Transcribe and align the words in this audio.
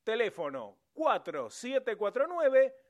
Teléfono 0.03 0.78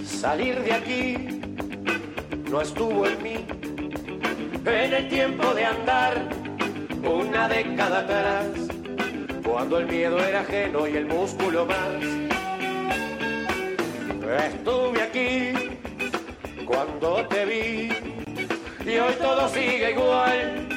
Salir 0.07 0.61
de 0.63 0.73
aquí 0.73 1.41
no 2.51 2.63
estuvo 2.63 3.07
en 3.07 3.23
mí. 3.23 3.47
En 4.65 4.93
el 4.93 5.09
tiempo 5.09 5.55
de 5.55 5.65
andar 5.65 6.38
una 7.09 7.49
década 7.49 8.01
atrás, 8.01 8.47
cuando 9.45 9.79
el 9.79 9.87
miedo 9.87 10.19
era 10.19 10.41
ajeno 10.41 10.87
y 10.87 10.97
el 10.97 11.07
músculo 11.07 11.67
más. 11.67 12.03
Estuve 14.53 15.03
aquí 15.03 15.53
cuando 16.67 17.27
te 17.29 17.45
vi 17.47 17.89
y 18.85 18.99
hoy 18.99 19.15
todo 19.15 19.49
sigue 19.49 19.93
igual. 19.93 20.69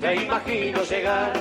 Te 0.00 0.16
imagino 0.16 0.82
llegar 0.82 1.32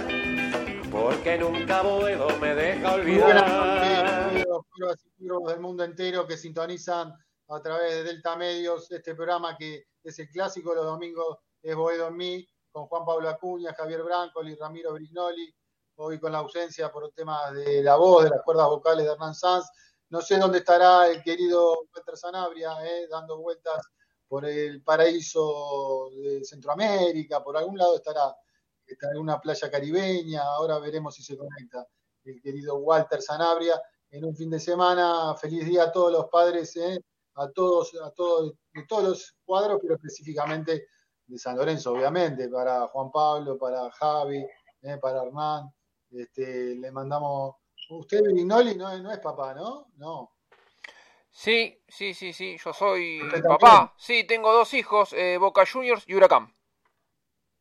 porque 0.90 1.38
nunca 1.38 1.82
Boedo 1.82 2.30
me 2.40 2.56
deja 2.56 2.92
buenas 2.92 2.96
olvidar. 2.96 4.46
pueblos 4.78 5.44
del 5.48 5.60
mundo 5.60 5.84
entero 5.84 6.26
que 6.26 6.38
sintonizan 6.38 7.14
a 7.50 7.62
través 7.62 7.94
de 7.94 8.04
Delta 8.04 8.36
Medios 8.36 8.92
este 8.92 9.16
programa 9.16 9.58
que 9.58 9.86
es 10.04 10.20
el 10.20 10.30
clásico 10.30 10.70
de 10.72 10.78
los 10.78 10.86
domingos, 10.86 11.38
es 11.62 11.76
Boedo 11.76 12.08
en 12.08 12.16
mí, 12.18 12.50
con 12.80 12.88
Juan 12.88 13.06
Pablo 13.06 13.28
Acuña, 13.28 13.74
Javier 13.74 14.04
Brancoli, 14.04 14.56
Ramiro 14.56 14.94
Brignoli, 14.94 15.54
hoy 15.98 16.18
con 16.18 16.32
la 16.32 16.38
ausencia 16.38 16.90
por 16.90 17.12
temas 17.12 17.54
de 17.54 17.84
la 17.84 17.98
voz, 17.98 18.24
de 18.24 18.30
las 18.30 18.42
cuerdas 18.42 18.68
vocales 18.68 19.06
de 19.06 19.12
Hernán 19.12 19.36
Sanz. 19.36 19.66
No 20.10 20.22
sé 20.22 20.38
dónde 20.38 20.60
estará 20.60 21.10
el 21.10 21.22
querido 21.22 21.78
Walter 21.94 22.16
Sanabria, 22.16 22.78
eh, 22.86 23.08
dando 23.10 23.38
vueltas 23.38 23.86
por 24.30 24.46
el 24.46 24.82
paraíso 24.82 26.10
de 26.24 26.46
Centroamérica, 26.46 27.44
por 27.44 27.58
algún 27.58 27.78
lado 27.78 27.98
estará, 27.98 28.34
en 28.88 29.18
una 29.18 29.42
playa 29.42 29.70
caribeña, 29.70 30.42
ahora 30.42 30.80
veremos 30.80 31.14
si 31.16 31.22
se 31.22 31.38
conecta 31.38 31.86
el 32.24 32.42
querido 32.42 32.78
Walter 32.78 33.22
Sanabria 33.22 33.80
en 34.10 34.24
un 34.24 34.36
fin 34.36 34.50
de 34.50 34.60
semana. 34.60 35.36
Feliz 35.36 35.66
día 35.66 35.84
a 35.84 35.92
todos 35.92 36.14
los 36.14 36.28
padres, 36.30 36.76
eh, 36.78 37.04
a 37.36 37.50
todos, 37.50 37.94
a 38.02 38.10
todos, 38.12 38.54
de 38.74 38.86
todos 38.88 39.04
los 39.04 39.36
cuadros, 39.44 39.80
pero 39.82 39.96
específicamente 39.96 40.88
de 41.30 41.38
San 41.38 41.56
Lorenzo, 41.58 41.94
obviamente, 41.94 42.50
para 42.50 42.88
Juan 42.88 43.12
Pablo, 43.12 43.58
para 43.58 43.90
Javi, 43.92 44.44
eh, 44.82 44.98
para 45.00 45.24
Hernán. 45.24 45.72
Este, 46.12 46.76
le 46.76 46.92
mandamos. 46.92 47.56
Usted, 47.92 48.22
Vignoli, 48.34 48.76
no, 48.76 48.96
no 49.00 49.12
es 49.12 49.20
papá, 49.20 49.54
¿no? 49.54 49.88
No. 49.98 50.32
Sí, 51.32 51.80
sí, 51.88 52.14
sí, 52.14 52.34
sí, 52.34 52.58
yo 52.64 52.74
soy 52.74 53.22
¿Usted 53.24 53.44
papá. 53.44 53.94
Sí, 53.98 54.26
tengo 54.26 54.52
dos 54.52 54.74
hijos, 54.74 55.14
eh, 55.14 55.38
Boca 55.38 55.64
Juniors 55.72 56.04
y 56.08 56.16
Huracán. 56.16 56.54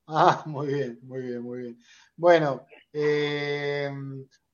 Ah, 0.06 0.42
muy 0.46 0.68
bien, 0.68 0.98
muy 1.02 1.20
bien, 1.22 1.42
muy 1.42 1.58
bien. 1.60 1.78
Bueno, 2.16 2.66
eh, 2.92 3.90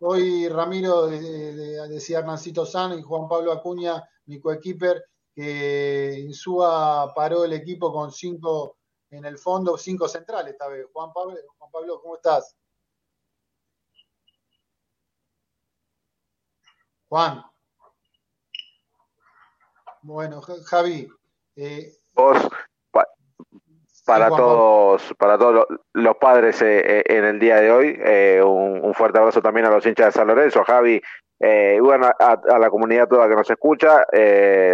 hoy 0.00 0.48
Ramiro 0.48 1.06
de- 1.06 1.54
de- 1.54 1.88
decía 1.88 2.18
Hernancito 2.18 2.66
San 2.66 2.98
y 2.98 3.02
Juan 3.02 3.28
Pablo 3.28 3.52
Acuña, 3.52 4.02
mi 4.26 4.40
coequiper, 4.40 5.04
que 5.34 6.16
Insúa 6.20 7.12
paró 7.14 7.44
el 7.44 7.52
equipo 7.52 7.92
con 7.92 8.12
cinco 8.12 8.78
en 9.16 9.24
el 9.24 9.38
fondo, 9.38 9.76
cinco 9.78 10.08
centrales 10.08 10.52
esta 10.52 10.68
vez. 10.68 10.86
Juan 10.92 11.12
Pablo, 11.12 11.36
Juan 11.58 11.70
Pablo, 11.70 12.00
¿cómo 12.00 12.16
estás? 12.16 12.56
Juan. 17.08 17.44
Bueno, 20.02 20.42
Javi. 20.42 21.08
Eh, 21.56 21.92
Vos, 22.12 22.36
para 24.04 24.28
todos, 24.28 25.14
para 25.16 25.38
todos 25.38 25.66
los 25.92 26.16
padres 26.16 26.60
eh, 26.60 26.98
eh, 26.98 27.04
en 27.06 27.24
el 27.24 27.38
día 27.38 27.60
de 27.60 27.70
hoy, 27.72 28.42
un, 28.42 28.92
fuerte 28.92 29.18
abrazo 29.18 29.40
también 29.40 29.66
a 29.66 29.70
los 29.70 29.86
hinchas 29.86 30.06
de 30.06 30.12
San 30.12 30.26
Lorenzo, 30.26 30.62
Javi, 30.64 31.00
y 31.40 31.80
bueno, 31.80 32.10
a, 32.18 32.58
la 32.58 32.68
comunidad 32.68 33.08
toda 33.08 33.28
que 33.28 33.34
nos 33.34 33.48
escucha. 33.48 34.04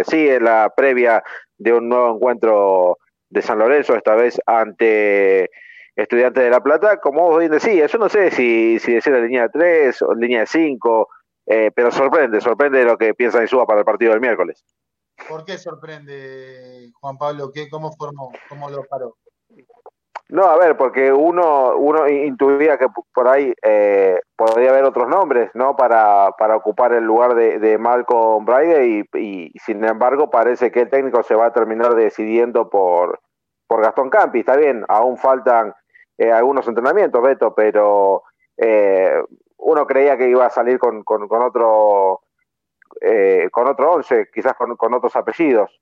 sí, 0.05 0.29
en 0.29 0.43
la 0.43 0.73
previa 0.75 1.23
de 1.57 1.73
un 1.73 1.87
nuevo 1.87 2.15
encuentro 2.15 2.97
de 3.31 3.41
San 3.41 3.57
Lorenzo, 3.57 3.95
esta 3.95 4.13
vez 4.15 4.39
ante 4.45 5.49
Estudiantes 5.95 6.43
de 6.43 6.49
La 6.49 6.61
Plata, 6.61 6.97
como 6.97 7.29
vos 7.29 7.39
bien 7.39 7.51
decías, 7.51 7.91
yo 7.91 7.97
no 7.97 8.07
sé 8.07 8.31
si, 8.31 8.77
si 8.79 8.93
decir 8.93 9.13
la 9.13 9.19
línea 9.19 9.43
de 9.43 9.49
3 9.49 10.01
o 10.03 10.13
línea 10.13 10.41
de 10.41 10.47
5, 10.47 11.09
pero 11.75 11.91
sorprende, 11.91 12.39
sorprende 12.39 12.83
lo 12.83 12.97
que 12.97 13.13
piensa 13.13 13.41
Insúa 13.41 13.65
para 13.65 13.79
el 13.79 13.85
partido 13.85 14.11
del 14.11 14.21
miércoles. 14.21 14.63
¿Por 15.27 15.43
qué 15.45 15.57
sorprende, 15.57 16.91
Juan 16.99 17.17
Pablo? 17.17 17.51
¿Qué, 17.51 17.69
¿Cómo 17.69 17.91
formó? 17.91 18.31
¿Cómo 18.47 18.69
lo 18.69 18.83
paró? 18.85 19.17
No, 20.31 20.45
a 20.45 20.57
ver, 20.57 20.77
porque 20.77 21.11
uno, 21.11 21.75
uno 21.75 22.07
intuía 22.07 22.77
que 22.77 22.87
por 23.13 23.27
ahí 23.27 23.53
eh, 23.63 24.17
podría 24.37 24.69
haber 24.69 24.85
otros 24.85 25.09
nombres, 25.09 25.51
¿no? 25.55 25.75
Para, 25.75 26.31
para 26.37 26.55
ocupar 26.55 26.93
el 26.93 27.03
lugar 27.03 27.35
de, 27.35 27.59
de 27.59 27.77
Malcolm 27.77 28.45
Bride 28.45 29.09
y, 29.13 29.51
sin 29.59 29.83
embargo 29.83 30.29
parece 30.29 30.71
que 30.71 30.83
el 30.83 30.89
técnico 30.89 31.21
se 31.23 31.35
va 31.35 31.47
a 31.47 31.53
terminar 31.53 31.95
decidiendo 31.95 32.69
por, 32.69 33.19
por 33.67 33.81
Gastón 33.81 34.09
Campi. 34.09 34.39
Está 34.39 34.55
bien, 34.55 34.85
aún 34.87 35.17
faltan 35.17 35.73
eh, 36.17 36.31
algunos 36.31 36.65
entrenamientos, 36.65 37.21
Beto, 37.21 37.53
pero 37.53 38.23
eh, 38.55 39.21
uno 39.57 39.85
creía 39.85 40.17
que 40.17 40.29
iba 40.29 40.45
a 40.45 40.49
salir 40.49 40.79
con, 40.79 41.03
con, 41.03 41.27
con 41.27 41.41
otro 41.41 42.21
eh, 43.01 43.49
con 43.51 43.67
otro 43.67 43.91
once, 43.91 44.29
quizás 44.33 44.53
con, 44.53 44.93
otros 44.93 45.13
apellidos. 45.13 45.77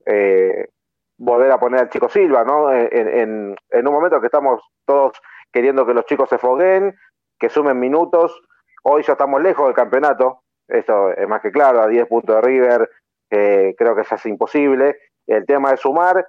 Eh, 1.20 1.24
volver 1.24 1.52
a 1.52 1.60
poner 1.60 1.82
al 1.82 1.90
chico 1.90 2.10
Silva, 2.10 2.44
¿no? 2.44 2.72
En, 2.72 3.56
en, 3.70 3.88
un 3.88 3.94
momento 3.94 4.20
que 4.20 4.28
estamos 4.28 4.62
todos 4.86 5.14
queriendo 5.52 5.86
que 5.86 5.94
los 5.94 6.06
chicos 6.06 6.30
se 6.30 6.38
foguen, 6.38 6.96
que 7.40 7.50
sumen 7.50 7.80
minutos. 7.80 8.42
Hoy 8.84 9.04
ya 9.04 9.14
estamos 9.14 9.42
lejos 9.42 9.66
del 9.66 9.76
campeonato, 9.76 10.42
eso 10.68 11.12
es 11.12 11.28
más 11.28 11.42
que 11.42 11.52
claro, 11.52 11.82
a 11.82 11.88
10 11.88 12.08
puntos 12.08 12.36
de 12.36 12.42
River, 12.42 12.90
eh, 13.30 13.76
creo 13.78 13.96
que 13.96 14.04
ya 14.04 14.16
es 14.16 14.26
imposible. 14.26 14.98
El 15.28 15.46
tema 15.46 15.72
es 15.72 15.82
sumar 15.82 16.28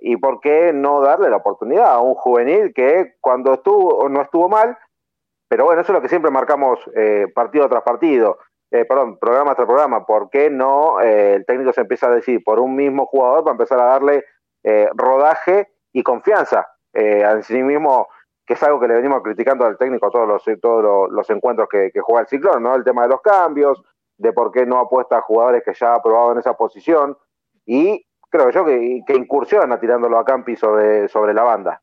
y 0.00 0.16
por 0.16 0.40
qué 0.40 0.72
no 0.72 1.00
darle 1.00 1.30
la 1.30 1.36
oportunidad 1.36 1.92
a 1.92 2.00
un 2.00 2.14
juvenil 2.14 2.72
que 2.74 3.14
cuando 3.20 3.54
estuvo 3.54 4.08
no 4.08 4.20
estuvo 4.20 4.48
mal, 4.48 4.76
pero 5.48 5.64
bueno, 5.64 5.80
eso 5.80 5.92
es 5.92 5.94
lo 5.94 6.02
que 6.02 6.08
siempre 6.08 6.32
marcamos 6.32 6.80
partido 7.32 7.68
tras 7.68 7.84
partido 7.84 8.38
eh, 8.72 8.86
perdón, 8.86 9.18
programa 9.18 9.54
tras 9.54 9.66
programa, 9.66 10.06
¿por 10.06 10.30
qué 10.30 10.48
no 10.48 10.98
eh, 11.02 11.34
el 11.34 11.44
técnico 11.44 11.74
se 11.74 11.82
empieza 11.82 12.06
a 12.06 12.14
decir 12.14 12.42
por 12.42 12.58
un 12.58 12.74
mismo 12.74 13.04
jugador 13.04 13.44
para 13.44 13.52
empezar 13.52 13.78
a 13.78 13.84
darle 13.84 14.24
eh, 14.64 14.88
rodaje 14.94 15.68
y 15.92 16.02
confianza 16.02 16.68
a 16.94 17.42
sí 17.42 17.62
mismo, 17.62 18.08
que 18.46 18.52
es 18.52 18.62
algo 18.62 18.78
que 18.78 18.88
le 18.88 18.94
venimos 18.94 19.22
criticando 19.22 19.64
al 19.64 19.78
técnico 19.78 20.10
todos 20.10 20.28
los, 20.28 20.44
todos 20.60 21.10
los, 21.10 21.30
encuentros 21.30 21.68
que, 21.70 21.90
juega 22.00 22.22
el 22.22 22.26
ciclón, 22.26 22.62
¿no? 22.62 22.74
El 22.74 22.84
tema 22.84 23.02
de 23.02 23.08
los 23.08 23.22
cambios, 23.22 23.82
de 24.18 24.32
por 24.34 24.52
qué 24.52 24.66
no 24.66 24.78
apuesta 24.78 25.18
a 25.18 25.22
jugadores 25.22 25.62
que 25.64 25.72
ya 25.72 25.94
ha 25.94 26.02
probado 26.02 26.32
en 26.32 26.38
esa 26.38 26.54
posición 26.54 27.16
y 27.64 28.06
creo 28.30 28.50
yo 28.50 28.64
que, 28.64 29.00
que 29.06 29.14
incursiona 29.14 29.80
tirándolo 29.80 30.18
a 30.18 30.24
Campi 30.24 30.56
sobre, 30.56 31.08
sobre 31.08 31.32
la 31.32 31.42
banda. 31.42 31.82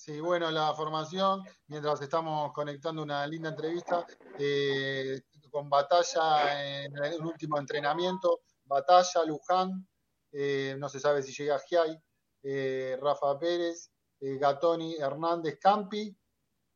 Sí, 0.00 0.18
bueno, 0.18 0.50
la 0.50 0.72
formación, 0.72 1.42
mientras 1.66 2.00
estamos 2.00 2.54
conectando 2.54 3.02
una 3.02 3.26
linda 3.26 3.50
entrevista, 3.50 4.06
eh, 4.38 5.20
con 5.50 5.68
Batalla 5.68 6.84
en 6.84 7.04
el 7.04 7.20
último 7.20 7.58
entrenamiento, 7.58 8.40
Batalla, 8.64 9.22
Luján, 9.26 9.86
eh, 10.32 10.74
no 10.78 10.88
se 10.88 11.00
sabe 11.00 11.22
si 11.22 11.34
llega 11.34 11.58
Giai, 11.58 12.02
eh, 12.42 12.96
Rafa 12.98 13.38
Pérez, 13.38 13.90
eh, 14.20 14.38
Gatoni, 14.38 14.94
Hernández, 14.96 15.58
Campi, 15.60 16.16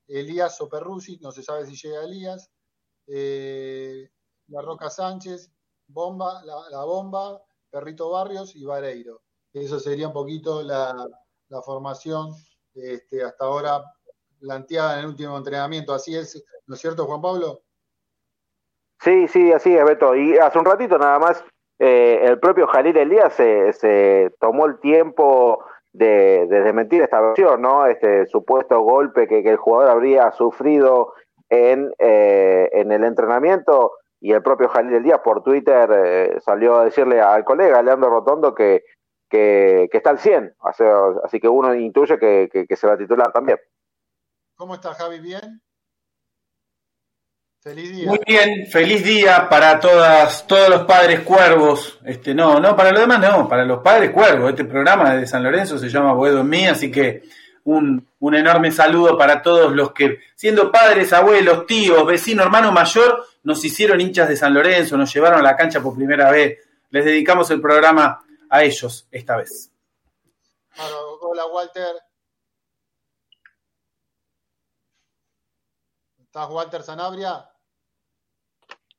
Elías 0.06 0.60
Operrusi, 0.60 1.16
no 1.22 1.32
se 1.32 1.42
sabe 1.42 1.64
si 1.64 1.76
llega 1.76 2.04
Elías, 2.04 2.50
La 3.06 4.60
Roca 4.60 4.90
Sánchez, 4.90 5.50
Bomba, 5.86 6.42
la, 6.44 6.84
Bomba, 6.84 7.42
Perrito 7.70 8.10
Barrios 8.10 8.54
y 8.54 8.66
Vareiro. 8.66 9.22
Eso 9.50 9.80
sería 9.80 10.08
un 10.08 10.12
poquito 10.12 10.62
la, 10.62 10.94
formación 11.64 12.34
este, 12.74 13.22
hasta 13.22 13.44
ahora 13.44 13.82
planteada 14.40 14.94
en 14.94 15.00
el 15.00 15.06
último 15.06 15.36
entrenamiento. 15.36 15.94
Así 15.94 16.16
es, 16.16 16.44
¿no 16.66 16.74
es 16.74 16.80
cierto, 16.80 17.06
Juan 17.06 17.22
Pablo? 17.22 17.60
Sí, 19.00 19.28
sí, 19.28 19.52
así 19.52 19.76
es, 19.76 19.84
Beto. 19.84 20.14
Y 20.14 20.38
hace 20.38 20.58
un 20.58 20.64
ratito 20.64 20.98
nada 20.98 21.18
más, 21.18 21.44
eh, 21.78 22.20
el 22.22 22.38
propio 22.38 22.66
Jalil 22.66 22.96
Elías 22.96 23.32
se, 23.34 23.72
se 23.72 24.32
tomó 24.40 24.66
el 24.66 24.78
tiempo 24.80 25.64
de, 25.92 26.46
de, 26.48 26.62
desmentir 26.62 27.02
esta 27.02 27.20
versión, 27.20 27.62
¿no? 27.62 27.86
Este 27.86 28.26
supuesto 28.26 28.80
golpe 28.80 29.28
que, 29.28 29.40
el 29.40 29.56
jugador 29.56 29.90
habría 29.90 30.32
sufrido 30.32 31.12
en, 31.50 31.92
eh, 31.98 32.70
en 32.72 32.92
el 32.92 33.04
entrenamiento 33.04 33.92
y 34.20 34.32
el 34.32 34.42
propio 34.42 34.68
Jalil 34.68 34.94
Elías 34.94 35.20
por 35.20 35.42
Twitter 35.42 35.90
eh, 35.92 36.40
salió 36.40 36.76
a 36.76 36.84
decirle 36.84 37.20
al 37.20 37.44
colega 37.44 37.82
Leandro 37.82 38.10
Rotondo 38.10 38.54
que, 38.54 38.82
que, 39.28 39.88
está 39.92 40.10
al 40.10 40.18
100, 40.18 40.54
así, 41.24 41.40
que 41.40 41.48
uno 41.48 41.74
intuye 41.74 42.18
que, 42.18 42.48
que, 42.68 42.76
se 42.76 42.86
va 42.86 42.94
a 42.94 42.98
titular 42.98 43.32
también. 43.32 43.58
¿Cómo 44.54 44.74
está 44.74 44.94
Javi? 44.94 45.20
¿Bien? 45.20 45.60
Muy 48.06 48.20
bien, 48.26 48.66
feliz 48.66 49.02
día 49.02 49.48
para 49.48 49.80
todas, 49.80 50.46
todos 50.46 50.68
los 50.68 50.82
padres 50.82 51.20
cuervos. 51.20 51.98
Este, 52.04 52.34
no, 52.34 52.60
no, 52.60 52.76
para 52.76 52.90
los 52.90 53.00
demás 53.00 53.20
no, 53.20 53.48
para 53.48 53.64
los 53.64 53.82
padres 53.82 54.10
cuervos. 54.10 54.50
Este 54.50 54.66
programa 54.66 55.14
de 55.14 55.26
San 55.26 55.42
Lorenzo 55.42 55.78
se 55.78 55.88
llama 55.88 56.12
Boedo 56.12 56.42
en 56.42 56.48
mí, 56.50 56.66
así 56.66 56.90
que 56.90 57.22
un, 57.64 58.06
un 58.18 58.34
enorme 58.34 58.70
saludo 58.70 59.16
para 59.16 59.40
todos 59.40 59.74
los 59.74 59.92
que, 59.92 60.18
siendo 60.34 60.70
padres, 60.70 61.14
abuelos, 61.14 61.66
tíos, 61.66 62.06
vecinos, 62.06 62.44
hermano 62.44 62.70
mayor, 62.70 63.24
nos 63.44 63.64
hicieron 63.64 63.98
hinchas 63.98 64.28
de 64.28 64.36
San 64.36 64.52
Lorenzo, 64.52 64.98
nos 64.98 65.12
llevaron 65.14 65.40
a 65.40 65.42
la 65.42 65.56
cancha 65.56 65.80
por 65.80 65.96
primera 65.96 66.30
vez. 66.30 66.58
Les 66.90 67.04
dedicamos 67.04 67.50
el 67.50 67.62
programa 67.62 68.23
a 68.54 68.62
ellos 68.62 69.08
esta 69.10 69.36
vez. 69.36 69.72
hola 70.76 71.46
Walter. 71.46 71.96
¿Estás 76.18 76.50
Walter 76.50 76.82
Sanabria? 76.84 77.50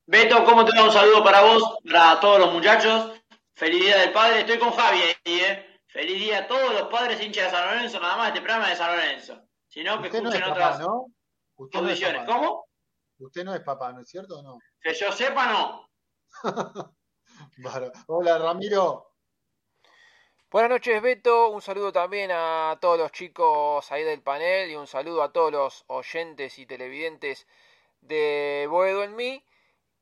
Beto, 0.08 0.44
¿cómo 0.44 0.66
te 0.66 0.78
va? 0.78 0.84
Un 0.84 0.92
saludo 0.92 1.24
para 1.24 1.42
vos, 1.42 1.78
para 1.90 2.20
todos 2.20 2.40
los 2.40 2.52
muchachos. 2.52 3.14
Feliz 3.54 3.80
día 3.80 3.98
del 4.00 4.12
padre. 4.12 4.42
Estoy 4.42 4.60
con 4.60 4.72
Javi 4.72 5.00
ahí, 5.00 5.40
¿eh? 5.40 5.80
Feliz 5.88 6.20
día 6.20 6.40
a 6.40 6.48
todos 6.48 6.74
los 6.74 6.90
padres 6.90 7.22
hinchas 7.22 7.46
de 7.46 7.52
San 7.52 7.66
Lorenzo, 7.66 8.00
nada 8.02 8.18
más 8.18 8.28
este 8.28 8.42
programa 8.42 8.70
de 8.70 8.76
San 8.76 8.94
Lorenzo. 8.94 9.42
Si 9.70 9.84
no, 9.86 10.02
que 10.02 10.10
escuchen 10.10 10.44
otras 10.44 10.82
¿no? 10.82 11.06
condiciones. 11.56 12.26
¿Cómo? 12.26 12.68
Usted 13.20 13.46
no 13.46 13.56
es 13.56 13.62
papá, 13.62 13.94
¿no 13.94 14.02
es 14.02 14.10
cierto 14.10 14.40
o 14.40 14.44
no? 14.44 14.60
Que 14.82 14.94
yo 14.94 15.14
sepa, 15.14 15.48
no. 15.48 15.90
Hola, 18.08 18.38
Ramiro. 18.38 19.15
Buenas 20.52 20.70
noches, 20.70 21.02
Beto. 21.02 21.50
Un 21.50 21.62
saludo 21.62 21.92
también 21.92 22.32
a 22.32 22.78
todos 22.80 22.98
los 22.98 23.12
chicos 23.12 23.92
ahí 23.92 24.04
del 24.04 24.22
panel 24.22 24.70
y 24.72 24.76
un 24.76 24.88
saludo 24.88 25.24
a 25.24 25.34
todos 25.34 25.52
los 25.52 25.84
oyentes 25.88 26.60
y 26.60 26.66
televidentes 26.66 27.48
de 28.02 28.68
Boedo 28.70 29.04
en 29.04 29.16
mí. 29.16 29.44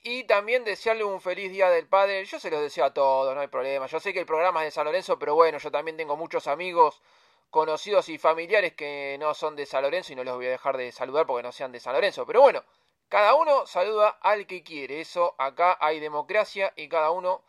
Y 0.04 0.26
también 0.26 0.66
desearle 0.66 1.06
un 1.06 1.22
feliz 1.22 1.52
día 1.52 1.70
del 1.70 1.88
padre. 1.88 2.26
Yo 2.26 2.40
se 2.40 2.52
los 2.52 2.62
deseo 2.62 2.86
a 2.86 2.94
todos, 2.94 3.34
no 3.34 3.42
hay 3.42 3.48
problema. 3.48 3.88
Yo 3.88 4.00
sé 4.00 4.14
que 4.14 4.20
el 4.20 4.26
programa 4.26 4.62
es 4.62 4.68
de 4.68 4.72
San 4.72 4.86
Lorenzo, 4.86 5.18
pero 5.18 5.34
bueno, 5.36 5.58
yo 5.60 5.72
también 5.72 5.98
tengo 5.98 6.18
muchos 6.18 6.48
amigos, 6.48 7.02
conocidos 7.50 8.10
y 8.10 8.18
familiares 8.18 8.74
que 8.74 9.18
no 9.20 9.34
son 9.34 9.56
de 9.56 9.66
San 9.66 9.84
Lorenzo 9.84 10.14
y 10.14 10.16
no 10.18 10.24
los 10.26 10.36
voy 10.36 10.48
a 10.48 10.52
dejar 10.52 10.78
de 10.78 10.92
saludar 10.92 11.26
porque 11.26 11.44
no 11.44 11.52
sean 11.54 11.72
de 11.72 11.80
San 11.80 11.94
Lorenzo. 11.94 12.26
Pero 12.26 12.42
bueno, 12.42 12.64
cada 13.10 13.36
uno 13.36 13.66
saluda 13.66 14.10
al 14.22 14.46
que 14.46 14.62
quiere. 14.62 15.02
Eso 15.02 15.36
acá 15.38 15.78
hay 15.80 16.00
democracia 16.00 16.74
y 16.76 16.90
cada 16.90 17.12
uno 17.12 17.44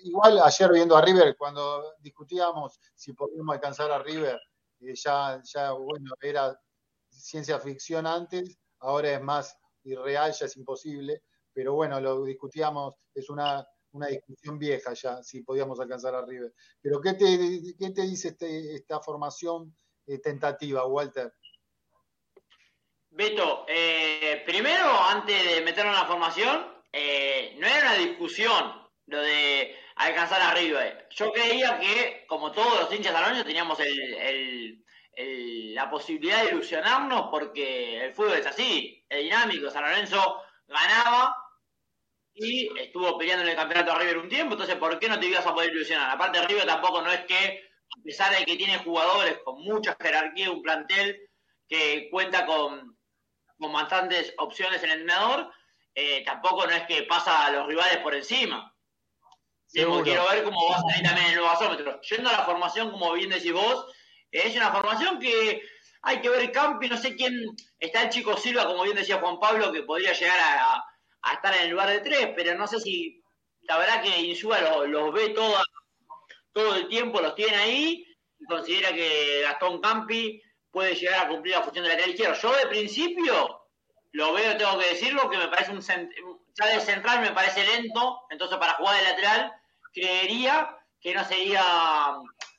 igual 0.02 0.40
ayer 0.40 0.72
viendo 0.72 0.96
a 0.96 1.02
River, 1.02 1.36
cuando 1.36 1.94
discutíamos 2.00 2.80
si 2.96 3.12
podíamos 3.12 3.54
alcanzar 3.54 3.92
a 3.92 4.02
River, 4.02 4.40
ya, 4.80 5.40
ya, 5.44 5.70
bueno, 5.70 6.10
era 6.20 6.60
ciencia 7.08 7.60
ficción 7.60 8.08
antes, 8.08 8.58
ahora 8.80 9.12
es 9.12 9.22
más 9.22 9.56
irreal, 9.84 10.32
ya 10.32 10.46
es 10.46 10.56
imposible, 10.56 11.22
pero 11.52 11.74
bueno, 11.74 12.00
lo 12.00 12.24
discutíamos, 12.24 12.96
es 13.14 13.30
una, 13.30 13.64
una 13.92 14.08
discusión 14.08 14.58
vieja 14.58 14.94
ya, 14.94 15.22
si 15.22 15.42
podíamos 15.42 15.78
alcanzar 15.78 16.16
a 16.16 16.26
River. 16.26 16.52
Pero 16.82 17.00
¿qué 17.00 17.14
te, 17.14 17.76
qué 17.78 17.90
te 17.90 18.02
dice 18.02 18.28
este, 18.28 18.74
esta 18.74 18.98
formación 18.98 19.76
eh, 20.08 20.18
tentativa, 20.18 20.86
Walter? 20.86 21.32
Beto, 23.10 23.64
eh, 23.68 24.42
primero, 24.44 24.90
antes 24.90 25.54
de 25.54 25.60
meternos 25.60 25.94
en 25.94 26.00
la 26.00 26.08
formación, 26.08 26.69
eh, 26.92 27.54
no 27.58 27.66
era 27.66 27.92
una 27.92 27.94
discusión 27.94 28.90
lo 29.06 29.20
de 29.20 29.76
alcanzar 29.96 30.40
a 30.40 30.54
River. 30.54 31.08
Yo 31.10 31.32
creía 31.32 31.78
que, 31.78 32.24
como 32.28 32.52
todos 32.52 32.80
los 32.80 32.92
hinchas 32.92 33.14
año, 33.14 33.44
teníamos 33.44 33.78
el, 33.80 34.84
la 35.74 35.90
posibilidad 35.90 36.42
de 36.44 36.50
ilusionarnos 36.50 37.28
porque 37.30 38.04
el 38.04 38.14
fútbol 38.14 38.38
es 38.38 38.46
así, 38.46 39.04
es 39.08 39.22
dinámico. 39.22 39.70
San 39.70 39.82
Lorenzo 39.82 40.42
ganaba 40.66 41.36
y 42.32 42.70
estuvo 42.78 43.18
peleando 43.18 43.44
en 43.44 43.50
el 43.50 43.56
campeonato 43.56 43.92
de 43.92 43.98
River 43.98 44.18
un 44.18 44.28
tiempo, 44.28 44.54
entonces 44.54 44.76
¿por 44.76 44.98
qué 44.98 45.08
no 45.08 45.18
te 45.18 45.26
ibas 45.26 45.46
a 45.46 45.52
poder 45.52 45.70
ilusionar? 45.70 46.10
Aparte 46.10 46.46
River 46.46 46.66
tampoco 46.66 47.02
no 47.02 47.10
es 47.10 47.20
que, 47.26 47.64
a 47.98 48.02
pesar 48.02 48.36
de 48.38 48.44
que 48.44 48.56
tiene 48.56 48.78
jugadores 48.78 49.38
con 49.44 49.60
mucha 49.62 49.96
jerarquía, 50.00 50.50
un 50.50 50.62
plantel 50.62 51.20
que 51.68 52.08
cuenta 52.10 52.46
con, 52.46 52.96
con 53.58 53.72
bastantes 53.72 54.32
opciones 54.38 54.82
en 54.82 54.90
el 54.90 55.00
entrenador, 55.00 55.52
eh, 55.94 56.22
tampoco 56.24 56.66
no 56.66 56.72
es 56.72 56.86
que 56.86 57.02
pasa 57.04 57.46
a 57.46 57.52
los 57.52 57.66
rivales 57.66 57.98
por 57.98 58.14
encima. 58.14 58.74
quiero 59.72 60.28
ver 60.28 60.44
cómo 60.44 60.68
va 60.68 60.76
a 60.76 60.80
salir 60.82 61.02
también 61.02 61.26
el 61.28 61.34
nuevo 61.36 61.50
gasómetro. 61.50 62.00
Yendo 62.02 62.30
a 62.30 62.32
la 62.32 62.44
formación, 62.44 62.90
como 62.90 63.12
bien 63.12 63.30
decís 63.30 63.52
vos, 63.52 63.86
es 64.30 64.54
una 64.56 64.70
formación 64.70 65.18
que 65.18 65.62
hay 66.02 66.20
que 66.20 66.28
ver 66.28 66.50
Campi, 66.52 66.88
no 66.88 66.96
sé 66.96 67.14
quién, 67.14 67.34
está 67.78 68.02
el 68.02 68.10
chico 68.10 68.36
Silva, 68.36 68.66
como 68.66 68.84
bien 68.84 68.96
decía 68.96 69.18
Juan 69.20 69.38
Pablo, 69.38 69.72
que 69.72 69.82
podría 69.82 70.12
llegar 70.12 70.38
a, 70.40 70.84
estar 71.34 71.54
en 71.54 71.62
el 71.62 71.70
lugar 71.70 71.90
de 71.90 72.00
tres, 72.00 72.30
pero 72.34 72.56
no 72.56 72.66
sé 72.66 72.80
si 72.80 73.22
la 73.62 73.76
verdad 73.78 74.02
que 74.02 74.20
Insúa 74.20 74.60
los, 74.86 75.12
ve 75.12 75.30
toda, 75.30 75.62
todo 76.52 76.76
el 76.76 76.88
tiempo, 76.88 77.20
los 77.20 77.34
tiene 77.34 77.56
ahí, 77.56 78.06
y 78.38 78.44
considera 78.46 78.94
que 78.94 79.42
Gastón 79.42 79.80
Campi 79.80 80.40
puede 80.70 80.94
llegar 80.94 81.26
a 81.26 81.28
cumplir 81.28 81.54
la 81.54 81.62
función 81.62 81.84
de 81.84 81.90
lateral 81.90 82.10
izquierdo. 82.10 82.40
Yo 82.40 82.56
de 82.56 82.66
principio 82.68 83.59
lo 84.12 84.32
veo, 84.32 84.56
tengo 84.56 84.78
que 84.78 84.88
decirlo, 84.88 85.30
que 85.30 85.38
me 85.38 85.48
parece 85.48 85.72
un 85.72 85.80
ya 85.80 86.66
de 86.66 86.80
central 86.80 87.20
me 87.20 87.32
parece 87.32 87.64
lento, 87.64 88.22
entonces 88.30 88.58
para 88.58 88.74
jugar 88.74 88.96
de 88.96 89.02
lateral 89.04 89.52
creería 89.92 90.76
que 91.00 91.14
no 91.14 91.24
sería 91.24 91.62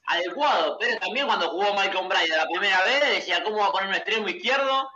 adecuado, 0.06 0.78
pero 0.80 0.98
también 0.98 1.28
cuando 1.28 1.50
jugó 1.50 1.74
Michael 1.74 2.08
Bride 2.08 2.36
la 2.36 2.48
primera 2.48 2.84
vez 2.84 3.16
decía 3.16 3.44
cómo 3.44 3.58
va 3.58 3.68
a 3.68 3.72
poner 3.72 3.90
un 3.90 3.96
extremo 3.96 4.28
izquierdo 4.30 4.90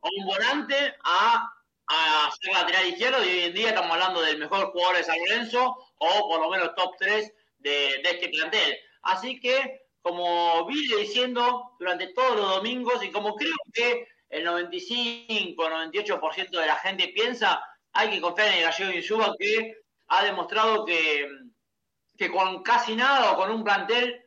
o 0.00 0.08
un 0.18 0.26
volante 0.26 0.94
a, 1.04 1.52
a 1.88 2.30
ser 2.40 2.52
lateral 2.52 2.86
izquierdo 2.86 3.24
y 3.24 3.28
hoy 3.28 3.40
en 3.44 3.54
día 3.54 3.68
estamos 3.68 3.92
hablando 3.92 4.20
del 4.20 4.38
mejor 4.38 4.70
jugador 4.72 4.96
de 4.96 5.04
San 5.04 5.18
Lorenzo 5.18 5.76
o 5.98 6.28
por 6.28 6.40
lo 6.40 6.50
menos 6.50 6.74
top 6.76 6.94
3 6.98 7.32
de, 7.58 7.70
de 7.70 8.10
este 8.10 8.28
plantel. 8.28 8.78
Así 9.02 9.40
que, 9.40 9.88
como 10.02 10.64
vine 10.66 10.96
diciendo 10.96 11.72
durante 11.78 12.12
todos 12.12 12.36
los 12.36 12.50
domingos 12.56 13.02
y 13.02 13.10
como 13.10 13.34
creo 13.34 13.54
que 13.72 14.06
el 14.28 14.46
95-98% 14.46 16.50
de 16.50 16.66
la 16.66 16.76
gente 16.76 17.08
piensa, 17.08 17.60
hay 17.92 18.10
que 18.10 18.20
confiar 18.20 18.48
en 18.48 18.54
el 18.54 18.64
gallego 18.64 18.92
Insúa 18.92 19.34
que 19.38 19.76
ha 20.08 20.24
demostrado 20.24 20.84
que, 20.84 21.28
que 22.16 22.30
con 22.30 22.62
casi 22.62 22.94
nada 22.96 23.32
o 23.32 23.36
con 23.36 23.50
un 23.50 23.64
plantel 23.64 24.22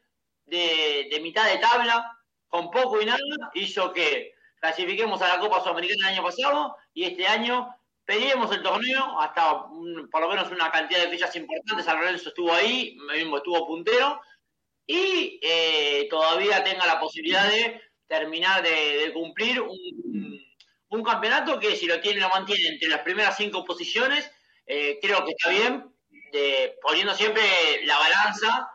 de, 0.45 1.19
mitad 1.21 1.45
de 1.45 1.59
tabla, 1.59 2.17
con 2.47 2.71
poco 2.71 3.01
y 3.01 3.05
nada, 3.05 3.19
hizo 3.53 3.93
que 3.93 4.33
clasifiquemos 4.59 5.21
a 5.21 5.29
la 5.29 5.39
Copa 5.39 5.61
Sudamericana 5.61 6.09
el 6.09 6.15
año 6.15 6.23
pasado 6.23 6.75
y 6.93 7.05
este 7.05 7.25
año 7.25 7.73
pedimos 8.05 8.51
el 8.51 8.61
torneo 8.61 9.19
hasta 9.19 9.65
por 10.11 10.21
lo 10.21 10.29
menos 10.29 10.51
una 10.51 10.69
cantidad 10.71 11.01
de 11.01 11.09
fechas 11.09 11.35
importantes. 11.35 11.85
San 11.85 11.99
Lorenzo 11.99 12.29
estuvo 12.29 12.53
ahí, 12.53 12.95
mismo 13.13 13.37
estuvo 13.37 13.65
puntero 13.65 14.21
y 14.85 15.39
eh, 15.41 16.07
todavía 16.09 16.63
tenga 16.63 16.85
la 16.85 16.99
posibilidad 16.99 17.49
de 17.49 17.81
terminar 18.11 18.61
de, 18.61 19.11
cumplir 19.13 19.61
un, 19.61 21.03
campeonato 21.03 21.57
que 21.57 21.77
si 21.77 21.87
lo 21.87 22.01
tiene 22.01 22.19
lo 22.19 22.27
mantiene 22.27 22.67
entre 22.67 22.89
las 22.89 22.99
primeras 22.99 23.37
cinco 23.37 23.63
posiciones, 23.63 24.29
eh, 24.65 24.99
creo 25.01 25.23
que 25.23 25.31
está 25.31 25.49
bien, 25.49 25.95
de, 26.33 26.77
poniendo 26.81 27.15
siempre 27.15 27.41
la 27.85 27.97
balanza 27.97 28.69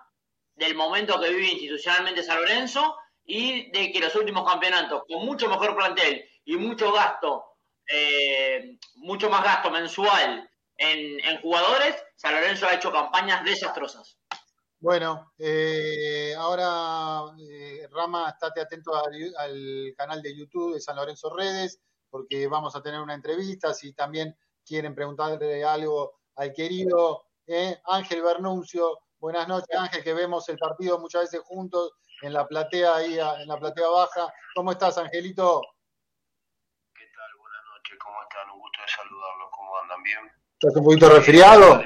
del 0.55 0.75
momento 0.75 1.21
que 1.21 1.28
vive 1.28 1.52
institucionalmente 1.52 2.23
San 2.23 2.38
Lorenzo 2.38 2.97
y 3.26 3.71
de 3.73 3.93
que 3.93 4.00
los 4.00 4.14
últimos 4.14 4.50
campeonatos, 4.50 5.02
con 5.07 5.26
mucho 5.26 5.49
mejor 5.49 5.76
plantel 5.76 6.25
y 6.47 6.57
mucho 6.57 6.90
gasto, 6.90 7.45
eh, 7.88 8.78
mucho 8.95 9.28
más 9.28 9.45
gasto 9.45 9.71
mensual 9.71 10.50
en, 10.78 11.40
jugadores, 11.43 11.95
San 12.16 12.35
Lorenzo 12.35 12.66
ha 12.66 12.75
hecho 12.75 12.90
campañas 12.90 13.45
desastrosas. 13.45 14.16
Bueno, 14.87 15.33
eh, 15.37 16.33
ahora 16.38 17.35
eh, 17.40 17.88
Rama, 17.90 18.28
estate 18.28 18.61
atento 18.61 18.95
al, 18.95 19.93
canal 19.97 20.23
de 20.23 20.33
YouTube 20.33 20.75
de 20.75 20.81
San 20.81 20.95
Lorenzo 20.95 21.35
Redes, 21.35 21.81
porque 22.09 22.47
vamos 22.47 22.76
a 22.76 22.83
tener 22.83 23.00
una 23.00 23.14
entrevista. 23.14 23.75
Si 23.75 23.95
también 23.95 24.38
quieren 24.64 24.95
preguntarle 24.95 25.64
algo 25.64 26.21
al 26.37 26.52
querido 26.52 27.26
Ángel 27.85 28.23
Bernuncio, 28.23 29.00
Buenas 29.19 29.49
noches, 29.49 29.76
Ángel, 29.76 30.05
que 30.05 30.14
vemos 30.14 30.49
el 30.50 30.57
partido 30.57 31.00
muchas 31.00 31.23
veces 31.23 31.40
juntos 31.40 31.95
en 32.23 32.33
la 32.33 32.47
platea 32.47 32.95
ahí, 32.95 33.19
en 33.19 33.49
la 33.49 33.59
platea 33.59 33.88
baja. 33.88 34.33
¿Cómo 34.55 34.71
estás, 34.71 34.99
Angelito? 34.99 35.62
¿Qué 36.95 37.07
tal? 37.12 37.37
Buenas 37.40 37.62
noches, 37.75 37.99
¿cómo 38.05 38.23
están? 38.23 38.50
Un 38.50 38.61
gusto 38.61 38.83
de 38.83 38.88
saludarlos, 38.88 39.49
¿cómo 39.50 39.78
andan? 39.78 40.02
¿Bien? 40.05 40.33
¿Estás 40.61 40.76
un 40.76 40.85
poquito 40.85 41.09
resfriado? 41.09 41.83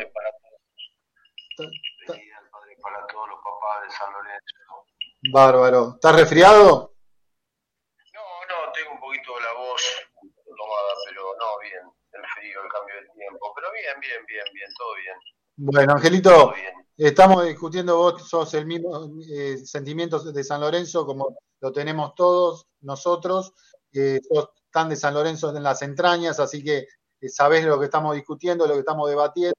Padre 2.51 2.77
para 2.81 3.07
todos 3.07 3.29
San 3.91 4.13
Lorenzo. 4.13 4.55
Bárbaro. 5.33 5.93
¿Estás 5.95 6.17
resfriado? 6.17 6.95
No, 8.15 8.23
no, 8.49 8.73
tengo 8.73 8.93
un 8.93 9.01
poquito 9.01 9.39
la 9.41 9.53
voz 9.53 9.83
tomada, 10.17 10.93
pero 11.07 11.23
no, 11.39 11.59
bien. 11.61 11.83
El 12.13 12.23
frío, 12.35 12.63
el 12.63 12.71
cambio 12.71 12.95
de 12.97 13.09
tiempo. 13.15 13.53
Pero 13.55 13.73
bien, 13.73 14.01
bien, 14.01 14.27
bien, 14.27 14.45
bien, 14.53 14.71
todo 14.77 14.95
bien. 14.95 15.17
Bueno, 15.63 15.93
Angelito, 15.93 16.55
estamos 16.97 17.45
discutiendo, 17.45 17.97
vos 17.99 18.27
sos 18.27 18.55
el 18.55 18.65
mismo 18.65 19.11
eh, 19.31 19.59
sentimiento 19.59 20.19
de 20.19 20.43
San 20.43 20.61
Lorenzo 20.61 21.05
como 21.05 21.37
lo 21.61 21.73
tenemos 21.73 22.15
todos 22.15 22.67
nosotros, 22.81 23.53
eh, 23.93 24.21
sos 24.27 24.49
tan 24.71 24.89
de 24.89 24.97
San 24.97 25.13
Lorenzo 25.13 25.55
en 25.55 25.63
las 25.63 25.83
entrañas, 25.83 26.41
así 26.41 26.65
que 26.65 26.87
eh, 27.21 27.29
sabés 27.29 27.65
lo 27.65 27.79
que 27.79 27.87
estamos 27.87 28.15
discutiendo, 28.15 28.67
lo 28.67 28.73
que 28.75 28.81
estamos 28.81 29.09
debatiendo, 29.09 29.55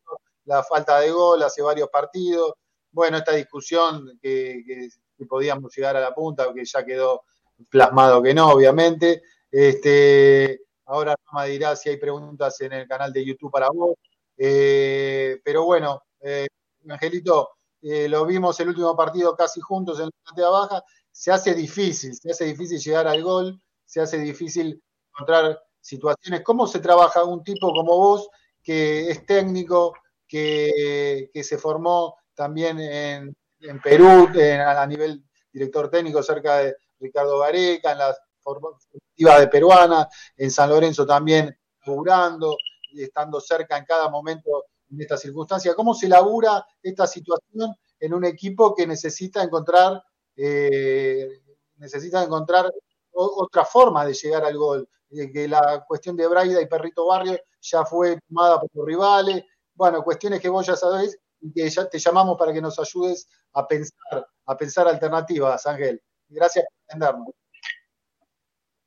la 0.46 0.64
falta 0.64 1.00
de 1.00 1.12
gol 1.12 1.44
hace 1.44 1.62
varios 1.62 1.90
partidos, 1.90 2.54
bueno, 2.92 3.18
esta 3.18 3.34
discusión 3.34 4.20
que, 4.22 4.90
podíamos 5.30 5.76
llegar 5.76 5.96
a 5.96 6.02
la 6.02 6.14
punta, 6.14 6.52
que 6.54 6.66
ya 6.66 6.84
quedó 6.84 7.24
plasmado 7.70 8.24
que 8.24 8.34
no, 8.34 8.50
obviamente. 8.50 9.22
Este, 9.52 10.62
ahora 10.86 11.16
me 11.34 11.48
dirá 11.48 11.76
si 11.76 11.90
hay 11.90 11.98
preguntas 11.98 12.60
en 12.62 12.74
el 12.74 12.88
canal 12.88 13.14
de 13.14 13.26
YouTube 13.26 13.52
para 13.52 13.70
vos. 13.70 13.96
Eh, 14.38 15.40
pero 15.44 15.66
bueno, 15.66 16.04
eh, 16.22 16.48
Angelito, 16.90 17.50
eh, 17.82 18.10
lo 18.10 18.26
vimos 18.26 18.60
el 18.60 18.70
último 18.70 18.96
partido 18.96 19.36
casi 19.36 19.62
juntos 19.62 20.00
en 20.00 20.06
la 20.06 20.12
platea 20.24 20.50
baja, 20.50 20.84
se 21.12 21.32
hace 21.32 21.54
difícil, 21.54 22.16
se 22.16 22.32
hace 22.32 22.46
difícil 22.46 22.80
llegar 22.80 23.08
al 23.08 23.22
gol, 23.22 23.62
se 23.86 24.02
hace 24.02 24.18
difícil 24.18 24.82
encontrar 25.14 25.62
situaciones. 25.80 26.42
¿Cómo 26.44 26.66
se 26.66 26.80
trabaja 26.80 27.24
un 27.24 27.44
tipo 27.44 27.72
como 27.72 27.98
vos, 27.98 28.30
que 28.64 29.10
es 29.10 29.26
técnico, 29.26 29.94
que, 30.28 31.30
se 31.44 31.58
formó 31.58 32.16
también 32.34 32.80
en, 32.80 33.36
Perú 33.84 34.28
a 34.34 34.88
nivel 34.88 35.24
director 35.54 35.90
técnico 35.90 36.24
cerca 36.24 36.58
de 36.58 36.76
Ricardo 37.00 37.40
Gareca, 37.40 37.92
en 37.92 38.00
la 38.00 38.16
formativa 38.40 39.40
de 39.40 39.48
peruana, 39.48 40.08
en 40.36 40.50
San 40.50 40.70
Lorenzo 40.70 41.06
también 41.06 41.56
laburando, 41.86 42.58
estando 42.96 43.40
cerca 43.40 43.78
en 43.78 43.86
cada 43.86 44.10
momento 44.10 44.66
en 44.90 45.02
esta 45.02 45.18
circunstancia. 45.18 45.76
¿Cómo 45.76 45.94
se 45.94 46.08
labura 46.08 46.66
esta 46.82 47.06
situación 47.06 47.76
en 48.00 48.14
un 48.14 48.26
equipo 48.26 48.74
que 48.74 48.88
necesita 48.88 49.44
encontrar, 49.44 50.02
eh, 50.36 51.42
necesita 51.78 52.24
encontrar 52.24 52.72
otra 53.12 53.66
forma 53.66 54.06
de 54.06 54.14
llegar 54.14 54.44
al 54.44 54.58
gol? 54.58 54.90
que 55.34 55.48
la 55.48 55.84
cuestión 55.86 56.16
de 56.16 56.28
Braida 56.28 56.62
y 56.62 56.68
Perrito 56.68 57.06
Barrio 57.06 57.38
ya 57.60 57.86
fue 57.86 58.18
tomada 58.28 58.60
por 58.60 58.70
los 58.74 58.86
rivales. 58.86 59.44
Bueno, 59.74 60.04
cuestiones 60.04 60.40
que 60.40 60.50
vos 60.50 60.66
ya 60.66 60.76
sabés 60.76 61.18
y 61.18 61.31
que 61.54 61.70
ya 61.70 61.90
te 61.90 61.98
llamamos 61.98 62.38
para 62.38 62.54
que 62.54 62.62
nos 62.62 62.78
ayudes 62.78 63.28
a 63.54 63.68
pensar, 63.68 64.28
a 64.46 64.58
pensar 64.58 64.88
alternativas, 64.88 65.66
Ángel. 65.66 66.02
Gracias 66.30 66.66
por 66.66 66.78
atendernos. 66.86 67.36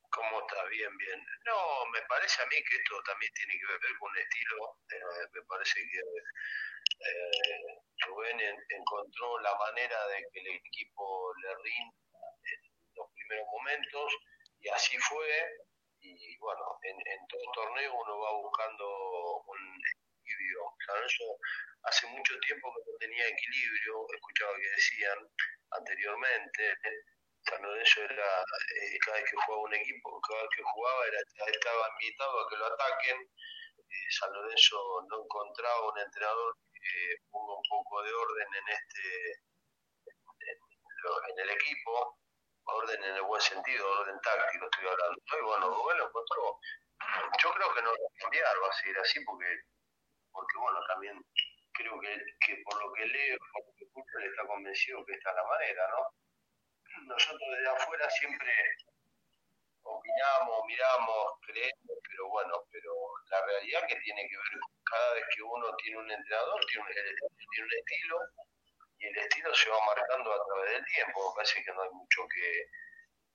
¿Cómo 0.09 0.39
estás? 0.39 0.69
Bien, 0.69 0.97
bien. 0.97 1.19
No, 1.45 1.85
me 1.91 2.01
parece 2.07 2.41
a 2.41 2.45
mí 2.45 2.55
que 2.55 2.75
esto 2.77 2.95
también 3.05 3.31
tiene 3.33 3.53
que 3.59 3.67
ver 3.67 3.79
con 3.99 4.09
un 4.09 4.17
estilo. 4.17 4.79
Eh, 4.89 5.27
me 5.33 5.41
parece 5.43 5.79
que 5.91 5.99
eh, 5.99 7.81
Rubén 8.07 8.39
encontró 8.69 9.39
la 9.39 9.55
manera 9.55 10.07
de 10.07 10.25
que 10.31 10.39
el 10.39 10.47
equipo 10.47 11.33
le 11.43 11.55
rinda 11.61 11.95
en 12.41 12.59
los 12.95 13.11
primeros 13.13 13.47
momentos 13.51 14.13
y 14.59 14.69
así 14.69 14.97
fue. 14.97 15.27
Y 15.99 16.37
bueno, 16.37 16.79
en, 16.83 16.95
en 16.95 17.27
todo 17.27 17.41
torneo 17.53 17.93
uno 17.93 18.19
va 18.19 18.31
buscando 18.33 19.43
un 19.47 19.81
equilibrio. 20.25 21.05
Eso 21.05 21.37
hace 21.83 22.07
mucho 22.07 22.33
tiempo 22.39 22.73
que 22.73 22.91
no 22.91 22.97
tenía 22.97 23.27
equilibrio, 23.27 24.05
escuchaba 24.13 24.57
que 24.57 24.69
decían 24.69 25.19
anteriormente. 25.71 26.77
San 27.45 27.61
Lorenzo 27.61 28.01
era, 28.01 28.41
eh, 28.41 28.97
cada 29.05 29.17
vez 29.17 29.29
que 29.29 29.37
jugaba 29.37 29.63
un 29.63 29.75
equipo, 29.75 30.19
cada 30.21 30.41
vez 30.41 30.49
que 30.57 30.63
jugaba 30.63 31.05
era, 31.05 31.19
estaba 31.45 31.89
invitado 32.01 32.39
a 32.39 32.49
que 32.49 32.57
lo 32.57 32.65
ataquen. 32.65 33.21
Eh, 33.21 34.09
San 34.09 34.33
Lorenzo 34.33 35.05
no 35.09 35.23
encontraba 35.23 35.91
un 35.91 35.99
entrenador 35.99 36.57
que 36.73 37.17
ponga 37.29 37.53
un 37.53 37.63
poco 37.69 38.01
de 38.01 38.13
orden 38.13 38.47
en 38.55 38.67
este 38.69 39.45
en, 41.29 41.39
el 41.39 41.49
equipo, 41.51 42.17
orden 42.63 43.03
en 43.03 43.15
el 43.15 43.21
buen 43.21 43.41
sentido, 43.41 43.87
orden 43.99 44.19
táctico 44.21 44.65
estoy 44.65 44.87
hablando. 44.87 45.21
Y 45.21 45.43
bueno, 45.43 45.69
lo 45.69 46.07
encontró. 46.07 46.59
Yo 47.41 47.53
creo 47.53 47.73
que 47.73 47.81
no 47.81 47.89
va 47.89 47.95
a 47.95 48.19
cambiar, 48.21 48.55
va 48.63 48.69
a 48.69 48.73
seguir 48.73 48.97
así 48.97 49.23
porque, 49.23 49.45
porque 50.35 50.57
bueno, 50.59 50.79
también 50.87 51.15
creo 51.73 51.99
que, 51.99 52.11
que 52.45 52.61
por 52.63 52.75
lo 52.83 52.93
que 52.93 53.05
leo, 53.07 53.37
por 53.53 53.65
lo 53.65 53.71
que 53.77 53.85
escucho, 53.85 54.19
él 54.19 54.29
está 54.29 54.45
convencido 54.47 55.05
que 55.05 55.13
esta 55.13 55.29
es 55.31 55.35
la 55.35 55.47
manera, 55.47 55.83
¿no? 55.95 56.01
Nosotros 57.07 57.47
desde 57.51 57.69
afuera 57.69 58.09
siempre 58.09 58.51
opinamos, 59.83 60.65
miramos, 60.67 61.39
creemos, 61.45 61.97
pero 62.07 62.29
bueno, 62.29 62.53
pero 62.71 62.91
la 63.29 63.45
realidad 63.45 63.87
que 63.87 63.95
tiene 63.97 64.27
que 64.27 64.35
ver 64.37 64.59
cada 64.83 65.13
vez 65.13 65.25
que 65.35 65.41
uno 65.43 65.75
tiene 65.77 65.97
un 65.97 66.11
entrenador, 66.11 66.59
tiene 66.65 66.83
un, 66.83 66.93
tiene 66.93 67.65
un 67.65 67.73
estilo, 67.73 68.19
y 68.99 69.05
el 69.07 69.17
estilo 69.17 69.53
se 69.53 69.69
va 69.69 69.77
marcando 69.85 70.33
a 70.33 70.45
través 70.45 70.71
del 70.71 70.85
tiempo. 70.85 71.29
Me 71.29 71.35
parece 71.35 71.63
que 71.63 71.73
no 71.73 71.81
hay 71.81 71.89
mucho 71.91 72.21
que, 72.33 72.69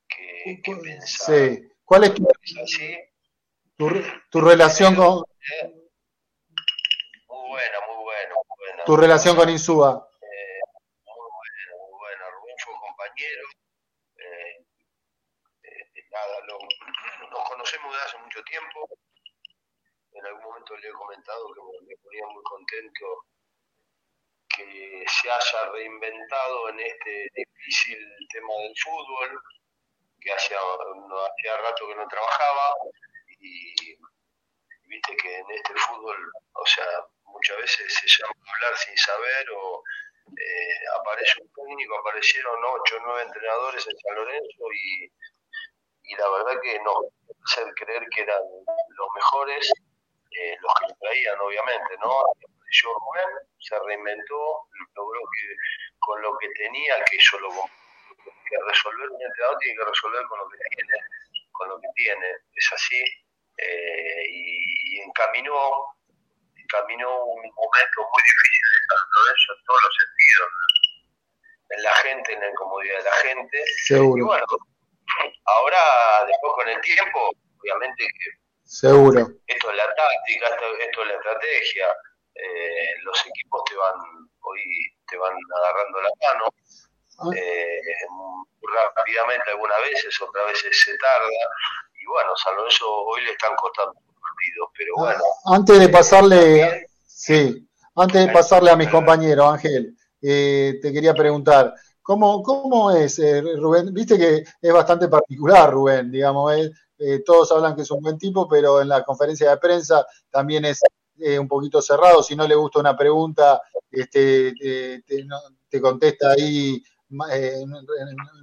que, 0.09 0.62
que 0.62 0.76
pensar. 0.76 1.37
Sí. 1.37 1.69
¿Cuál 1.85 2.04
es 2.04 2.14
tu, 2.14 2.26
Es 2.42 2.57
así. 2.59 2.99
tu, 3.76 3.90
tu 4.30 4.40
relación 4.40 4.95
con 4.95 5.25
¿eh? 5.62 5.79
Muy 7.50 7.59
buena, 7.59 7.80
muy 7.88 8.04
buena, 8.04 8.35
muy 8.35 8.57
buena. 8.59 8.85
tu 8.85 8.97
relación 8.97 9.35
con 9.37 9.49
Insúa? 9.49 10.09
Eh, 10.23 10.61
muy 11.04 11.30
buena, 11.35 11.83
muy 11.83 11.99
buena. 11.99 12.30
Rubén 12.30 12.54
fue 12.62 12.75
compañero. 12.78 13.42
Eh, 14.19 14.64
eh, 15.64 16.04
nada, 16.12 16.40
lo- 16.47 17.28
nos 17.28 17.49
conocemos 17.49 17.92
desde 17.92 18.07
hace 18.07 18.19
mucho 18.19 18.40
tiempo. 18.45 18.88
En 20.12 20.26
algún 20.26 20.45
momento 20.45 20.76
le 20.76 20.88
he 20.90 20.92
comentado 20.92 21.52
que 21.52 21.61
me, 21.61 21.88
me 21.88 21.97
ponía 21.97 22.26
muy 22.28 22.42
contento 22.45 23.07
que 24.57 25.04
se 25.09 25.30
haya 25.30 25.71
reinventado 25.73 26.69
en 26.69 26.80
este 26.80 27.26
difícil 27.35 27.99
tema 28.33 28.54
del 28.62 28.75
fútbol, 28.78 29.42
que 30.21 30.33
hacía, 30.33 30.57
no, 31.09 31.25
hacía 31.26 31.57
rato 31.57 31.88
que 31.88 31.95
no 31.97 32.07
trabajaba 32.07 32.75
y 33.40 33.97
viste 34.87 35.16
que 35.16 35.38
en 35.38 35.50
este 35.50 35.75
fútbol, 35.75 36.33
o 36.52 36.66
sea, 36.66 36.87
muchas 37.32 37.56
veces 37.58 37.94
se 37.94 38.06
llama 38.06 38.34
hablar 38.54 38.76
sin 38.78 38.96
saber 38.96 39.50
o 39.50 39.82
eh, 40.37 40.84
aparece 41.00 41.42
un 41.42 41.52
técnico, 41.52 41.99
aparecieron 41.99 42.56
ocho 42.64 42.96
o 42.96 43.00
nueve 43.04 43.22
entrenadores 43.22 43.87
en 43.87 43.99
San 43.99 44.14
Lorenzo 44.14 44.64
y, 44.72 45.12
y 46.04 46.16
la 46.16 46.28
verdad 46.30 46.60
que 46.62 46.78
no 46.80 46.95
hacer 47.45 47.73
creer 47.75 48.02
que 48.14 48.23
eran 48.23 48.43
los 48.43 49.08
mejores, 49.14 49.73
eh, 50.30 50.56
los 50.60 50.73
que 50.75 50.86
lo 50.88 50.95
traían 51.00 51.40
obviamente, 51.40 51.97
¿no? 52.02 52.21
Apareció 52.21 52.90
Rubén, 52.95 53.49
se 53.58 53.78
reinventó, 53.80 54.69
logró 54.95 55.21
que 55.21 55.56
con 55.99 56.23
lo 56.23 56.38
que 56.38 56.49
tenía, 56.50 57.02
que 57.04 57.16
eso 57.16 57.38
lo 57.40 57.50
que 57.50 58.56
resolver 58.66 59.08
un 59.10 59.23
entrenador 59.23 59.58
tiene 59.58 59.78
que 59.78 59.84
resolver 59.84 60.25
con 60.26 60.38
lo 60.38 60.49
que 60.49 60.58
tiene, 60.75 60.95
con 61.52 61.69
lo 61.69 61.80
que 61.80 61.88
tiene, 61.95 62.26
es 62.54 62.73
así, 62.73 63.02
eh, 63.58 64.25
y 64.28 65.00
encaminó, 65.00 66.00
encaminó 66.71 67.25
un 67.25 67.41
momento 67.43 67.99
muy 68.00 68.23
difícil 68.23 68.67
de 68.73 68.97
San 68.97 69.09
Lorenzo 69.17 69.52
en 69.52 69.65
todos 69.65 69.80
los 69.83 69.95
sentidos, 70.00 70.49
en 71.71 71.83
la 71.83 71.95
gente, 71.97 72.33
en 72.35 72.41
la 72.41 72.50
incomodidad 72.50 72.99
de 72.99 73.04
la 73.04 73.13
gente, 73.15 73.59
y 73.59 73.83
Seguro, 73.87 74.26
bueno, 74.26 74.47
ahora 75.45 76.25
después 76.26 76.52
con 76.54 76.69
el 76.69 76.80
tiempo, 76.80 77.30
obviamente 77.61 78.04
que 78.06 78.30
seguro. 78.65 79.26
esto 79.47 79.71
es 79.71 79.76
la 79.76 79.95
táctica, 79.95 80.47
esto, 80.49 80.76
esto 80.78 81.02
es 81.02 81.09
la 81.09 81.15
estrategia, 81.15 81.97
eh, 82.35 82.95
los 83.02 83.26
equipos 83.26 83.63
te 83.69 83.76
van, 83.76 83.95
hoy 84.41 84.63
te 85.09 85.17
van 85.17 85.35
agarrando 85.56 86.00
la 86.02 86.11
mano, 86.28 86.45
Ah. 87.23 87.28
eh, 87.37 87.83
rápidamente 88.97 89.50
algunas 89.50 89.78
veces, 89.83 90.19
otras 90.23 90.47
veces 90.47 90.80
se 90.80 90.97
tarda, 90.97 91.28
y 91.93 92.06
bueno, 92.06 92.35
San 92.37 92.56
Lorenzo 92.56 92.91
hoy 92.91 93.21
le 93.23 93.33
están 93.33 93.54
costando 93.56 93.93
pero 94.76 94.92
bueno, 94.96 95.20
Antes 95.46 95.78
de 95.78 95.88
pasarle, 95.88 96.86
sí, 97.06 97.68
antes 97.94 98.26
de 98.26 98.32
pasarle 98.32 98.70
a 98.70 98.76
mis 98.76 98.88
compañeros, 98.88 99.46
Ángel, 99.52 99.96
eh, 100.22 100.78
te 100.80 100.92
quería 100.92 101.14
preguntar, 101.14 101.74
¿cómo, 102.02 102.42
cómo 102.42 102.90
es 102.90 103.18
eh, 103.18 103.42
Rubén? 103.56 103.92
Viste 103.92 104.18
que 104.18 104.44
es 104.60 104.72
bastante 104.72 105.08
particular, 105.08 105.70
Rubén, 105.70 106.10
digamos, 106.10 106.54
es, 106.54 106.70
eh, 106.98 107.22
todos 107.24 107.50
hablan 107.52 107.74
que 107.74 107.82
es 107.82 107.90
un 107.90 108.02
buen 108.02 108.18
tipo, 108.18 108.46
pero 108.48 108.80
en 108.80 108.88
la 108.88 109.02
conferencia 109.02 109.50
de 109.50 109.56
prensa 109.56 110.06
también 110.30 110.64
es 110.66 110.80
eh, 111.18 111.38
un 111.38 111.48
poquito 111.48 111.80
cerrado, 111.82 112.22
si 112.22 112.36
no 112.36 112.46
le 112.46 112.54
gusta 112.54 112.80
una 112.80 112.96
pregunta, 112.96 113.60
este, 113.90 114.52
te, 115.06 115.24
no- 115.24 115.40
te 115.68 115.80
contesta 115.80 116.30
ahí 116.32 116.82
eh, 117.32 117.58
en 117.62 117.72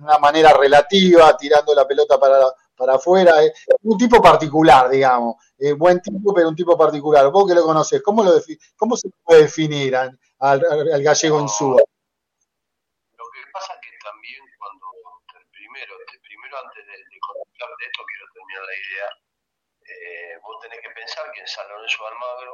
una 0.01 0.17
manera 0.19 0.53
relativa, 0.53 1.35
tirando 1.37 1.73
la 1.73 1.87
pelota 1.87 2.19
para, 2.19 2.39
para 2.77 2.95
afuera, 2.95 3.43
es 3.43 3.51
un 3.81 3.97
tipo 3.97 4.21
particular, 4.21 4.87
digamos. 4.89 5.35
Eh, 5.57 5.73
buen 5.73 5.99
tipo, 6.01 6.33
pero 6.33 6.47
un 6.49 6.55
tipo 6.55 6.77
particular. 6.77 7.29
Vos 7.31 7.47
que 7.47 7.55
lo 7.55 7.63
conoces, 7.65 8.01
¿cómo, 8.03 8.23
lo 8.23 8.31
cómo 8.77 8.95
se 8.95 9.09
puede 9.23 9.41
definir 9.43 9.95
al, 9.95 10.17
al- 10.39 10.63
al 10.93 11.03
gallego 11.03 11.39
en 11.39 11.49
su? 11.49 11.71
lo 11.71 13.25
que 13.33 13.41
pasa 13.51 13.73
es 13.73 13.79
que 13.81 13.97
también 14.05 14.41
cuando, 14.59 14.85
primero, 15.51 15.93
primero 16.21 16.57
antes 16.63 16.85
de, 16.85 16.93
de 16.93 17.19
contarte 17.19 17.83
esto, 17.89 18.03
quiero 18.05 18.25
terminar 18.33 18.63
la 18.63 18.77
idea, 18.77 19.07
eh, 19.89 20.37
vos 20.43 20.55
tenés 20.61 20.79
que 20.81 20.89
pensar 20.91 21.25
que 21.33 21.41
en 21.41 21.47
San 21.47 21.67
Lorenzo 21.69 22.03
de 22.03 22.09
Almagro, 22.09 22.53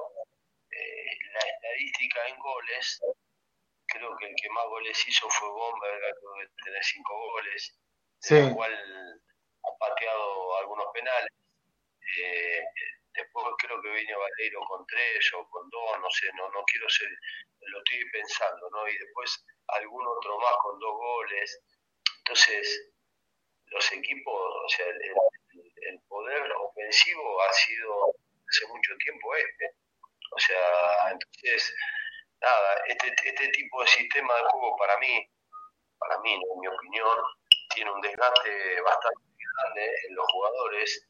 eh, 0.72 1.18
la 1.34 1.44
estadística 1.44 2.28
en 2.28 2.40
goles, 2.40 3.02
creo 3.86 4.16
que 4.18 4.26
el 4.26 4.36
que 4.42 4.50
más 4.50 4.66
goles 4.68 4.98
hizo 5.08 5.30
fue 5.30 5.50
Bomberg, 5.50 6.00
creo 6.00 6.34
que 6.40 6.48
tiene 6.64 6.80
cinco 6.82 7.14
goles, 7.36 7.76
Sí. 8.20 8.36
el 8.36 8.54
cual 8.56 8.72
algunos 10.60 10.88
penales. 10.93 11.29
Eh, 12.21 12.62
después 13.13 13.45
creo 13.60 13.82
que 13.82 13.89
viene 13.89 14.15
Valero 14.15 14.60
con 14.67 14.86
tres 14.88 15.34
o 15.36 15.47
con 15.49 15.69
dos, 15.69 15.99
no 15.99 16.10
sé, 16.12 16.27
no, 16.36 16.49
no 16.51 16.63
quiero 16.65 16.89
ser, 16.89 17.10
lo 17.62 17.77
estoy 17.79 18.10
pensando, 18.12 18.69
¿no? 18.71 18.88
Y 18.88 18.97
después 18.97 19.45
algún 19.67 20.06
otro 20.08 20.38
más 20.39 20.53
con 20.62 20.79
dos 20.79 20.93
goles. 20.95 21.60
Entonces, 22.19 22.91
los 23.67 23.91
equipos, 23.93 24.36
o 24.65 24.69
sea, 24.69 24.88
el, 24.88 24.95
el- 25.01 25.99
poder 26.08 26.51
ofensivo 26.53 27.41
ha 27.43 27.53
sido 27.53 28.13
hace 28.49 28.67
mucho 28.67 28.95
tiempo 28.97 29.36
este. 29.36 29.71
O 30.32 30.39
sea, 30.39 31.12
entonces, 31.12 31.75
nada, 32.41 32.84
este, 32.88 33.08
este 33.25 33.49
tipo 33.49 33.82
de 33.82 33.88
sistema 33.89 34.36
de 34.36 34.43
juego 34.51 34.75
para 34.77 34.97
mí, 34.99 35.27
para 35.99 36.19
mí, 36.21 36.34
en 36.34 36.60
mi 36.62 36.67
opinión, 36.67 37.17
tiene 37.75 37.91
un 37.91 38.01
desgaste 38.01 38.82
bastante 38.82 39.21
grande 39.58 39.92
en 40.08 40.16
los 40.16 40.26
jugadores 40.32 41.06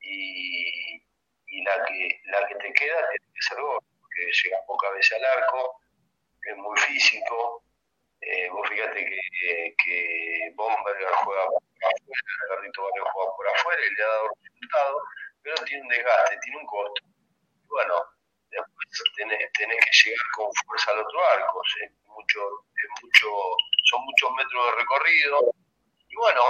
y, 0.00 1.02
y 1.46 1.62
la 1.64 1.84
que 1.84 2.20
la 2.26 2.46
que 2.48 2.54
te 2.56 2.72
queda 2.72 3.08
tiene 3.10 3.32
que 3.34 3.42
ser 3.48 3.60
gol, 3.60 3.80
porque 4.00 4.26
llega 4.42 4.58
pocas 4.66 4.92
veces 4.94 5.18
al 5.18 5.24
arco, 5.24 5.80
es 6.42 6.56
muy 6.56 6.78
físico. 6.80 7.62
Eh, 8.20 8.48
vos 8.50 8.68
fíjate 8.68 9.04
que, 9.04 9.74
que 9.84 10.52
Bomberger 10.56 11.08
juega 11.08 11.46
por 11.46 11.62
afuera, 11.62 12.46
Garrito 12.50 12.82
Barrio 12.82 13.04
juega 13.12 13.36
por 13.36 13.48
afuera 13.48 13.82
y 13.86 13.94
le 13.94 14.02
ha 14.02 14.06
dado 14.06 14.28
resultado, 14.42 15.02
pero 15.42 15.64
tiene 15.64 15.82
un 15.82 15.88
desgaste, 15.88 16.38
tiene 16.42 16.58
un 16.58 16.66
costo. 16.66 17.02
Y 17.04 17.66
bueno, 17.68 17.94
después 18.50 18.86
tenés, 19.16 19.52
tenés 19.52 19.78
que 19.78 20.10
llegar 20.10 20.26
con 20.34 20.50
fuerza 20.64 20.90
al 20.92 21.00
otro 21.00 21.20
arco, 21.28 21.62
es 21.82 21.90
mucho, 22.06 22.40
mucho, 23.02 23.28
son 23.84 24.00
muchos 24.04 24.30
metros 24.32 24.66
de 24.66 24.76
recorrido. 24.80 25.52
Bueno, 26.16 26.42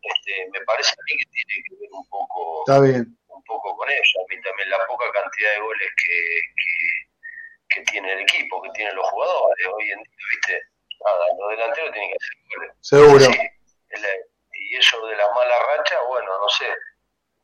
este, 0.00 0.48
me 0.50 0.60
parece 0.64 0.92
a 0.92 1.02
mí 1.04 1.12
que 1.18 1.28
tiene 1.30 1.62
que 1.68 1.74
ver 1.76 1.90
un 1.92 2.08
poco, 2.08 2.64
Está 2.66 2.80
bien. 2.80 3.04
un 3.28 3.44
poco 3.44 3.76
con 3.76 3.90
eso. 3.90 4.20
A 4.20 4.24
mí 4.34 4.40
también 4.42 4.70
la 4.70 4.86
poca 4.86 5.12
cantidad 5.12 5.52
de 5.52 5.60
goles 5.60 5.90
que, 5.96 6.40
que, 6.56 7.76
que 7.76 7.80
tiene 7.92 8.12
el 8.12 8.20
equipo, 8.20 8.62
que 8.62 8.70
tienen 8.70 8.96
los 8.96 9.06
jugadores. 9.10 9.66
Hoy 9.68 9.90
en 9.90 10.02
día, 10.02 10.24
viste, 10.32 10.62
nada, 11.04 11.24
los 11.38 11.50
delanteros 11.50 11.92
tienen 11.92 12.10
que 12.10 12.16
hacer 12.16 12.36
goles. 12.56 12.72
Seguro. 12.80 13.26
Y 14.56 14.76
eso 14.76 15.06
de 15.06 15.16
la 15.16 15.30
mala 15.34 15.58
racha, 15.76 16.00
bueno, 16.08 16.38
no 16.38 16.48
sé. 16.48 16.66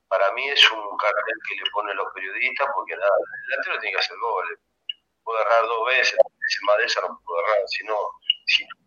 Para 0.08 0.32
mí 0.32 0.48
es 0.48 0.70
un 0.72 0.96
cartel 0.96 1.36
que 1.48 1.54
le 1.56 1.70
ponen 1.72 1.96
los 1.96 2.12
periodistas 2.14 2.66
porque 2.74 2.96
nada, 2.96 3.12
el 3.14 3.50
delantero 3.50 3.78
tiene 3.80 3.92
que 3.94 4.00
hacer 4.00 4.16
goles. 4.18 4.58
Puede 5.22 5.40
errar 5.42 5.62
dos 5.66 5.86
veces, 5.86 6.18
más 6.62 6.78
de 6.78 6.84
esa 6.86 7.00
no 7.02 7.20
puede 7.24 7.42
errar, 7.44 7.62
sino 7.68 7.94
si 8.46 8.64
no 8.64 8.79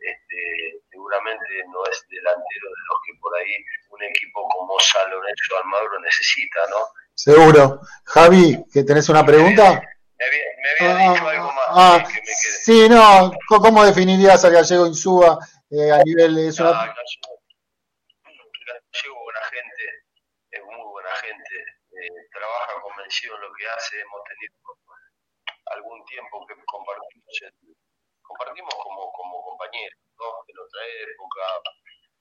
este, 0.00 0.80
seguramente 0.90 1.44
no 1.68 1.84
es 1.86 2.04
delantero 2.08 2.66
de 2.68 2.82
los 2.88 2.98
que 3.06 3.12
por 3.20 3.36
ahí 3.36 3.54
un 3.90 4.02
equipo 4.02 4.48
como 4.48 4.78
San 4.80 5.10
Lorenzo 5.10 5.56
Almagro 5.58 6.00
necesita, 6.00 6.60
¿no? 6.70 6.76
Seguro. 7.14 7.80
Javi, 8.04 8.64
¿que 8.72 8.82
tenés 8.84 9.08
una 9.08 9.24
pregunta? 9.24 9.82
Me 10.18 10.26
había, 10.26 10.44
me 10.62 10.86
había 10.88 11.08
Ah, 11.08 11.12
dicho 11.14 11.28
algo 11.28 11.52
más 11.52 11.64
ah, 11.68 11.98
que 12.06 12.14
me 12.14 12.20
quedé. 12.20 12.34
sí, 12.34 12.88
no, 12.88 13.32
¿cómo 13.48 13.84
definirías 13.84 14.44
al 14.44 14.52
gallego 14.52 14.86
Insúa 14.86 15.38
eh, 15.70 15.90
a 15.92 16.02
nivel 16.04 16.36
es 16.38 16.60
Ah, 16.60 16.70
una- 16.70 16.94
Gallego, 18.92 19.22
buena 19.24 19.40
gente, 19.50 19.84
es 20.50 20.62
muy 20.64 20.90
buena 20.90 21.10
gente, 21.22 21.54
eh, 21.92 22.28
trabaja 22.32 22.80
convencido 22.82 23.34
en 23.36 23.40
lo 23.42 23.52
que 23.54 23.66
hace, 23.68 24.00
hemos 24.00 24.20
tenido 24.24 24.54
algún 25.76 26.04
tiempo 26.06 26.46
que 26.46 26.54
compartimos, 26.66 27.42
el- 27.42 27.69
compartimos 28.40 28.74
como, 28.82 29.12
como 29.12 29.42
compañeros, 29.44 30.00
¿no? 30.16 30.24
En 30.48 30.58
otra 30.58 30.80
época, 30.86 31.44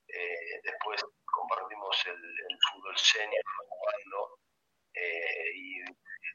eh, 0.07 0.59
después 0.63 1.01
compartimos 1.25 1.95
el, 2.07 2.15
el 2.19 2.57
fútbol 2.71 2.97
senior 2.97 3.43
jugando 3.69 4.39
eh, 4.95 5.51
y 5.55 5.79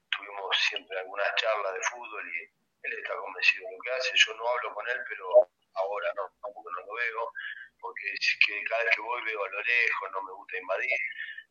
tuvimos 0.08 0.56
siempre 0.68 0.98
algunas 1.00 1.34
charlas 1.36 1.74
de 1.74 1.82
fútbol 1.82 2.24
y 2.32 2.40
él 2.84 2.92
está 2.98 3.16
convencido 3.16 3.68
de 3.68 3.76
lo 3.76 3.82
que 3.82 3.90
hace, 3.92 4.10
yo 4.14 4.34
no 4.34 4.48
hablo 4.48 4.74
con 4.74 4.88
él, 4.88 5.00
pero 5.08 5.26
ahora 5.74 6.12
no, 6.16 6.22
tampoco 6.40 6.70
no 6.70 6.80
lo 6.86 6.94
veo, 6.94 7.32
porque 7.80 8.08
es 8.12 8.38
que 8.46 8.62
cada 8.64 8.84
vez 8.84 8.94
que 8.94 9.00
voy 9.02 9.22
veo 9.24 9.44
a 9.44 9.48
lo 9.48 9.60
lejos, 9.62 10.10
no 10.12 10.22
me 10.22 10.32
gusta 10.32 10.58
invadir, 10.58 10.98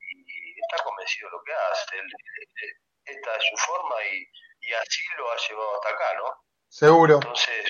y 0.10 0.60
está 0.60 0.84
convencido 0.84 1.30
de 1.30 1.38
lo 1.38 1.44
que 1.44 1.54
hace, 1.54 1.98
él, 1.98 2.06
él- 2.62 2.78
esta 3.06 3.36
es 3.36 3.44
su 3.50 3.58
forma 3.58 3.96
y, 4.06 4.24
y 4.62 4.74
así 4.74 5.02
lo 5.18 5.30
ha 5.30 5.36
llevado 5.38 5.76
hasta 5.76 5.90
acá, 5.90 6.14
¿no? 6.20 6.46
Seguro. 6.70 7.16
Entonces, 7.16 7.70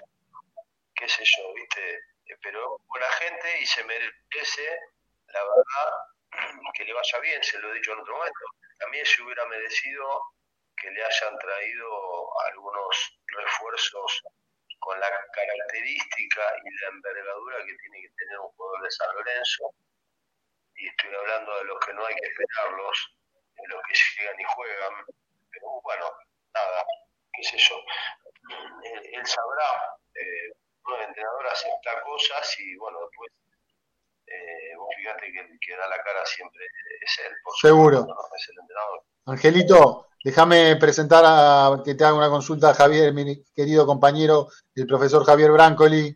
qué 1.03 1.09
sé 1.09 1.23
yo, 1.25 1.53
¿viste? 1.53 1.95
Eh, 1.95 2.37
Pero 2.41 2.79
buena 2.87 3.07
gente 3.19 3.59
y 3.59 3.65
se 3.65 3.83
merece, 3.83 4.79
la 5.27 5.43
verdad, 5.43 5.91
que 6.75 6.85
le 6.85 6.93
vaya 6.93 7.19
bien, 7.19 7.43
se 7.43 7.59
lo 7.59 7.71
he 7.71 7.75
dicho 7.75 7.91
en 7.91 7.99
otro 7.99 8.15
momento. 8.15 8.45
También 8.79 9.05
se 9.05 9.21
hubiera 9.21 9.45
merecido 9.47 10.21
que 10.77 10.89
le 10.91 11.03
hayan 11.03 11.37
traído 11.39 12.39
algunos 12.47 13.19
refuerzos 13.27 14.23
con 14.79 14.97
la 14.99 15.09
característica 15.33 16.41
y 16.63 16.81
la 16.81 16.87
envergadura 16.89 17.57
que 17.65 17.75
tiene 17.75 18.01
que 18.01 18.09
tener 18.17 18.39
un 18.39 18.49
jugador 18.51 18.83
de 18.83 18.91
San 18.91 19.15
Lorenzo. 19.15 19.75
Y 20.75 20.87
estoy 20.87 21.15
hablando 21.15 21.57
de 21.57 21.63
los 21.65 21.79
que 21.85 21.93
no 21.93 22.05
hay 22.05 22.15
que 22.15 22.27
esperarlos, 22.27 23.15
de 23.55 23.67
los 23.67 23.81
que 23.87 24.21
llegan 24.21 24.39
y 24.39 24.43
juegan. 24.55 25.05
Pero 25.51 25.67
bueno, 25.83 26.11
nada, 26.53 26.85
qué 27.33 27.43
sé 27.43 27.57
yo. 27.57 27.75
Él, 28.83 29.01
él 29.13 29.25
sabrá, 29.25 29.97
eh, 30.15 30.51
un 30.91 31.01
entrenador 31.07 31.45
acepta 31.47 31.91
cosas 32.03 32.55
y 32.59 32.75
bueno, 32.77 32.99
después 33.01 33.31
eh, 34.27 34.75
vos 34.77 34.89
fíjate 34.97 35.31
que 35.31 35.39
el 35.39 35.59
que 35.59 35.75
da 35.77 35.87
la 35.87 36.01
cara 36.03 36.25
siempre 36.25 36.65
es 36.65 37.19
él, 37.25 37.33
por 37.43 37.53
Seguro. 37.59 37.97
supuesto, 37.99 38.21
¿no? 38.21 38.35
es 38.35 38.49
el 38.49 38.59
entrenador. 38.61 39.03
Angelito, 39.25 40.07
déjame 40.23 40.75
presentar 40.77 41.23
a 41.25 41.81
que 41.83 41.95
te 41.95 42.03
haga 42.03 42.15
una 42.15 42.29
consulta 42.29 42.69
a 42.69 42.73
Javier, 42.73 43.13
mi 43.13 43.43
querido 43.53 43.85
compañero, 43.85 44.47
el 44.75 44.87
profesor 44.87 45.25
Javier 45.25 45.51
Brancoli. 45.51 46.15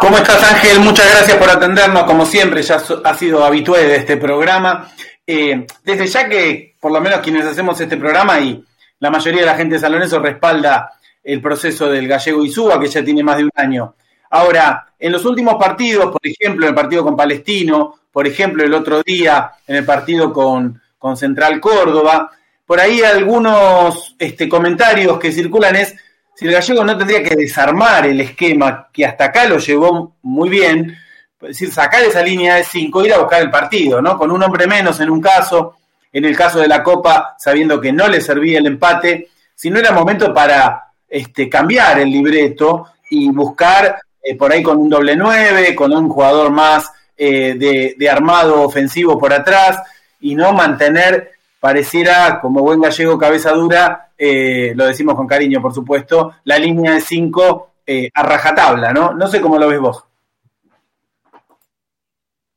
¿Cómo 0.00 0.16
estás, 0.16 0.42
Ángel? 0.52 0.80
Muchas 0.80 1.10
gracias 1.10 1.36
por 1.36 1.48
atendernos, 1.48 2.04
como 2.04 2.24
siempre, 2.26 2.62
ya 2.62 2.76
ha 3.04 3.14
sido 3.14 3.44
habitué 3.44 3.84
de 3.86 3.96
este 3.96 4.16
programa. 4.16 4.90
Eh, 5.26 5.66
desde 5.84 6.06
ya 6.06 6.28
que, 6.28 6.74
por 6.80 6.90
lo 6.90 7.00
menos 7.00 7.20
quienes 7.20 7.44
hacemos 7.46 7.80
este 7.80 7.96
programa 7.96 8.40
y 8.40 8.64
la 9.00 9.10
mayoría 9.10 9.40
de 9.40 9.46
la 9.46 9.56
gente 9.56 9.74
de 9.74 9.80
San 9.80 9.92
Lorenzo 9.92 10.18
respalda 10.18 10.97
el 11.24 11.40
proceso 11.40 11.88
del 11.88 12.08
gallego 12.08 12.44
Isúa, 12.44 12.80
que 12.80 12.88
ya 12.88 13.04
tiene 13.04 13.22
más 13.22 13.36
de 13.36 13.44
un 13.44 13.50
año. 13.54 13.94
Ahora, 14.30 14.86
en 14.98 15.12
los 15.12 15.24
últimos 15.24 15.56
partidos, 15.56 16.10
por 16.10 16.20
ejemplo, 16.22 16.66
en 16.66 16.70
el 16.70 16.74
partido 16.74 17.04
con 17.04 17.16
Palestino, 17.16 17.94
por 18.12 18.26
ejemplo, 18.26 18.64
el 18.64 18.74
otro 18.74 19.02
día 19.02 19.52
en 19.66 19.76
el 19.76 19.84
partido 19.84 20.32
con, 20.32 20.80
con 20.98 21.16
Central 21.16 21.60
Córdoba, 21.60 22.30
por 22.66 22.80
ahí 22.80 23.02
algunos 23.02 24.14
este, 24.18 24.48
comentarios 24.48 25.18
que 25.18 25.32
circulan 25.32 25.76
es 25.76 25.94
si 26.34 26.46
el 26.46 26.52
gallego 26.52 26.84
no 26.84 26.96
tendría 26.96 27.22
que 27.22 27.34
desarmar 27.34 28.06
el 28.06 28.20
esquema 28.20 28.88
que 28.92 29.06
hasta 29.06 29.24
acá 29.24 29.46
lo 29.46 29.58
llevó 29.58 30.16
muy 30.22 30.48
bien, 30.48 30.96
es 31.40 31.48
decir, 31.48 31.72
sacar 31.72 32.02
esa 32.02 32.22
línea 32.22 32.56
de 32.56 32.64
5, 32.64 33.06
ir 33.06 33.14
a 33.14 33.18
buscar 33.18 33.42
el 33.42 33.50
partido, 33.50 34.00
¿no? 34.02 34.18
Con 34.18 34.30
un 34.30 34.42
hombre 34.42 34.66
menos 34.66 35.00
en 35.00 35.10
un 35.10 35.20
caso, 35.20 35.76
en 36.12 36.24
el 36.24 36.36
caso 36.36 36.60
de 36.60 36.68
la 36.68 36.82
Copa, 36.82 37.34
sabiendo 37.38 37.80
que 37.80 37.92
no 37.92 38.06
le 38.06 38.20
servía 38.20 38.58
el 38.58 38.66
empate, 38.66 39.30
si 39.54 39.70
no 39.70 39.78
era 39.78 39.90
momento 39.90 40.32
para 40.32 40.87
este, 41.08 41.48
cambiar 41.48 42.00
el 42.00 42.10
libreto 42.10 42.86
y 43.10 43.30
buscar 43.30 44.00
eh, 44.22 44.36
por 44.36 44.52
ahí 44.52 44.62
con 44.62 44.78
un 44.78 44.88
doble 44.90 45.16
9, 45.16 45.74
con 45.74 45.92
un 45.92 46.08
jugador 46.08 46.50
más 46.50 46.92
eh, 47.16 47.54
de, 47.96 48.10
armado 48.10 48.62
ofensivo 48.62 49.18
por 49.18 49.32
atrás 49.32 49.80
y 50.20 50.34
no 50.34 50.52
mantener, 50.52 51.32
pareciera 51.60 52.40
como 52.40 52.60
buen 52.62 52.80
gallego 52.80 53.18
cabeza 53.18 53.52
dura, 53.52 54.10
eh, 54.16 54.72
lo 54.74 54.84
decimos 54.86 55.14
con 55.16 55.26
cariño 55.26 55.60
por 55.62 55.72
supuesto, 55.74 56.34
la 56.44 56.58
línea 56.58 56.92
de 56.94 57.00
5 57.00 57.70
eh, 57.86 58.10
a 58.12 58.22
rajatabla, 58.22 58.92
¿no? 58.92 59.12
No 59.14 59.26
sé 59.28 59.40
cómo 59.40 59.58
lo 59.58 59.66
ves 59.68 59.80
vos. 59.80 60.04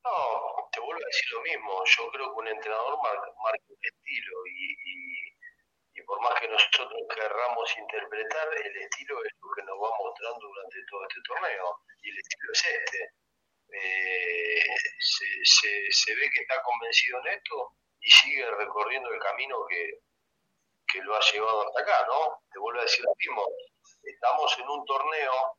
No, 0.04 0.12
te 0.72 0.80
vuelvo 0.80 1.02
a 1.02 1.08
decir 1.08 1.28
lo 1.34 1.42
mismo. 1.42 1.72
Yo 1.86 2.04
creo 2.12 2.34
que 2.34 2.40
un 2.40 2.48
entrenador 2.48 2.98
marca, 3.02 3.28
marca 3.44 3.64
un 3.70 3.80
estilo 3.82 4.36
y, 4.48 4.66
y- 4.76 5.32
y 5.96 6.04
por 6.04 6.22
más 6.22 6.34
que 6.40 6.48
nosotros 6.50 7.00
querramos 7.14 7.70
el 8.22 8.78
estilo 8.78 9.24
es 9.24 9.32
lo 9.42 9.52
que 9.56 9.64
nos 9.64 9.78
va 9.78 9.98
mostrando 9.98 10.48
durante 10.48 10.78
todo 10.90 11.04
este 11.04 11.22
torneo 11.28 11.80
y 12.02 12.10
el 12.10 12.18
estilo 12.18 12.52
es 12.54 12.66
este. 12.66 13.14
Eh, 13.74 14.64
se, 15.00 15.26
se, 15.44 15.92
se 15.92 16.16
ve 16.16 16.30
que 16.30 16.42
está 16.42 16.62
convencido 16.62 17.20
en 17.20 17.28
esto 17.28 17.76
y 18.02 18.12
sigue 18.12 18.50
recorriendo 18.52 19.10
el 19.14 19.20
camino 19.20 19.66
que, 19.70 20.02
que 20.92 21.02
lo 21.02 21.16
ha 21.16 21.22
llevado 21.32 21.68
hasta 21.68 21.82
acá, 21.82 22.06
¿no? 22.08 22.42
Te 22.52 22.60
vuelvo 22.60 22.80
a 22.80 22.84
decir 22.84 23.04
lo 23.06 23.14
mismo. 23.18 23.46
Estamos 24.04 24.60
en 24.60 24.70
un 24.70 24.86
torneo, 24.86 25.58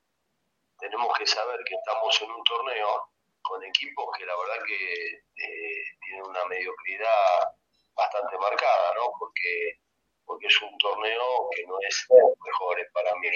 tenemos 0.79 1.17
que 1.17 1.27
saber 1.27 1.61
que 1.65 1.75
estamos 1.75 2.21
en 2.23 2.31
un 2.31 2.45
torneo 2.45 3.13
con 3.43 3.63
equipos 3.65 4.07
que 4.17 4.27
la 4.27 4.35
verdad 4.37 4.65
que 4.67 5.05
eh, 5.15 5.85
tienen 6.05 6.27
una 6.27 6.45
mediocridad 6.47 7.55
bastante 7.95 8.37
marcada, 8.39 8.95
¿no? 8.95 9.13
Porque, 9.19 9.81
porque 10.25 10.47
es 10.47 10.63
un 10.63 10.77
torneo 10.79 11.49
que 11.55 11.67
no 11.67 11.75
es 11.89 12.07
de 12.09 12.21
los 12.21 12.39
mejores 12.39 12.87
para 12.93 13.15
mí. 13.17 13.31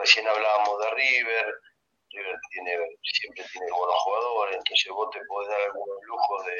Recién 0.00 0.26
hablábamos 0.26 0.78
de 0.80 0.90
River, 0.90 1.54
River 2.10 2.36
tiene, 2.50 2.78
siempre 3.02 3.44
tiene 3.52 3.70
buenos 3.70 3.96
jugadores, 4.04 4.56
entonces 4.56 4.92
vos 4.92 5.10
te 5.10 5.20
podés 5.26 5.48
dar 5.48 5.60
algunos 5.62 5.98
lujos 6.04 6.46
de, 6.46 6.58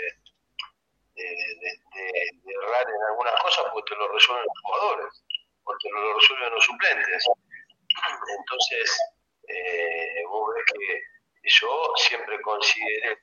de, 1.14 2.52
errar 2.52 2.86
en 2.88 3.02
algunas 3.10 3.42
cosas 3.42 3.64
porque 3.72 3.94
te 3.94 3.98
lo 3.98 4.08
resuelven 4.08 4.44
los 4.44 4.60
jugadores, 4.62 5.24
porque 5.64 5.88
te 5.88 5.94
lo 5.94 6.14
resuelven 6.14 6.54
los 6.54 6.64
suplentes. 6.64 7.24
Entonces, 8.38 8.98
eh, 9.48 10.24
vos 10.28 10.54
ves 10.54 10.64
que 10.66 11.13
yo 11.44 11.92
siempre 11.96 12.40
consideré, 12.40 13.18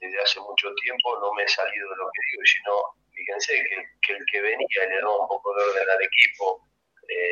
desde 0.00 0.22
hace 0.22 0.40
mucho 0.40 0.72
tiempo, 0.76 1.18
no 1.20 1.32
me 1.34 1.42
he 1.42 1.48
salido 1.48 1.90
de 1.90 1.96
lo 1.96 2.10
que 2.10 2.20
digo, 2.30 2.42
sino, 2.44 2.82
fíjense, 3.14 3.62
que, 3.64 3.76
que 4.02 4.12
el 4.14 4.24
que 4.30 4.40
venía 4.40 4.86
le 4.88 5.00
daba 5.00 5.20
un 5.20 5.28
poco 5.28 5.54
de 5.54 5.64
orden 5.64 5.90
al 5.90 6.02
equipo, 6.02 6.66
eh, 7.08 7.30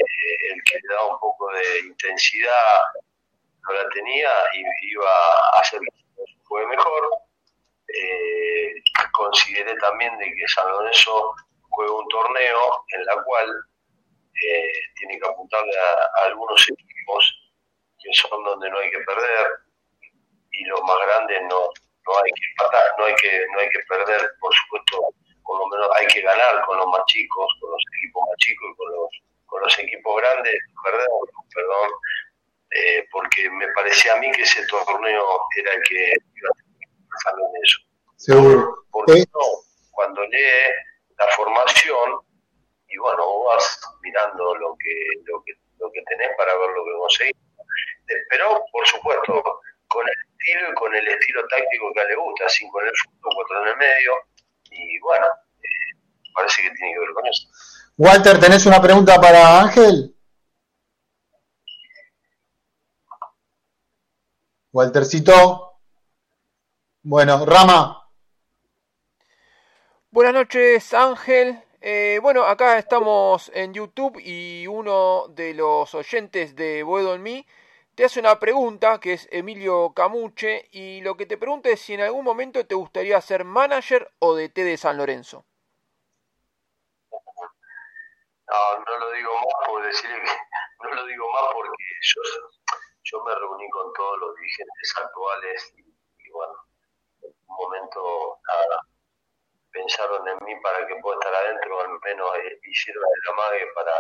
el 0.53 0.63
que 0.65 0.77
le 0.77 0.95
daba 0.95 1.15
un 1.15 1.21
poco 1.21 1.53
de 1.53 1.79
intensidad, 1.81 2.79
no 3.69 3.75
la 3.75 3.89
tenía 3.91 4.31
y 4.55 4.93
iba 4.93 5.11
a 5.11 5.61
hacer 5.61 5.81
fue 6.45 6.67
mejor. 6.67 7.11
Eh, 7.89 8.75
consideré 9.13 9.75
también 9.77 10.17
de 10.19 10.27
que 10.27 10.49
San 10.49 10.71
Lorenzo 10.71 11.35
juega 11.71 11.93
un 11.93 12.09
torneo 12.09 12.85
en 12.93 13.07
la 13.07 13.23
cual 13.23 13.49
eh, 14.35 14.73
tiene 14.97 15.19
que 15.19 15.29
apuntarle 15.29 15.73
a 15.79 16.25
algunos 16.25 16.69
equipos 16.69 17.53
que 17.99 18.13
son 18.13 18.45
donde 18.45 18.71
no 18.71 18.79
hay 18.79 18.91
que 18.91 19.01
perder 19.01 19.66
y 20.59 20.65
los 20.65 20.81
más 20.83 20.97
grandes 21.07 21.43
no, 21.43 21.71
no 22.07 22.13
hay 22.19 22.33
que 22.33 22.45
empatar, 22.51 22.87
no 22.99 23.05
hay 23.05 23.15
que, 23.17 23.47
no 23.53 23.61
hay 23.61 23.69
que 23.71 23.81
perder, 23.89 24.31
por 24.41 24.55
supuesto, 24.55 25.15
por 25.45 25.59
lo 25.59 25.67
menos 25.69 25.89
hay 25.97 26.07
que 26.09 26.21
ganar 26.23 26.65
con 26.67 26.79
los 26.79 26.87
más 26.87 27.05
chicos, 27.07 27.47
con 27.61 27.71
los 27.71 27.83
equipos 27.97 28.23
más 28.29 28.37
chicos 28.39 28.69
y 28.73 28.77
con 28.77 28.93
los, 28.93 29.11
con 29.47 29.63
los 29.63 29.79
equipos 29.79 30.17
grandes, 30.23 30.55
perder, 30.83 31.09
perdón, 31.55 31.91
eh, 32.71 33.07
porque 33.13 33.49
me 33.51 33.69
parecía 33.69 34.15
a 34.15 34.17
mí 34.17 34.31
que 34.33 34.43
ese 34.43 34.67
torneo 34.67 35.41
era 35.57 35.73
el 35.73 35.83
que 35.83 36.13
iba 36.35 36.51
a 36.51 36.57
tener 36.59 36.79
que 36.81 37.09
pasar 37.11 37.35
en 37.39 37.63
eso. 37.63 37.79
Seguro. 38.17 38.85
Porque 38.91 39.25
no, 39.33 39.41
cuando 39.93 40.23
lee 40.27 40.75
la 41.19 41.27
formación, 41.29 42.21
y 42.89 42.99
bueno, 42.99 43.25
vos 43.25 43.55
vas 43.55 43.81
mirando 44.03 44.55
lo 44.57 44.77
que, 44.79 44.95
lo 45.25 45.43
que, 45.45 45.53
lo 45.79 45.91
que 45.93 46.03
tenés 46.03 46.37
para 46.37 46.57
ver 46.57 46.71
lo 46.71 46.85
que 46.85 46.93
conseguís. 46.99 47.37
Pero, 48.31 48.65
por 48.73 48.87
supuesto, 48.87 49.61
con 49.89 50.07
el 50.07 50.36
estilo 50.47 50.71
y 50.71 50.75
con 50.75 50.95
el 50.95 51.07
estilo 51.09 51.41
táctico 51.49 51.93
que 51.93 52.01
a 52.01 52.03
él 52.03 52.09
le 52.09 52.17
gusta, 52.17 52.49
cinco 52.49 52.81
en 52.81 52.89
el 52.89 52.93
fondo, 53.05 53.29
cuatro 53.35 53.63
en 53.63 53.69
el 53.69 53.77
medio, 53.77 54.13
y 54.71 54.99
bueno, 55.01 55.27
eh, 55.27 55.99
parece 56.35 56.63
que 56.63 56.71
tiene 56.71 56.93
que 56.93 57.01
ver 57.01 57.13
con 57.15 57.27
eso. 57.27 57.49
Walter, 57.97 58.41
¿tenés 58.41 58.67
una 58.67 58.81
pregunta 58.81 59.21
para 59.21 59.61
Ángel? 59.61 60.15
Waltercito. 64.73 65.79
Bueno, 67.03 67.47
Rama. 67.47 68.11
Buenas 70.11 70.35
noches, 70.35 70.93
Ángel. 70.93 71.63
Eh, 71.81 72.19
bueno, 72.21 72.45
acá 72.45 72.79
estamos 72.79 73.51
en 73.55 73.73
YouTube 73.73 74.21
y 74.23 74.67
uno 74.67 75.29
de 75.29 75.55
los 75.55 75.95
oyentes 75.95 76.57
de 76.57 76.83
Boedo 76.83 77.15
en 77.15 77.23
mí 77.23 77.47
te 77.97 78.05
hace 78.05 78.21
una 78.21 78.39
pregunta, 78.39 79.01
que 79.01 79.15
es 79.15 79.27
Emilio 79.33 79.95
Camuche, 79.95 80.69
y 80.71 81.01
lo 81.01 81.17
que 81.17 81.25
te 81.25 81.39
pregunta 81.39 81.71
es 81.71 81.81
si 81.81 81.95
en 81.95 82.03
algún 82.03 82.27
momento 82.27 82.67
te 82.67 82.75
gustaría 82.75 83.19
ser 83.23 83.45
manager 83.45 84.13
o 84.19 84.35
de 84.37 84.51
T 84.51 84.65
de 84.65 84.77
San 84.77 84.99
Lorenzo. 84.99 85.47
No, 88.49 88.79
no 88.87 88.99
lo 88.99 89.11
digo 89.13 89.35
más 89.35 89.67
por 89.67 89.83
decirle 89.83 90.15
que 90.23 90.31
no 90.85 90.95
lo 90.95 91.07
digo 91.07 91.33
más 91.33 91.43
porque 91.55 91.85
yo, 92.03 92.21
yo 93.03 93.25
me 93.25 93.35
reuní 93.35 93.71
con 93.71 93.91
todos 93.95 94.19
los 94.19 94.37
dirigentes 94.37 94.95
actuales 94.99 95.75
y, 95.79 96.31
bueno, 96.31 96.55
en 97.23 97.31
un 97.49 97.57
momento 97.57 98.41
pensaron 99.73 100.29
en 100.29 100.39
mí 100.45 100.55
para 100.61 100.87
que 100.87 100.97
pueda 100.97 101.19
estar 101.19 101.35
adentro, 101.35 101.81
al 101.81 101.99
menos 102.05 102.37
eh, 102.37 102.61
hicieron 102.63 103.05
el 103.05 103.33
amague 103.33 103.67
para 103.75 103.93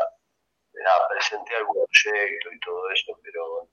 nada, 0.74 1.08
presenté 1.08 1.56
algún 1.56 1.86
proyecto 1.86 2.52
y 2.52 2.60
todo 2.60 2.90
eso, 2.90 3.18
pero 3.22 3.68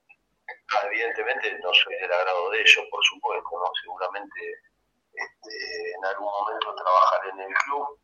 evidentemente 0.85 1.57
no 1.59 1.73
soy 1.73 1.95
del 1.95 2.11
agrado 2.11 2.49
de 2.51 2.61
ellos, 2.61 2.85
por 2.89 3.03
supuesto, 3.03 3.49
¿no? 3.51 3.71
Seguramente 3.81 4.39
este, 5.13 5.91
en 5.95 6.05
algún 6.05 6.25
momento 6.25 6.75
trabajar 6.75 7.27
en 7.29 7.39
el 7.41 7.53
club. 7.53 7.99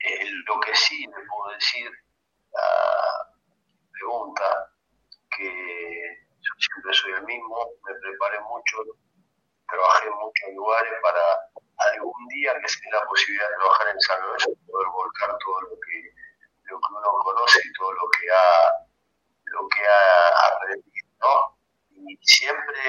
Eh, 0.00 0.30
lo 0.46 0.60
que 0.60 0.74
sí 0.74 1.06
le 1.06 1.26
puedo 1.26 1.54
decir 1.54 1.90
la 2.52 3.28
pregunta, 3.92 4.72
que 5.36 6.20
yo 6.40 6.52
siempre 6.58 6.92
soy 6.94 7.12
el 7.12 7.24
mismo, 7.24 7.70
me 7.84 7.94
preparé 7.94 8.40
mucho, 8.40 8.78
trabajé 9.68 10.08
en 10.08 10.14
muchos 10.14 10.48
lugares 10.54 10.92
para 11.02 11.20
algún 11.92 12.28
día 12.28 12.58
que 12.60 12.68
se 12.68 12.90
la 12.90 13.06
posibilidad 13.06 13.48
de 13.48 13.56
trabajar 13.56 13.88
en 13.88 14.00
San 14.00 14.22
Lorenzo, 14.22 14.50
poder 14.66 14.88
volcar 14.88 15.38
todo 15.38 15.60
lo 15.62 15.80
que, 15.80 16.12
lo 16.64 16.80
que 16.80 16.92
uno 16.92 17.10
conoce 17.22 17.60
y 17.64 17.72
todo 17.72 17.92
lo 17.92 18.08
que 18.10 18.30
ha, 18.30 18.72
lo 19.44 19.68
que 19.68 19.80
ha 19.80 20.54
aprendido, 20.54 21.06
¿no? 21.20 21.59
Y 22.08 22.18
siempre, 22.22 22.80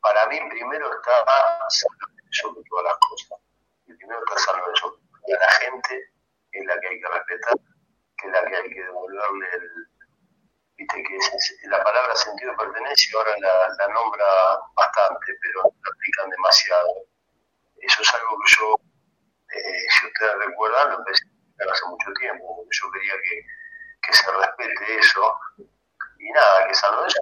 para 0.00 0.26
mí 0.26 0.38
primero 0.50 0.92
está 0.94 1.24
San 1.68 1.90
Lorenzo 2.00 2.54
de 2.54 2.64
todas 2.68 2.84
las 2.84 2.98
cosas. 3.08 3.38
Y 3.86 3.94
primero 3.94 4.20
está 4.26 4.38
San 4.38 4.60
Lorenzo, 4.60 4.98
y 5.26 5.32
a 5.32 5.38
la 5.38 5.52
gente 5.60 6.12
es 6.52 6.64
la 6.66 6.80
que 6.80 6.88
hay 6.88 7.00
que 7.00 7.08
respetar 7.08 7.54
que 8.22 8.28
es 8.28 8.32
la 8.32 8.44
que 8.44 8.56
hay 8.56 8.70
que 8.70 8.82
devolverle 8.84 9.48
el, 9.52 9.86
viste 10.76 11.02
que 11.02 11.68
la 11.68 11.82
palabra 11.82 12.14
sentido 12.16 12.52
de 12.52 12.56
pertenencia 12.56 13.18
ahora 13.18 13.34
la, 13.38 13.68
la 13.78 13.88
nombra 13.92 14.24
bastante, 14.74 15.32
pero 15.42 15.62
la 15.64 15.90
aplican 15.90 16.30
demasiado. 16.30 17.06
Eso 17.78 18.02
es 18.02 18.14
algo 18.14 18.38
que 18.38 18.52
yo, 18.58 18.74
eh, 19.50 19.86
si 19.90 20.06
ustedes 20.06 20.34
recuerdan, 20.46 20.90
lo 20.90 20.98
empecé 20.98 21.24
hace 21.58 21.86
mucho 21.86 22.12
tiempo, 22.18 22.64
yo 22.70 22.90
quería 22.92 23.14
que, 23.22 23.46
que 24.02 24.14
se 24.14 24.30
respete 24.32 24.98
eso. 24.98 25.38
Y 26.18 26.30
nada, 26.30 26.68
que 26.68 26.74
San 26.74 26.94
Lorenzo 26.94 27.20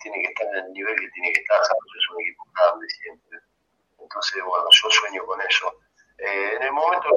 tiene 0.00 0.22
que 0.22 0.28
estar 0.28 0.46
en 0.48 0.64
el 0.64 0.72
nivel 0.72 0.96
que 0.98 1.08
tiene 1.10 1.32
que 1.32 1.40
estar, 1.40 1.64
San 1.64 1.76
Lorenzo 1.76 1.98
es 1.98 2.10
un 2.10 2.20
equipo 2.22 2.44
grande 2.54 2.86
siempre. 2.88 3.38
Entonces, 4.00 4.42
bueno, 4.44 4.66
yo 4.70 4.90
sueño 4.90 5.24
con 5.26 5.40
eso. 5.42 5.74
Eh, 6.18 6.52
en 6.56 6.62
el 6.62 6.72
momento 6.72 7.08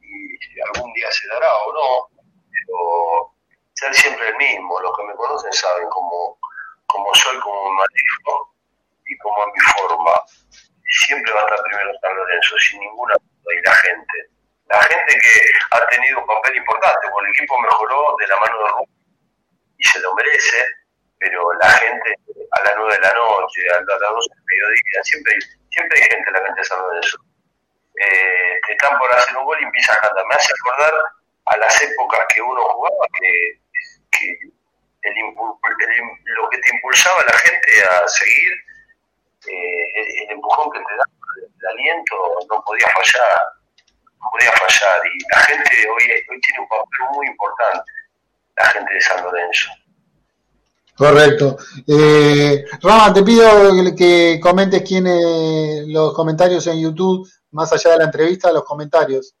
y 0.00 0.38
si 0.38 0.60
algún 0.60 0.92
día 0.94 1.10
se 1.10 1.28
dará 1.28 1.54
o 1.56 1.72
no, 1.72 2.22
pero 2.50 3.34
ser 3.74 3.94
siempre 3.94 4.28
el 4.28 4.36
mismo. 4.36 4.80
Los 4.80 4.96
que 4.96 5.04
me 5.04 5.14
conocen 5.14 5.52
saben 5.52 5.88
cómo, 5.90 6.38
cómo 6.86 7.14
soy, 7.14 7.38
cómo 7.40 7.70
me 7.70 7.76
manejo 7.76 8.54
y 9.06 9.18
cómo 9.18 9.36
es 9.46 9.52
mi 9.54 9.60
forma. 9.72 10.24
Siempre 11.06 11.32
va 11.32 11.40
a 11.40 11.44
estar 11.44 11.62
primero 11.64 11.92
San 12.00 12.16
Lorenzo, 12.16 12.58
sin 12.58 12.80
ninguna 12.80 13.14
duda, 13.14 13.54
y 13.54 13.62
la 13.62 13.74
gente. 13.74 14.30
La 14.66 14.82
gente 14.82 15.14
que 15.14 15.50
ha 15.70 15.86
tenido 15.88 16.20
un 16.20 16.26
papel 16.26 16.56
importante, 16.56 17.08
porque 17.10 17.30
el 17.30 17.36
equipo 17.36 17.58
mejoró 17.58 18.16
de 18.18 18.26
la 18.26 18.36
mano 18.36 18.58
de 18.58 18.68
Rubén 18.68 18.98
y 19.78 19.84
se 19.84 20.00
lo 20.00 20.14
merece, 20.14 20.64
pero 21.18 21.52
la 21.54 21.70
gente 21.70 22.14
a 22.52 22.62
las 22.62 22.74
nueve 22.76 22.94
de 22.94 23.00
la 23.00 23.12
noche, 23.14 23.60
a 23.70 23.80
las 23.80 24.00
12 24.00 24.30
del 24.34 24.44
mediodía, 24.46 25.02
siempre, 25.02 25.38
siempre 25.70 26.00
hay 26.00 26.08
gente 26.08 26.28
en 26.28 26.32
la 26.32 26.46
gente 26.46 26.62
de 26.62 26.76
Lorenzo. 26.76 27.18
Eh, 28.00 28.60
que 28.64 28.72
están 28.74 28.96
por 28.96 29.10
hacer 29.12 29.36
un 29.36 29.44
gol 29.44 29.58
y 29.60 29.64
empiezan 29.64 29.96
a 29.96 30.00
cantar. 30.00 30.24
Me 30.26 30.34
hace 30.34 30.54
acordar 30.54 30.92
a 31.46 31.56
las 31.56 31.82
épocas 31.82 32.20
que 32.32 32.40
uno 32.40 32.62
jugaba, 32.68 33.06
que, 33.20 33.60
que 34.12 34.38
el, 35.02 35.14
lo 35.34 36.48
que 36.48 36.58
te 36.58 36.74
impulsaba 36.74 37.20
a 37.20 37.24
la 37.24 37.38
gente 37.38 37.84
a 37.84 38.08
seguir, 38.08 38.52
eh, 39.46 40.22
el, 40.22 40.30
empujón 40.30 40.70
que 40.70 40.78
te 40.78 40.96
da, 40.96 41.04
el 41.60 41.66
aliento, 41.66 42.38
no 42.48 42.62
podía 42.62 42.86
fallar, 42.88 43.38
no 44.20 44.30
podía 44.30 44.52
fallar. 44.52 45.02
Y 45.06 45.18
la 45.34 45.40
gente 45.42 45.88
hoy, 45.90 46.24
hoy 46.30 46.40
tiene 46.40 46.60
un 46.60 46.68
papel 46.68 47.00
muy 47.14 47.26
importante, 47.26 47.90
la 48.56 48.66
gente 48.66 48.94
de 48.94 49.00
San 49.00 49.24
Lorenzo. 49.24 49.70
Correcto. 50.98 51.56
Eh, 51.86 52.64
te 53.14 53.22
pido 53.22 53.48
que 53.96 54.40
comentes 54.42 54.82
quién, 54.82 55.04
los 55.92 56.12
comentarios 56.12 56.66
en 56.66 56.80
YouTube, 56.80 57.30
más 57.52 57.72
allá 57.72 57.92
de 57.92 57.98
la 57.98 58.04
entrevista, 58.04 58.52
los 58.52 58.64
comentarios. 58.64 59.36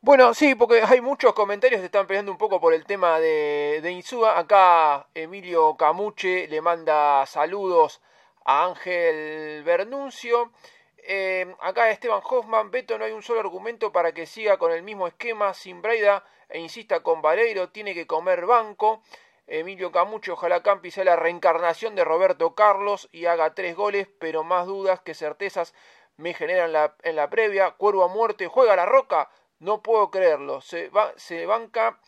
Bueno, 0.00 0.32
sí, 0.32 0.54
porque 0.54 0.80
hay 0.82 1.00
muchos 1.00 1.34
comentarios 1.34 1.80
que 1.80 1.86
están 1.86 2.06
peleando 2.06 2.30
un 2.30 2.38
poco 2.38 2.60
por 2.60 2.72
el 2.72 2.84
tema 2.84 3.18
de, 3.18 3.80
de 3.82 3.90
Insúa. 3.90 4.38
Acá 4.38 5.08
Emilio 5.12 5.76
Camuche 5.76 6.46
le 6.46 6.60
manda 6.60 7.26
saludos 7.26 8.00
a 8.44 8.66
Ángel 8.66 9.64
Bernuncio. 9.64 10.52
Eh, 10.98 11.52
acá 11.60 11.90
Esteban 11.90 12.20
Hoffman, 12.22 12.70
Beto 12.70 12.96
no 12.96 13.04
hay 13.04 13.12
un 13.12 13.24
solo 13.24 13.40
argumento 13.40 13.90
para 13.90 14.12
que 14.12 14.26
siga 14.26 14.56
con 14.56 14.70
el 14.70 14.84
mismo 14.84 15.08
esquema 15.08 15.52
sin 15.52 15.82
Braida 15.82 16.24
e 16.48 16.60
insista 16.60 17.00
con 17.00 17.20
Vareiro, 17.20 17.70
tiene 17.70 17.92
que 17.92 18.06
comer 18.06 18.46
banco. 18.46 19.02
Emilio 19.46 19.92
Camuche, 19.92 20.32
ojalá 20.32 20.62
Campi 20.62 20.90
sea 20.90 21.04
la 21.04 21.16
reencarnación 21.16 21.94
de 21.94 22.04
Roberto 22.04 22.54
Carlos 22.54 23.08
y 23.12 23.26
haga 23.26 23.54
tres 23.54 23.76
goles, 23.76 24.08
pero 24.18 24.42
más 24.42 24.66
dudas 24.66 25.00
que 25.00 25.14
certezas 25.14 25.72
me 26.16 26.34
generan 26.34 26.72
la, 26.72 26.94
en 27.02 27.16
la 27.16 27.30
previa. 27.30 27.72
Cuervo 27.72 28.04
a 28.04 28.08
muerte, 28.08 28.48
juega 28.48 28.76
la 28.76 28.86
roca. 28.86 29.30
No 29.58 29.82
puedo 29.82 30.10
creerlo. 30.10 30.60
Se, 30.60 30.88
va, 30.88 31.12
se 31.16 31.46
banca 31.46 31.98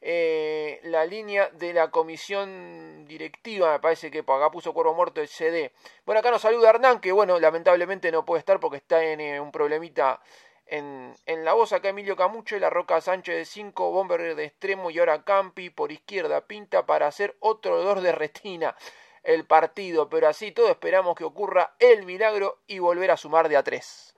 eh, 0.00 0.80
la 0.84 1.04
línea 1.04 1.50
de 1.50 1.72
la 1.72 1.90
comisión 1.90 3.06
directiva. 3.06 3.72
Me 3.72 3.80
parece 3.80 4.10
que 4.10 4.20
acá 4.20 4.50
puso 4.50 4.72
cuervo 4.72 4.94
muerto 4.94 5.20
el 5.20 5.28
CD. 5.28 5.72
Bueno, 6.04 6.20
acá 6.20 6.30
nos 6.30 6.42
saluda 6.42 6.70
Hernán, 6.70 7.00
que 7.00 7.12
bueno, 7.12 7.38
lamentablemente 7.40 8.10
no 8.12 8.24
puede 8.24 8.40
estar 8.40 8.60
porque 8.60 8.78
está 8.78 9.02
en 9.04 9.20
eh, 9.20 9.40
un 9.40 9.52
problemita 9.52 10.20
en, 10.66 11.14
en, 11.26 11.44
la 11.44 11.54
voz. 11.54 11.72
Acá 11.72 11.88
Emilio 11.88 12.16
Camucho, 12.16 12.58
La 12.58 12.70
Roca 12.70 13.00
Sánchez 13.00 13.36
de 13.36 13.44
5, 13.44 13.90
Bomber 13.90 14.34
de 14.34 14.44
extremo 14.44 14.90
y 14.90 14.98
ahora 14.98 15.24
Campi 15.24 15.70
por 15.70 15.92
izquierda. 15.92 16.46
Pinta 16.46 16.86
para 16.86 17.06
hacer 17.06 17.36
otro 17.40 17.78
dolor 17.78 18.00
de 18.00 18.12
retina 18.12 18.76
el 19.22 19.46
partido. 19.46 20.08
Pero 20.08 20.28
así 20.28 20.52
todo 20.52 20.68
esperamos 20.68 21.16
que 21.16 21.24
ocurra 21.24 21.74
el 21.78 22.04
milagro 22.04 22.60
y 22.66 22.78
volver 22.78 23.10
a 23.10 23.16
sumar 23.16 23.48
de 23.48 23.56
a 23.56 23.62
3. 23.62 24.14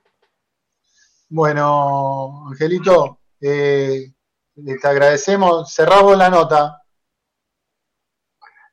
Bueno, 1.29 2.47
Angelito, 2.49 3.19
eh, 3.41 4.13
te 4.55 4.87
agradecemos. 4.87 5.73
Cerramos 5.73 6.17
la 6.17 6.29
nota. 6.29 6.83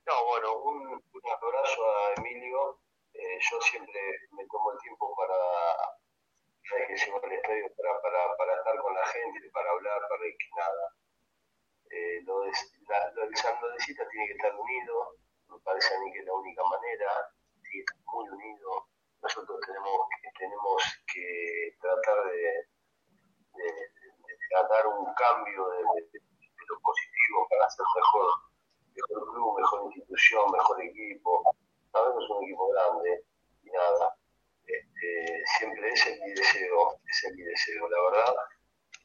No, 0.05 0.25
bueno, 0.25 0.57
un, 0.63 0.77
un 0.87 1.21
abrazo 1.31 1.81
a 1.85 2.19
Emilio. 2.19 2.79
Eh, 3.13 3.37
yo 3.51 3.61
siempre 3.61 3.99
me 4.31 4.45
tomo 4.47 4.71
el 4.71 4.79
tiempo 4.79 5.13
para 5.15 5.35
que 7.47 7.65
estadio 7.65 7.75
para, 7.75 8.01
para, 8.01 8.37
para, 8.37 8.53
estar 8.57 8.77
con 8.77 8.93
la 8.93 9.05
gente, 9.07 9.49
para 9.51 9.71
hablar, 9.71 10.01
para 10.09 10.23
que 10.23 10.49
nada. 10.55 10.85
Eh, 11.89 12.21
lo, 12.23 12.41
de, 12.41 12.51
la, 12.89 13.11
lo 13.15 13.21
del 13.23 13.33
tiene 13.33 14.27
que 14.27 14.33
estar 14.33 14.55
unido, 14.55 15.15
me 15.49 15.59
parece 15.63 15.95
a 15.95 15.99
mí 15.99 16.11
que 16.11 16.19
es 16.19 16.25
la 16.25 16.33
única 16.33 16.63
manera, 16.63 17.31
tiene 17.63 17.85
que 17.85 17.93
estar 17.93 18.13
muy 18.13 18.29
unido 18.29 18.87
nosotros 19.21 19.59
tenemos 19.65 19.99
que, 20.21 20.29
tenemos 20.37 20.83
que 21.11 21.75
tratar 21.81 22.25
de, 22.25 22.67
de, 23.57 23.65
de 23.65 24.37
tratar 24.49 24.87
un 24.87 25.05
cambio 25.13 25.67
de, 25.69 25.81
lo 26.67 26.79
positivo 26.81 27.47
para 27.49 27.65
hacer 27.65 27.85
mejor, 27.95 28.25
mejor 28.93 29.31
club, 29.31 29.57
mejor 29.57 29.81
institución, 29.85 30.51
mejor 30.51 30.83
equipo. 30.83 31.43
Sabemos 31.91 32.23
es 32.23 32.29
un 32.29 32.43
equipo 32.43 32.67
grande 32.69 33.25
y 33.63 33.71
nada. 33.71 34.16
Este, 34.67 35.43
siempre 35.57 35.89
ese 35.93 36.11
es 36.13 36.19
mi 36.19 36.29
deseo, 36.31 36.99
ese 37.09 37.27
es 37.27 37.33
mi 37.35 37.43
deseo, 37.43 37.89
la 37.89 37.97
verdad. 38.11 38.35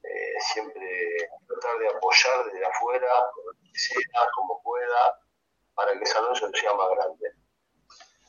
Eh, 0.03 0.35
siempre 0.53 1.31
tratar 1.47 1.79
de 1.79 1.89
apoyar 1.89 2.45
desde 2.47 2.67
afuera, 2.67 3.09
como 3.35 3.53
sea, 3.73 4.21
como 4.35 4.63
pueda, 4.63 5.19
para 5.75 5.97
que 5.97 6.05
San 6.05 6.25
Lorenzo 6.25 6.51
sea 6.53 6.75
más 6.75 6.89
grande. 6.97 7.27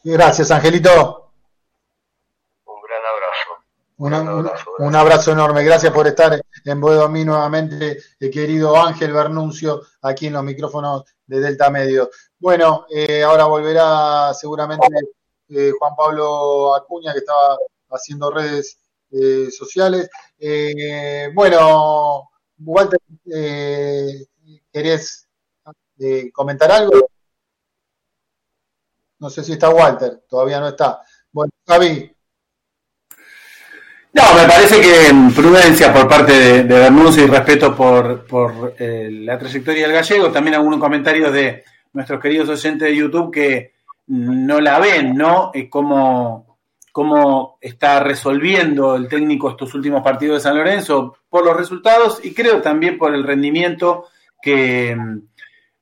Gracias, 0.03 0.51
Angelito. 0.51 1.33
Un 2.65 2.81
gran 2.81 3.01
abrazo. 3.05 3.63
Un, 3.97 4.85
un, 4.87 4.95
abrazo 4.95 5.31
enorme. 5.31 5.63
Gracias 5.63 5.93
por 5.93 6.05
estar 6.07 6.39
en 6.65 6.81
Boedomí 6.81 7.25
nuevamente, 7.25 7.97
el 8.19 8.31
querido 8.31 8.75
Ángel 8.75 9.13
Bernuncio, 9.13 9.81
aquí 10.01 10.27
en 10.27 10.33
los 10.33 10.43
micrófonos 10.43 11.05
de 11.25 11.39
Delta 11.39 11.69
Medio. 11.69 12.09
Bueno, 12.37 12.85
eh, 12.89 13.23
ahora 13.23 13.45
volverá 13.45 14.33
seguramente 14.33 14.87
eh, 15.55 15.71
Juan 15.77 15.95
Pablo 15.95 16.75
Acuña, 16.75 17.13
que 17.13 17.19
estaba 17.19 17.57
haciendo 17.91 18.31
redes 18.31 18.79
eh, 19.11 19.49
sociales. 19.51 20.09
Eh, 20.39 21.29
bueno, 21.33 22.29
Walter, 22.59 22.99
¿querés 24.71 25.27
comentar 26.33 26.71
algo? 26.71 27.07
No 29.19 29.29
sé 29.29 29.43
si 29.43 29.53
está 29.53 29.69
Walter, 29.69 30.23
todavía 30.27 30.59
no 30.59 30.69
está. 30.69 31.01
Bueno, 31.31 31.51
Javi. 31.65 32.09
No, 34.15 34.33
me 34.35 34.47
parece 34.47 34.79
que 34.79 35.11
prudencia 35.33 35.93
por 35.93 36.07
parte 36.07 36.33
de, 36.33 36.63
de 36.63 37.21
y 37.21 37.27
respeto 37.27 37.75
por, 37.75 38.27
por 38.27 38.75
la 38.79 39.39
trayectoria 39.39 39.83
del 39.83 39.93
gallego. 39.93 40.31
También 40.31 40.55
algunos 40.55 40.79
comentarios 40.79 41.31
de 41.31 41.63
nuestros 41.93 42.19
queridos 42.19 42.49
oyentes 42.49 42.87
de 42.87 42.95
YouTube 42.95 43.31
que 43.31 43.72
no 44.07 44.59
la 44.59 44.79
ven, 44.79 45.15
¿no? 45.15 45.51
Es 45.53 45.69
como 45.69 46.53
cómo 46.91 47.57
está 47.59 48.01
resolviendo 48.01 48.95
el 48.95 49.07
técnico 49.07 49.49
estos 49.49 49.73
últimos 49.73 50.03
partidos 50.03 50.37
de 50.37 50.41
San 50.41 50.55
Lorenzo 50.55 51.17
por 51.27 51.43
los 51.43 51.57
resultados 51.57 52.19
y 52.23 52.35
creo 52.35 52.61
también 52.61 52.99
por 52.99 53.15
el 53.15 53.23
rendimiento 53.23 54.05
que, 54.39 54.95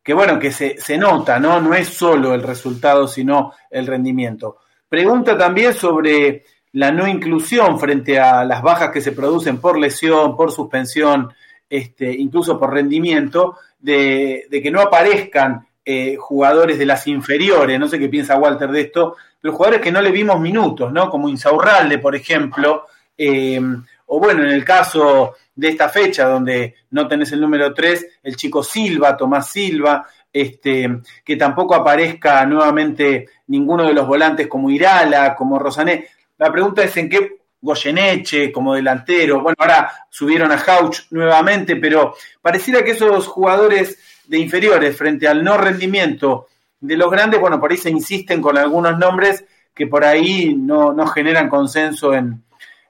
que 0.01 0.13
bueno, 0.13 0.39
que 0.39 0.53
se, 0.53 0.77
se 0.77 0.97
nota, 0.97 1.37
¿no? 1.37 1.59
No 1.59 1.73
es 1.73 1.89
solo 1.89 2.33
el 2.33 2.41
resultado, 2.41 3.09
sino 3.09 3.51
el 3.69 3.87
rendimiento. 3.87 4.59
Pregunta 4.87 5.37
también 5.37 5.73
sobre 5.73 6.45
la 6.73 6.93
no 6.93 7.05
inclusión 7.05 7.77
frente 7.77 8.17
a 8.17 8.45
las 8.45 8.61
bajas 8.61 8.91
que 8.91 9.01
se 9.01 9.11
producen 9.11 9.59
por 9.59 9.77
lesión, 9.77 10.37
por 10.37 10.49
suspensión, 10.53 11.33
este, 11.69 12.09
incluso 12.13 12.57
por 12.57 12.73
rendimiento, 12.73 13.57
de 13.77 14.47
que 14.49 14.71
no 14.71 14.79
aparezcan 14.79 15.67
eh, 15.83 16.15
jugadores 16.17 16.77
de 16.77 16.85
las 16.85 17.07
inferiores, 17.07 17.79
no 17.79 17.87
sé 17.87 17.97
qué 17.97 18.07
piensa 18.07 18.37
Walter 18.37 18.69
de 18.69 18.81
esto, 18.81 19.15
pero 19.41 19.53
jugadores 19.53 19.81
que 19.81 19.91
no 19.91 20.01
le 20.01 20.11
vimos 20.11 20.39
minutos, 20.39 20.91
¿no? 20.91 21.09
Como 21.09 21.27
Insaurralde, 21.27 21.97
por 21.97 22.15
ejemplo, 22.15 22.85
eh, 23.17 23.59
o 24.05 24.19
bueno, 24.19 24.43
en 24.43 24.49
el 24.49 24.63
caso 24.63 25.35
de 25.55 25.69
esta 25.69 25.89
fecha 25.89 26.27
donde 26.27 26.75
no 26.91 27.07
tenés 27.07 27.31
el 27.31 27.41
número 27.41 27.73
3, 27.73 28.19
el 28.23 28.35
chico 28.35 28.63
Silva, 28.63 29.17
Tomás 29.17 29.49
Silva, 29.49 30.05
este, 30.31 31.01
que 31.23 31.35
tampoco 31.35 31.75
aparezca 31.75 32.45
nuevamente 32.45 33.27
ninguno 33.47 33.85
de 33.85 33.93
los 33.93 34.07
volantes 34.07 34.47
como 34.47 34.69
Irala, 34.69 35.35
como 35.35 35.59
Rosané. 35.59 36.07
La 36.37 36.51
pregunta 36.51 36.83
es 36.83 36.95
en 36.97 37.09
qué 37.09 37.41
Goyeneche 37.61 38.51
como 38.51 38.73
delantero, 38.73 39.41
bueno, 39.41 39.55
ahora 39.59 39.91
subieron 40.09 40.51
a 40.51 40.55
Hauch 40.55 41.11
nuevamente, 41.11 41.75
pero 41.75 42.15
pareciera 42.41 42.83
que 42.83 42.91
esos 42.91 43.27
jugadores 43.27 43.99
de 44.31 44.37
inferiores 44.37 44.97
frente 44.97 45.27
al 45.27 45.43
no 45.43 45.57
rendimiento 45.57 46.47
de 46.79 46.95
los 46.95 47.11
grandes, 47.11 47.37
bueno, 47.37 47.59
por 47.59 47.69
ahí 47.69 47.75
se 47.75 47.89
insisten 47.89 48.41
con 48.41 48.57
algunos 48.57 48.97
nombres 48.97 49.43
que 49.75 49.87
por 49.87 50.05
ahí 50.05 50.55
no, 50.55 50.93
no 50.93 51.05
generan 51.07 51.49
consenso 51.49 52.13
en, 52.13 52.41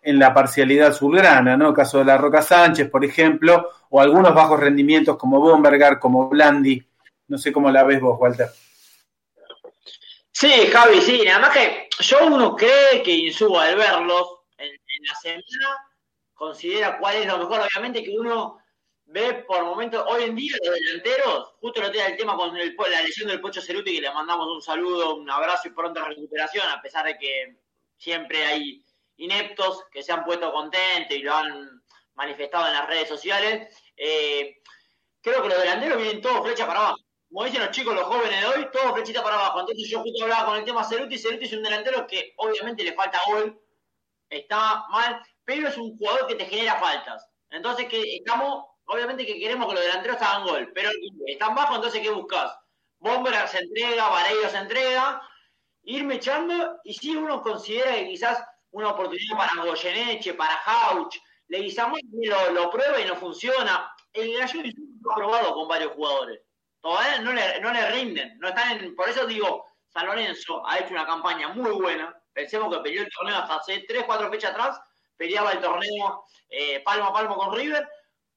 en 0.03 0.19
la 0.19 0.35
parcialidad 0.35 0.93
surgrana, 0.93 1.57
¿no? 1.57 1.69
El 1.69 1.73
caso 1.73 1.97
de 1.97 2.05
la 2.05 2.19
Roca 2.19 2.43
Sánchez, 2.43 2.91
por 2.91 3.03
ejemplo, 3.03 3.69
o 3.89 3.99
algunos 3.99 4.35
bajos 4.35 4.59
rendimientos 4.59 5.17
como 5.17 5.39
Bombergar, 5.39 5.97
como 5.97 6.29
Blandi. 6.29 6.85
No 7.27 7.39
sé 7.39 7.51
cómo 7.51 7.71
la 7.71 7.83
ves 7.85 7.99
vos, 7.99 8.19
Walter. 8.19 8.49
Sí, 10.31 10.67
Javi, 10.71 11.01
sí. 11.01 11.23
Nada 11.25 11.39
más 11.39 11.49
que 11.57 11.89
yo 12.01 12.27
uno 12.27 12.55
cree 12.55 13.01
que 13.03 13.15
Insúa, 13.15 13.65
al 13.65 13.77
verlos 13.77 14.27
en, 14.59 14.69
en 14.69 15.03
la 15.07 15.15
semana, 15.15 15.77
considera 16.35 16.99
cuál 16.99 17.15
es 17.15 17.25
lo 17.25 17.39
mejor. 17.39 17.61
Obviamente 17.61 18.03
que 18.03 18.15
uno 18.15 18.60
ve 19.11 19.43
por 19.45 19.63
momentos, 19.63 20.05
hoy 20.07 20.23
en 20.23 20.35
día 20.35 20.55
los 20.63 20.75
delanteros, 20.75 21.53
justo 21.59 21.81
lo 21.81 21.91
tiene 21.91 22.11
el 22.11 22.17
tema 22.17 22.35
con 22.37 22.55
el, 22.55 22.75
la 22.75 23.01
lesión 23.01 23.27
del 23.27 23.41
Pocho 23.41 23.61
Ceruti, 23.61 23.95
que 23.95 24.01
le 24.01 24.13
mandamos 24.13 24.47
un 24.47 24.61
saludo, 24.61 25.15
un 25.15 25.29
abrazo 25.29 25.67
y 25.67 25.71
pronta 25.71 26.05
recuperación, 26.05 26.67
a 26.69 26.81
pesar 26.81 27.05
de 27.05 27.17
que 27.17 27.57
siempre 27.97 28.45
hay 28.45 28.83
ineptos 29.17 29.83
que 29.91 30.01
se 30.01 30.11
han 30.11 30.23
puesto 30.23 30.51
contentos 30.51 31.15
y 31.15 31.19
lo 31.19 31.35
han 31.35 31.83
manifestado 32.15 32.67
en 32.67 32.73
las 32.73 32.87
redes 32.87 33.09
sociales. 33.09 33.75
Eh, 33.97 34.61
creo 35.21 35.43
que 35.43 35.49
los 35.49 35.59
delanteros 35.59 35.97
vienen 35.97 36.21
todos 36.21 36.45
flecha 36.45 36.65
para 36.65 36.79
abajo. 36.79 36.97
Como 37.29 37.45
dicen 37.45 37.61
los 37.61 37.71
chicos, 37.71 37.93
los 37.93 38.05
jóvenes 38.05 38.41
de 38.41 38.47
hoy, 38.47 38.67
todos 38.71 38.93
flechita 38.93 39.23
para 39.23 39.35
abajo. 39.35 39.59
Entonces 39.61 39.89
yo 39.89 40.01
justo 40.01 40.23
hablaba 40.23 40.45
con 40.45 40.57
el 40.57 40.65
tema 40.65 40.83
Ceruti, 40.83 41.17
Ceruti 41.17 41.45
es 41.45 41.53
un 41.53 41.63
delantero 41.63 42.07
que 42.07 42.33
obviamente 42.37 42.83
le 42.83 42.93
falta 42.93 43.21
gol, 43.27 43.61
está 44.29 44.85
mal, 44.89 45.21
pero 45.45 45.67
es 45.67 45.77
un 45.77 45.97
jugador 45.97 46.27
que 46.27 46.35
te 46.35 46.45
genera 46.45 46.79
faltas. 46.79 47.27
Entonces 47.49 47.87
que 47.87 48.15
estamos 48.15 48.70
obviamente 48.91 49.25
que 49.25 49.39
queremos 49.39 49.67
que 49.67 49.75
los 49.75 49.83
delanteros 49.83 50.21
hagan 50.21 50.43
gol, 50.43 50.71
pero 50.75 50.89
están 51.25 51.55
bajos, 51.55 51.77
entonces 51.77 52.01
¿qué 52.01 52.09
buscas? 52.09 52.57
Bomber 52.99 53.33
se 53.47 53.59
entrega, 53.59 54.09
Vareiro 54.09 54.49
se 54.49 54.57
entrega, 54.57 55.21
irme 55.83 56.15
echando, 56.15 56.79
y 56.83 56.93
si 56.93 57.15
uno 57.15 57.41
considera 57.41 57.95
que 57.95 58.09
quizás 58.09 58.43
una 58.71 58.89
oportunidad 58.89 59.37
para 59.37 59.63
Goyeneche, 59.63 60.33
para 60.33 60.61
Hauch, 60.65 61.15
Leguizamón 61.47 61.99
lo, 62.11 62.51
lo 62.51 62.69
prueba 62.69 62.99
y 62.99 63.05
no 63.05 63.15
funciona. 63.15 63.93
El 64.13 64.37
Gallo 64.37 64.61
lo 65.01 65.11
ha 65.11 65.15
probado 65.15 65.53
con 65.53 65.67
varios 65.67 65.93
jugadores. 65.93 66.41
Todavía 66.79 67.19
no 67.19 67.33
le, 67.33 67.59
no 67.59 67.73
le 67.73 67.91
rinden. 67.91 68.39
No 68.39 68.49
están 68.49 68.79
en, 68.79 68.95
por 68.95 69.09
eso 69.09 69.25
digo, 69.25 69.65
San 69.89 70.05
Lorenzo 70.05 70.65
ha 70.65 70.79
hecho 70.79 70.93
una 70.93 71.05
campaña 71.05 71.49
muy 71.49 71.71
buena. 71.71 72.15
Pensemos 72.33 72.73
que 72.73 72.81
peleó 72.81 73.01
el 73.01 73.09
torneo 73.11 73.35
hasta 73.35 73.55
hace 73.55 73.83
3, 73.85 74.03
4 74.05 74.31
fechas 74.31 74.51
atrás. 74.51 74.79
Peleaba 75.17 75.51
el 75.51 75.59
torneo 75.59 76.23
eh, 76.49 76.79
palmo 76.85 77.07
a 77.07 77.13
palmo 77.13 77.35
con 77.35 77.53
River 77.53 77.87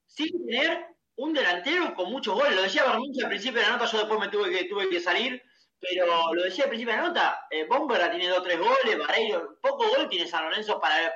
sin 0.05 0.45
tener 0.45 0.87
un 1.17 1.33
delantero 1.33 1.93
con 1.93 2.11
muchos 2.11 2.35
goles. 2.35 2.55
Lo 2.55 2.63
decía 2.63 2.83
Bermucho 2.85 3.23
al 3.23 3.29
principio 3.29 3.61
de 3.61 3.67
la 3.67 3.73
nota, 3.73 3.85
yo 3.85 3.99
después 3.99 4.19
me 4.19 4.29
tuve 4.29 4.49
que, 4.49 4.65
tuve 4.65 4.89
que 4.89 4.99
salir, 4.99 5.41
pero 5.79 6.33
lo 6.33 6.43
decía 6.43 6.65
al 6.65 6.69
principio 6.69 6.93
de 6.93 7.01
la 7.01 7.07
nota, 7.07 7.47
eh, 7.49 7.67
tiene 8.11 8.27
dos 8.27 8.39
o 8.39 8.43
tres 8.43 8.59
goles, 8.59 8.97
Vareiro, 8.97 9.57
poco 9.61 9.87
gol 9.89 10.09
tiene 10.09 10.27
San 10.27 10.45
Lorenzo 10.45 10.79
para 10.79 11.13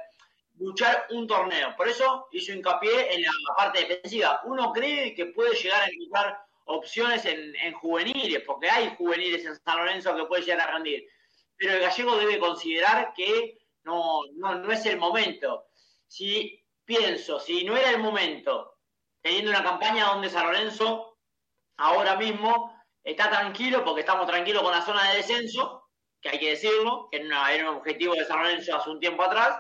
luchar 0.58 1.08
un 1.12 1.28
torneo. 1.28 1.76
Por 1.76 1.88
eso 1.88 2.28
hizo 2.32 2.54
hincapié 2.54 3.16
en 3.16 3.24
la 3.24 3.32
parte 3.58 3.86
defensiva. 3.86 4.42
Uno 4.44 4.72
cree 4.72 5.16
que 5.16 5.28
puede 5.28 5.56
llegar 5.56 5.82
a 5.84 5.88
encontrar 5.88 6.40
opciones 6.66 7.26
en, 7.26 7.56
en 7.56 7.74
juveniles, 7.74 8.44
porque 8.46 8.70
hay 8.70 8.96
juveniles 8.96 9.46
en 9.46 9.56
San 9.56 9.78
Lorenzo 9.78 10.16
que 10.16 10.26
puede 10.26 10.44
llegar 10.44 10.70
a 10.70 10.74
rendir. 10.74 11.04
Pero 11.56 11.74
el 11.74 11.80
gallego 11.82 12.18
debe 12.18 12.40
considerar 12.40 13.14
que 13.16 13.58
no, 13.84 14.22
no, 14.36 14.56
no 14.56 14.72
es 14.72 14.86
el 14.86 14.98
momento. 14.98 15.66
Si 16.08 16.64
pienso, 16.86 17.40
si 17.40 17.64
no 17.64 17.76
era 17.76 17.92
el 17.92 18.00
momento 18.00 18.79
teniendo 19.22 19.52
una 19.52 19.64
campaña 19.64 20.06
donde 20.06 20.30
San 20.30 20.46
Lorenzo 20.46 21.18
ahora 21.78 22.16
mismo 22.16 22.74
está 23.04 23.30
tranquilo 23.30 23.84
porque 23.84 24.02
estamos 24.02 24.28
tranquilos 24.28 24.62
con 24.64 24.72
la 24.72 24.82
zona 24.82 25.10
de 25.10 25.18
descenso, 25.18 25.90
que 26.22 26.30
hay 26.30 26.40
que 26.40 26.50
decirlo, 26.52 27.08
que 27.12 27.18
era 27.18 27.70
un 27.70 27.78
objetivo 27.78 28.14
de 28.14 28.26
San 28.26 28.40
Lorenzo 28.40 28.76
hace 28.76 28.90
un 28.90 29.00
tiempo 29.00 29.24
atrás. 29.24 29.58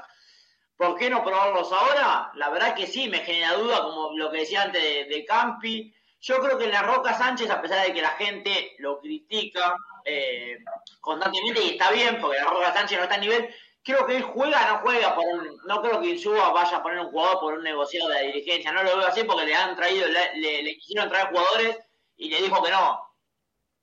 ¿Por 0.76 0.98
qué 0.98 1.10
no 1.10 1.24
probarlos 1.24 1.72
ahora? 1.72 2.32
La 2.36 2.50
verdad 2.50 2.76
que 2.76 2.88
sí, 2.88 3.10
me 3.10 3.20
genera 3.20 3.54
duda, 3.54 3.82
como 3.84 4.18
lo 4.18 4.32
que 4.32 4.40
decía 4.40 4.64
antes 4.64 4.82
de, 4.82 5.26
Campi. 5.26 5.94
Yo 6.22 6.40
creo 6.40 6.58
que 6.58 6.66
en 6.66 6.72
la 6.72 6.84
Roca 6.84 7.18
Sánchez, 7.18 7.50
a 7.50 7.62
pesar 7.62 7.86
de 7.86 7.94
que 7.94 8.02
la 8.02 8.12
gente 8.12 8.76
lo 8.80 9.00
critica 9.00 9.76
eh, 10.06 10.58
constantemente, 11.02 11.62
y 11.64 11.70
está 11.72 11.92
bien, 11.92 12.20
porque 12.20 12.38
la 12.38 12.46
Roca 12.46 12.74
Sánchez 12.74 12.98
no 12.98 13.04
está 13.04 13.16
a 13.16 13.20
nivel, 13.20 13.54
creo 13.84 14.06
que 14.06 14.18
él 14.18 14.24
juega, 14.24 14.68
no 14.70 14.80
juega 14.80 15.16
por 15.16 15.26
un, 15.26 15.58
no 15.66 15.82
creo 15.82 16.02
que 16.02 16.10
Insúa 16.10 16.52
vaya 16.52 16.78
a 16.78 16.84
poner 16.84 17.00
un 17.00 17.12
jugador 17.12 17.40
por 17.40 17.54
un 17.56 17.64
negociado 17.64 18.10
de 18.10 18.16
la 18.16 18.22
dirigencia, 18.22 18.72
no 18.72 18.84
lo 18.84 18.98
veo 18.98 19.08
así 19.08 19.24
porque 19.24 19.46
le 19.46 19.56
han 19.56 19.76
traído, 19.76 20.08
le, 20.08 20.64
le, 20.64 20.78
quisieron 20.78 21.10
traer 21.10 21.30
jugadores 21.30 21.78
y 22.18 22.30
le 22.30 22.42
dijo 22.42 22.62
que 22.62 22.72
no. 22.72 23.02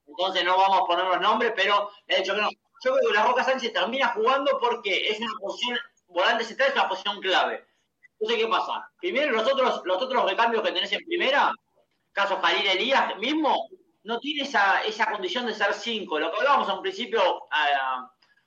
Entonces 0.07 0.45
no 0.45 0.57
vamos 0.57 0.81
a 0.81 0.85
poner 0.85 1.05
los 1.07 1.21
nombres, 1.21 1.53
pero 1.57 1.91
le 2.07 2.17
ha 2.17 2.19
dicho 2.19 2.35
que 2.35 2.41
no. 2.41 2.51
Yo 2.85 2.93
creo 2.93 3.09
que 3.09 3.15
la 3.15 3.27
Roca 3.27 3.45
Sánchez 3.45 3.73
termina 3.73 4.09
jugando 4.09 4.59
porque 4.61 5.09
es 5.09 5.19
una 5.19 5.33
posición, 5.41 5.79
volante 6.09 6.45
central 6.45 6.69
es 6.69 6.75
una 6.75 6.89
posición 6.89 7.21
clave. 7.21 7.67
Entonces, 8.19 8.45
¿qué 8.45 8.51
pasa? 8.51 8.91
Primero, 8.99 9.33
los 9.33 9.51
otros, 9.51 9.83
los 9.85 10.03
otros 10.03 10.25
recambios 10.25 10.63
que 10.63 10.73
tenés 10.73 10.93
en 10.93 11.05
primera, 11.05 11.53
caso 12.13 12.39
Jalil 12.41 12.67
Elías 12.67 13.17
mismo, 13.19 13.69
no 14.05 14.21
tiene 14.21 14.43
esa, 14.43 14.83
esa 14.85 15.11
condición 15.11 15.47
de 15.47 15.55
ser 15.55 15.75
cinco. 15.75 16.19
Lo 16.19 16.31
que 16.31 16.39
hablábamos 16.39 16.69
un 16.69 16.83
principio, 16.83 17.21
uh, 17.43 18.07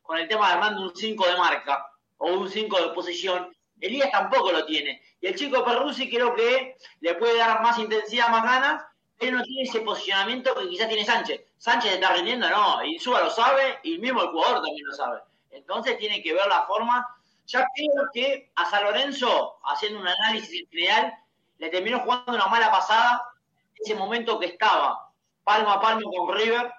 con 0.10 0.18
el 0.18 0.28
tema 0.28 0.48
de 0.48 0.54
armando 0.54 0.82
un 0.82 0.96
5 0.96 1.28
de 1.28 1.38
marca 1.38 1.86
o 2.18 2.32
un 2.32 2.50
5 2.50 2.82
de 2.82 2.94
posición. 2.96 3.56
Elías 3.80 4.10
tampoco 4.10 4.52
lo 4.52 4.66
tiene. 4.66 5.04
Y 5.22 5.28
el 5.28 5.36
chico 5.36 5.64
Perruzzi 5.64 6.10
creo 6.10 6.34
que 6.34 6.78
le 7.02 7.14
puede 7.14 7.38
dar 7.38 7.62
más 7.62 7.78
intensidad, 7.78 8.30
más 8.30 8.44
ganas, 8.44 8.84
pero 9.20 9.38
no 9.38 9.44
tiene 9.44 9.70
ese 9.70 9.82
posicionamiento 9.82 10.56
que 10.56 10.68
quizás 10.68 10.88
tiene 10.88 11.06
Sánchez. 11.06 11.42
Sánchez 11.60 11.94
está 11.94 12.12
rindiendo, 12.14 12.50
no, 12.50 12.84
y 12.84 12.98
Suba 12.98 13.22
lo 13.22 13.30
sabe, 13.30 13.82
y 13.84 14.00
mismo 14.00 14.24
el 14.24 14.30
jugador 14.30 14.64
también 14.64 14.88
lo 14.88 14.96
sabe. 14.96 15.20
Entonces 15.52 15.96
tiene 16.00 16.24
que 16.24 16.34
ver 16.34 16.48
la 16.48 16.66
forma. 16.66 17.08
Ya 17.46 17.68
creo 17.76 18.10
que 18.12 18.52
a 18.56 18.68
San 18.68 18.86
Lorenzo, 18.86 19.60
haciendo 19.64 20.00
un 20.00 20.08
análisis 20.08 20.68
real, 20.72 21.14
le 21.60 21.70
terminó 21.70 22.00
jugando 22.00 22.34
una 22.34 22.48
mala 22.48 22.72
pasada 22.72 23.32
ese 23.76 23.94
momento 23.94 24.40
que 24.40 24.48
estaba 24.48 25.12
palmo 25.44 25.70
a 25.70 25.80
palmo 25.80 26.12
con 26.12 26.36
River, 26.36 26.74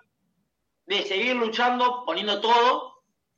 de 0.86 1.04
seguir 1.04 1.36
luchando, 1.36 2.04
poniendo 2.04 2.40
todo, 2.40 2.89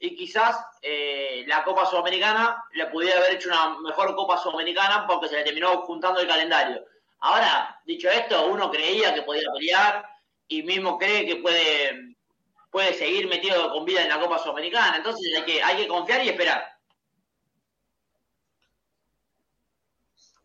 y 0.02 0.16
quizás 0.16 0.56
eh, 0.82 1.44
la 1.46 1.62
Copa 1.62 1.86
Sudamericana 1.86 2.64
le 2.72 2.86
pudiera 2.88 3.20
haber 3.20 3.36
hecho 3.36 3.48
una 3.48 3.78
mejor 3.78 4.16
Copa 4.16 4.36
Sudamericana 4.36 5.06
porque 5.06 5.28
se 5.28 5.36
le 5.36 5.44
terminó 5.44 5.82
juntando 5.82 6.18
el 6.18 6.26
calendario. 6.26 6.84
Ahora, 7.20 7.80
dicho 7.86 8.10
esto, 8.10 8.46
uno 8.46 8.68
creía 8.68 9.14
que 9.14 9.22
podía 9.22 9.46
pelear 9.54 10.04
y 10.48 10.64
mismo 10.64 10.98
cree 10.98 11.24
que 11.24 11.36
puede, 11.36 12.16
puede 12.72 12.94
seguir 12.94 13.28
metido 13.28 13.72
con 13.72 13.84
vida 13.84 14.02
en 14.02 14.08
la 14.08 14.18
Copa 14.18 14.40
Sudamericana. 14.40 14.96
Entonces 14.96 15.32
hay 15.36 15.44
que, 15.44 15.62
hay 15.62 15.76
que 15.76 15.88
confiar 15.88 16.24
y 16.24 16.30
esperar. 16.30 16.66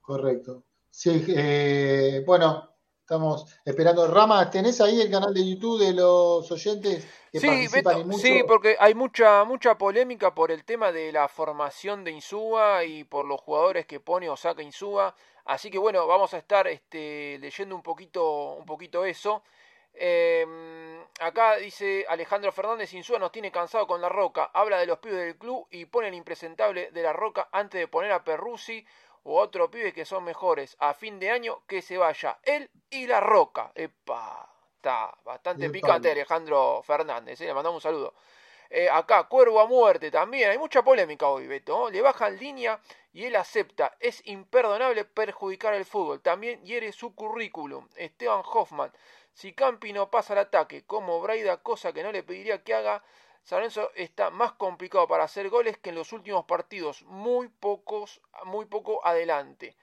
Correcto. 0.02 0.66
Sí, 0.92 1.26
eh, 1.30 2.22
bueno, 2.28 2.77
estamos 3.08 3.46
esperando. 3.64 4.06
Rama, 4.06 4.50
¿tenés 4.52 4.82
ahí 4.82 5.00
el 5.00 5.10
canal 5.10 5.34
de 5.34 5.50
YouTube 5.50 5.80
de 5.80 5.94
los 5.94 6.52
oyentes 6.52 7.08
que 7.32 7.40
Sí, 7.40 7.48
participan 7.48 7.96
Beto, 7.96 8.06
mucho? 8.06 8.20
sí, 8.22 8.44
porque 8.46 8.76
hay 8.80 8.96
mucha 8.96 9.44
mucha 9.46 9.78
polémica 9.78 10.34
por 10.36 10.52
el 10.52 10.66
tema 10.66 10.92
de 10.92 11.12
la 11.14 11.28
formación 11.30 12.04
de 12.04 12.12
Insúa 12.12 12.84
y 12.84 13.06
por 13.06 13.26
los 13.26 13.40
jugadores 13.40 13.86
que 13.86 14.00
pone 14.02 14.30
o 14.30 14.36
saca 14.36 14.62
Insúa. 14.62 15.16
Así 15.46 15.72
que 15.72 15.78
bueno, 15.78 16.06
vamos 16.06 16.34
a 16.34 16.38
estar 16.40 16.68
este, 16.68 17.38
leyendo 17.40 17.76
un 17.76 17.82
poquito, 17.84 18.56
un 18.56 18.66
poquito 18.66 19.06
eso. 19.06 19.44
Eh, 19.94 20.46
acá 21.22 21.56
dice 21.58 22.06
Alejandro 22.10 22.52
Fernández, 22.52 22.94
Insúa 22.94 23.20
nos 23.20 23.32
tiene 23.32 23.52
cansado 23.52 23.88
con 23.88 24.02
la 24.02 24.10
roca. 24.10 24.52
Habla 24.54 24.80
de 24.80 24.86
los 24.86 25.00
pibes 25.00 25.20
del 25.20 25.38
club 25.38 25.66
y 25.72 25.86
pone 25.86 26.10
el 26.10 26.14
impresentable 26.14 26.92
de 26.92 27.02
la 27.04 27.14
roca 27.14 27.48
antes 27.52 27.80
de 27.80 27.88
poner 27.88 28.12
a 28.12 28.24
Perrusi 28.24 28.86
o 29.24 29.40
a 29.40 29.44
otro 29.44 29.70
pibe 29.70 29.94
que 29.94 30.06
son 30.06 30.24
mejores. 30.24 30.76
A 30.80 30.94
fin 30.94 31.20
de 31.20 31.32
año 31.32 31.64
que 31.68 31.82
se 31.82 31.98
vaya 31.98 32.40
él 32.44 32.70
y 32.90 33.08
la 33.08 33.20
roca. 33.20 33.72
Epa, 33.76 34.50
está 34.76 35.16
bastante 35.24 35.70
picante 35.70 36.12
Alejandro 36.12 36.82
Fernández. 36.84 37.40
eh, 37.42 37.46
Le 37.46 37.54
mandamos 37.54 37.84
un 37.84 37.90
saludo. 37.90 38.14
Eh, 38.70 38.90
acá, 38.90 39.24
Cuervo 39.24 39.60
a 39.62 39.68
muerte 39.68 40.12
también. 40.12 40.52
Hay 40.52 40.58
mucha 40.58 40.84
polémica 40.84 41.28
hoy, 41.28 41.48
Beto. 41.48 41.78
¿no? 41.78 41.90
Le 41.90 42.02
bajan 42.02 42.38
línea 42.38 42.80
y 43.14 43.26
él 43.26 43.36
acepta. 43.36 43.96
Es 44.00 44.22
imperdonable 44.26 45.06
perjudicar 45.06 45.74
el 45.74 45.86
fútbol. 45.86 46.22
También 46.22 46.64
hiere 46.66 46.92
su 46.92 47.16
currículum. 47.16 47.88
Esteban 47.96 48.44
Hoffman. 48.46 48.92
Si 49.34 49.54
Campi 49.54 49.94
no 49.94 50.10
pasa 50.10 50.34
al 50.34 50.40
ataque 50.40 50.84
como 50.86 51.22
Braida, 51.22 51.58
cosa 51.58 51.94
que 51.94 52.04
no 52.04 52.12
le 52.12 52.24
pediría 52.24 52.64
que 52.64 52.74
haga, 52.74 53.04
San 53.48 53.60
Lorenzo 53.60 53.92
está 53.96 54.30
más 54.30 54.52
complicado 54.52 55.08
para 55.08 55.24
hacer 55.24 55.48
goles 55.48 55.78
que 55.78 55.92
en 55.92 55.96
los 55.96 56.12
últimos 56.12 56.44
partidos. 56.44 57.04
Muy 57.04 57.48
pocos, 57.48 58.20
muy 58.44 58.66
poco 58.66 59.00
adelante. 59.08 59.78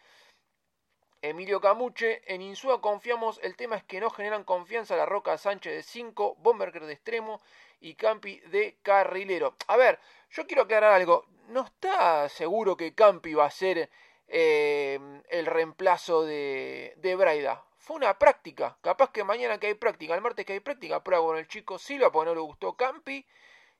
Emilio 1.22 1.62
Camuche, 1.62 2.20
en 2.26 2.42
Insúa 2.42 2.82
confiamos, 2.82 3.40
el 3.42 3.56
tema 3.56 3.76
es 3.76 3.84
que 3.84 4.00
no 4.00 4.10
generan 4.10 4.44
confianza 4.44 4.96
la 4.96 5.06
Roca 5.06 5.38
Sánchez 5.38 5.72
de 5.72 5.82
5, 5.82 6.36
Bomberger 6.40 6.84
de 6.84 6.92
extremo 6.92 7.40
y 7.80 7.94
Campi 7.94 8.38
de 8.40 8.76
carrilero. 8.82 9.56
A 9.68 9.78
ver, 9.78 9.98
yo 10.28 10.46
quiero 10.46 10.64
aclarar 10.64 10.92
algo, 10.92 11.24
no 11.48 11.62
está 11.62 12.28
seguro 12.28 12.76
que 12.76 12.94
Campi 12.94 13.32
va 13.32 13.46
a 13.46 13.50
ser 13.50 13.88
eh, 14.28 15.22
el 15.30 15.46
reemplazo 15.46 16.26
de, 16.26 16.92
de 16.98 17.16
Braida. 17.16 17.64
Fue 17.78 17.96
una 17.96 18.18
práctica, 18.18 18.76
capaz 18.82 19.10
que 19.10 19.24
mañana 19.24 19.58
que 19.58 19.68
hay 19.68 19.74
práctica, 19.74 20.14
el 20.14 20.20
martes 20.20 20.44
que 20.44 20.52
hay 20.52 20.60
práctica, 20.60 21.02
prueba 21.02 21.24
con 21.24 21.38
el 21.38 21.48
chico 21.48 21.78
Silva 21.78 22.12
porque 22.12 22.28
no 22.28 22.34
le 22.34 22.42
gustó 22.42 22.76
Campi 22.76 23.26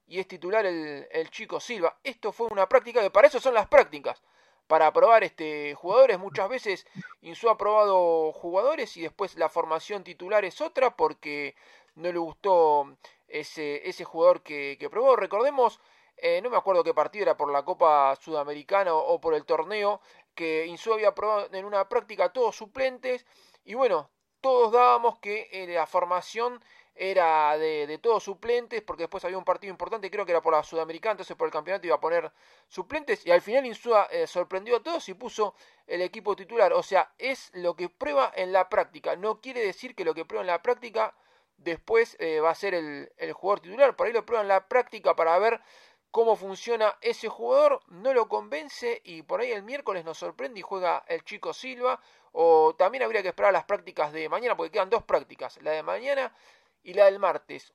y 0.07 0.21
es 0.21 0.29
titular 0.29 0.67
el, 0.67 1.31
chico 1.31 1.61
Silva. 1.61 1.99
Esto 2.05 2.33
fue 2.33 2.49
una 2.51 2.69
práctica 2.69 3.01
que 3.01 3.11
para 3.11 3.29
eso 3.29 3.41
son 3.41 3.55
las 3.55 3.69
prácticas 3.69 4.23
para 4.67 4.93
probar 4.93 5.25
este 5.25 5.75
jugadores. 5.75 6.19
Muchas 6.19 6.49
veces 6.49 6.87
Insúa 7.23 7.53
ha 7.53 7.59
probado 7.59 8.33
jugadores 8.33 8.97
y 8.97 9.03
después 9.03 9.37
la 9.37 9.49
formación 9.49 10.05
titular 10.05 10.45
es 10.45 10.61
otra 10.61 10.97
porque 10.97 11.55
no 11.95 12.11
le 12.13 12.19
gustó 12.19 12.97
ese, 13.29 13.89
ese 13.89 14.05
jugador 14.05 14.43
que, 14.43 14.77
que 14.79 14.91
probó. 14.91 15.17
Recordemos, 15.17 15.81
eh, 16.17 16.41
no 16.43 16.51
me 16.51 16.57
acuerdo 16.57 16.85
qué 16.85 16.95
partido 16.95 17.25
era 17.25 17.37
por 17.37 17.51
la 17.51 17.65
Copa 17.65 18.17
Sudamericana 18.17 18.95
o, 18.95 19.15
o 19.15 19.21
por 19.21 19.35
el 19.35 19.45
torneo, 19.45 20.01
que 20.35 20.67
Insúa 20.67 20.95
había 20.95 21.15
probado 21.15 21.49
en 21.53 21.65
una 21.65 21.89
práctica 21.89 22.33
todos 22.33 22.57
suplentes 22.57 23.27
y 23.65 23.75
bueno, 23.75 24.11
todos 24.45 24.73
dábamos 24.73 25.19
que 25.21 25.49
eh, 25.53 25.67
la 25.69 25.87
formación 25.87 26.63
era 26.97 27.59
de, 27.59 27.99
todos 27.99 28.23
suplentes, 28.23 28.83
porque 28.83 29.05
después 29.05 29.25
había 29.25 29.39
un 29.39 29.45
partido 29.45 29.71
importante, 29.71 30.11
creo 30.11 30.25
que 30.25 30.33
era 30.33 30.41
por 30.41 30.53
la 30.53 30.63
Sudamericana, 30.63 31.13
entonces 31.13 31.37
por 31.37 31.47
el 31.47 31.53
campeonato 31.53 31.87
iba 31.87 31.97
a 31.97 32.01
poner 32.01 32.31
suplentes, 32.69 33.27
y 33.27 33.33
al 33.33 33.43
final 33.43 33.67
Insúa 33.67 34.07
eh, 34.11 34.27
sorprendió 34.27 34.77
a 34.77 34.83
todos 34.83 35.09
y 35.09 35.15
puso 35.15 35.55
el 35.87 36.03
equipo 36.03 36.37
titular. 36.37 36.73
O 36.73 36.83
sea, 36.83 37.13
es 37.19 37.51
lo 37.55 37.75
que 37.75 37.89
prueba 37.89 38.33
en 38.37 38.53
la 38.53 38.69
práctica. 38.69 39.17
No 39.17 39.41
quiere 39.41 39.61
decir 39.61 39.95
que 39.95 40.05
lo 40.05 40.15
que 40.15 40.25
prueba 40.25 40.43
en 40.43 40.49
la 40.49 40.63
práctica 40.63 41.15
después 41.57 42.17
eh, 42.21 42.41
va 42.41 42.51
a 42.51 42.55
ser 42.55 42.75
el, 42.75 43.13
el, 43.17 43.33
jugador 43.33 43.61
titular. 43.61 43.97
Por 43.97 44.07
ahí 44.07 44.13
lo 44.13 44.25
prueba 44.25 44.43
en 44.43 44.49
la 44.49 44.69
práctica 44.69 45.17
para 45.17 45.39
ver 45.39 45.61
cómo 46.11 46.37
funciona 46.37 46.97
ese 47.01 47.29
jugador. 47.29 47.81
No 47.89 48.15
lo 48.15 48.29
convence 48.29 49.01
y 49.05 49.23
por 49.23 49.41
ahí 49.41 49.51
el 49.51 49.65
miércoles 49.65 50.05
nos 50.05 50.19
sorprende 50.19 50.61
y 50.61 50.63
juega 50.63 51.05
el 51.09 51.25
chico 51.25 51.53
Silva. 51.53 52.01
O 52.33 52.75
también 52.77 53.03
habría 53.05 53.23
que 53.23 53.29
esperar 53.29 53.53
las 53.53 53.65
prácticas 53.65 54.13
de 54.13 54.29
mañana, 54.29 54.57
porque 54.57 54.73
quedan 54.73 54.91
dos 54.91 55.05
prácticas, 55.05 55.61
la 55.63 55.71
de 55.71 55.85
mañana 55.85 56.33
y 56.85 56.95
la 56.95 57.07
del 57.07 57.19
martes. 57.19 57.75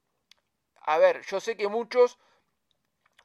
A 0.82 0.98
ver, 0.98 1.22
yo 1.26 1.42
sé 1.42 1.58
que 1.58 1.68
muchos 1.68 2.18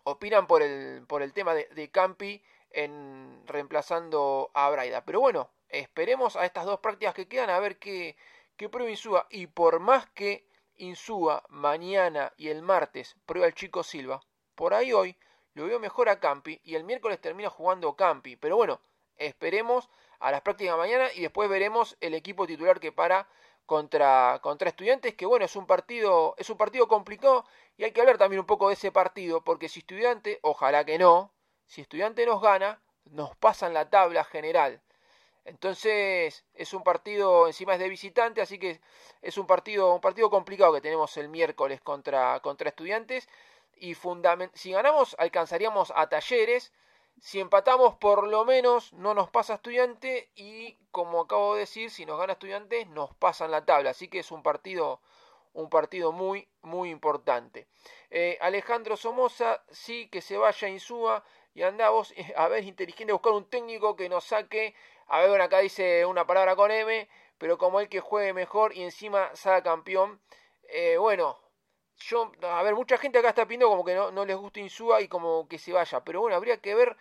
opinan 0.03 0.47
por 0.47 0.63
el, 0.63 1.05
por 1.07 1.23
el 1.23 1.33
tema 1.33 1.55
de, 1.55 1.91
Campi 1.91 2.43
en 2.71 3.43
reemplazando 3.47 4.51
a 4.55 4.69
Braida. 4.71 5.05
Pero 5.05 5.21
bueno, 5.21 5.51
esperemos 5.69 6.37
a 6.37 6.45
estas 6.45 6.65
dos 6.65 6.81
prácticas 6.81 7.15
que 7.15 7.29
quedan 7.29 7.51
a 7.51 7.61
ver 7.61 7.79
qué, 7.79 8.17
qué 8.57 8.69
prueba 8.69 8.91
Insúa. 8.91 9.27
Y 9.31 9.47
por 9.47 9.79
más 9.79 10.09
que 10.11 10.49
Insúa 10.77 11.45
mañana 11.49 12.33
y 12.37 12.49
el 12.49 12.63
martes 12.63 13.17
prueba 13.27 13.47
el 13.47 13.55
chico 13.55 13.85
Silva, 13.85 14.21
por 14.57 14.75
ahí 14.75 14.93
hoy 14.93 15.17
lo 15.55 15.67
veo 15.67 15.79
mejor 15.79 16.09
a 16.09 16.19
Campi 16.19 16.61
y 16.65 16.75
el 16.75 16.85
miércoles 16.85 17.21
termina 17.21 17.49
jugando 17.49 17.95
Campi. 17.95 18.37
Pero 18.37 18.57
bueno, 18.57 18.81
esperemos 19.17 19.89
a 20.19 20.31
las 20.31 20.41
prácticas 20.41 20.77
mañana 20.77 21.13
y 21.15 21.21
después 21.23 21.49
veremos 21.49 21.97
el 22.01 22.15
equipo 22.15 22.47
titular 22.47 22.81
que 22.81 22.93
para 22.93 23.29
contra, 23.67 24.41
contra 24.43 24.69
estudiantes, 24.69 25.15
que 25.15 25.27
bueno, 25.27 25.45
es 25.45 25.57
un 25.57 25.67
partido, 25.67 26.35
es 26.39 26.51
un 26.51 26.57
partido 26.57 26.89
complicado 26.89 27.45
y 27.77 27.85
hay 27.85 27.93
que 27.93 28.01
hablar 28.01 28.19
también 28.19 28.41
un 28.41 28.47
poco 28.47 28.69
de 28.69 28.75
ese 28.75 28.93
partido, 28.93 29.43
porque 29.43 29.69
si 29.69 29.81
estudiante, 29.81 30.39
ojalá 30.43 30.85
que 30.85 30.99
no, 30.99 31.33
si 31.67 31.81
estudiante 31.81 32.27
nos 32.27 32.41
gana, 32.43 32.81
nos 33.07 33.37
pasan 33.37 33.75
la 33.75 33.91
tabla 33.91 34.25
general. 34.25 34.83
Entonces 35.45 36.45
es 36.55 36.73
un 36.75 36.83
partido, 36.83 37.47
encima 37.47 37.75
es 37.75 37.81
de 37.81 37.89
visitante, 37.89 38.41
así 38.41 38.59
que 38.59 38.81
es 39.23 39.37
un 39.39 39.47
partido, 39.47 39.95
un 39.95 40.01
partido 40.01 40.31
complicado 40.31 40.73
que 40.73 40.81
tenemos 40.81 41.17
el 41.17 41.29
miércoles 41.29 41.81
contra, 41.83 42.41
contra 42.41 42.71
estudiantes. 42.71 43.29
Y 43.77 43.95
si 44.55 44.73
ganamos, 44.73 45.17
alcanzaríamos 45.19 45.93
a 45.95 46.09
talleres. 46.09 46.73
Si 47.21 47.41
empatamos, 47.41 47.95
por 47.95 48.27
lo 48.29 48.45
menos 48.45 48.93
no 48.93 49.15
nos 49.15 49.31
pasa 49.31 49.55
estudiante. 49.55 50.31
Y 50.35 50.77
como 50.91 51.23
acabo 51.23 51.55
de 51.55 51.61
decir, 51.61 51.91
si 51.91 52.07
nos 52.07 52.19
gana 52.19 52.35
estudiantes, 52.35 52.87
nos 52.89 53.15
pasan 53.15 53.51
la 53.51 53.65
tabla. 53.65 53.91
Así 53.91 54.09
que 54.09 54.21
es 54.21 54.31
un 54.31 54.43
partido, 54.43 55.01
un 55.53 55.71
partido 55.71 56.13
muy, 56.13 56.49
muy 56.63 56.91
importante. 56.91 57.67
Eh, 58.11 58.39
Alejandro 58.41 58.97
Somoza, 58.97 59.63
sí, 59.71 60.09
que 60.09 60.21
se 60.21 60.37
vaya 60.37 60.69
Insúa. 60.69 61.25
Y 61.55 61.63
andamos, 61.63 62.13
a 62.37 62.49
ver, 62.49 62.65
inteligente, 62.65 63.13
buscar 63.13 63.33
un 63.33 63.49
técnico 63.49 63.95
que 63.95 64.09
nos 64.09 64.25
saque 64.25 64.75
a 65.07 65.21
ver, 65.21 65.41
acá 65.41 65.59
dice 65.59 66.07
una 66.07 66.27
palabra 66.27 66.57
con 66.57 66.71
M, 66.71 67.09
pero 67.39 67.59
como 67.59 67.81
el 67.81 67.89
que 67.89 68.01
juegue 68.01 68.33
mejor 68.33 68.75
y 68.75 68.83
encima 68.83 69.35
salga 69.37 69.63
campeón. 69.63 70.21
Eh, 70.69 70.97
bueno, 70.99 71.39
yo, 71.99 72.33
a 72.43 72.63
ver, 72.63 72.75
mucha 72.75 72.99
gente 72.99 73.19
acá 73.19 73.31
está 73.31 73.47
pidiendo 73.47 73.69
como 73.69 73.85
que 73.85 73.95
no, 73.95 74.11
no 74.11 74.25
les 74.25 74.37
gusta 74.37 74.61
Insúa 74.61 75.01
y 75.01 75.09
como 75.09 75.49
que 75.49 75.59
se 75.59 75.73
vaya. 75.73 76.05
Pero 76.05 76.21
bueno, 76.21 76.37
habría 76.37 76.59
que 76.61 76.75
ver 76.75 76.97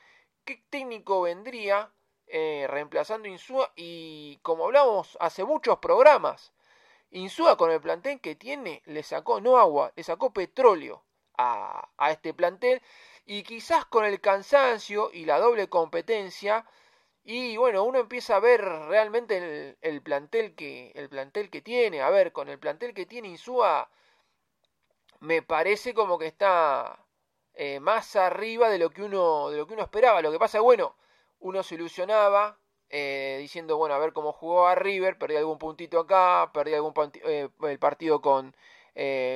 qué 0.45 0.63
técnico 0.69 1.21
vendría 1.21 1.91
eh, 2.27 2.67
reemplazando 2.69 3.27
Insúa. 3.27 3.71
Y 3.75 4.39
como 4.43 4.65
hablamos 4.65 5.17
hace 5.19 5.43
muchos 5.43 5.79
programas, 5.79 6.53
Insúa 7.11 7.57
con 7.57 7.71
el 7.71 7.81
plantel 7.81 8.19
que 8.21 8.35
tiene 8.35 8.81
le 8.85 9.03
sacó 9.03 9.41
no 9.41 9.57
agua, 9.57 9.93
le 9.95 10.03
sacó 10.03 10.33
petróleo 10.33 11.03
a, 11.37 11.89
a 11.97 12.11
este 12.11 12.33
plantel. 12.33 12.81
Y 13.25 13.43
quizás 13.43 13.85
con 13.85 14.05
el 14.05 14.19
cansancio 14.21 15.09
y 15.13 15.25
la 15.25 15.39
doble 15.39 15.69
competencia 15.69 16.65
y 17.25 17.55
bueno, 17.57 17.83
uno 17.83 17.99
empieza 17.99 18.35
a 18.35 18.39
ver 18.39 18.61
realmente 18.61 19.37
el, 19.37 19.77
el, 19.81 20.01
plantel 20.01 20.55
que 20.55 20.91
el 20.95 21.09
plantel 21.09 21.49
que 21.49 21.61
tiene. 21.61 22.01
A 22.01 22.09
ver, 22.09 22.33
con 22.33 22.49
el 22.49 22.59
plantel 22.59 22.93
que 22.93 23.05
tiene 23.05 23.29
Insúa, 23.29 23.89
me 25.23 25.41
parece 25.41 25.93
como 25.93 26.19
que 26.19 26.27
está 26.27 26.99
eh, 27.53 27.79
más 27.79 28.15
arriba 28.17 28.69
de 28.69 28.77
lo 28.77 28.89
que 28.89 29.03
uno 29.03 29.49
de 29.49 29.57
lo 29.57 29.65
que 29.67 29.73
uno 29.73 29.83
esperaba. 29.83 30.21
Lo 30.21 30.31
que 30.31 30.39
pasa 30.39 30.57
es 30.57 30.63
bueno, 30.63 30.97
uno 31.39 31.63
se 31.63 31.75
ilusionaba 31.75 32.59
eh, 32.89 33.37
diciendo 33.39 33.77
bueno 33.77 33.95
a 33.95 33.99
ver 33.99 34.11
cómo 34.11 34.33
jugó 34.33 34.67
a 34.67 34.75
River, 34.75 35.17
perdí 35.17 35.37
algún 35.37 35.57
puntito 35.57 35.99
acá, 35.99 36.51
perdí 36.53 36.73
algún 36.73 36.93
eh, 37.25 37.49
el 37.61 37.79
partido 37.79 38.21
con 38.21 38.55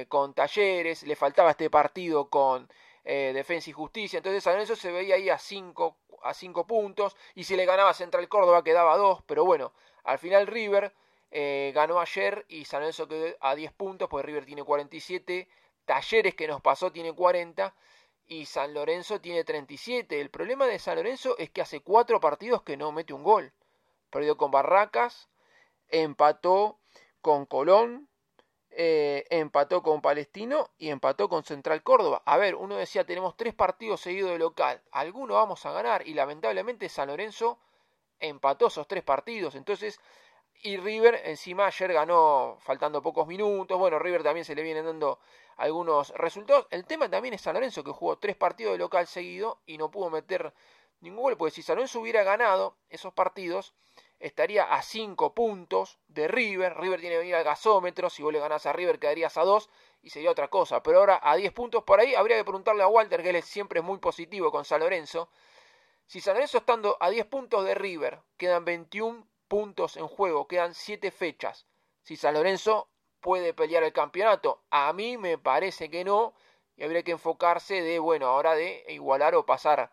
con 0.10 0.34
Talleres, 0.36 1.02
le 1.04 1.16
faltaba 1.16 1.52
este 1.52 1.70
partido 1.72 2.30
con 2.30 2.70
Defensa 3.04 3.70
y 3.72 3.74
Justicia. 3.74 4.18
Entonces 4.18 4.44
San 4.44 4.54
Lorenzo 4.54 4.76
se 4.76 4.92
veía 4.92 5.16
ahí 5.16 5.30
a 5.30 5.40
5 5.40 5.98
a 6.22 6.34
5 6.34 6.68
puntos 6.68 7.16
y 7.34 7.46
si 7.46 7.56
le 7.56 7.66
ganaba 7.66 7.94
Central 7.94 8.28
Córdoba 8.28 8.64
quedaba 8.64 8.94
a 8.94 8.98
2, 8.98 9.24
pero 9.26 9.46
bueno, 9.46 9.74
al 10.04 10.20
final 10.20 10.46
River 10.48 10.94
eh, 11.32 11.72
ganó 11.76 12.00
ayer 12.00 12.46
y 12.48 12.66
San 12.66 12.82
Lorenzo 12.82 13.08
quedó 13.08 13.36
a 13.42 13.56
10 13.56 13.72
puntos, 13.74 14.08
pues 14.10 14.26
River 14.26 14.46
tiene 14.46 14.64
47, 14.64 15.48
Talleres 15.88 16.36
que 16.36 16.50
nos 16.50 16.62
pasó 16.62 16.92
tiene 16.92 17.14
40 17.14 17.74
y 18.28 18.46
San 18.46 18.74
Lorenzo 18.74 19.22
tiene 19.22 19.46
37. 19.46 20.20
El 20.20 20.30
problema 20.30 20.68
de 20.68 20.80
San 20.80 20.98
Lorenzo 20.98 21.38
es 21.38 21.50
que 21.50 21.62
hace 21.62 21.80
cuatro 21.80 22.20
partidos 22.20 22.62
que 22.62 22.76
no 22.76 22.92
mete 22.92 23.14
un 23.14 23.24
gol. 23.24 23.54
Perdió 24.10 24.36
con 24.36 24.52
Barracas, 24.52 25.30
empató 25.88 26.78
con 27.22 27.46
Colón, 27.46 28.10
eh, 28.70 29.26
empató 29.30 29.82
con 29.82 30.02
Palestino 30.02 30.70
y 30.78 30.90
empató 30.90 31.30
con 31.30 31.46
Central 31.46 31.82
Córdoba. 31.84 32.22
A 32.26 32.36
ver, 32.36 32.56
uno 32.56 32.76
decía, 32.76 33.06
tenemos 33.06 33.38
tres 33.38 33.54
partidos 33.54 34.02
seguidos 34.02 34.32
de 34.32 34.40
local, 34.40 34.82
alguno 34.92 35.36
vamos 35.36 35.66
a 35.66 35.72
ganar 35.72 36.06
y 36.06 36.14
lamentablemente 36.14 36.90
San 36.90 37.08
Lorenzo 37.08 37.60
empató 38.20 38.68
esos 38.68 38.90
tres 38.90 39.04
partidos. 39.04 39.56
Entonces, 39.56 40.02
y 40.64 40.76
River 40.76 41.22
encima 41.24 41.68
ayer 41.68 41.94
ganó 41.94 42.58
faltando 42.60 43.02
pocos 43.02 43.26
minutos. 43.26 43.80
Bueno, 43.80 44.00
River 44.00 44.24
también 44.24 44.44
se 44.44 44.54
le 44.56 44.64
vienen 44.64 44.86
dando 44.86 45.20
algunos 45.58 46.10
resultados. 46.12 46.68
El 46.70 46.86
tema 46.86 47.10
también 47.10 47.34
es 47.34 47.42
San 47.42 47.56
Lorenzo 47.56 47.84
que 47.84 47.92
jugó 47.92 48.18
tres 48.18 48.36
partidos 48.36 48.74
de 48.74 48.80
local 48.80 49.08
seguido 49.08 49.60
y 49.66 49.78
no 49.78 49.92
pudo 49.92 50.10
meter 50.10 50.54
ningún 51.02 51.24
gol. 51.24 51.38
Porque 51.38 51.54
si 51.54 51.62
San 51.62 51.76
Lorenzo 51.76 52.00
hubiera 52.00 52.24
ganado 52.24 52.78
esos 52.90 53.14
partidos, 53.14 53.74
estaría 54.20 54.64
a 54.64 54.82
cinco 54.82 55.34
puntos 55.34 56.00
de 56.08 56.28
River. 56.28 56.78
River 56.78 57.00
tiene 57.00 57.16
que 57.16 57.20
venir 57.20 57.36
al 57.36 57.44
gasómetro. 57.44 58.10
Si 58.10 58.24
vos 58.24 58.32
le 58.32 58.40
ganás 58.40 58.66
a 58.66 58.74
River, 58.74 59.00
quedarías 59.00 59.38
a 59.38 59.44
dos 59.44 59.70
y 60.02 60.10
sería 60.10 60.32
otra 60.32 60.48
cosa. 60.48 60.82
Pero 60.84 61.00
ahora 61.00 61.20
a 61.22 61.36
10 61.36 61.52
puntos 61.54 61.84
por 61.84 62.00
ahí, 62.00 62.16
habría 62.16 62.38
que 62.38 62.44
preguntarle 62.44 62.84
a 62.84 62.88
Walter, 62.88 63.22
que 63.22 63.30
él 63.30 63.44
siempre 63.44 63.80
es 63.80 63.86
muy 63.86 63.98
positivo 63.98 64.52
con 64.52 64.64
San 64.64 64.80
Lorenzo. 64.80 65.30
Si 66.06 66.22
San 66.22 66.36
Lorenzo 66.36 66.60
estando 66.60 66.98
a 67.00 67.10
10 67.10 67.26
puntos 67.26 67.66
de 67.66 67.76
River, 67.76 68.22
quedan 68.38 68.64
21 68.64 69.28
puntos 69.48 69.98
en 69.98 70.08
juego, 70.08 70.48
quedan 70.48 70.74
7 70.74 71.12
fechas. 71.12 71.68
Si 72.04 72.16
San 72.16 72.36
Lorenzo 72.36 72.90
puede 73.20 73.54
pelear 73.54 73.84
el 73.84 73.94
campeonato, 73.94 74.62
a 74.70 74.94
mí 74.94 75.18
me 75.18 75.38
parece 75.38 75.90
que 75.90 76.04
no, 76.04 76.34
y 76.76 76.84
habría 76.84 77.04
que 77.04 77.12
enfocarse 77.12 77.82
de, 77.82 78.00
bueno, 78.00 78.28
ahora 78.28 78.56
de 78.56 78.86
igualar 78.90 79.36
o 79.36 79.46
pasar 79.46 79.92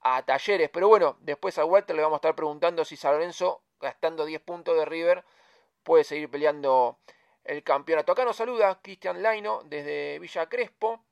a 0.00 0.22
talleres. 0.24 0.70
Pero 0.70 0.88
bueno, 0.88 1.16
después 1.20 1.58
a 1.58 1.64
Walter 1.64 1.96
le 1.96 2.02
vamos 2.02 2.16
a 2.16 2.18
estar 2.18 2.34
preguntando 2.36 2.84
si 2.84 2.96
San 2.96 3.12
Lorenzo, 3.14 3.62
gastando 3.80 4.24
10 4.24 4.40
puntos 4.42 4.76
de 4.76 4.84
River, 4.84 5.24
puede 5.82 6.04
seguir 6.04 6.30
peleando 6.30 6.98
el 7.44 7.62
campeonato. 7.62 8.12
Acá 8.12 8.24
nos 8.24 8.36
saluda 8.36 8.80
Cristian 8.82 9.22
Laino 9.22 9.62
desde 9.64 10.18
Villa 10.18 10.48
Crespo. 10.48 11.02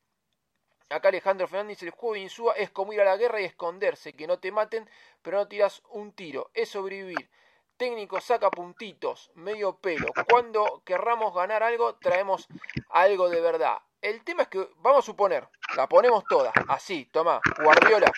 Acá 0.90 1.08
Alejandro 1.08 1.48
Fernández, 1.48 1.82
el 1.82 1.90
juego 1.90 2.14
de 2.14 2.20
Insúa 2.20 2.54
es 2.54 2.70
como 2.70 2.92
ir 2.92 3.00
a 3.00 3.04
la 3.04 3.16
guerra 3.16 3.40
y 3.40 3.44
esconderse, 3.44 4.12
que 4.12 4.26
no 4.26 4.38
te 4.38 4.52
maten, 4.52 4.88
pero 5.22 5.38
no 5.38 5.48
tiras 5.48 5.82
un 5.88 6.12
tiro, 6.12 6.50
es 6.52 6.68
sobrevivir. 6.68 7.30
Técnico 7.76 8.20
saca 8.20 8.50
puntitos, 8.50 9.30
medio 9.34 9.76
pelo. 9.76 10.06
Cuando 10.28 10.82
querramos 10.84 11.34
ganar 11.34 11.62
algo, 11.62 11.96
traemos 11.96 12.46
algo 12.90 13.28
de 13.28 13.40
verdad. 13.40 13.78
El 14.00 14.22
tema 14.22 14.42
es 14.42 14.48
que, 14.48 14.68
vamos 14.76 15.00
a 15.00 15.06
suponer, 15.06 15.48
la 15.76 15.88
ponemos 15.88 16.24
toda, 16.28 16.52
así, 16.68 17.08
toma, 17.10 17.40
Guardiola, 17.62 18.12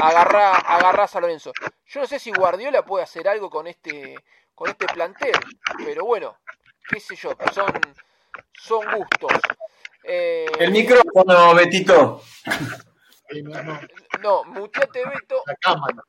agarra, 0.00 0.56
agarra 0.56 1.04
a 1.12 1.20
Lorenzo. 1.20 1.52
Yo 1.84 2.00
no 2.00 2.06
sé 2.06 2.18
si 2.18 2.30
Guardiola 2.30 2.84
puede 2.84 3.04
hacer 3.04 3.26
algo 3.28 3.50
con 3.50 3.66
este, 3.66 4.14
con 4.54 4.70
este 4.70 4.86
plantel, 4.86 5.34
pero 5.84 6.04
bueno, 6.04 6.38
qué 6.88 7.00
sé 7.00 7.16
yo, 7.16 7.32
son, 7.52 7.72
son 8.52 8.86
gustos. 8.96 9.32
Eh, 10.04 10.46
el 10.58 10.70
micrófono, 10.70 11.54
Betito. 11.54 12.22
No, 14.20 14.44
muteate, 14.44 15.04
Beto. 15.06 15.42
La 15.46 15.56
cámara. 15.56 16.02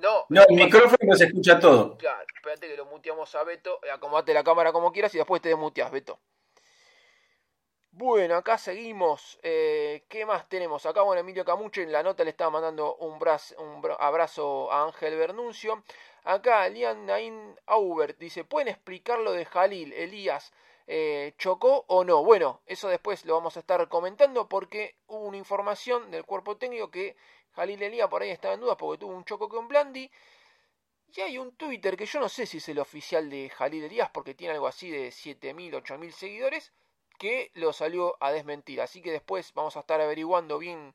No, 0.00 0.26
no 0.28 0.44
el 0.48 0.56
micrófono 0.56 0.98
no 1.02 1.14
se 1.14 1.24
escucha 1.24 1.58
todo. 1.58 1.96
Claro, 1.96 2.24
espérate 2.34 2.68
que 2.68 2.76
lo 2.76 2.86
muteamos 2.86 3.34
a 3.34 3.44
Beto. 3.44 3.80
Eh, 3.82 3.90
acomodate 3.90 4.34
la 4.34 4.44
cámara 4.44 4.72
como 4.72 4.92
quieras 4.92 5.14
y 5.14 5.18
después 5.18 5.42
te 5.42 5.48
desmuteas, 5.48 5.90
Beto. 5.90 6.18
Bueno, 7.92 8.36
acá 8.36 8.56
seguimos. 8.56 9.38
Eh, 9.42 10.04
¿Qué 10.08 10.24
más 10.24 10.48
tenemos? 10.48 10.86
Acá, 10.86 11.02
bueno, 11.02 11.20
Emilio 11.20 11.44
Camucho 11.44 11.80
en 11.80 11.90
la 11.90 12.02
nota 12.02 12.24
le 12.24 12.30
estaba 12.30 12.50
mandando 12.50 12.94
un, 12.96 13.18
un 13.58 13.90
abrazo 13.98 14.70
a 14.72 14.84
Ángel 14.84 15.16
Bernuncio. 15.16 15.82
Acá, 16.24 16.68
Lian 16.68 17.04
Nain 17.06 17.58
Aubert 17.66 18.16
dice: 18.18 18.44
¿Pueden 18.44 18.68
explicar 18.68 19.18
lo 19.18 19.32
de 19.32 19.44
Jalil, 19.44 19.92
Elías? 19.92 20.52
Eh, 20.86 21.34
chocó 21.38 21.84
o 21.88 22.04
no. 22.04 22.24
Bueno, 22.24 22.62
eso 22.66 22.88
después 22.88 23.24
lo 23.24 23.34
vamos 23.34 23.56
a 23.56 23.60
estar 23.60 23.88
comentando 23.88 24.48
porque 24.48 24.96
hubo 25.06 25.24
una 25.26 25.36
información 25.36 26.10
del 26.10 26.24
cuerpo 26.24 26.56
técnico 26.56 26.90
que 26.90 27.16
Jalil 27.52 27.82
Elía 27.82 28.08
por 28.08 28.22
ahí 28.22 28.30
estaba 28.30 28.54
en 28.54 28.60
dudas 28.60 28.76
porque 28.78 28.98
tuvo 28.98 29.14
un 29.14 29.24
choco 29.24 29.48
con 29.48 29.68
Blandi. 29.68 30.10
Y 31.12 31.20
hay 31.20 31.38
un 31.38 31.56
Twitter 31.56 31.96
que 31.96 32.06
yo 32.06 32.20
no 32.20 32.28
sé 32.28 32.46
si 32.46 32.58
es 32.58 32.68
el 32.68 32.78
oficial 32.78 33.28
de 33.28 33.50
Jalil 33.50 33.84
Elías 33.84 34.10
porque 34.10 34.34
tiene 34.34 34.54
algo 34.54 34.66
así 34.66 34.90
de 34.90 35.08
7.000, 35.08 35.82
8.000 35.82 36.10
seguidores 36.12 36.72
que 37.18 37.50
lo 37.54 37.72
salió 37.72 38.16
a 38.20 38.32
desmentir. 38.32 38.80
Así 38.80 39.02
que 39.02 39.10
después 39.12 39.52
vamos 39.54 39.76
a 39.76 39.80
estar 39.80 40.00
averiguando 40.00 40.58
bien, 40.58 40.94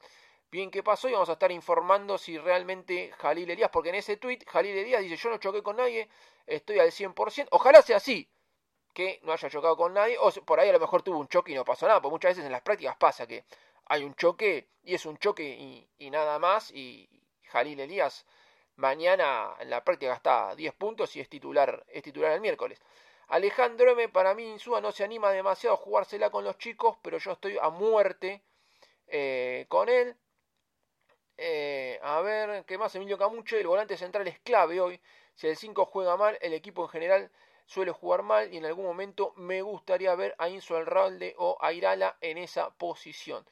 bien 0.52 0.72
qué 0.72 0.82
pasó 0.84 1.10
y 1.10 1.14
vamos 1.14 1.30
a 1.30 1.34
estar 1.34 1.52
informando 1.52 2.18
si 2.18 2.38
realmente 2.38 3.12
Jalil 3.18 3.52
Elías, 3.52 3.70
porque 3.72 3.90
en 3.90 3.96
ese 3.96 4.18
tweet 4.18 4.40
Jalil 4.48 4.78
Elías 4.78 5.02
dice 5.02 5.18
yo 5.18 5.30
no 5.30 5.38
choqué 5.38 5.62
con 5.62 5.78
nadie, 5.78 6.10
estoy 6.48 6.80
al 6.80 6.92
100%. 6.92 7.50
Ojalá 7.52 7.82
sea 7.82 7.98
así, 7.98 8.30
que 8.96 9.20
no 9.24 9.34
haya 9.34 9.50
chocado 9.50 9.76
con 9.76 9.94
nadie, 9.94 10.18
o 10.18 10.32
por 10.46 10.60
ahí 10.60 10.70
a 10.70 10.74
lo 10.74 10.80
mejor 10.80 11.04
tuvo 11.04 11.20
un 11.20 11.28
choque 11.28 11.52
y 11.52 11.56
no 11.56 11.66
pasó 11.66 11.86
nada, 11.86 12.02
porque 12.02 12.14
muchas 12.14 12.32
veces 12.32 12.46
en 12.46 12.52
las 12.54 12.62
prácticas 12.62 12.96
pasa 12.96 13.28
que 13.28 13.44
hay 13.86 14.04
un 14.04 14.16
choque 14.16 14.68
y 14.84 14.96
es 14.96 15.06
un 15.06 15.18
choque 15.18 15.88
y, 15.98 16.10
nada 16.10 16.40
más, 16.40 16.72
y 16.72 17.10
Jalil 17.50 17.80
Elías 17.80 18.26
mañana 18.78 19.56
en 19.60 19.70
la 19.70 19.84
práctica 19.84 20.14
está 20.14 20.50
a 20.50 20.56
10 20.56 20.74
puntos 20.74 21.16
y 21.16 21.22
es 21.22 21.30
titular, 21.30 21.86
es 21.88 22.04
titular 22.04 22.32
el 22.32 22.42
miércoles. 22.42 22.82
Alejandro 23.28 23.92
M, 23.92 24.10
para 24.10 24.36
mí 24.36 24.44
Insúa 24.44 24.82
no 24.82 24.92
se 24.92 25.04
anima 25.04 25.32
demasiado 25.32 25.76
a 25.76 25.80
jugársela 25.80 26.30
con 26.30 26.44
los 26.44 26.58
chicos, 26.58 26.98
pero 27.02 27.18
yo 27.18 27.32
estoy 27.32 27.58
a 27.60 27.70
muerte 27.70 28.44
eh, 29.08 29.66
con 29.70 29.90
él. 29.90 30.16
Eh, 31.38 32.00
a 32.04 32.22
ver, 32.22 32.66
¿qué 32.66 32.78
más? 32.78 32.94
Emilio 32.96 33.18
Camucho, 33.18 33.58
el 33.58 33.68
volante 33.68 33.98
central 33.98 34.28
es 34.28 34.40
clave 34.40 34.80
hoy. 34.80 35.02
Si 35.34 35.48
el 35.48 35.58
5 35.58 35.86
juega 35.86 36.18
mal, 36.18 36.38
el 36.42 36.54
equipo 36.54 36.84
en 36.84 36.90
general 36.90 37.32
suele 37.66 37.92
jugar 37.92 38.22
mal 38.22 38.54
y 38.54 38.58
en 38.58 38.66
algún 38.66 38.86
momento 38.86 39.34
me 39.36 39.62
gustaría 39.62 40.14
ver 40.16 40.36
a 40.38 40.50
Inso 40.50 40.78
Alralde 40.78 41.34
o 41.38 41.58
a 41.60 41.72
en 42.22 42.38
esa 42.38 42.70
posición. 42.72 43.46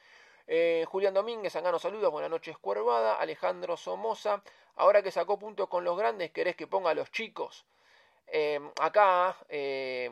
Eh, 0.46 0.84
Julián 0.88 1.14
Domínguez, 1.14 1.56
acá 1.56 1.72
nos 1.72 1.80
saluda, 1.82 2.08
buenas 2.08 2.30
noches 2.30 2.58
Cuervada, 2.58 3.14
Alejandro 3.14 3.78
Somoza, 3.78 4.42
ahora 4.76 5.02
que 5.02 5.10
sacó 5.10 5.38
puntos 5.38 5.68
con 5.68 5.84
los 5.84 5.96
grandes, 5.96 6.32
¿querés 6.32 6.54
que 6.54 6.66
ponga 6.66 6.90
a 6.90 6.94
los 6.94 7.10
chicos? 7.10 7.64
Eh, 8.26 8.60
acá, 8.78 9.38
eh, 9.48 10.10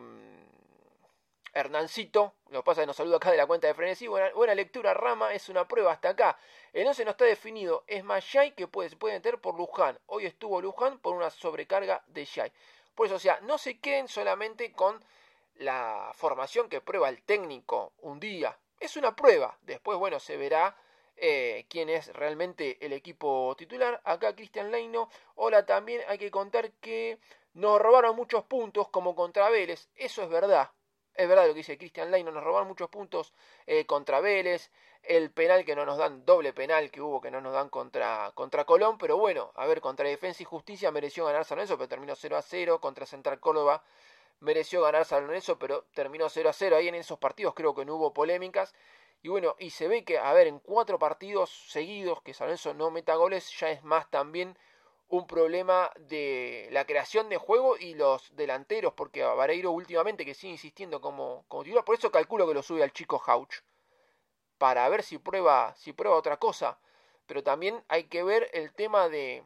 Hernancito, 1.53 2.33
lo 2.49 2.65
pasa 2.65 2.81
que 2.81 2.87
nos 2.87 2.97
saluda 2.97 3.17
acá 3.17 3.31
de 3.31 3.37
la 3.37 3.47
cuenta 3.47 3.67
de 3.67 3.75
Frenesí, 3.75 4.07
buena, 4.07 4.33
buena 4.33 4.55
lectura, 4.55 4.95
Rama, 4.95 5.35
es 5.35 5.51
una 5.51 5.69
prueba 5.69 5.93
hasta 5.93 6.11
acá. 6.11 6.39
El 6.73 6.87
11 6.87 7.05
no 7.05 7.11
está 7.11 7.27
definido, 7.27 7.85
es 7.87 8.03
más 8.03 8.25
Shai 8.25 8.55
que 8.55 8.67
puede, 8.67 8.89
se 8.89 8.97
puede 8.97 9.17
meter 9.17 9.39
por 9.39 9.55
Luján. 9.59 9.99
Hoy 10.07 10.25
estuvo 10.25 10.63
Luján 10.63 10.99
por 10.99 11.15
una 11.15 11.29
sobrecarga 11.29 12.03
de 12.07 12.25
Shai. 12.25 12.51
Por 12.95 13.07
eso, 13.07 13.17
o 13.17 13.19
sea, 13.19 13.39
no 13.43 13.59
se 13.59 13.79
queden 13.81 14.09
solamente 14.09 14.73
con 14.73 15.05
la 15.57 16.11
formación 16.15 16.71
que 16.71 16.81
prueba 16.81 17.11
el 17.11 17.23
técnico 17.23 17.93
un 17.99 18.19
día. 18.19 18.57
Es 18.83 18.97
una 18.97 19.15
prueba. 19.15 19.57
Después, 19.63 19.97
bueno, 19.97 20.19
se 20.19 20.37
verá 20.37 20.77
eh, 21.17 21.67
quién 21.69 21.89
es 21.89 22.13
realmente 22.15 22.85
el 22.85 22.93
equipo 22.93 23.55
titular. 23.57 24.01
Acá 24.03 24.35
Cristian 24.35 24.73
Leino. 24.73 25.09
Hola, 25.37 25.65
también 25.65 26.01
hay 26.09 26.19
que 26.19 26.33
contar 26.33 26.73
que 26.81 27.21
nos 27.55 27.81
robaron 27.81 28.17
muchos 28.17 28.43
puntos 28.43 28.89
como 28.89 29.15
contra 29.15 29.49
Vélez. 29.51 29.89
Eso 29.95 30.25
es 30.25 30.29
verdad. 30.29 30.73
Es 31.15 31.29
verdad 31.29 31.47
lo 31.47 31.53
que 31.53 31.59
dice 31.59 31.79
Cristian 31.79 32.11
Leino. 32.11 32.33
Nos 32.33 32.43
robaron 32.43 32.67
muchos 32.67 32.89
puntos 32.89 33.33
eh, 33.67 33.87
contra 33.87 34.21
Vélez 34.21 34.73
el 35.05 35.31
penal 35.31 35.65
que 35.65 35.77
no 35.77 35.85
nos 35.85 35.99
dan, 35.99 36.25
doble 36.25 36.53
penal 36.53 36.91
que 36.91 37.01
hubo 37.01 37.21
que 37.21 37.31
no 37.31 37.41
nos 37.41 37.53
dan 37.53 37.69
contra, 37.69 38.31
contra 38.35 38.65
Colón, 38.65 38.99
pero 38.99 39.17
bueno, 39.17 39.51
a 39.57 39.67
ver, 39.67 39.81
contra 39.81 40.09
Defensa 40.09 40.43
y 40.43 40.47
Justicia 40.47 40.93
mereció 40.93 41.25
ganar 41.25 41.45
San 41.45 41.57
Lorenzo, 41.57 41.77
pero 41.77 41.89
terminó 41.89 42.15
0 42.15 42.37
a 42.37 42.43
0, 42.43 42.81
contra 42.81 43.05
Central 43.05 43.41
Córdoba 43.41 43.83
mereció 44.43 44.83
ganar 44.83 45.05
San 45.05 45.27
Lorenzo, 45.27 45.59
pero 45.59 45.85
terminó 45.95 46.29
0 46.29 46.51
a 46.51 46.53
0, 46.53 46.77
ahí 46.77 46.89
en 46.89 46.97
esos 46.97 47.19
partidos 47.19 47.55
creo 47.55 47.75
que 47.75 47.85
no 47.85 47.95
hubo 47.97 48.13
polémicas, 48.13 48.75
y 49.23 49.29
bueno, 49.29 49.55
y 49.59 49.71
se 49.71 49.89
ve 49.89 50.05
que, 50.05 50.19
a 50.19 50.33
ver, 50.33 50.49
en 50.49 50.59
cuatro 50.59 50.99
partidos 50.99 51.51
seguidos 51.69 52.21
que 52.23 52.35
San 52.35 52.49
Lorenzo 52.49 52.75
no 52.75 52.91
meta 52.91 53.15
goles, 53.15 53.51
ya 53.59 53.71
es 53.71 53.85
más 53.85 54.11
también 54.11 54.59
un 55.09 55.27
problema 55.27 55.93
de 55.97 56.69
la 56.73 56.87
creación 56.87 57.29
de 57.29 57.37
juego 57.37 57.77
y 57.77 57.95
los 57.95 58.35
delanteros, 58.35 58.95
porque 58.95 59.23
a 59.23 59.35
Vareiro 59.35 59.71
últimamente 59.71 60.25
que 60.25 60.35
sigue 60.35 60.55
insistiendo 60.55 61.01
como, 61.01 61.45
como 61.49 61.63
titular, 61.63 61.85
por 61.85 61.97
eso 61.97 62.11
calculo 62.11 62.49
que 62.49 62.55
lo 62.55 62.63
sube 62.63 62.83
al 62.83 62.93
chico 62.93 63.23
Hauch 63.25 63.63
para 64.59 64.89
ver 64.89 65.03
si 65.03 65.19
prueba, 65.19 65.75
si 65.77 65.93
prueba 65.93 66.17
otra 66.17 66.39
cosa. 66.39 66.79
Pero 67.27 67.43
también 67.43 67.83
hay 67.89 68.05
que 68.05 68.23
ver 68.23 68.49
el 68.53 68.73
tema 68.73 69.09
de, 69.09 69.45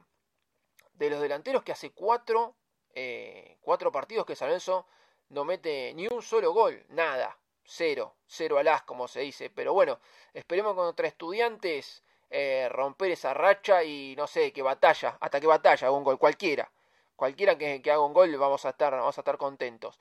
de 0.93 1.11
los 1.11 1.21
delanteros 1.21 1.63
que 1.63 1.73
hace 1.73 1.91
cuatro, 1.91 2.55
eh, 2.97 3.59
cuatro 3.61 3.93
partidos 3.93 4.25
que 4.25 4.35
San 4.35 4.49
Lorenzo 4.49 4.87
no 5.29 5.45
mete 5.45 5.93
ni 5.95 6.09
un 6.09 6.23
solo 6.23 6.53
gol, 6.53 6.83
nada, 6.89 7.37
cero, 7.63 8.15
cero 8.27 8.59
alas 8.59 8.83
como 8.83 9.07
se 9.07 9.21
dice. 9.21 9.51
Pero 9.51 9.75
bueno, 9.75 10.01
esperemos 10.33 10.75
contra 10.75 11.07
estudiantes 11.07 12.03
eh, 12.31 12.69
romper 12.71 13.11
esa 13.13 13.35
racha 13.35 13.85
y 13.85 14.15
no 14.17 14.27
sé, 14.27 14.51
que 14.53 14.63
batalla, 14.63 15.19
hasta 15.21 15.41
que 15.41 15.47
batalla 15.47 15.89
haga 15.89 15.97
un 15.97 16.05
gol, 16.05 16.19
cualquiera. 16.19 16.71
Cualquiera 17.17 17.59
que, 17.59 17.83
haga 17.85 18.01
un 18.01 18.15
gol 18.15 18.35
vamos 18.39 18.65
a 18.65 18.71
estar, 18.71 18.93
vamos 18.93 19.19
a 19.19 19.21
estar 19.21 19.37
contentos. 19.37 20.01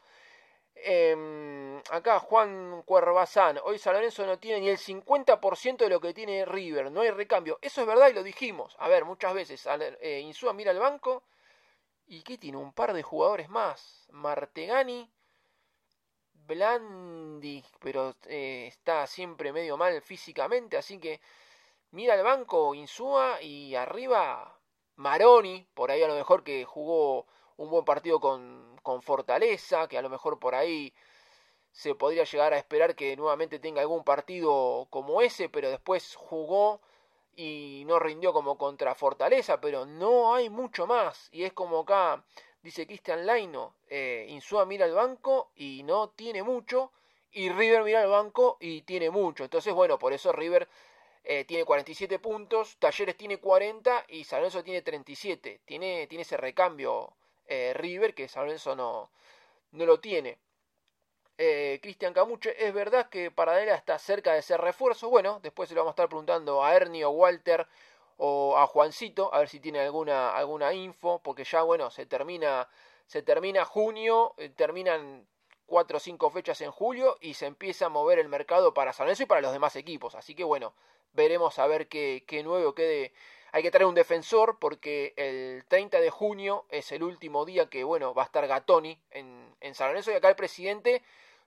Em, 0.75 1.77
acá 1.91 2.19
Juan 2.19 2.81
Cuervazán, 2.83 3.59
hoy 3.63 3.77
San 3.77 3.93
Lorenzo 3.93 4.25
no 4.25 4.39
tiene 4.39 4.61
ni 4.61 4.69
el 4.69 4.77
50% 4.77 5.77
de 5.77 5.89
lo 5.89 5.99
que 5.99 6.13
tiene 6.13 6.45
River, 6.45 6.91
no 6.91 7.01
hay 7.01 7.11
recambio. 7.11 7.59
Eso 7.61 7.81
es 7.81 7.87
verdad 7.87 8.09
y 8.09 8.13
lo 8.13 8.23
dijimos. 8.23 8.75
A 8.79 8.87
ver, 8.87 9.03
muchas 9.03 9.33
veces 9.33 9.67
eh, 9.99 10.21
Insúa 10.21 10.53
mira 10.53 10.71
al 10.71 10.79
banco 10.79 11.23
y 12.07 12.21
¿qué 12.23 12.37
tiene? 12.37 12.57
Un 12.57 12.73
par 12.73 12.93
de 12.93 13.03
jugadores 13.03 13.49
más. 13.49 14.07
Martegani, 14.11 15.09
Blandi, 16.47 17.63
pero 17.79 18.15
eh, 18.27 18.67
está 18.67 19.07
siempre 19.07 19.51
medio 19.51 19.77
mal 19.77 20.01
físicamente, 20.01 20.77
así 20.77 20.99
que 20.99 21.19
mira 21.91 22.13
al 22.13 22.23
banco 22.23 22.75
Insúa 22.75 23.41
y 23.41 23.75
arriba 23.75 24.59
Maroni, 24.95 25.67
por 25.73 25.91
ahí 25.91 26.03
a 26.03 26.07
lo 26.07 26.15
mejor 26.15 26.43
que 26.43 26.65
jugó 26.65 27.25
un 27.57 27.69
buen 27.69 27.85
partido 27.85 28.19
con, 28.19 28.79
con 28.83 29.01
Fortaleza, 29.01 29.87
que 29.87 29.97
a 29.97 30.01
lo 30.01 30.09
mejor 30.09 30.39
por 30.39 30.55
ahí 30.55 30.93
se 31.71 31.95
podría 31.95 32.23
llegar 32.23 32.53
a 32.53 32.57
esperar 32.57 32.95
que 32.95 33.15
nuevamente 33.17 33.59
tenga 33.59 33.81
algún 33.81 34.03
partido 34.03 34.87
como 34.89 35.21
ese, 35.21 35.49
pero 35.49 35.69
después 35.69 36.15
jugó 36.15 36.81
y 37.35 37.83
no 37.85 37.99
rindió 37.99 38.33
como 38.33 38.57
contra 38.57 38.95
Fortaleza, 38.95 39.59
pero 39.59 39.85
no 39.85 40.33
hay 40.33 40.49
mucho 40.49 40.87
más. 40.87 41.29
Y 41.31 41.43
es 41.43 41.53
como 41.53 41.79
acá 41.79 42.23
dice 42.61 42.87
Cristian 42.87 43.25
Laino, 43.25 43.75
eh, 43.89 44.39
mira 44.67 44.85
al 44.85 44.93
banco 44.93 45.51
y 45.55 45.83
no 45.83 46.09
tiene 46.09 46.41
mucho, 46.41 46.91
y 47.31 47.49
River 47.49 47.83
mira 47.83 48.01
al 48.01 48.09
banco 48.09 48.57
y 48.59 48.81
tiene 48.81 49.09
mucho. 49.11 49.43
Entonces, 49.43 49.73
bueno, 49.73 49.99
por 49.99 50.13
eso 50.13 50.31
River 50.31 50.67
eh, 51.23 51.45
tiene 51.45 51.65
47 51.65 52.19
puntos, 52.19 52.77
Talleres 52.79 53.17
tiene 53.17 53.39
40 53.39 54.05
y 54.09 54.23
San 54.23 54.39
Lorenzo 54.39 54.63
tiene 54.63 54.81
37. 54.81 55.61
Tiene, 55.65 56.07
tiene 56.07 56.21
ese 56.23 56.37
recambio 56.37 57.13
eh, 57.47 57.73
River 57.75 58.15
que 58.15 58.27
San 58.27 58.45
Lorenzo 58.45 58.75
no, 58.75 59.11
no 59.71 59.85
lo 59.85 59.99
tiene. 59.99 60.37
Eh, 61.37 61.79
Cristian 61.81 62.13
Camuche, 62.13 62.65
¿es 62.65 62.73
verdad 62.73 63.09
que 63.09 63.29
Paradela 63.29 63.75
está 63.75 63.99
cerca 63.99 64.33
de 64.33 64.41
ser 64.41 64.61
refuerzo? 64.61 65.09
Bueno, 65.09 65.39
después 65.43 65.67
se 65.67 65.75
lo 65.75 65.81
vamos 65.81 65.91
a 65.91 65.95
estar 65.95 66.07
preguntando 66.07 66.63
a 66.63 66.73
Ernie 66.73 67.03
o 67.03 67.09
Walter 67.09 67.67
o 68.17 68.57
a 68.57 68.65
Juancito, 68.67 69.33
a 69.33 69.39
ver 69.39 69.49
si 69.49 69.59
tiene 69.59 69.81
alguna, 69.81 70.33
alguna 70.33 70.73
info, 70.73 71.19
porque 71.21 71.43
ya, 71.43 71.61
bueno, 71.63 71.91
se 71.91 72.05
termina, 72.05 72.69
se 73.05 73.21
termina 73.21 73.65
junio, 73.65 74.33
terminan 74.55 75.27
cuatro 75.65 75.97
o 75.97 75.99
cinco 75.99 76.29
fechas 76.29 76.61
en 76.61 76.71
julio 76.71 77.17
y 77.19 77.33
se 77.33 77.47
empieza 77.47 77.87
a 77.87 77.89
mover 77.89 78.19
el 78.19 78.29
mercado 78.29 78.73
para 78.73 78.93
San 78.93 79.09
y 79.17 79.25
para 79.25 79.41
los 79.41 79.51
demás 79.51 79.75
equipos. 79.75 80.15
Así 80.15 80.35
que 80.35 80.45
bueno, 80.45 80.73
veremos 81.13 81.59
a 81.59 81.67
ver 81.67 81.89
qué, 81.89 82.23
qué 82.27 82.43
nuevo 82.43 82.73
quede. 82.73 83.13
Hay 83.51 83.63
que 83.63 83.71
traer 83.71 83.85
un 83.85 83.95
defensor 83.95 84.57
porque 84.59 85.13
el 85.17 85.65
30 85.67 85.99
de 85.99 86.09
junio 86.09 86.65
es 86.69 86.91
el 86.91 87.03
último 87.03 87.45
día 87.45 87.69
que, 87.69 87.83
bueno, 87.83 88.13
va 88.13 88.23
a 88.23 88.25
estar 88.25 88.47
Gatoni 88.47 88.99
en, 89.11 89.55
en 89.61 89.75
San 89.75 89.95
y 89.95 90.11
acá 90.11 90.29
el 90.29 90.35
presidente 90.35 91.01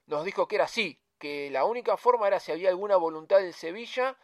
nos 0.09 0.25
dijo 0.25 0.47
que 0.47 0.55
era 0.55 0.65
así, 0.65 0.99
que 1.19 1.49
la 1.51 1.65
única 1.65 1.95
forma 1.95 2.27
era 2.27 2.39
si 2.39 2.51
había 2.51 2.69
alguna 2.69 2.97
voluntad 2.97 3.37
del 3.37 3.53
Sevilla 3.53 4.17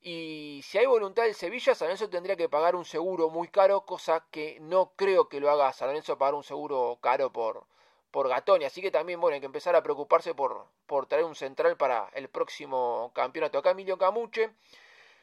y 0.00 0.60
si 0.64 0.76
hay 0.76 0.86
voluntad 0.86 1.22
del 1.22 1.34
Sevilla, 1.34 1.74
San 1.74 1.86
Lorenzo 1.86 2.10
tendría 2.10 2.36
que 2.36 2.48
pagar 2.50 2.76
un 2.76 2.84
seguro 2.84 3.30
muy 3.30 3.48
caro, 3.48 3.86
cosa 3.86 4.26
que 4.30 4.58
no 4.60 4.92
creo 4.96 5.28
que 5.28 5.40
lo 5.40 5.50
haga 5.50 5.72
San 5.72 5.88
Lorenzo 5.88 6.18
pagar 6.18 6.34
un 6.34 6.44
seguro 6.44 6.98
caro 7.00 7.32
por, 7.32 7.64
por 8.10 8.28
Gatoni. 8.28 8.66
Así 8.66 8.82
que 8.82 8.90
también, 8.90 9.20
bueno, 9.20 9.34
hay 9.34 9.40
que 9.40 9.46
empezar 9.46 9.74
a 9.76 9.82
preocuparse 9.82 10.34
por, 10.34 10.66
por 10.86 11.06
traer 11.06 11.24
un 11.24 11.34
central 11.34 11.78
para 11.78 12.10
el 12.12 12.28
próximo 12.28 13.12
campeonato. 13.14 13.56
Acá 13.56 13.70
Emilio 13.70 13.96
Camuche. 13.96 14.50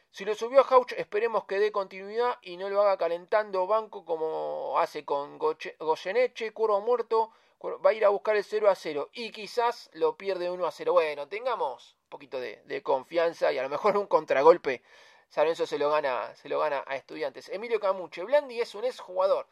Si 0.09 0.25
lo 0.25 0.33
subió 0.35 0.61
a 0.61 0.67
Hauch, 0.67 0.93
esperemos 0.93 1.45
que 1.45 1.59
dé 1.59 1.71
continuidad 1.71 2.37
y 2.41 2.57
no 2.57 2.69
lo 2.69 2.81
haga 2.81 2.97
calentando 2.97 3.67
banco 3.67 4.03
como 4.03 4.79
hace 4.79 5.05
con 5.05 5.37
Goyeneche, 5.37 6.53
Curvo 6.53 6.81
Muerto. 6.81 7.31
Va 7.63 7.91
a 7.91 7.93
ir 7.93 8.05
a 8.05 8.09
buscar 8.09 8.35
el 8.35 8.43
0 8.43 8.69
a 8.69 8.75
0 8.75 9.09
y 9.13 9.31
quizás 9.31 9.89
lo 9.93 10.17
pierde 10.17 10.49
1 10.49 10.65
a 10.65 10.71
0. 10.71 10.93
Bueno, 10.93 11.27
tengamos 11.27 11.95
un 12.03 12.09
poquito 12.09 12.39
de, 12.39 12.81
confianza 12.83 13.51
y 13.51 13.59
a 13.59 13.63
lo 13.63 13.69
mejor 13.69 13.97
un 13.97 14.07
contragolpe. 14.07 14.81
San 15.29 15.55
se 15.55 15.77
lo 15.77 15.91
gana, 15.91 16.35
se 16.35 16.49
lo 16.49 16.59
gana 16.59 16.83
a 16.87 16.95
estudiantes. 16.95 17.49
Emilio 17.49 17.79
Camuche, 17.79 18.23
Blandi 18.23 18.59
es 18.59 18.75
un 18.75 18.83
ex 18.83 18.99
jugador. 18.99 19.47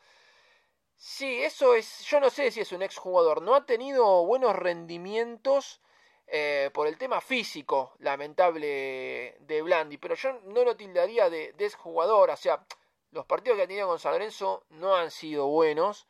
Sí, 0.96 1.42
eso 1.44 1.76
es. 1.76 2.02
Yo 2.06 2.20
no 2.20 2.30
sé 2.30 2.52
si 2.52 2.62
es 2.62 2.72
un 2.72 2.82
exjugador. 2.82 3.42
No 3.42 3.56
ha 3.56 3.66
tenido 3.66 4.26
buenos 4.26 4.56
rendimientos 4.56 5.80
eh, 6.28 6.72
por 6.74 6.88
el 6.88 6.98
tema 6.98 7.22
físico, 7.22 7.94
lamentable, 8.00 9.38
de 9.40 9.62
Blandi. 9.62 9.98
Pero 9.98 10.16
yo 10.16 10.34
no 10.46 10.66
lo 10.66 10.76
tildaría 10.76 11.30
de, 11.30 11.54
de 11.54 11.66
exjugador. 11.66 12.32
O 12.32 12.36
sea, 12.36 12.66
los 13.12 13.26
partidos 13.26 13.58
que 13.58 13.64
ha 13.64 13.68
tenido 13.68 13.88
con 13.88 14.00
San 14.00 14.14
Lorenzo 14.14 14.66
no 14.70 14.96
han 14.96 15.12
sido 15.12 15.48
buenos. 15.48 16.08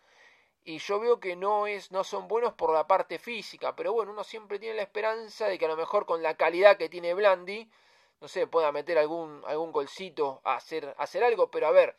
Y 0.69 0.77
yo 0.77 0.99
veo 0.99 1.19
que 1.19 1.35
no, 1.35 1.65
es, 1.65 1.91
no 1.91 2.03
son 2.03 2.27
buenos 2.27 2.53
por 2.53 2.71
la 2.71 2.85
parte 2.85 3.17
física. 3.17 3.75
Pero 3.75 3.91
bueno, 3.91 4.11
uno 4.11 4.23
siempre 4.23 4.59
tiene 4.59 4.75
la 4.75 4.83
esperanza 4.83 5.47
de 5.47 5.57
que 5.57 5.65
a 5.65 5.67
lo 5.67 5.75
mejor 5.75 6.05
con 6.05 6.21
la 6.21 6.35
calidad 6.35 6.77
que 6.77 6.89
tiene 6.89 7.15
Blandi, 7.15 7.67
no 8.21 8.27
sé, 8.27 8.45
pueda 8.45 8.71
meter 8.71 8.99
algún, 8.99 9.41
algún 9.47 9.71
golcito 9.71 10.41
a 10.43 10.53
hacer, 10.57 10.93
a 10.95 11.03
hacer 11.03 11.23
algo. 11.23 11.49
Pero 11.49 11.65
a 11.65 11.71
ver 11.71 11.95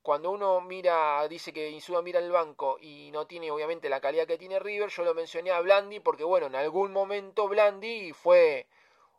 cuando 0.00 0.30
uno 0.30 0.60
mira, 0.60 1.26
dice 1.26 1.52
que 1.52 1.70
Insúa 1.70 2.00
mira 2.00 2.20
el 2.20 2.30
banco 2.30 2.78
y 2.80 3.10
no 3.10 3.26
tiene 3.26 3.50
obviamente 3.50 3.88
la 3.88 4.00
calidad 4.00 4.28
que 4.28 4.38
tiene 4.38 4.60
River, 4.60 4.90
yo 4.90 5.02
lo 5.02 5.12
mencioné 5.12 5.50
a 5.50 5.60
Blandi 5.60 5.98
porque 5.98 6.22
bueno, 6.22 6.46
en 6.46 6.54
algún 6.54 6.92
momento 6.92 7.48
Blandi 7.48 8.12
fue 8.12 8.68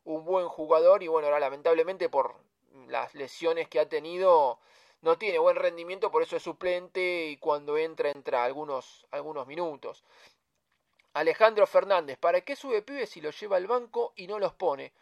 un 0.05 0.23
buen 0.23 0.47
jugador 0.47 1.03
y 1.03 1.07
bueno, 1.09 1.27
ahora 1.27 1.41
lamentablemente 1.41 2.07
por 2.07 2.35
las 2.87 3.13
lesiones 3.13 3.67
que 3.67 3.81
ha 3.81 3.89
tenido 3.89 4.57
no 5.01 5.17
tiene 5.17 5.39
buen 5.39 5.55
rendimiento, 5.55 6.11
por 6.11 6.23
eso 6.23 6.35
es 6.35 6.43
suplente 6.43 7.27
y 7.27 7.37
cuando 7.37 7.77
entra 7.77 8.09
entra 8.09 8.43
algunos, 8.43 9.07
algunos 9.11 9.47
minutos. 9.47 10.03
Alejandro 11.13 11.65
Fernández, 11.67 12.17
¿para 12.17 12.41
qué 12.41 12.55
sube 12.55 12.81
pibes 12.81 13.09
si 13.09 13.21
lo 13.21 13.31
lleva 13.31 13.57
al 13.57 13.67
banco 13.67 14.13
y 14.15 14.27
no 14.27 14.39
los 14.39 14.53
pone? 14.53 14.93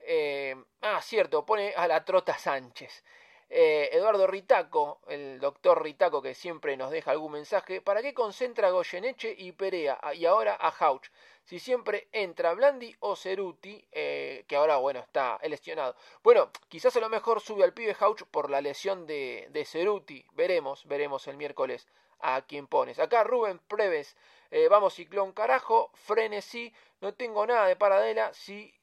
Eh, 0.00 0.54
ah, 0.82 1.00
cierto, 1.02 1.44
pone 1.44 1.74
a 1.76 1.88
la 1.88 2.04
Trota 2.04 2.38
Sánchez. 2.38 3.02
Eh, 3.48 3.90
Eduardo 3.92 4.26
Ritaco, 4.26 5.00
el 5.06 5.38
doctor 5.38 5.82
Ritaco 5.82 6.20
que 6.20 6.34
siempre 6.34 6.76
nos 6.76 6.90
deja 6.90 7.12
algún 7.12 7.32
mensaje, 7.32 7.80
¿para 7.80 8.02
qué 8.02 8.12
concentra 8.12 8.70
Goyeneche 8.70 9.34
y 9.38 9.52
Perea 9.52 10.00
y 10.14 10.26
ahora 10.26 10.56
a 10.60 10.68
Hauch? 10.68 11.08
Si 11.44 11.60
siempre 11.60 12.08
entra 12.10 12.54
Blandi 12.54 12.96
o 12.98 13.14
Ceruti, 13.14 13.86
eh, 13.92 14.44
que 14.48 14.56
ahora 14.56 14.78
bueno 14.78 14.98
está 14.98 15.38
lesionado. 15.44 15.94
Bueno, 16.24 16.50
quizás 16.68 16.96
a 16.96 17.00
lo 17.00 17.08
mejor 17.08 17.40
sube 17.40 17.62
al 17.62 17.72
pibe 17.72 17.96
Hauch 18.00 18.24
por 18.24 18.50
la 18.50 18.60
lesión 18.60 19.06
de, 19.06 19.46
de 19.50 19.64
Ceruti. 19.64 20.26
Veremos, 20.32 20.84
veremos 20.86 21.28
el 21.28 21.36
miércoles 21.36 21.86
a 22.18 22.42
quién 22.42 22.66
pones. 22.66 22.98
Acá 22.98 23.22
Rubén 23.22 23.60
Preves, 23.68 24.16
eh, 24.50 24.68
vamos 24.68 24.94
ciclón 24.94 25.32
carajo, 25.32 25.90
frenesí, 25.94 26.72
no 27.00 27.14
tengo 27.14 27.46
nada 27.46 27.66
de 27.66 27.76
paradela, 27.76 28.32
sí, 28.32 28.74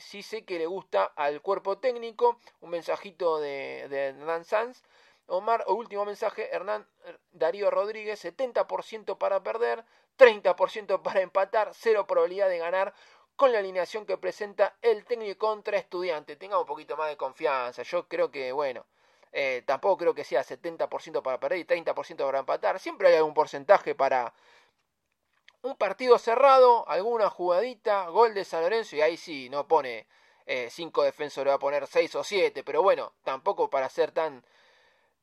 sí 0.00 0.22
sé 0.22 0.44
que 0.44 0.58
le 0.58 0.66
gusta 0.66 1.04
al 1.04 1.40
cuerpo 1.40 1.78
técnico, 1.78 2.38
un 2.60 2.70
mensajito 2.70 3.38
de, 3.40 3.86
de 3.88 4.06
Hernán 4.08 4.44
Sanz. 4.44 4.82
Omar, 5.26 5.64
último 5.68 6.04
mensaje, 6.04 6.54
Hernán 6.54 6.86
Darío 7.30 7.70
Rodríguez, 7.70 8.22
70% 8.24 9.18
para 9.18 9.42
perder, 9.42 9.84
30% 10.18 11.00
para 11.02 11.20
empatar, 11.20 11.70
cero 11.74 12.06
probabilidad 12.06 12.48
de 12.48 12.58
ganar 12.58 12.92
con 13.36 13.52
la 13.52 13.58
alineación 13.58 14.04
que 14.04 14.18
presenta 14.18 14.76
el 14.82 15.04
técnico 15.04 15.46
contra 15.46 15.78
estudiante. 15.78 16.36
Tenga 16.36 16.58
un 16.58 16.66
poquito 16.66 16.96
más 16.96 17.08
de 17.08 17.16
confianza, 17.16 17.82
yo 17.82 18.06
creo 18.08 18.30
que, 18.30 18.52
bueno, 18.52 18.84
eh, 19.32 19.62
tampoco 19.66 19.96
creo 19.98 20.14
que 20.14 20.24
sea 20.24 20.42
70% 20.44 21.22
para 21.22 21.40
perder 21.40 21.58
y 21.58 21.64
30% 21.64 22.24
para 22.26 22.38
empatar. 22.40 22.78
Siempre 22.78 23.08
hay 23.08 23.16
algún 23.16 23.34
porcentaje 23.34 23.94
para 23.94 24.34
un 25.62 25.76
partido 25.76 26.18
cerrado, 26.18 26.88
alguna 26.88 27.30
jugadita, 27.30 28.08
gol 28.08 28.34
de 28.34 28.44
San 28.44 28.62
Lorenzo 28.62 28.96
y 28.96 29.00
ahí 29.00 29.16
sí, 29.16 29.48
no 29.48 29.66
pone 29.66 30.06
5 30.70 31.02
eh, 31.02 31.06
defensores, 31.06 31.50
va 31.50 31.56
a 31.56 31.58
poner 31.58 31.86
6 31.86 32.14
o 32.16 32.24
7. 32.24 32.64
Pero 32.64 32.82
bueno, 32.82 33.12
tampoco 33.22 33.70
para 33.70 33.88
ser 33.88 34.10
tan, 34.12 34.44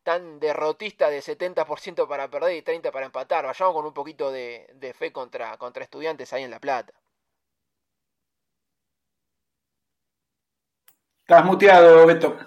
tan 0.04 0.40
derrotista 0.40 1.10
de 1.10 1.22
70% 1.22 2.08
para 2.08 2.30
perder 2.30 2.56
y 2.56 2.62
30% 2.62 2.92
para 2.92 3.06
empatar. 3.06 3.46
Vayamos 3.46 3.76
con 3.76 3.86
un 3.86 3.94
poquito 3.94 4.32
de, 4.32 4.70
de 4.76 4.94
fe 4.94 5.12
contra, 5.12 5.58
contra 5.58 5.84
estudiantes 5.84 6.32
ahí 6.34 6.44
en 6.44 6.52
La 6.52 6.60
Plata. 6.60 6.94
Estás 11.22 11.46
muteado, 11.46 12.06
Beto 12.08 12.38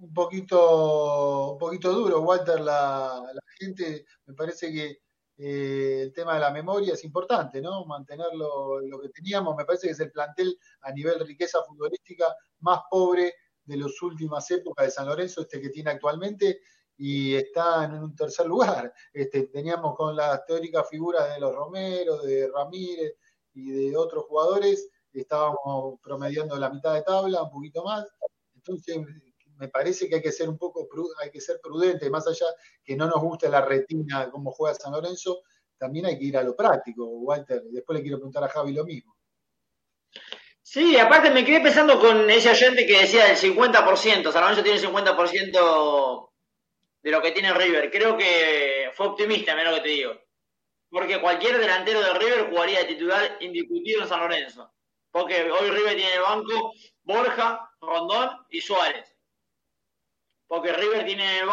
un 0.00 0.14
poquito, 0.14 1.52
un 1.52 1.58
poquito 1.58 1.92
duro, 1.92 2.20
Walter, 2.22 2.58
la, 2.60 3.22
la 3.32 3.42
gente, 3.58 4.06
me 4.26 4.34
parece 4.34 4.72
que 4.72 5.02
eh, 5.42 6.02
el 6.02 6.12
tema 6.12 6.34
de 6.34 6.40
la 6.40 6.50
memoria 6.50 6.92
es 6.92 7.02
importante, 7.02 7.62
¿no? 7.62 7.86
Mantenerlo 7.86 8.78
lo 8.80 9.00
que 9.00 9.08
teníamos, 9.08 9.56
me 9.56 9.64
parece 9.64 9.86
que 9.86 9.92
es 9.94 10.00
el 10.00 10.12
plantel 10.12 10.58
a 10.82 10.92
nivel 10.92 11.26
riqueza 11.26 11.62
futbolística 11.62 12.26
más 12.58 12.80
pobre 12.90 13.32
de 13.64 13.76
las 13.78 14.02
últimas 14.02 14.50
épocas 14.50 14.84
de 14.84 14.90
San 14.90 15.06
Lorenzo, 15.06 15.40
este 15.40 15.58
que 15.58 15.70
tiene 15.70 15.92
actualmente, 15.92 16.60
y 16.98 17.34
está 17.36 17.84
en 17.84 17.94
un 17.94 18.14
tercer 18.14 18.46
lugar. 18.46 18.92
Este, 19.14 19.46
teníamos 19.46 19.96
con 19.96 20.14
las 20.14 20.44
teóricas 20.44 20.86
figuras 20.90 21.32
de 21.32 21.40
los 21.40 21.54
Romero, 21.54 22.18
de 22.20 22.46
Ramírez 22.54 23.14
y 23.54 23.70
de 23.70 23.96
otros 23.96 24.24
jugadores, 24.24 24.90
estábamos 25.10 25.98
promediando 26.02 26.54
la 26.56 26.68
mitad 26.68 26.92
de 26.92 27.02
tabla, 27.02 27.44
un 27.44 27.50
poquito 27.50 27.82
más. 27.82 28.06
Entonces, 28.54 28.98
me 29.60 29.68
parece 29.68 30.08
que 30.08 30.16
hay 30.16 30.22
que 30.22 30.32
ser 30.32 30.48
un 30.48 30.58
poco 30.58 30.88
hay 31.22 31.30
que 31.30 31.40
ser 31.40 31.60
prudente, 31.62 32.08
más 32.08 32.26
allá 32.26 32.46
que 32.82 32.96
no 32.96 33.06
nos 33.06 33.20
guste 33.20 33.48
la 33.48 33.60
retina 33.60 34.30
como 34.30 34.50
juega 34.50 34.74
San 34.74 34.92
Lorenzo, 34.92 35.42
también 35.78 36.06
hay 36.06 36.18
que 36.18 36.24
ir 36.24 36.36
a 36.36 36.42
lo 36.42 36.56
práctico, 36.56 37.04
Walter. 37.04 37.62
Después 37.64 37.98
le 37.98 38.02
quiero 38.02 38.18
preguntar 38.18 38.42
a 38.44 38.48
Javi 38.48 38.72
lo 38.72 38.84
mismo. 38.84 39.14
Sí, 40.62 40.98
aparte 40.98 41.30
me 41.30 41.44
quedé 41.44 41.60
pensando 41.60 42.00
con 42.00 42.28
ese 42.30 42.50
oyente 42.50 42.86
que 42.86 43.00
decía 43.00 43.26
del 43.26 43.36
50%, 43.36 44.32
San 44.32 44.42
Lorenzo 44.42 44.62
tiene 44.62 44.78
el 44.78 44.86
50% 44.86 46.30
de 47.02 47.10
lo 47.10 47.22
que 47.22 47.32
tiene 47.32 47.52
River. 47.52 47.90
Creo 47.90 48.16
que 48.16 48.90
fue 48.94 49.08
optimista, 49.08 49.54
menos 49.54 49.72
lo 49.72 49.82
que 49.82 49.88
te 49.88 49.94
digo. 49.94 50.12
Porque 50.88 51.20
cualquier 51.20 51.58
delantero 51.58 52.00
de 52.00 52.14
River 52.14 52.50
jugaría 52.50 52.80
de 52.80 52.84
titular 52.86 53.36
indiscutido 53.40 54.02
en 54.02 54.08
San 54.08 54.20
Lorenzo. 54.20 54.72
Porque 55.10 55.50
hoy 55.50 55.70
River 55.70 55.96
tiene 55.96 56.12
en 56.12 56.16
el 56.18 56.22
banco 56.22 56.72
Borja, 57.02 57.70
Rondón 57.80 58.30
y 58.50 58.60
Suárez. 58.60 59.09
Porque 60.50 60.72
River 60.72 61.06
tiene 61.06 61.38
en 61.38 61.48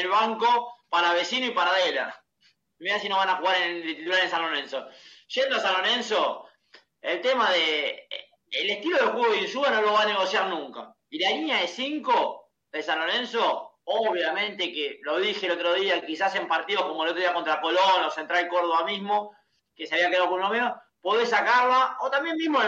el, 0.00 0.08
banco 0.08 0.74
para 0.88 1.12
Vecino 1.12 1.46
y 1.46 1.52
para 1.52 1.72
Dela. 1.72 2.20
Mira 2.80 2.98
si 2.98 3.08
no 3.08 3.16
van 3.16 3.28
a 3.28 3.36
jugar 3.36 3.56
en 3.62 3.76
el 3.76 3.82
titular 3.96 4.24
en 4.24 4.28
San 4.28 4.42
Lorenzo. 4.42 4.88
Yendo 5.28 5.54
a 5.54 5.60
San 5.60 5.74
Lorenzo, 5.74 6.48
el 7.00 7.20
tema 7.20 7.48
de. 7.52 8.08
El 8.50 8.70
estilo 8.70 8.96
de 8.96 9.04
juego 9.04 9.30
de 9.30 9.42
Insúa 9.42 9.70
no 9.70 9.82
lo 9.82 9.92
va 9.92 10.02
a 10.02 10.06
negociar 10.06 10.48
nunca. 10.48 10.92
Y 11.08 11.20
la 11.20 11.30
línea 11.30 11.60
de 11.60 11.68
5 11.68 12.50
de 12.72 12.82
San 12.82 12.98
Lorenzo, 12.98 13.78
obviamente 13.84 14.72
que 14.72 14.98
lo 15.02 15.20
dije 15.20 15.46
el 15.46 15.52
otro 15.52 15.74
día, 15.74 16.04
quizás 16.04 16.34
en 16.34 16.48
partidos 16.48 16.86
como 16.86 17.04
el 17.04 17.10
otro 17.10 17.20
día 17.20 17.32
contra 17.32 17.60
Colón 17.60 18.04
o 18.04 18.10
Central 18.10 18.48
Córdoba 18.48 18.84
mismo, 18.84 19.32
que 19.76 19.86
se 19.86 19.94
había 19.94 20.10
quedado 20.10 20.28
con 20.28 20.40
uno 20.40 20.50
menos, 20.50 20.72
podés 21.00 21.28
sacarla, 21.28 21.98
o 22.00 22.10
también 22.10 22.34
mismo 22.34 22.58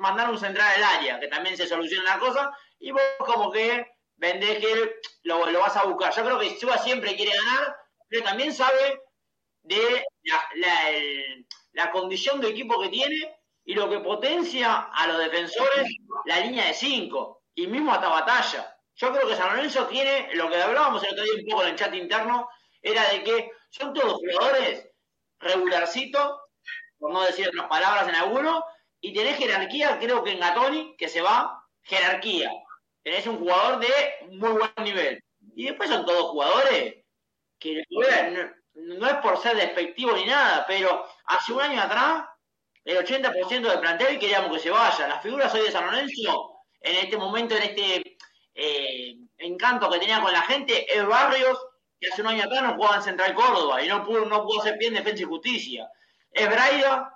mandar 0.00 0.28
un 0.28 0.38
central 0.38 0.70
al 0.76 0.98
área, 0.98 1.18
que 1.18 1.28
también 1.28 1.56
se 1.56 1.66
soluciona 1.66 2.16
la 2.16 2.20
cosa, 2.20 2.54
y 2.78 2.90
vos 2.90 3.00
como 3.20 3.50
que 3.50 3.93
vendés 4.16 4.58
que 4.58 5.00
lo, 5.22 5.40
vas 5.60 5.76
a 5.76 5.84
buscar. 5.84 6.14
Yo 6.14 6.24
creo 6.24 6.38
que 6.38 6.46
Insúa 6.46 6.78
siempre 6.78 7.16
quiere 7.16 7.36
ganar, 7.36 7.76
pero 8.08 8.24
también 8.24 8.52
sabe 8.52 9.00
de 9.62 10.04
la, 11.72 11.90
condición 11.90 12.40
de 12.40 12.48
equipo 12.48 12.80
que 12.80 12.88
tiene 12.88 13.36
y 13.64 13.74
lo 13.74 13.88
que 13.88 14.00
potencia 14.00 14.90
a 14.92 15.06
los 15.06 15.18
defensores 15.18 15.88
la 16.26 16.40
línea 16.40 16.66
de 16.66 16.74
5 16.74 17.42
y 17.54 17.66
mismo 17.66 17.92
hasta 17.92 18.08
batalla. 18.08 18.76
Yo 18.96 19.12
creo 19.12 19.28
que 19.28 19.36
San 19.36 19.54
Lorenzo 19.54 19.86
tiene, 19.86 20.28
lo 20.34 20.48
que 20.48 20.60
hablábamos 20.60 21.02
el 21.02 21.12
otro 21.12 21.24
día 21.24 21.34
un 21.38 21.50
poco 21.50 21.62
en 21.62 21.68
el 21.70 21.76
chat 21.76 21.94
interno, 21.94 22.48
era 22.80 23.08
de 23.10 23.24
que 23.24 23.50
son 23.70 23.92
todos 23.92 24.14
jugadores 24.14 24.88
regularcitos, 25.40 26.40
por 26.98 27.12
no 27.12 27.22
decir 27.22 27.48
otras 27.48 27.66
palabras 27.66 28.08
en 28.08 28.14
alguno, 28.14 28.64
y 29.00 29.12
tenés 29.12 29.36
jerarquía, 29.36 29.98
creo 29.98 30.22
que 30.22 30.32
en 30.32 30.40
Gatoni, 30.40 30.94
que 30.96 31.08
se 31.08 31.20
va, 31.20 31.64
jerarquía. 31.82 32.50
Tenés 33.04 33.26
un 33.26 33.38
jugador 33.38 33.80
de 33.80 33.92
muy 34.30 34.52
buen 34.52 34.70
nivel. 34.82 35.22
Y 35.54 35.66
después 35.66 35.90
son 35.90 36.06
todos 36.06 36.30
jugadores 36.30 37.04
que 37.58 37.84
no 38.74 39.06
es 39.06 39.14
por 39.16 39.38
ser 39.38 39.56
despectivo 39.56 40.12
ni 40.12 40.24
nada, 40.24 40.64
pero 40.66 41.06
hace 41.26 41.52
un 41.52 41.60
año 41.60 41.80
atrás, 41.80 42.24
el 42.84 42.98
80% 42.98 43.60
del 43.60 43.80
plantel 43.80 44.18
queríamos 44.18 44.52
que 44.52 44.58
se 44.58 44.70
vaya. 44.70 45.06
Las 45.06 45.22
figuras 45.22 45.54
hoy 45.54 45.62
de 45.62 45.70
San 45.70 45.84
Lorenzo, 45.84 46.60
en 46.80 46.96
este 46.96 47.16
momento, 47.16 47.54
en 47.56 47.62
este 47.62 48.16
eh, 48.54 49.16
encanto 49.38 49.90
que 49.90 49.98
tenía 49.98 50.20
con 50.20 50.32
la 50.32 50.42
gente, 50.42 50.92
es 50.92 51.06
Barrios, 51.06 51.58
que 52.00 52.08
hace 52.08 52.22
un 52.22 52.28
año 52.28 52.44
atrás 52.44 52.62
no 52.62 52.74
jugaba 52.74 52.96
en 52.96 53.02
Central 53.02 53.34
Córdoba 53.34 53.82
y 53.82 53.88
no 53.88 54.02
pudo, 54.04 54.24
no 54.24 54.44
pudo 54.44 54.60
hacer 54.60 54.78
bien 54.78 54.94
defensa 54.94 55.22
y 55.22 55.26
justicia. 55.26 55.90
Es 56.30 56.48
Braida, 56.48 57.14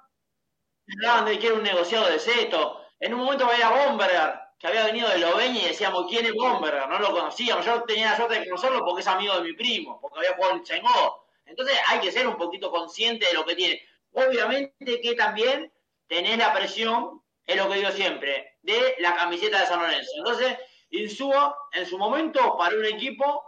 hablaban 0.96 1.24
de 1.24 1.38
que 1.38 1.46
era 1.46 1.56
un 1.56 1.62
negociado 1.62 2.10
de 2.10 2.18
Seto. 2.18 2.84
En 3.00 3.14
un 3.14 3.20
momento 3.20 3.46
veía 3.46 3.68
a 3.68 3.86
Bomberger, 3.86 4.40
que 4.58 4.66
había 4.66 4.86
venido 4.86 5.08
de 5.08 5.18
Lobeña 5.18 5.60
y 5.60 5.68
decíamos, 5.68 6.06
¿quién 6.08 6.26
es 6.26 6.34
Bomberger? 6.34 6.88
No 6.88 6.98
lo 6.98 7.12
conocíamos. 7.12 7.64
Yo 7.64 7.82
tenía 7.84 8.10
la 8.10 8.16
suerte 8.16 8.40
de 8.40 8.44
conocerlo 8.46 8.84
porque 8.84 9.02
es 9.02 9.06
amigo 9.06 9.34
de 9.36 9.42
mi 9.42 9.52
primo, 9.52 10.00
porque 10.00 10.18
había 10.18 10.34
jugado 10.34 10.54
en 10.54 10.64
Chengó. 10.64 11.26
Entonces 11.44 11.78
hay 11.86 12.00
que 12.00 12.10
ser 12.10 12.26
un 12.26 12.36
poquito 12.36 12.70
consciente 12.70 13.26
de 13.26 13.34
lo 13.34 13.44
que 13.44 13.54
tiene. 13.54 13.80
Obviamente 14.12 15.00
que 15.00 15.14
también 15.14 15.72
tenés 16.08 16.38
la 16.38 16.52
presión, 16.52 17.22
es 17.46 17.56
lo 17.56 17.68
que 17.68 17.76
digo 17.76 17.90
siempre, 17.92 18.58
de 18.62 18.96
la 18.98 19.14
camiseta 19.14 19.60
de 19.60 19.66
San 19.66 19.80
Lorenzo. 19.80 20.10
Entonces, 20.16 20.58
Insúa, 20.90 21.54
en 21.72 21.86
su 21.86 21.98
momento, 21.98 22.56
para 22.56 22.74
un 22.74 22.84
equipo 22.84 23.44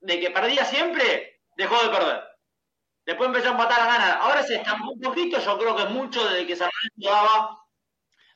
de 0.00 0.20
que 0.20 0.30
perdía 0.30 0.64
siempre, 0.64 1.40
dejó 1.56 1.82
de 1.82 1.88
perder. 1.88 2.22
Después 3.04 3.28
empezó 3.28 3.48
a 3.48 3.52
empatar 3.52 3.80
a 3.80 3.86
ganar. 3.86 4.18
Ahora 4.20 4.42
se 4.42 4.56
estampó 4.56 4.92
un 4.92 5.00
poquito, 5.00 5.40
yo 5.40 5.58
creo 5.58 5.74
que 5.74 5.82
es 5.82 5.90
mucho 5.90 6.24
desde 6.24 6.46
que 6.46 6.54
San 6.54 6.70
Lorenzo 6.70 7.16
daba, 7.16 7.58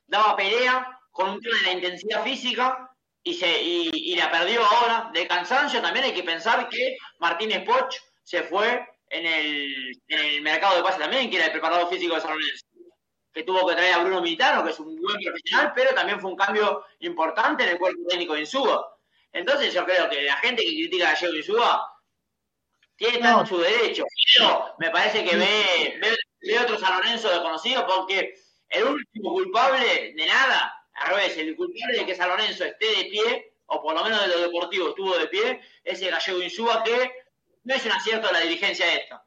daba 0.07 0.37
pelea 0.37 1.01
con 1.16 1.30
un 1.30 1.40
tema 1.40 1.56
de 1.58 1.64
la 1.64 1.72
intensidad 1.72 2.22
física 2.22 2.90
y, 3.22 3.34
se, 3.34 3.60
y, 3.62 4.14
la 4.14 4.30
perdió 4.30 4.64
ahora. 4.64 5.10
De 5.12 5.26
cansancio 5.26 5.80
también 5.80 6.04
hay 6.04 6.12
que 6.12 6.22
pensar 6.22 6.68
que 6.68 6.96
Martínez 7.18 7.64
Poch 7.64 7.96
se 8.22 8.42
fue 8.42 8.86
en 9.08 9.26
el, 9.26 10.02
en 10.08 10.18
el 10.18 10.42
mercado 10.42 10.76
de 10.76 10.82
pase 10.82 10.98
también, 10.98 11.30
que 11.30 11.36
era 11.36 11.46
el 11.46 11.52
preparador 11.52 11.88
físico 11.88 12.14
de 12.14 12.20
San 12.20 12.32
Lorenzo, 12.32 12.66
que 13.32 13.42
tuvo 13.42 13.66
que 13.66 13.74
traer 13.74 13.94
a 13.94 13.98
Bruno 13.98 14.20
Militano, 14.20 14.62
que 14.62 14.70
es 14.70 14.78
un 14.78 14.94
buen 15.00 15.16
profesional, 15.22 15.72
pero 15.74 15.94
también 15.94 16.20
fue 16.20 16.30
un 16.30 16.36
cambio 16.36 16.84
importante 17.00 17.64
en 17.64 17.70
el 17.70 17.78
cuerpo 17.78 18.02
técnico 18.08 18.34
de 18.34 18.40
Insúa. 18.40 18.86
Entonces 19.32 19.72
yo 19.72 19.84
creo 19.84 20.08
que 20.08 20.22
la 20.22 20.36
gente 20.36 20.62
que 20.62 20.74
critica 20.74 21.10
a 21.10 21.14
Diego 21.14 21.34
Insúa 21.34 21.92
tiene 22.96 23.18
todo 23.18 23.44
su 23.46 23.58
derecho, 23.58 24.04
pero 24.36 24.74
me 24.78 24.90
parece 24.90 25.24
que 25.24 25.36
ve, 25.36 26.00
ve, 26.40 26.58
otro 26.58 26.78
San 26.78 26.96
Lorenzo 26.96 27.28
desconocido 27.28 27.86
porque 27.86 28.34
el 28.68 28.84
último 28.84 29.32
culpable 29.32 30.14
de 30.14 30.26
nada, 30.26 30.76
al 30.97 31.14
revés, 31.14 31.36
el 31.36 31.57
culpable 31.57 31.99
de 31.99 32.07
que 32.07 32.14
San 32.14 32.28
Lorenzo 32.28 32.64
esté 32.64 32.86
de 32.86 33.05
pie, 33.05 33.53
o 33.66 33.82
por 33.82 33.94
lo 33.94 34.05
menos 34.05 34.20
de 34.22 34.28
lo 34.28 34.40
deportivo 34.40 34.88
estuvo 34.90 35.16
de 35.18 35.26
pie, 35.28 35.61
es 35.84 36.01
el 36.03 36.11
gallego 36.11 36.42
Insúa 36.42 36.82
que 36.82 37.12
no 37.64 37.74
es 37.74 37.84
un 37.84 37.92
acierto 37.92 38.28
de 38.28 38.32
la 38.32 38.40
dirigencia 38.40 38.94
esta. 38.94 39.24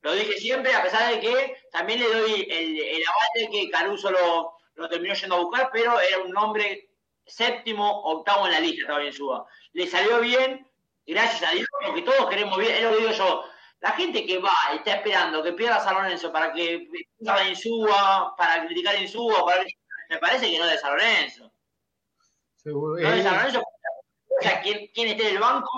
Lo 0.00 0.14
dije 0.14 0.32
siempre, 0.38 0.74
a 0.74 0.82
pesar 0.82 1.12
de 1.12 1.20
que 1.20 1.56
también 1.70 2.00
le 2.00 2.08
doy 2.08 2.46
el, 2.50 2.80
el 2.80 3.04
de 3.34 3.50
que 3.50 3.70
Caruso 3.70 4.10
lo, 4.10 4.56
lo, 4.74 4.88
terminó 4.88 5.14
yendo 5.14 5.36
a 5.36 5.40
buscar, 5.40 5.70
pero 5.72 6.00
era 6.00 6.18
un 6.18 6.30
nombre 6.30 6.90
séptimo, 7.24 8.02
octavo 8.02 8.46
en 8.46 8.52
la 8.52 8.60
lista, 8.60 8.80
estaba 8.82 8.98
bien 8.98 9.12
suba. 9.12 9.46
Le 9.72 9.86
salió 9.86 10.20
bien, 10.20 10.66
gracias 11.06 11.48
a 11.48 11.54
Dios, 11.54 11.68
porque 11.84 12.02
todos 12.02 12.28
queremos 12.28 12.58
bien, 12.58 12.72
es 12.72 12.82
lo 12.82 12.90
que 12.90 12.96
digo 12.96 13.12
yo. 13.12 13.44
La 13.78 13.90
gente 13.92 14.24
que 14.26 14.38
va 14.38 14.52
está 14.74 14.94
esperando 14.94 15.42
que 15.42 15.52
pierda 15.52 15.80
San 15.80 15.94
Lorenzo 15.94 16.32
para 16.32 16.52
que 16.52 16.74
en 16.74 17.48
Insúa, 17.48 18.34
para 18.36 18.64
criticar 18.66 19.00
Insúa, 19.00 19.44
para... 19.44 19.64
me 20.12 20.18
parece 20.18 20.50
que 20.50 20.58
no 20.58 20.66
de 20.66 20.78
San 20.78 20.92
Lorenzo. 20.92 21.50
No 22.64 22.98
es 22.98 23.16
de 23.16 23.22
San 23.22 23.36
Lorenzo. 23.36 23.60
O 23.60 24.42
sea, 24.42 24.60
quien, 24.60 24.88
quien 24.88 25.08
esté 25.08 25.28
en 25.28 25.36
el 25.36 25.40
banco 25.40 25.70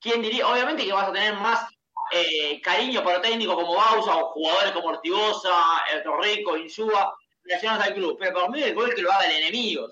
¿quién 0.00 0.22
diría? 0.22 0.48
Obviamente 0.48 0.84
que 0.84 0.92
vas 0.92 1.08
a 1.08 1.12
tener 1.12 1.34
más 1.34 1.68
eh, 2.12 2.60
cariño 2.62 3.04
para 3.04 3.20
técnicos 3.20 3.54
como 3.54 3.74
Bausa 3.74 4.16
o 4.16 4.32
jugadores 4.32 4.72
como 4.72 4.88
Ortigosa, 4.88 5.84
El 5.92 6.02
Torrico, 6.02 6.56
Insúa, 6.56 7.14
relacionados 7.44 7.86
al 7.86 7.94
club. 7.94 8.16
Pero 8.18 8.34
para 8.34 8.48
mí 8.48 8.62
el 8.62 8.74
gol 8.74 8.94
que 8.94 9.02
lo 9.02 9.12
haga 9.12 9.26
el 9.26 9.42
enemigo. 9.42 9.88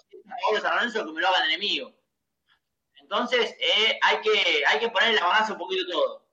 Es 0.55 0.63
San 0.63 0.77
Lorenzo 0.77 1.05
que 1.05 1.13
me 1.13 1.21
lo 1.21 1.29
haga 1.29 1.45
el 1.45 1.51
enemigo. 1.51 1.93
Entonces 3.01 3.55
eh, 3.61 3.99
hay, 4.03 4.21
que, 4.21 4.65
hay 4.67 4.79
que 4.79 4.89
poner 4.89 5.11
en 5.11 5.17
la 5.17 5.27
balanza 5.27 5.53
un 5.53 5.59
poquito 5.59 5.87
todo. 5.91 6.29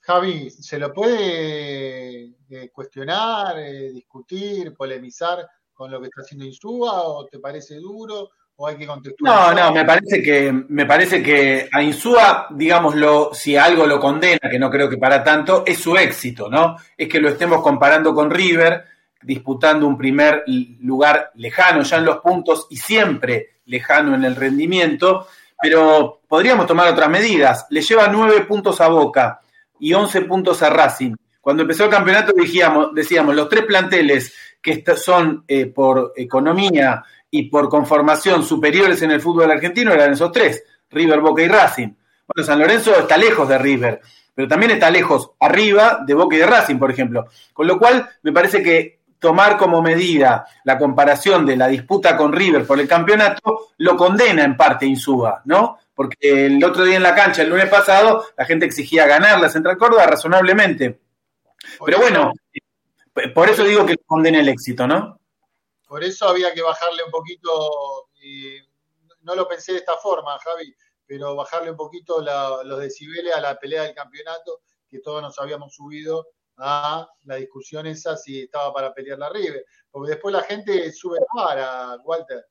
Javi, 0.00 0.50
¿se 0.50 0.78
lo 0.78 0.92
puede 0.92 2.34
eh, 2.50 2.70
cuestionar, 2.70 3.56
discutir, 3.92 4.74
polemizar 4.74 5.46
con 5.74 5.90
lo 5.90 6.00
que 6.00 6.06
está 6.06 6.22
haciendo 6.22 6.46
Insúa 6.46 7.02
o 7.02 7.26
te 7.26 7.38
parece 7.38 7.76
duro? 7.76 8.30
¿O 8.56 8.68
hay 8.68 8.76
que 8.76 8.86
No, 8.86 9.52
no, 9.52 9.72
me 9.72 9.84
parece 9.84 10.22
que, 10.22 10.52
me 10.68 10.86
parece 10.86 11.20
que 11.20 11.68
a 11.72 11.82
Insúa, 11.82 12.46
digámoslo, 12.50 13.30
si 13.34 13.56
algo 13.56 13.84
lo 13.84 13.98
condena, 13.98 14.48
que 14.48 14.60
no 14.60 14.70
creo 14.70 14.88
que 14.88 14.96
para 14.96 15.24
tanto, 15.24 15.64
es 15.66 15.78
su 15.78 15.96
éxito, 15.96 16.48
¿no? 16.48 16.76
Es 16.96 17.08
que 17.08 17.18
lo 17.18 17.30
estemos 17.30 17.62
comparando 17.62 18.14
con 18.14 18.30
River, 18.30 18.84
disputando 19.20 19.88
un 19.88 19.98
primer 19.98 20.44
lugar 20.80 21.32
lejano 21.34 21.82
ya 21.82 21.96
en 21.96 22.04
los 22.04 22.18
puntos 22.18 22.68
y 22.70 22.76
siempre 22.76 23.54
lejano 23.66 24.14
en 24.14 24.24
el 24.24 24.36
rendimiento, 24.36 25.26
pero 25.60 26.20
podríamos 26.28 26.66
tomar 26.66 26.92
otras 26.92 27.08
medidas. 27.08 27.66
Le 27.70 27.82
lleva 27.82 28.06
nueve 28.06 28.42
puntos 28.42 28.80
a 28.80 28.86
Boca 28.86 29.40
y 29.80 29.92
once 29.94 30.20
puntos 30.20 30.62
a 30.62 30.70
Racing. 30.70 31.16
Cuando 31.44 31.62
empezó 31.62 31.84
el 31.84 31.90
campeonato 31.90 32.32
decíamos, 32.34 32.94
decíamos 32.94 33.36
los 33.36 33.50
tres 33.50 33.66
planteles 33.66 34.34
que 34.62 34.82
son 34.96 35.44
eh, 35.46 35.66
por 35.66 36.14
economía 36.16 37.04
y 37.30 37.50
por 37.50 37.68
conformación 37.68 38.42
superiores 38.42 39.02
en 39.02 39.10
el 39.10 39.20
fútbol 39.20 39.50
argentino 39.50 39.92
eran 39.92 40.14
esos 40.14 40.32
tres, 40.32 40.64
River, 40.90 41.20
Boca 41.20 41.42
y 41.42 41.48
Racing. 41.48 41.88
Bueno, 42.26 42.46
San 42.46 42.58
Lorenzo 42.58 42.98
está 42.98 43.18
lejos 43.18 43.46
de 43.46 43.58
River, 43.58 44.00
pero 44.34 44.48
también 44.48 44.72
está 44.72 44.88
lejos 44.88 45.32
arriba 45.38 46.00
de 46.06 46.14
Boca 46.14 46.34
y 46.34 46.38
de 46.38 46.46
Racing, 46.46 46.78
por 46.78 46.90
ejemplo. 46.90 47.26
Con 47.52 47.66
lo 47.66 47.78
cual, 47.78 48.08
me 48.22 48.32
parece 48.32 48.62
que 48.62 49.00
tomar 49.18 49.58
como 49.58 49.82
medida 49.82 50.46
la 50.64 50.78
comparación 50.78 51.44
de 51.44 51.58
la 51.58 51.68
disputa 51.68 52.16
con 52.16 52.32
River 52.32 52.66
por 52.66 52.80
el 52.80 52.88
campeonato 52.88 53.68
lo 53.76 53.98
condena 53.98 54.44
en 54.44 54.56
parte 54.56 54.86
Insúa, 54.86 55.42
¿no? 55.44 55.76
Porque 55.94 56.46
el 56.46 56.64
otro 56.64 56.86
día 56.86 56.96
en 56.96 57.02
la 57.02 57.14
cancha, 57.14 57.42
el 57.42 57.50
lunes 57.50 57.68
pasado, 57.68 58.24
la 58.34 58.46
gente 58.46 58.64
exigía 58.64 59.06
ganar 59.06 59.38
la 59.40 59.50
Central 59.50 59.76
Córdoba 59.76 60.06
razonablemente. 60.06 61.03
Pero 61.84 61.98
bueno, 61.98 62.32
por 63.34 63.48
eso 63.48 63.64
digo 63.64 63.86
que 63.86 63.96
condena 63.98 64.40
el 64.40 64.48
éxito, 64.48 64.86
¿no? 64.86 65.18
Por 65.86 66.02
eso 66.02 66.28
había 66.28 66.52
que 66.52 66.62
bajarle 66.62 67.04
un 67.04 67.10
poquito, 67.10 68.08
no 69.20 69.34
lo 69.34 69.46
pensé 69.46 69.72
de 69.72 69.78
esta 69.78 69.96
forma, 69.96 70.38
Javi, 70.38 70.74
pero 71.06 71.36
bajarle 71.36 71.70
un 71.70 71.76
poquito 71.76 72.20
los 72.20 72.80
decibeles 72.80 73.34
a 73.34 73.40
la 73.40 73.58
pelea 73.58 73.82
del 73.82 73.94
campeonato, 73.94 74.62
que 74.88 75.00
todos 75.00 75.22
nos 75.22 75.38
habíamos 75.38 75.74
subido 75.74 76.26
a 76.56 77.08
la 77.24 77.36
discusión 77.36 77.86
esa 77.86 78.16
si 78.16 78.42
estaba 78.42 78.72
para 78.72 78.94
pelear 78.94 79.18
la 79.18 79.28
River. 79.28 79.64
Porque 79.90 80.12
después 80.12 80.32
la 80.32 80.42
gente 80.42 80.90
sube 80.92 81.18
para 81.34 81.96
Walter. 82.04 82.46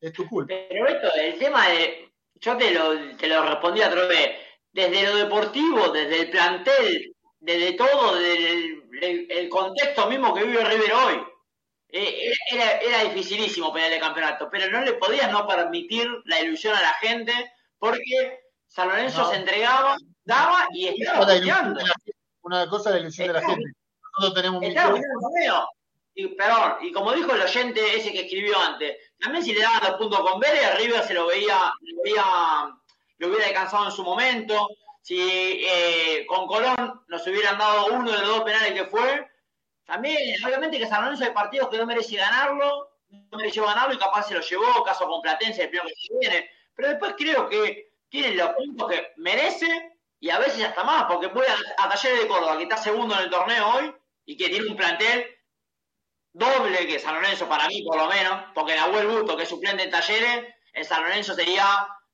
Es 0.00 0.12
tu 0.12 0.28
culpa. 0.28 0.54
Pero 0.68 0.86
esto, 0.86 1.08
el 1.14 1.38
tema 1.38 1.68
de. 1.68 2.12
Yo 2.34 2.56
te 2.56 2.70
lo, 2.70 3.16
te 3.16 3.26
lo 3.26 3.44
respondí 3.44 3.82
a 3.82 3.88
vez. 3.88 4.38
Desde 4.70 5.02
lo 5.02 5.16
deportivo, 5.16 5.88
desde 5.88 6.20
el 6.20 6.30
plantel, 6.30 7.16
desde 7.40 7.72
todo, 7.74 8.16
desde 8.16 9.40
el, 9.40 9.48
contexto 9.48 10.08
mismo 10.08 10.34
que 10.34 10.44
vive 10.44 10.64
River 10.64 10.92
hoy. 10.92 11.22
Eh, 11.90 12.32
era, 12.50 12.78
era 12.78 13.04
dificilísimo 13.04 13.72
pelear 13.72 13.92
el 13.92 14.00
campeonato, 14.00 14.48
pero 14.50 14.70
no 14.70 14.82
le 14.82 14.94
podías 14.94 15.30
no 15.32 15.46
permitir 15.46 16.06
la 16.26 16.40
ilusión 16.40 16.76
a 16.76 16.82
la 16.82 16.92
gente 16.94 17.32
porque 17.78 18.40
San 18.66 18.88
Lorenzo 18.88 19.30
se 19.30 19.36
entregaba, 19.36 19.96
daba 20.24 20.66
y 20.72 20.88
estaba 20.88 21.26
peleando. 21.26 21.80
Una 22.42 22.68
cosa 22.68 22.90
es 22.90 22.94
la 22.96 23.00
ilusión 23.00 23.28
de 23.28 23.32
la 23.34 23.40
gente. 23.40 23.72
Nosotros 24.18 24.34
tenemos 24.34 24.62
un 24.62 24.74
y, 26.20 26.26
perdón, 26.34 26.78
y 26.80 26.90
como 26.90 27.12
dijo 27.12 27.32
el 27.32 27.42
oyente 27.42 27.96
ese 27.96 28.10
que 28.10 28.22
escribió 28.22 28.58
antes, 28.58 28.96
también 29.20 29.44
si 29.44 29.52
le 29.52 29.60
daban 29.60 29.84
los 29.84 29.98
puntos 29.98 30.18
con 30.18 30.40
Vélez, 30.40 30.76
River 30.76 31.04
se 31.04 31.14
lo 31.14 31.28
veía, 31.28 31.72
lo, 31.80 32.02
veía, 32.02 32.24
lo 33.18 33.28
hubiera 33.28 33.46
alcanzado 33.46 33.84
en 33.86 33.92
su 33.92 34.02
momento. 34.02 34.68
Si 35.08 35.18
eh, 35.18 36.26
con 36.26 36.46
Colón 36.46 37.02
nos 37.08 37.26
hubieran 37.26 37.56
dado 37.56 37.94
uno 37.94 38.12
de 38.12 38.18
los 38.18 38.28
dos 38.28 38.42
penales 38.42 38.74
que 38.74 38.84
fue, 38.84 39.26
también, 39.86 40.18
obviamente 40.44 40.78
que 40.78 40.86
San 40.86 41.02
Lorenzo 41.02 41.24
hay 41.24 41.30
partidos 41.30 41.70
que 41.70 41.78
no 41.78 41.86
merece 41.86 42.16
ganarlo, 42.16 42.90
no 43.08 43.38
mereció 43.38 43.64
ganarlo 43.64 43.94
y 43.94 43.98
capaz 43.98 44.24
se 44.24 44.34
lo 44.34 44.42
llevó, 44.42 44.84
caso 44.84 45.06
con 45.06 45.22
Platense, 45.22 45.62
el 45.62 45.70
primero 45.70 45.88
que 45.88 45.94
se 45.94 46.18
viene. 46.18 46.50
Pero 46.74 46.90
después 46.90 47.14
creo 47.16 47.48
que 47.48 47.94
tiene 48.10 48.34
los 48.34 48.50
puntos 48.50 48.86
que 48.86 49.12
merece 49.16 49.96
y 50.20 50.28
a 50.28 50.38
veces 50.38 50.62
hasta 50.62 50.84
más, 50.84 51.04
porque 51.04 51.28
voy 51.28 51.46
a, 51.46 51.84
a 51.84 51.88
Talleres 51.88 52.20
de 52.20 52.28
Córdoba, 52.28 52.58
que 52.58 52.64
está 52.64 52.76
segundo 52.76 53.14
en 53.14 53.22
el 53.22 53.30
torneo 53.30 53.66
hoy 53.76 53.94
y 54.26 54.36
que 54.36 54.50
tiene 54.50 54.68
un 54.68 54.76
plantel 54.76 55.26
doble 56.34 56.86
que 56.86 56.98
San 56.98 57.14
Lorenzo 57.14 57.48
para 57.48 57.66
mí, 57.66 57.82
por 57.82 57.96
lo 57.96 58.08
menos, 58.08 58.42
porque 58.54 58.76
Nahuel 58.76 59.06
Busto, 59.06 59.38
que 59.38 59.44
es 59.44 59.48
suplente 59.48 59.84
en 59.84 59.90
Talleres, 59.90 60.54
en 60.74 60.84
San 60.84 61.00
Lorenzo 61.00 61.32
sería 61.32 61.64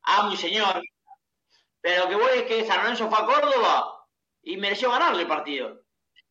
amo 0.01 0.33
y 0.33 0.37
señor. 0.37 0.81
Pero 1.85 2.05
lo 2.05 2.09
que 2.09 2.17
voy 2.17 2.39
es 2.39 2.43
que 2.45 2.65
San 2.65 2.79
Lorenzo 2.79 3.11
fue 3.11 3.19
a 3.19 3.27
Córdoba 3.27 4.07
y 4.43 4.57
mereció 4.57 4.91
ganarle 4.91 5.21
el 5.21 5.29
partido. 5.29 5.83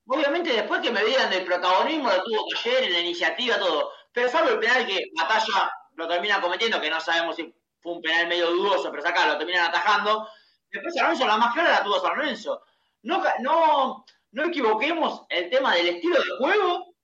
Obviamente 0.08 0.52
después 0.52 0.82
que 0.82 0.90
me 0.90 1.04
digan 1.04 1.30
del 1.30 1.46
protagonismo, 1.46 2.10
lo 2.10 2.24
tuvo 2.24 2.48
Talleres, 2.48 2.92
la 2.92 3.00
iniciativa, 3.02 3.60
todo. 3.60 3.92
Pero 4.12 4.30
salvo 4.30 4.50
el 4.50 4.58
penal 4.58 4.88
que 4.88 5.12
Batalla 5.16 5.72
lo 5.94 6.08
termina 6.08 6.42
cometiendo, 6.42 6.82
que 6.82 6.90
no 6.90 7.00
sabemos 7.00 7.36
si 7.36 7.54
fue 7.80 7.92
un 7.92 8.02
penal 8.02 8.28
medio 8.28 8.50
dudoso, 8.50 8.90
pero 8.90 9.08
acá 9.08 9.28
lo 9.28 9.38
terminan 9.38 9.68
atajando. 9.68 10.28
Después 10.72 10.96
San 10.96 11.04
Lorenzo, 11.04 11.28
la 11.28 11.38
más 11.38 11.54
clara 11.54 11.70
la 11.70 11.84
tuvo 11.84 12.00
San 12.00 12.18
Lorenzo. 12.18 12.64
No, 13.04 13.22
no, 13.42 14.06
no 14.32 14.44
equivoquemos 14.46 15.22
el 15.30 15.52
tema 15.52 15.76
del 15.76 15.88
estilo 15.88 16.16
de 16.16 16.38
juego 16.40 16.96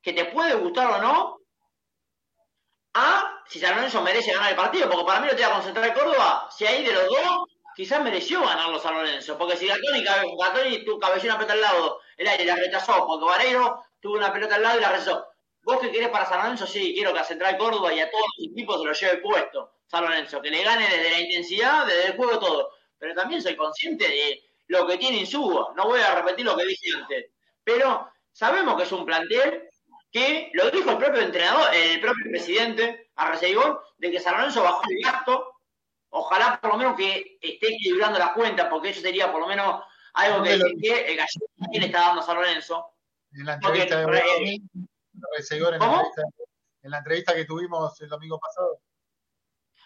que 0.00 0.14
te 0.14 0.24
puede 0.24 0.54
gustar 0.54 0.92
o 0.92 1.02
no, 1.02 1.36
a 2.94 3.42
si 3.46 3.60
San 3.60 3.74
Lorenzo 3.74 4.00
merece 4.00 4.32
ganar 4.32 4.48
el 4.48 4.56
partido, 4.56 4.88
porque 4.88 5.04
para 5.04 5.20
mí 5.20 5.26
lo 5.26 5.36
te 5.36 5.42
va 5.42 5.48
a 5.48 5.54
concentrar 5.56 5.92
Córdoba, 5.92 6.48
si 6.50 6.64
ahí 6.64 6.82
de 6.82 6.94
los 6.94 7.06
dos, 7.06 7.57
quizás 7.78 8.02
mereció 8.02 8.40
ganarlo 8.40 8.80
San 8.80 8.92
Lorenzo, 8.92 9.38
porque 9.38 9.56
si 9.56 9.68
Gatoni, 9.68 10.02
Gatoni 10.02 10.84
tu 10.84 10.98
cabelló 10.98 11.26
una 11.26 11.36
pelota 11.36 11.52
al 11.52 11.60
lado, 11.60 12.00
el 12.16 12.26
aire 12.26 12.44
la 12.44 12.56
rechazó, 12.56 13.06
porque 13.06 13.24
Vareiro 13.24 13.84
tuvo 14.00 14.16
una 14.16 14.32
pelota 14.32 14.56
al 14.56 14.62
lado 14.62 14.78
y 14.78 14.82
la 14.82 14.90
rechazó. 14.90 15.28
¿Vos 15.62 15.78
qué 15.78 15.92
querés 15.92 16.08
para 16.08 16.26
San 16.26 16.42
Lorenzo? 16.42 16.66
Sí, 16.66 16.92
quiero 16.92 17.12
que 17.12 17.20
a 17.20 17.24
Central 17.24 17.56
Córdoba 17.56 17.94
y 17.94 18.00
a 18.00 18.10
todos 18.10 18.24
los 18.36 18.48
equipos 18.50 18.80
se 18.80 18.84
lo 18.84 18.92
lleve 18.92 19.22
puesto, 19.22 19.74
San 19.86 20.02
Lorenzo, 20.02 20.42
que 20.42 20.50
le 20.50 20.64
gane 20.64 20.88
desde 20.88 21.08
la 21.08 21.20
intensidad, 21.20 21.86
desde 21.86 22.06
el 22.06 22.16
juego, 22.16 22.40
todo. 22.40 22.70
Pero 22.98 23.14
también 23.14 23.40
soy 23.40 23.54
consciente 23.54 24.08
de 24.08 24.42
lo 24.66 24.84
que 24.84 24.98
tiene 24.98 25.18
Insuba, 25.18 25.72
no 25.76 25.84
voy 25.84 26.00
a 26.00 26.16
repetir 26.16 26.46
lo 26.46 26.56
que 26.56 26.64
dije 26.64 26.90
antes, 26.96 27.26
pero 27.62 28.10
sabemos 28.32 28.76
que 28.76 28.82
es 28.82 28.92
un 28.92 29.06
plantel 29.06 29.68
que 30.10 30.50
lo 30.52 30.68
dijo 30.72 30.90
el 30.90 30.98
propio 30.98 31.22
entrenador, 31.22 31.72
el 31.72 32.00
propio 32.00 32.24
presidente 32.28 33.10
Arreceigón, 33.14 33.78
de 33.98 34.10
que 34.10 34.18
San 34.18 34.36
Lorenzo 34.36 34.64
bajó 34.64 34.82
el 34.90 35.00
gasto, 35.00 35.57
ojalá 36.10 36.60
por 36.60 36.72
lo 36.72 36.78
menos 36.78 36.96
que 36.96 37.38
esté 37.40 37.74
equilibrando 37.74 38.18
las 38.18 38.32
cuentas, 38.32 38.68
porque 38.70 38.90
eso 38.90 39.00
sería 39.00 39.30
por 39.30 39.40
lo 39.40 39.46
menos 39.46 39.82
algo 40.14 40.42
que, 40.42 40.58
que 40.80 41.12
el 41.12 41.16
gallego 41.16 41.46
también 41.58 41.82
está 41.84 42.00
dando 42.00 42.20
a 42.20 42.24
San 42.24 42.36
Lorenzo. 42.36 42.92
En 43.32 43.46
la 43.46 43.54
entrevista, 43.54 44.00
de 44.00 44.60
en, 46.82 46.90
la 46.90 46.98
entrevista 46.98 47.34
que 47.34 47.44
tuvimos 47.44 48.00
el 48.00 48.08
domingo 48.08 48.38
pasado. 48.38 48.80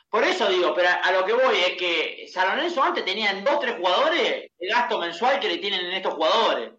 Por 0.08 0.24
eso 0.24 0.48
digo, 0.48 0.74
pero 0.74 0.90
a 1.02 1.10
lo 1.10 1.24
que 1.24 1.32
voy 1.32 1.56
es 1.56 1.76
que 1.76 2.28
San 2.32 2.48
Lorenzo 2.48 2.82
antes 2.82 3.04
tenían 3.04 3.42
dos, 3.42 3.60
tres 3.60 3.76
jugadores 3.76 4.50
el 4.58 4.68
gasto 4.68 4.98
mensual 4.98 5.40
que 5.40 5.48
le 5.48 5.58
tienen 5.58 5.86
en 5.86 5.92
estos 5.92 6.14
jugadores. 6.14 6.72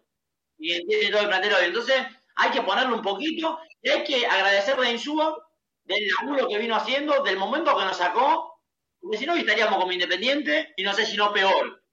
Y 0.56 0.86
tiene 0.86 1.10
todo 1.10 1.22
el 1.22 1.28
plantel 1.28 1.52
hoy. 1.52 1.64
Entonces, 1.66 1.96
hay 2.36 2.50
que 2.50 2.62
ponerlo 2.62 2.96
un 2.96 3.02
poquito 3.02 3.58
y 3.82 3.90
hay 3.90 4.04
que 4.04 4.26
agradecerle 4.26 4.86
a 4.86 4.92
Insúa 4.92 5.36
del 5.84 6.08
laburo 6.08 6.48
que 6.48 6.58
vino 6.58 6.76
haciendo, 6.76 7.22
del 7.22 7.36
momento 7.36 7.76
que 7.76 7.84
nos 7.84 7.96
sacó, 7.96 8.53
porque 9.04 9.18
si 9.18 9.26
no 9.26 9.36
estaríamos 9.36 9.78
como 9.78 9.92
independiente 9.92 10.72
y 10.78 10.82
no 10.82 10.94
sé 10.94 11.04
si 11.04 11.14
no 11.14 11.30
peor, 11.30 11.84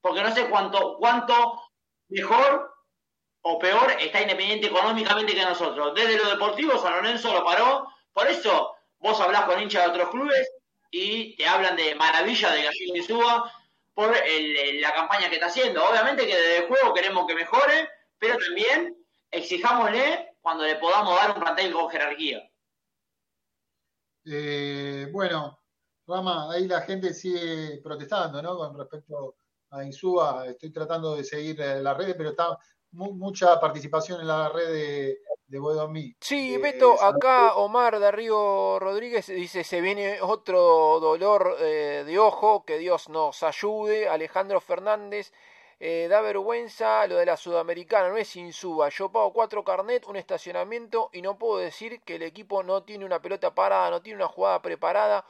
porque 0.00 0.22
no 0.22 0.34
sé 0.34 0.48
cuánto, 0.48 0.96
cuánto 0.98 1.60
mejor 2.08 2.74
o 3.42 3.58
peor 3.58 3.90
está 4.00 4.22
Independiente 4.22 4.68
económicamente 4.68 5.34
que 5.34 5.44
nosotros. 5.44 5.94
Desde 5.94 6.16
lo 6.16 6.30
deportivo, 6.30 6.78
San 6.78 6.94
Lorenzo 6.94 7.34
lo 7.34 7.44
paró, 7.44 7.88
por 8.14 8.26
eso 8.26 8.74
vos 8.98 9.20
hablás 9.20 9.42
con 9.42 9.60
hinchas 9.60 9.84
de 9.84 9.90
otros 9.90 10.08
clubes 10.08 10.50
y 10.90 11.36
te 11.36 11.46
hablan 11.46 11.76
de 11.76 11.94
maravilla 11.94 12.52
de 12.52 12.62
Gallego 12.62 12.96
Insúa 12.96 13.52
por 13.92 14.10
la 14.10 14.94
campaña 14.94 15.28
que 15.28 15.34
está 15.34 15.48
haciendo. 15.48 15.84
Obviamente 15.84 16.26
que 16.26 16.36
desde 16.36 16.58
el 16.58 16.68
juego 16.68 16.94
queremos 16.94 17.26
que 17.26 17.34
mejore, 17.34 17.90
pero 18.18 18.38
también 18.38 18.96
exijámosle 19.30 20.36
cuando 20.40 20.64
le 20.64 20.76
podamos 20.76 21.16
dar 21.16 21.32
un 21.32 21.40
plantel 21.40 21.72
con 21.72 21.90
jerarquía. 21.90 22.50
Eh, 24.24 25.08
bueno, 25.12 25.59
Rama, 26.10 26.50
ahí 26.50 26.66
la 26.66 26.80
gente 26.82 27.14
sigue 27.14 27.80
protestando, 27.82 28.42
¿no? 28.42 28.56
Con 28.56 28.76
respecto 28.76 29.36
a 29.70 29.84
Insúa, 29.84 30.46
estoy 30.46 30.72
tratando 30.72 31.14
de 31.14 31.24
seguir 31.24 31.60
eh, 31.60 31.80
la 31.80 31.94
red, 31.94 32.14
pero 32.16 32.30
está 32.30 32.58
mucha 32.92 33.60
participación 33.60 34.20
en 34.20 34.26
la 34.26 34.48
red 34.48 34.66
de, 34.66 35.18
de 35.46 36.14
Sí, 36.20 36.54
eh, 36.54 36.58
Beto, 36.58 37.00
acá 37.00 37.54
Omar 37.54 38.00
de 38.00 38.10
Río 38.10 38.80
Rodríguez 38.80 39.28
dice, 39.28 39.62
se 39.62 39.80
viene 39.80 40.20
otro 40.20 40.98
dolor 40.98 41.56
de 41.58 42.18
ojo, 42.18 42.64
que 42.64 42.78
Dios 42.78 43.08
nos 43.08 43.44
ayude. 43.44 44.08
Alejandro 44.08 44.60
Fernández 44.60 45.32
eh, 45.82 46.08
da 46.10 46.20
vergüenza 46.20 47.06
lo 47.06 47.16
de 47.16 47.24
la 47.24 47.38
sudamericana, 47.38 48.10
no 48.10 48.18
es 48.18 48.28
sin 48.28 48.52
suba. 48.52 48.90
Yo 48.90 49.10
pago 49.10 49.32
cuatro 49.32 49.64
carnet, 49.64 50.06
un 50.06 50.16
estacionamiento 50.16 51.08
y 51.10 51.22
no 51.22 51.38
puedo 51.38 51.56
decir 51.56 52.02
que 52.02 52.16
el 52.16 52.22
equipo 52.22 52.62
no 52.62 52.82
tiene 52.82 53.06
una 53.06 53.22
pelota 53.22 53.54
parada, 53.54 53.88
no 53.88 54.02
tiene 54.02 54.18
una 54.18 54.28
jugada 54.28 54.60
preparada. 54.60 55.24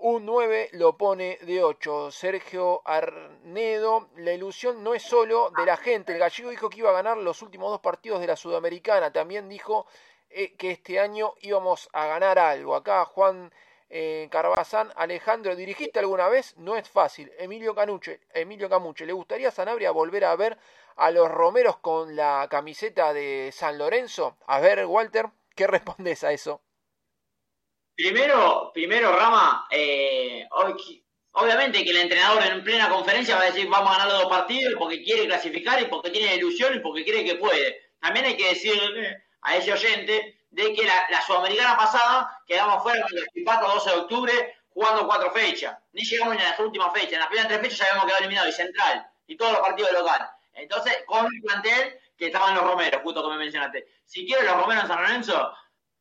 Un 0.00 0.24
9 0.26 0.70
lo 0.74 0.96
pone 0.96 1.38
de 1.42 1.60
8. 1.60 2.12
Sergio 2.12 2.82
Arnedo, 2.84 4.10
la 4.14 4.32
ilusión 4.32 4.84
no 4.84 4.94
es 4.94 5.02
solo 5.02 5.50
de 5.50 5.66
la 5.66 5.76
gente. 5.76 6.12
El 6.12 6.20
gallego 6.20 6.50
dijo 6.50 6.70
que 6.70 6.78
iba 6.78 6.90
a 6.90 6.92
ganar 6.92 7.16
los 7.16 7.42
últimos 7.42 7.68
dos 7.72 7.80
partidos 7.80 8.20
de 8.20 8.28
la 8.28 8.36
Sudamericana. 8.36 9.12
También 9.12 9.48
dijo 9.48 9.88
eh, 10.30 10.54
que 10.56 10.70
este 10.70 11.00
año 11.00 11.34
íbamos 11.40 11.88
a 11.92 12.06
ganar 12.06 12.38
algo. 12.38 12.76
Acá 12.76 13.04
Juan 13.06 13.52
eh, 13.90 14.28
Carbazán, 14.30 14.92
Alejandro, 14.94 15.56
¿dirigiste 15.56 15.98
alguna 15.98 16.28
vez? 16.28 16.56
No 16.58 16.76
es 16.76 16.88
fácil. 16.88 17.32
Emilio 17.36 17.74
Canuche, 17.74 18.20
Emilio 18.32 18.68
Camuche, 18.68 19.04
¿le 19.04 19.12
gustaría 19.12 19.48
a 19.48 19.50
Sanabria 19.50 19.90
volver 19.90 20.26
a 20.26 20.36
ver 20.36 20.58
a 20.94 21.10
los 21.10 21.28
Romeros 21.28 21.78
con 21.78 22.14
la 22.14 22.46
camiseta 22.48 23.12
de 23.12 23.50
San 23.52 23.78
Lorenzo? 23.78 24.36
A 24.46 24.60
ver, 24.60 24.86
Walter, 24.86 25.26
¿qué 25.56 25.66
respondes 25.66 26.22
a 26.22 26.30
eso? 26.30 26.60
Primero, 27.98 28.70
primero 28.72 29.10
Rama, 29.10 29.66
eh, 29.72 30.46
obviamente 31.32 31.82
que 31.82 31.90
el 31.90 31.96
entrenador 31.96 32.44
en 32.44 32.62
plena 32.62 32.88
conferencia 32.88 33.34
va 33.34 33.42
a 33.42 33.46
decir 33.46 33.66
vamos 33.68 33.90
a 33.90 33.98
ganar 33.98 34.12
los 34.12 34.22
dos 34.22 34.30
partidos 34.30 34.74
porque 34.78 35.02
quiere 35.02 35.26
clasificar 35.26 35.82
y 35.82 35.86
porque 35.86 36.10
tiene 36.10 36.36
ilusión 36.36 36.76
y 36.76 36.78
porque 36.78 37.04
cree 37.04 37.24
que 37.24 37.34
puede. 37.34 37.90
También 37.98 38.26
hay 38.26 38.36
que 38.36 38.50
decirle 38.50 39.24
a 39.40 39.56
ese 39.56 39.72
oyente 39.72 40.38
de 40.48 40.74
que 40.74 40.86
la, 40.86 41.20
Sudamericana 41.26 41.76
pasada 41.76 42.40
quedamos 42.46 42.84
fuera 42.84 43.02
con 43.02 43.18
el 43.18 43.26
Chipato 43.34 43.66
12 43.66 43.90
de 43.90 43.96
octubre 43.96 44.56
jugando 44.68 45.04
cuatro 45.04 45.32
fechas. 45.32 45.76
Ni 45.92 46.04
llegamos 46.04 46.36
ni 46.36 46.42
a 46.42 46.50
las 46.50 46.60
últimas 46.60 46.92
fechas. 46.92 47.14
En 47.14 47.18
las 47.18 47.28
primeras 47.28 47.48
tres 47.48 47.62
fechas 47.62 47.78
ya 47.78 47.84
habíamos 47.86 48.04
quedado 48.04 48.20
eliminados 48.20 48.50
y 48.50 48.56
Central 48.56 49.10
y 49.26 49.36
todos 49.36 49.52
los 49.54 49.60
partidos 49.60 49.90
locales. 49.90 50.28
Entonces, 50.52 51.02
con 51.04 51.26
el 51.26 51.42
plantel 51.42 51.98
que 52.16 52.26
estaban 52.26 52.54
los 52.54 52.62
Romeros, 52.62 53.02
justo 53.02 53.24
como 53.24 53.34
mencionaste. 53.34 53.88
Si 54.04 54.24
quiero 54.24 54.44
los 54.44 54.54
Romeros 54.54 54.84
en 54.84 54.88
San 54.88 55.02
Lorenzo, 55.02 55.52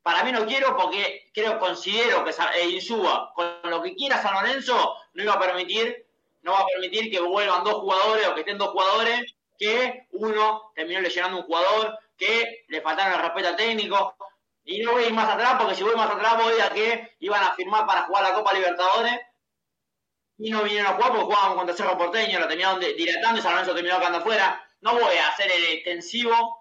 para 0.01 0.23
mí 0.23 0.31
no 0.31 0.45
quiero 0.45 0.75
porque 0.77 1.29
creo, 1.33 1.59
considero 1.59 2.23
que 2.23 2.31
eh, 2.31 2.69
Insúa, 2.69 3.33
con 3.33 3.59
lo 3.63 3.81
que 3.81 3.95
quiera 3.95 4.21
San 4.21 4.33
Lorenzo, 4.33 4.95
no 5.13 5.23
iba 5.23 5.33
a 5.33 5.39
permitir, 5.39 6.05
no 6.41 6.53
va 6.53 6.59
a 6.59 6.65
permitir 6.65 7.11
que 7.11 7.19
vuelvan 7.19 7.63
dos 7.63 7.75
jugadores 7.75 8.27
o 8.27 8.33
que 8.33 8.41
estén 8.41 8.57
dos 8.57 8.69
jugadores, 8.69 9.35
que 9.57 10.07
uno 10.11 10.71
terminó 10.75 11.01
lesionando 11.01 11.39
un 11.39 11.43
jugador, 11.43 11.97
que 12.17 12.65
le 12.67 12.81
faltaron 12.81 13.13
el 13.13 13.21
respeto 13.21 13.49
al 13.49 13.55
técnico, 13.55 14.15
y 14.69 14.81
no 14.81 14.91
voy 14.91 15.05
a 15.05 15.07
ir 15.07 15.13
más 15.13 15.29
atrás, 15.29 15.55
porque 15.57 15.75
si 15.75 15.83
voy 15.83 15.95
más 15.95 16.11
atrás 16.11 16.35
voy 16.43 16.59
a 16.59 16.69
que 16.69 17.15
iban 17.19 17.41
a 17.41 17.53
firmar 17.53 17.87
para 17.87 18.01
jugar 18.01 18.23
la 18.23 18.33
Copa 18.33 18.53
Libertadores. 18.53 19.17
Y 20.37 20.51
no 20.51 20.61
vinieron 20.63 20.91
a 20.91 20.95
jugar 20.95 21.11
porque 21.11 21.23
jugaban 21.23 21.55
contra 21.55 21.75
Cerro 21.75 21.97
Porteño, 21.97 22.37
lo 22.37 22.47
terminaron 22.49 22.81
dilatando 22.81 23.39
y 23.39 23.41
San 23.41 23.53
Lorenzo 23.53 23.73
terminó 23.73 23.97
quedando 23.97 24.17
afuera. 24.17 24.61
no 24.81 24.93
voy 24.93 25.15
a 25.15 25.29
hacer 25.29 25.49
el 25.49 25.63
extensivo 25.65 26.56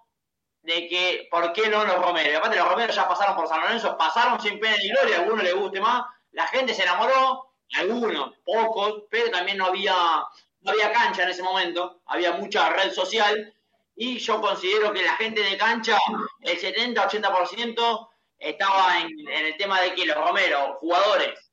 de 0.67 0.85
que 0.89 1.27
por 1.31 1.53
qué 1.53 1.69
no 1.69 1.85
los 1.85 1.95
Romeros. 1.95 2.35
Aparte 2.35 2.57
los 2.57 2.67
Romeros 2.67 2.93
ya 2.93 3.07
pasaron 3.07 3.37
por 3.37 3.47
San 3.47 3.61
Lorenzo, 3.61 3.97
pasaron 3.97 4.39
sin 4.41 4.59
pena 4.59 4.75
ni 4.75 4.89
gloria, 4.89 5.15
a 5.15 5.19
algunos 5.21 5.43
les 5.43 5.55
guste 5.55 5.79
más, 5.79 6.03
la 6.33 6.45
gente 6.47 6.73
se 6.73 6.83
enamoró, 6.83 7.53
algunos, 7.77 8.33
pocos, 8.45 9.03
pero 9.09 9.31
también 9.31 9.57
no 9.57 9.67
había, 9.67 9.95
no 9.95 10.71
había 10.71 10.91
cancha 10.91 11.23
en 11.23 11.29
ese 11.29 11.41
momento, 11.41 12.01
había 12.07 12.33
mucha 12.33 12.69
red 12.69 12.91
social, 12.91 13.53
y 13.95 14.17
yo 14.17 14.41
considero 14.41 14.91
que 14.91 15.03
la 15.03 15.15
gente 15.15 15.41
de 15.41 15.57
cancha, 15.57 15.97
el 16.41 16.59
70-80% 16.59 18.09
estaba 18.37 18.99
en, 18.99 19.07
en, 19.29 19.45
el 19.45 19.55
tema 19.55 19.79
de 19.79 19.95
que 19.95 20.05
los 20.05 20.17
Romeros, 20.17 20.79
jugadores, 20.79 21.49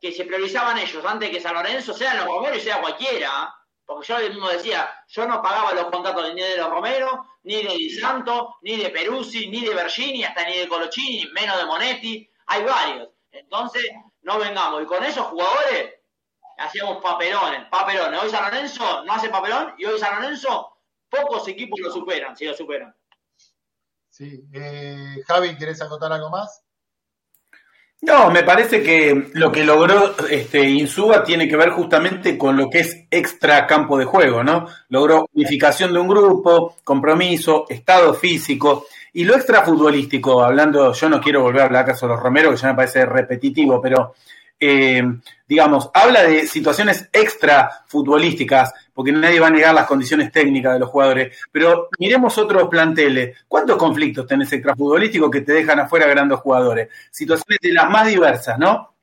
que 0.00 0.10
se 0.10 0.24
priorizaban 0.24 0.78
ellos 0.78 1.04
antes 1.04 1.28
que 1.28 1.40
San 1.40 1.52
Lorenzo, 1.52 1.92
sean 1.92 2.16
los 2.16 2.26
Romeros 2.26 2.56
y 2.56 2.62
sea 2.62 2.80
cualquiera, 2.80 3.54
porque 3.86 4.06
yo 4.06 4.18
mismo 4.18 4.48
decía, 4.48 4.88
yo 5.08 5.26
no 5.26 5.42
pagaba 5.42 5.74
los 5.74 5.86
contratos 5.86 6.34
ni 6.34 6.40
de 6.40 6.56
los 6.56 6.70
Romero, 6.70 7.26
ni 7.42 7.62
de 7.62 7.74
Di 7.74 7.90
Santo, 7.90 8.56
ni 8.62 8.76
de 8.76 8.90
Peruzzi, 8.90 9.48
ni 9.48 9.64
de 9.64 9.74
Bergini, 9.74 10.24
hasta 10.24 10.48
ni 10.48 10.58
de 10.58 10.68
Colochini, 10.68 11.30
menos 11.32 11.58
de 11.58 11.66
Monetti. 11.66 12.30
Hay 12.46 12.64
varios. 12.64 13.10
Entonces, 13.30 13.90
no 14.22 14.38
vengamos. 14.38 14.82
Y 14.82 14.86
con 14.86 15.04
esos 15.04 15.26
jugadores 15.26 15.94
hacíamos 16.58 17.02
papelones, 17.02 17.68
papelones. 17.68 18.22
Hoy 18.22 18.30
San 18.30 18.44
Lorenzo 18.44 19.04
no 19.04 19.12
hace 19.12 19.28
papelón 19.28 19.74
y 19.76 19.84
hoy 19.84 19.98
San 19.98 20.20
Lorenzo 20.20 20.78
pocos 21.08 21.46
equipos 21.48 21.78
lo 21.80 21.90
superan, 21.90 22.36
si 22.36 22.46
lo 22.46 22.54
superan. 22.54 22.94
Sí. 24.08 24.44
Eh, 24.52 25.22
Javi, 25.26 25.56
¿querés 25.56 25.82
acotar 25.82 26.12
algo 26.12 26.30
más? 26.30 26.63
No, 28.04 28.30
me 28.30 28.42
parece 28.42 28.82
que 28.82 29.30
lo 29.32 29.50
que 29.50 29.64
logró 29.64 30.14
este, 30.28 30.68
Insúa 30.68 31.24
tiene 31.24 31.48
que 31.48 31.56
ver 31.56 31.70
justamente 31.70 32.36
con 32.36 32.54
lo 32.54 32.68
que 32.68 32.80
es 32.80 33.06
extra 33.10 33.66
campo 33.66 33.96
de 33.96 34.04
juego, 34.04 34.44
¿no? 34.44 34.66
Logró 34.90 35.26
unificación 35.32 35.90
de 35.92 36.00
un 36.00 36.08
grupo, 36.08 36.76
compromiso, 36.84 37.64
estado 37.66 38.12
físico 38.12 38.86
y 39.14 39.24
lo 39.24 39.34
extra 39.34 39.62
futbolístico, 39.62 40.42
hablando, 40.42 40.92
yo 40.92 41.08
no 41.08 41.18
quiero 41.18 41.40
volver 41.40 41.62
a 41.62 41.64
hablar 41.64 41.84
acaso 41.84 42.06
de 42.06 42.12
los 42.12 42.22
Romero, 42.22 42.50
que 42.50 42.58
ya 42.58 42.68
me 42.68 42.74
parece 42.74 43.06
repetitivo, 43.06 43.80
pero 43.80 44.14
eh, 44.60 45.02
digamos, 45.48 45.90
habla 45.94 46.24
de 46.24 46.46
situaciones 46.46 47.08
extra 47.10 47.84
futbolísticas, 47.86 48.72
porque 48.94 49.12
nadie 49.12 49.40
va 49.40 49.48
a 49.48 49.50
negar 49.50 49.74
las 49.74 49.86
condiciones 49.86 50.32
técnicas 50.32 50.72
de 50.72 50.78
los 50.78 50.88
jugadores, 50.88 51.36
pero 51.50 51.88
miremos 51.98 52.38
otros 52.38 52.68
planteles. 52.68 53.36
¿Cuántos 53.48 53.76
conflictos 53.76 54.26
tenés 54.26 54.52
extrafutbolísticos 54.52 55.30
que 55.30 55.40
te 55.42 55.52
dejan 55.52 55.80
afuera 55.80 56.06
grandes 56.06 56.38
jugadores? 56.38 56.88
Situaciones 57.10 57.58
de 57.60 57.72
las 57.72 57.90
más 57.90 58.06
diversas, 58.06 58.58
¿no? 58.58 58.94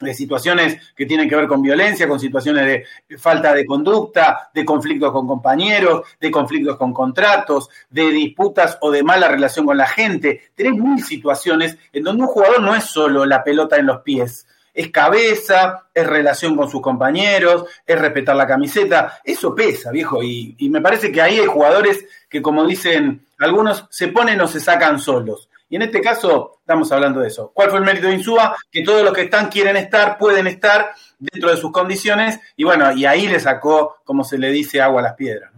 de 0.00 0.14
situaciones 0.14 0.78
que 0.94 1.06
tienen 1.06 1.28
que 1.28 1.36
ver 1.36 1.46
con 1.46 1.62
violencia, 1.62 2.08
con 2.08 2.20
situaciones 2.20 2.84
de 3.08 3.18
falta 3.18 3.54
de 3.54 3.64
conducta, 3.64 4.50
de 4.52 4.64
conflictos 4.64 5.12
con 5.12 5.26
compañeros, 5.26 6.02
de 6.20 6.30
conflictos 6.30 6.76
con 6.76 6.92
contratos, 6.92 7.68
de 7.90 8.10
disputas 8.10 8.76
o 8.80 8.90
de 8.90 9.02
mala 9.02 9.28
relación 9.28 9.66
con 9.66 9.76
la 9.76 9.86
gente. 9.86 10.42
Tenés 10.54 10.74
mil 10.74 11.02
situaciones 11.02 11.78
en 11.92 12.02
donde 12.02 12.22
un 12.22 12.28
jugador 12.28 12.60
no 12.60 12.74
es 12.74 12.84
solo 12.84 13.24
la 13.24 13.42
pelota 13.42 13.76
en 13.76 13.86
los 13.86 14.02
pies, 14.02 14.46
es 14.74 14.90
cabeza, 14.90 15.88
es 15.94 16.06
relación 16.06 16.56
con 16.56 16.68
sus 16.68 16.82
compañeros, 16.82 17.64
es 17.86 17.98
respetar 17.98 18.34
la 18.34 18.46
camiseta, 18.46 19.20
eso 19.22 19.54
pesa, 19.54 19.92
viejo, 19.92 20.22
y, 20.22 20.56
me 20.68 20.80
parece 20.80 21.12
que 21.12 21.22
ahí 21.22 21.38
hay 21.38 21.46
jugadores 21.46 22.04
que, 22.28 22.42
como 22.42 22.66
dicen 22.66 23.26
algunos, 23.38 23.86
se 23.90 24.08
ponen 24.08 24.40
o 24.40 24.48
se 24.48 24.58
sacan 24.58 24.98
solos. 24.98 25.48
Y 25.68 25.76
en 25.76 25.82
este 25.82 26.00
caso 26.00 26.58
estamos 26.60 26.90
hablando 26.92 27.20
de 27.20 27.28
eso. 27.28 27.52
¿Cuál 27.54 27.70
fue 27.70 27.78
el 27.78 27.84
mérito 27.84 28.08
de 28.08 28.14
Insúa? 28.14 28.56
Que 28.70 28.82
todos 28.82 29.02
los 29.02 29.12
que 29.12 29.22
están 29.22 29.48
quieren 29.48 29.76
estar, 29.76 30.18
pueden 30.18 30.46
estar 30.46 30.94
dentro 31.18 31.50
de 31.50 31.56
sus 31.56 31.70
condiciones, 31.70 32.40
y 32.56 32.64
bueno, 32.64 32.92
y 32.92 33.06
ahí 33.06 33.28
le 33.28 33.38
sacó, 33.38 33.96
como 34.04 34.24
se 34.24 34.38
le 34.38 34.50
dice, 34.50 34.80
agua 34.80 35.00
a 35.00 35.04
las 35.04 35.14
piedras. 35.14 35.52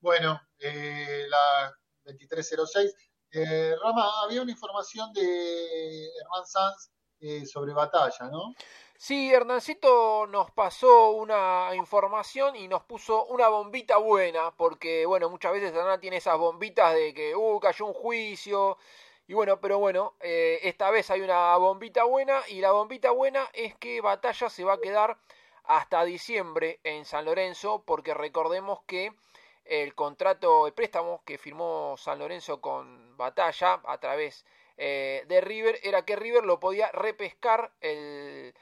Bueno, 0.00 0.40
eh, 0.58 1.26
la 1.28 1.76
2306. 2.04 2.94
Eh, 3.32 3.74
Rama, 3.80 4.04
había 4.24 4.42
una 4.42 4.50
información 4.50 5.12
de 5.12 5.22
Herman 5.22 6.46
Sanz 6.46 6.90
eh, 7.20 7.46
sobre 7.46 7.72
batalla, 7.72 8.28
¿no? 8.30 8.54
Sí, 8.96 9.32
Hernancito 9.32 10.26
nos 10.26 10.50
pasó 10.50 11.12
una 11.12 11.70
información 11.74 12.54
y 12.56 12.68
nos 12.68 12.82
puso 12.82 13.24
una 13.26 13.48
bombita 13.48 13.96
buena, 13.96 14.50
porque 14.50 15.06
bueno, 15.06 15.30
muchas 15.30 15.52
veces 15.52 15.74
Hernán 15.74 16.00
tiene 16.00 16.18
esas 16.18 16.36
bombitas 16.36 16.92
de 16.94 17.14
que, 17.14 17.34
uh, 17.34 17.58
cayó 17.60 17.86
un 17.86 17.94
juicio, 17.94 18.76
y 19.26 19.32
bueno, 19.32 19.58
pero 19.58 19.78
bueno, 19.78 20.14
eh, 20.20 20.60
esta 20.64 20.90
vez 20.90 21.10
hay 21.10 21.22
una 21.22 21.56
bombita 21.56 22.04
buena, 22.04 22.42
y 22.48 22.60
la 22.60 22.72
bombita 22.72 23.10
buena 23.10 23.48
es 23.54 23.74
que 23.76 24.02
Batalla 24.02 24.50
se 24.50 24.64
va 24.64 24.74
a 24.74 24.80
quedar 24.80 25.16
hasta 25.64 26.04
diciembre 26.04 26.80
en 26.84 27.04
San 27.06 27.24
Lorenzo, 27.24 27.82
porque 27.86 28.12
recordemos 28.12 28.80
que 28.86 29.14
el 29.64 29.94
contrato 29.94 30.66
de 30.66 30.72
préstamo 30.72 31.22
que 31.24 31.38
firmó 31.38 31.94
San 31.96 32.18
Lorenzo 32.18 32.60
con 32.60 33.16
Batalla 33.16 33.80
a 33.84 33.98
través 33.98 34.44
eh, 34.82 35.26
de 35.28 35.42
River 35.42 35.78
era 35.82 36.06
que 36.06 36.16
River 36.16 36.46
lo 36.46 36.58
podía 36.58 36.90
repescar 36.92 37.70
el, 37.82 38.54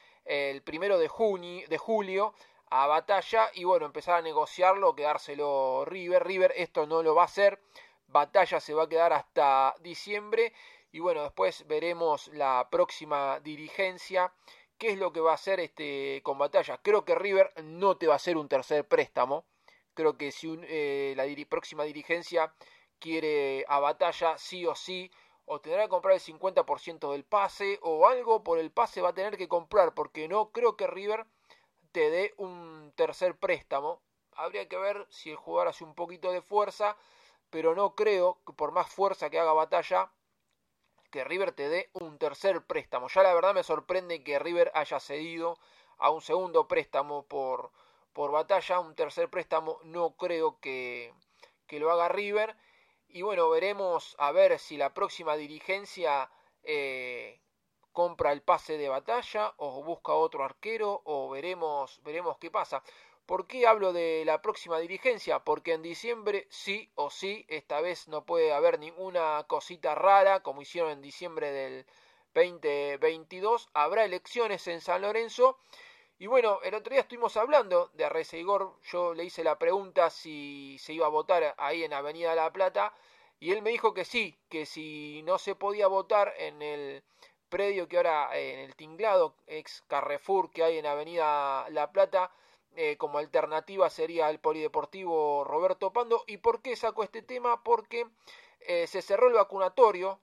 primero 0.64 0.99
de, 0.99 1.07
junio, 1.07 1.64
de 1.69 1.79
julio 1.79 2.35
a 2.71 2.89
Batalla 2.89 3.49
y 3.55 3.62
bueno, 3.62 3.87
empezar 3.87 4.16
a 4.16 4.23
negociarlo, 4.23 4.97
quedárselo 4.97 5.85
River. 5.85 6.27
River 6.27 6.53
esto 6.57 6.89
no 6.89 7.05
lo 7.05 7.14
va 7.14 7.23
a 7.23 7.27
hacer, 7.27 7.61
Batalla 8.09 8.59
se 8.59 8.75
va 8.75 8.83
a 8.83 8.89
quedar 8.89 9.12
hasta 9.12 9.77
diciembre 9.79 10.53
y 10.91 10.99
bueno, 10.99 11.23
después 11.23 11.64
veremos 11.69 12.27
la 12.35 12.66
próxima 12.69 13.39
dirigencia. 13.39 14.33
¿Qué 14.77 14.91
es 14.91 14.99
lo 14.99 15.12
que 15.12 15.21
va 15.21 15.31
a 15.31 15.35
hacer 15.35 15.61
este 15.61 16.21
con 16.25 16.37
Batalla? 16.37 16.81
Creo 16.83 17.05
que 17.05 17.14
River 17.14 17.53
no 17.62 17.97
te 17.97 18.09
va 18.09 18.14
a 18.14 18.16
hacer 18.16 18.37
un 18.37 18.49
tercer 18.49 18.89
préstamo. 18.89 19.45
Creo 19.95 20.19
que 20.19 20.33
si 20.33 20.59
eh, 20.64 21.14
la 21.16 21.27
próxima 21.49 21.85
dirigencia 21.85 22.53
quiere 22.99 23.64
a 23.69 23.79
Batalla, 23.79 24.37
sí 24.37 24.66
o 24.66 24.75
sí, 24.75 25.12
o 25.49 25.61
tendrá 25.61 25.83
que 25.85 25.89
comprar 25.89 26.15
el 26.15 26.21
50% 26.21 27.11
del 27.13 27.25
pase 27.25 27.79
o 27.83 28.07
algo 28.07 28.45
por 28.45 28.59
el 28.59 28.71
pase 28.71 29.01
va 29.01 29.11
a 29.11 29.15
tener 29.15 29.37
que 29.37 29.49
comprar 29.49 29.95
porque 29.95 30.29
no 30.29 30.51
creo 30.51 30.77
que 30.77 30.87
River 30.87 31.27
te 31.93 32.11
dé 32.11 32.35
un 32.37 32.93
tercer 32.97 33.37
préstamo. 33.37 34.01
Habría 34.33 34.69
que 34.69 34.77
ver 34.77 35.07
si 35.11 35.31
el 35.31 35.37
jugador 35.37 35.69
hace 35.69 35.85
un 35.85 35.95
poquito 35.95 36.31
de 36.33 36.43
fuerza, 36.43 36.97
pero 37.51 37.75
no 37.75 37.95
creo 37.95 38.39
que 38.47 38.53
por 38.53 38.73
más 38.73 38.89
fuerza 38.89 39.31
que 39.31 39.41
haga 39.41 39.53
batalla 39.53 40.13
que 41.11 41.25
River 41.25 41.53
te 41.53 41.69
dé 41.71 41.91
un 41.95 42.19
tercer 42.19 42.63
préstamo. 42.63 43.09
Ya 43.09 43.23
la 43.23 43.35
verdad 43.35 43.55
me 43.55 43.63
sorprende 43.63 44.23
que 44.23 44.39
River 44.39 44.71
haya 44.75 45.01
cedido 45.01 45.59
a 45.97 46.11
un 46.11 46.21
segundo 46.21 46.69
préstamo 46.69 47.25
por, 47.25 47.71
por 48.13 48.31
batalla, 48.33 48.81
un 48.81 48.95
tercer 48.95 49.31
préstamo 49.31 49.81
no 49.85 50.11
creo 50.17 50.61
que, 50.61 51.15
que 51.67 51.81
lo 51.81 51.91
haga 51.91 52.09
River 52.09 52.55
y 53.09 53.23
bueno, 53.23 53.49
veremos 53.51 54.15
a 54.19 54.33
ver 54.33 54.59
si 54.59 54.77
la 54.77 54.93
próxima 54.95 55.37
dirigencia 55.37 56.31
eh, 56.63 57.41
compra 57.93 58.33
el 58.33 58.43
pase 58.43 58.79
de 58.79 58.89
batalla 58.89 59.55
o 59.57 59.83
busca 59.83 60.13
otro 60.13 60.45
arquero 60.45 61.03
o 61.05 61.31
veremos, 61.31 62.01
veremos 62.05 62.39
qué 62.39 62.51
pasa. 62.51 62.83
¿Por 63.27 63.47
qué 63.47 63.67
hablo 63.67 63.93
de 63.93 64.23
la 64.25 64.41
próxima 64.41 64.79
dirigencia? 64.79 65.41
Porque 65.41 65.75
en 65.75 65.83
diciembre 65.83 66.47
sí 66.51 66.91
o 66.95 67.11
sí, 67.11 67.45
esta 67.49 67.81
vez 67.81 68.09
no 68.09 68.25
puede 68.25 68.53
haber 68.53 68.79
ninguna 68.79 69.45
cosita 69.49 69.95
rara 69.95 70.41
como 70.43 70.63
hicieron 70.63 70.93
en 70.93 71.03
diciembre 71.03 71.51
del 71.53 71.87
2022. 72.35 73.69
Habrá 73.75 74.05
elecciones 74.05 74.67
en 74.69 74.81
San 74.81 75.03
Lorenzo 75.03 75.59
y 76.19 76.27
bueno, 76.27 76.61
el 76.64 76.75
otro 76.75 76.93
día 76.93 77.03
estuvimos 77.03 77.37
hablando 77.37 77.91
de 77.95 78.27
Igor, 78.33 78.75
yo 78.91 79.14
le 79.14 79.25
hice 79.25 79.45
la 79.45 79.59
pregunta 79.59 80.11
si 80.11 80.77
se 80.81 80.93
iba 80.93 81.07
a 81.07 81.11
votar 81.11 81.55
ahí 81.59 81.85
en 81.85 81.93
Avenida 81.93 82.35
La 82.35 82.53
Plata, 82.53 82.93
y 83.41 83.53
él 83.53 83.62
me 83.62 83.71
dijo 83.71 83.95
que 83.95 84.05
sí, 84.05 84.37
que 84.49 84.66
si 84.66 85.23
no 85.23 85.39
se 85.39 85.55
podía 85.55 85.87
votar 85.87 86.35
en 86.39 86.61
el 86.61 87.05
predio 87.49 87.89
que 87.89 87.97
ahora, 87.99 88.37
en 88.37 88.59
el 88.59 88.75
tinglado, 88.75 89.35
ex 89.47 89.83
Carrefour 89.87 90.51
que 90.51 90.64
hay 90.64 90.79
en 90.79 90.87
Avenida 90.87 91.69
La 91.71 91.93
Plata, 91.93 92.33
eh, 92.77 92.97
como 92.97 93.19
alternativa 93.19 93.89
sería 93.91 94.29
el 94.31 94.39
Polideportivo 94.41 95.45
Roberto 95.45 95.93
Pando. 95.93 96.25
¿Y 96.27 96.39
por 96.39 96.62
qué 96.62 96.77
sacó 96.77 97.03
este 97.05 97.23
tema? 97.23 97.62
Porque 97.62 98.07
eh, 98.61 98.87
se 98.87 99.03
cerró 99.03 99.29
el 99.29 99.35
vacunatorio 99.35 100.21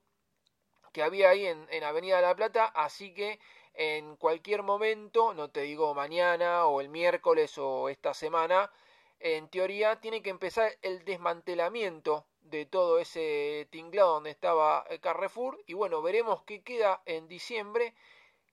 que 0.93 1.03
había 1.03 1.29
ahí 1.29 1.45
en, 1.45 1.67
en 1.71 1.83
Avenida 1.83 2.21
La 2.21 2.35
Plata, 2.35 2.65
así 2.65 3.13
que 3.13 3.39
en 3.75 4.15
cualquier 4.15 4.63
momento, 4.63 5.33
no 5.33 5.49
te 5.49 5.61
digo 5.61 5.93
mañana 5.93 6.65
o 6.65 6.81
el 6.81 6.89
miércoles 6.89 7.57
o 7.57 7.89
esta 7.89 8.13
semana, 8.13 8.71
en 9.19 9.49
teoría 9.49 9.99
tiene 9.99 10.21
que 10.21 10.29
empezar 10.29 10.71
el 10.81 11.03
desmantelamiento 11.03 12.25
de 12.41 12.65
todo 12.65 12.99
ese 12.99 13.67
tinglado 13.71 14.13
donde 14.13 14.29
estaba 14.29 14.85
Carrefour 15.01 15.61
y 15.65 15.73
bueno, 15.73 16.01
veremos 16.01 16.43
qué 16.43 16.63
queda 16.63 17.01
en 17.05 17.27
diciembre. 17.27 17.93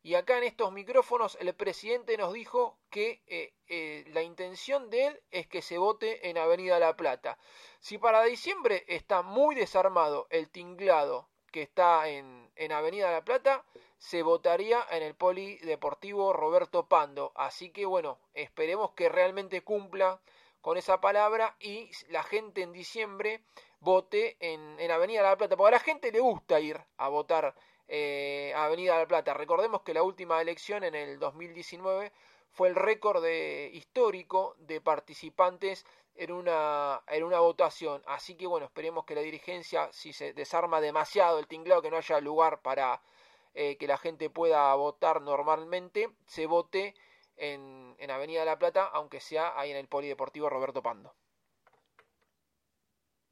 Y 0.04 0.16
acá 0.16 0.38
en 0.38 0.44
estos 0.44 0.72
micrófonos 0.72 1.36
el 1.40 1.54
presidente 1.54 2.16
nos 2.16 2.32
dijo 2.32 2.76
que 2.90 3.22
eh, 3.26 3.54
eh, 3.68 4.04
la 4.08 4.22
intención 4.22 4.90
de 4.90 5.06
él 5.06 5.22
es 5.30 5.46
que 5.46 5.62
se 5.62 5.78
vote 5.78 6.28
en 6.28 6.38
Avenida 6.38 6.80
La 6.80 6.96
Plata. 6.96 7.38
Si 7.78 7.98
para 7.98 8.24
diciembre 8.24 8.84
está 8.88 9.22
muy 9.22 9.54
desarmado 9.54 10.26
el 10.30 10.50
tinglado 10.50 11.28
que 11.52 11.62
está 11.62 12.08
en 12.08 12.72
Avenida 12.72 13.12
La 13.12 13.24
Plata, 13.24 13.64
se 14.02 14.24
votaría 14.24 14.84
en 14.90 15.04
el 15.04 15.14
Polideportivo 15.14 16.32
Roberto 16.32 16.88
Pando. 16.88 17.30
Así 17.36 17.70
que 17.70 17.86
bueno, 17.86 18.18
esperemos 18.34 18.90
que 18.90 19.08
realmente 19.08 19.62
cumpla 19.62 20.20
con 20.60 20.76
esa 20.76 21.00
palabra 21.00 21.54
y 21.60 21.88
la 22.08 22.24
gente 22.24 22.62
en 22.62 22.72
diciembre 22.72 23.42
vote 23.78 24.36
en, 24.40 24.78
en 24.80 24.90
Avenida 24.90 25.22
La 25.22 25.36
Plata, 25.36 25.56
porque 25.56 25.76
a 25.76 25.78
la 25.78 25.84
gente 25.84 26.10
le 26.10 26.18
gusta 26.18 26.58
ir 26.58 26.80
a 26.96 27.08
votar 27.08 27.54
eh, 27.86 28.52
a 28.56 28.64
Avenida 28.64 28.98
La 28.98 29.06
Plata. 29.06 29.34
Recordemos 29.34 29.82
que 29.82 29.94
la 29.94 30.02
última 30.02 30.42
elección 30.42 30.82
en 30.82 30.96
el 30.96 31.20
2019 31.20 32.10
fue 32.50 32.68
el 32.68 32.74
récord 32.74 33.22
de, 33.22 33.70
histórico 33.72 34.56
de 34.58 34.80
participantes 34.80 35.86
en 36.16 36.32
una, 36.32 37.02
en 37.06 37.22
una 37.22 37.38
votación. 37.38 38.02
Así 38.06 38.34
que 38.34 38.48
bueno, 38.48 38.66
esperemos 38.66 39.04
que 39.04 39.14
la 39.14 39.20
dirigencia, 39.20 39.92
si 39.92 40.12
se 40.12 40.32
desarma 40.32 40.80
demasiado 40.80 41.38
el 41.38 41.46
tinglado, 41.46 41.82
que 41.82 41.90
no 41.90 41.98
haya 41.98 42.20
lugar 42.20 42.62
para 42.62 43.00
eh, 43.54 43.76
que 43.76 43.86
la 43.86 43.98
gente 43.98 44.30
pueda 44.30 44.74
votar 44.74 45.20
normalmente, 45.22 46.10
se 46.26 46.46
vote 46.46 46.94
en, 47.36 47.94
en 47.98 48.10
Avenida 48.10 48.44
La 48.44 48.58
Plata, 48.58 48.86
aunque 48.92 49.20
sea 49.20 49.58
ahí 49.58 49.70
en 49.70 49.76
el 49.76 49.88
Polideportivo 49.88 50.48
Roberto 50.48 50.82
Pando. 50.82 51.14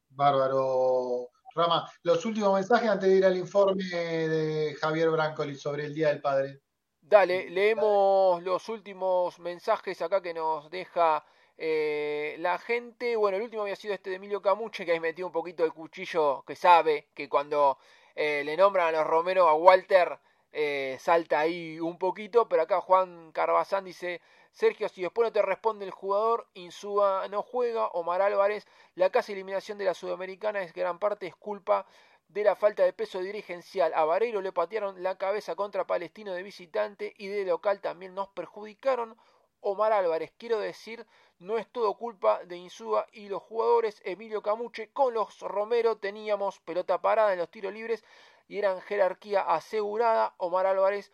Bárbaro, 0.09 1.29
Rama. 1.55 1.89
Los 2.03 2.25
últimos 2.25 2.53
mensajes 2.53 2.89
antes 2.89 3.09
de 3.09 3.15
ir 3.15 3.25
al 3.25 3.37
informe 3.37 3.83
de 3.83 4.75
Javier 4.79 5.09
Brancoli 5.09 5.55
sobre 5.55 5.85
el 5.85 5.93
Día 5.93 6.09
del 6.09 6.21
Padre. 6.21 6.61
Dale, 6.99 7.49
leemos 7.49 8.41
los 8.43 8.69
últimos 8.69 9.39
mensajes 9.39 10.01
acá 10.01 10.21
que 10.21 10.33
nos 10.33 10.69
deja 10.69 11.25
eh, 11.57 12.35
la 12.39 12.57
gente. 12.57 13.15
Bueno, 13.15 13.37
el 13.37 13.43
último 13.43 13.63
había 13.63 13.75
sido 13.75 13.93
este 13.93 14.09
de 14.09 14.15
Emilio 14.17 14.41
Camuche, 14.41 14.85
que 14.85 14.93
ahí 14.93 14.99
metió 14.99 15.25
un 15.25 15.31
poquito 15.31 15.65
el 15.65 15.73
cuchillo, 15.73 16.43
que 16.45 16.55
sabe 16.55 17.09
que 17.13 17.27
cuando 17.27 17.77
eh, 18.23 18.43
le 18.43 18.55
nombran 18.55 18.89
a 18.89 18.91
los 18.91 19.07
Romero 19.07 19.47
a 19.47 19.55
Walter, 19.55 20.19
eh, 20.51 20.95
salta 20.99 21.39
ahí 21.39 21.79
un 21.79 21.97
poquito, 21.97 22.47
pero 22.47 22.61
acá 22.61 22.79
Juan 22.79 23.31
Carbazán 23.31 23.83
dice, 23.83 24.21
Sergio, 24.51 24.89
si 24.89 25.01
después 25.01 25.25
no 25.25 25.31
te 25.31 25.41
responde 25.41 25.85
el 25.85 25.91
jugador, 25.91 26.47
Insúa 26.53 27.27
no 27.31 27.41
juega, 27.41 27.87
Omar 27.87 28.21
Álvarez, 28.21 28.67
la 28.93 29.09
casi 29.09 29.33
eliminación 29.33 29.79
de 29.79 29.85
la 29.85 29.95
Sudamericana 29.95 30.61
es 30.61 30.71
gran 30.71 30.99
parte 30.99 31.25
es 31.25 31.35
culpa 31.35 31.87
de 32.27 32.43
la 32.43 32.55
falta 32.55 32.83
de 32.83 32.93
peso 32.93 33.21
dirigencial. 33.21 33.91
A 33.95 34.05
Vareiro 34.05 34.39
le 34.41 34.51
patearon 34.51 35.01
la 35.01 35.17
cabeza 35.17 35.55
contra 35.55 35.87
Palestino 35.87 36.31
de 36.33 36.43
visitante 36.43 37.15
y 37.17 37.25
de 37.25 37.43
local 37.43 37.81
también 37.81 38.13
nos 38.13 38.29
perjudicaron. 38.29 39.17
Omar 39.61 39.93
Álvarez, 39.93 40.31
quiero 40.37 40.59
decir, 40.59 41.07
no 41.41 41.57
es 41.57 41.67
todo 41.67 41.95
culpa 41.95 42.43
de 42.45 42.55
Insúa 42.55 43.07
y 43.11 43.27
los 43.27 43.41
jugadores. 43.41 44.01
Emilio 44.05 44.41
Camuche, 44.41 44.91
con 44.93 45.13
los 45.13 45.39
Romero 45.39 45.97
teníamos 45.97 46.59
pelota 46.59 47.01
parada 47.01 47.33
en 47.33 47.39
los 47.39 47.49
tiros 47.49 47.73
libres 47.73 48.03
y 48.47 48.59
eran 48.59 48.79
jerarquía 48.81 49.41
asegurada. 49.41 50.35
Omar 50.37 50.67
Álvarez 50.67 51.11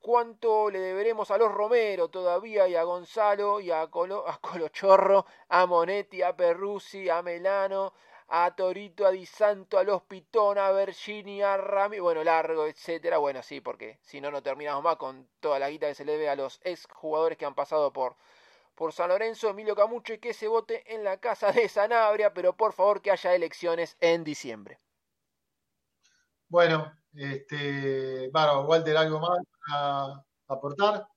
cuánto 0.00 0.70
le 0.70 0.78
deberemos 0.78 1.30
a 1.30 1.36
los 1.36 1.52
Romero 1.52 2.08
todavía 2.08 2.66
y 2.68 2.76
a 2.76 2.84
Gonzalo 2.84 3.60
y 3.60 3.70
a, 3.70 3.88
Colo, 3.88 4.26
a 4.26 4.38
Colochorro, 4.38 5.26
a 5.48 5.66
Monetti, 5.66 6.22
a 6.22 6.34
Perrusi, 6.34 7.10
a 7.10 7.22
Melano, 7.22 7.92
a 8.28 8.54
Torito, 8.54 9.04
a 9.04 9.10
Di 9.10 9.26
Santo, 9.26 9.78
a 9.78 9.84
Los 9.84 10.02
Pitón, 10.02 10.58
a 10.58 10.70
Bergini, 10.70 11.42
a 11.42 11.56
Rami, 11.56 11.98
bueno, 11.98 12.24
largo, 12.24 12.66
etcétera. 12.66 13.18
Bueno, 13.18 13.42
sí, 13.42 13.60
porque 13.60 13.98
si 14.00 14.20
no, 14.20 14.30
no 14.30 14.42
terminamos 14.42 14.82
más 14.82 14.96
con 14.96 15.28
toda 15.40 15.58
la 15.58 15.68
guita 15.68 15.88
que 15.88 15.94
se 15.94 16.04
le 16.04 16.12
debe 16.12 16.28
a 16.28 16.36
los 16.36 16.60
ex 16.64 16.86
jugadores 16.86 17.36
que 17.36 17.44
han 17.44 17.54
pasado 17.54 17.92
por, 17.92 18.16
por 18.76 18.92
San 18.92 19.08
Lorenzo, 19.08 19.48
Emilio 19.48 19.74
Camuche, 19.74 20.20
que 20.20 20.34
se 20.34 20.46
vote 20.46 20.94
en 20.94 21.02
la 21.02 21.18
casa 21.18 21.50
de 21.50 21.68
Sanabria, 21.68 22.32
pero 22.32 22.54
por 22.56 22.72
favor 22.74 23.00
que 23.00 23.10
haya 23.10 23.34
elecciones 23.34 23.96
en 24.00 24.22
diciembre. 24.22 24.78
Bueno, 26.48 26.92
este, 27.14 28.28
bueno, 28.30 28.60
Walter, 28.62 28.96
¿algo 28.96 29.18
más 29.18 29.38
para 29.66 30.24
aportar? 30.46 31.08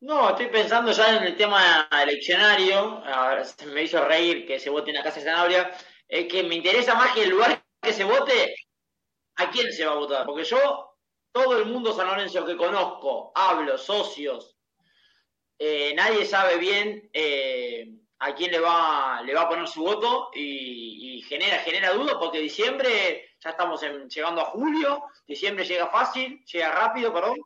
No, 0.00 0.30
estoy 0.30 0.46
pensando 0.46 0.92
ya 0.92 1.16
en 1.16 1.24
el 1.24 1.36
tema 1.36 1.88
eleccionario, 1.90 3.02
se 3.44 3.66
me 3.66 3.82
hizo 3.82 4.02
reír 4.04 4.46
que 4.46 4.60
se 4.60 4.70
vote 4.70 4.90
en 4.90 4.96
la 4.96 5.02
Casa 5.02 5.20
de 5.20 5.26
Sanabria, 5.26 5.70
es 6.06 6.26
que 6.28 6.44
me 6.44 6.54
interesa 6.54 6.94
más 6.94 7.12
que 7.12 7.24
el 7.24 7.30
lugar 7.30 7.64
que 7.82 7.92
se 7.92 8.04
vote, 8.04 8.54
a 9.36 9.50
quién 9.50 9.72
se 9.72 9.84
va 9.84 9.92
a 9.92 9.96
votar, 9.96 10.24
porque 10.24 10.44
yo, 10.44 10.96
todo 11.32 11.58
el 11.58 11.66
mundo 11.66 11.92
San 11.92 12.06
Lorenzo 12.06 12.46
que 12.46 12.56
conozco, 12.56 13.32
hablo, 13.34 13.76
socios, 13.76 14.55
eh, 15.58 15.94
nadie 15.94 16.24
sabe 16.26 16.58
bien 16.58 17.08
eh, 17.12 17.88
a 18.18 18.34
quién 18.34 18.50
le 18.50 18.60
va, 18.60 19.22
le 19.22 19.34
va 19.34 19.42
a 19.42 19.48
poner 19.48 19.66
su 19.68 19.82
voto 19.82 20.30
y, 20.34 21.22
genera, 21.28 21.58
genera 21.58 21.92
dudas 21.92 22.16
porque 22.20 22.38
diciembre 22.38 23.30
ya 23.40 23.50
estamos 23.50 23.80
llegando 24.08 24.40
a 24.40 24.46
julio, 24.46 25.04
diciembre 25.26 25.64
llega 25.64 25.88
fácil, 25.88 26.44
llega 26.44 26.70
rápido, 26.70 27.12
perdón, 27.12 27.36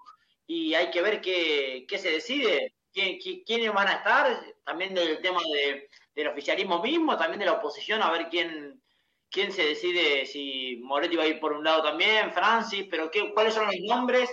y 0.46 0.74
hay 0.74 0.90
que 0.90 1.00
ver 1.00 1.20
qué, 1.20 1.86
qué 1.88 1.98
se 1.98 2.10
decide, 2.10 2.74
¿Quién, 2.92 3.18
quiénes 3.46 3.72
van 3.72 3.88
a 3.88 3.94
estar, 3.94 4.54
también 4.64 4.94
del 4.94 5.20
tema 5.20 5.40
de, 5.40 5.88
del 6.14 6.28
oficialismo 6.28 6.82
mismo, 6.82 7.16
también 7.16 7.38
de 7.38 7.46
la 7.46 7.52
oposición, 7.52 8.02
a 8.02 8.10
ver 8.10 8.28
quién, 8.28 8.82
quién 9.30 9.52
se 9.52 9.64
decide, 9.64 10.26
si 10.26 10.80
Moretti 10.82 11.16
va 11.16 11.22
a 11.22 11.28
ir 11.28 11.38
por 11.38 11.52
un 11.52 11.62
lado 11.62 11.82
también, 11.82 12.32
Francis, 12.32 12.86
pero 12.90 13.10
qué, 13.10 13.32
cuáles 13.32 13.54
son 13.54 13.66
los 13.66 13.76
nombres, 13.86 14.28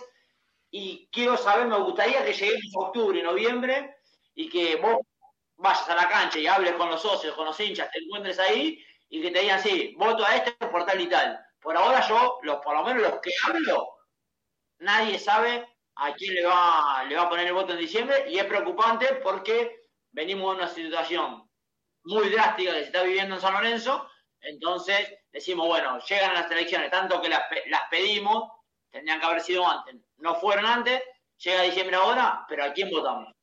y 0.80 1.09
quiero 1.11 1.36
saber, 1.38 1.65
me 1.65 1.80
gustaría 1.80 2.23
que 2.23 2.34
lleguemos 2.34 2.75
a 2.75 2.80
octubre, 2.86 3.23
noviembre, 3.23 3.97
y 4.36 4.47
que 4.47 4.75
vos 4.75 4.97
vayas 5.55 5.89
a 5.89 5.95
la 5.95 6.07
cancha 6.07 6.38
y 6.38 6.45
hables 6.45 6.73
con 6.73 6.88
los 6.91 7.01
socios, 7.01 7.34
con 7.34 7.45
los 7.45 7.59
hinchas, 7.59 7.89
te 7.91 7.97
encuentres 7.97 8.38
ahí 8.38 8.80
y 9.09 9.19
que 9.19 9.32
te 9.32 9.39
digan, 9.39 9.59
sí, 9.59 9.95
voto 9.97 10.23
a 10.23 10.36
este 10.36 10.51
por 10.67 10.86
tal 10.86 11.01
y 11.01 11.09
tal. 11.09 11.43
Por 11.59 11.75
ahora 11.75 12.07
yo, 12.07 12.38
los, 12.43 12.57
por 12.57 12.75
lo 12.75 12.84
menos 12.84 13.01
los 13.01 13.19
que 13.21 13.32
hablo, 13.47 13.88
nadie 14.78 15.17
sabe 15.17 15.67
a 15.95 16.13
quién 16.13 16.36
le 16.36 16.45
va, 16.45 17.03
le 17.09 17.15
va 17.15 17.23
a 17.23 17.30
poner 17.30 17.47
el 17.47 17.53
voto 17.53 17.73
en 17.73 17.80
diciembre 17.80 18.25
y 18.30 18.38
es 18.38 18.45
preocupante 18.45 19.15
porque 19.23 19.88
venimos 20.11 20.51
de 20.51 20.63
una 20.63 20.71
situación 20.71 21.49
muy 22.03 22.30
drástica 22.30 22.73
que 22.73 22.82
se 22.82 22.86
está 22.86 23.01
viviendo 23.01 23.34
en 23.34 23.41
San 23.41 23.53
Lorenzo, 23.53 24.07
entonces 24.41 25.11
decimos, 25.32 25.65
bueno, 25.65 25.97
llegan 26.07 26.36
las 26.36 26.51
elecciones, 26.51 26.91
tanto 26.91 27.19
que 27.19 27.30
las, 27.30 27.41
las 27.65 27.89
pedimos, 27.89 28.51
tendrían 28.91 29.19
que 29.19 29.25
haber 29.25 29.41
sido 29.41 29.67
antes, 29.67 29.95
no 30.18 30.36
fueron 30.36 30.65
antes, 30.65 31.01
llega 31.38 31.61
diciembre 31.63 31.95
ahora, 31.95 32.45
pero 32.47 32.63
¿a 32.63 32.74
quién 32.74 32.89
votamos? 32.89 33.34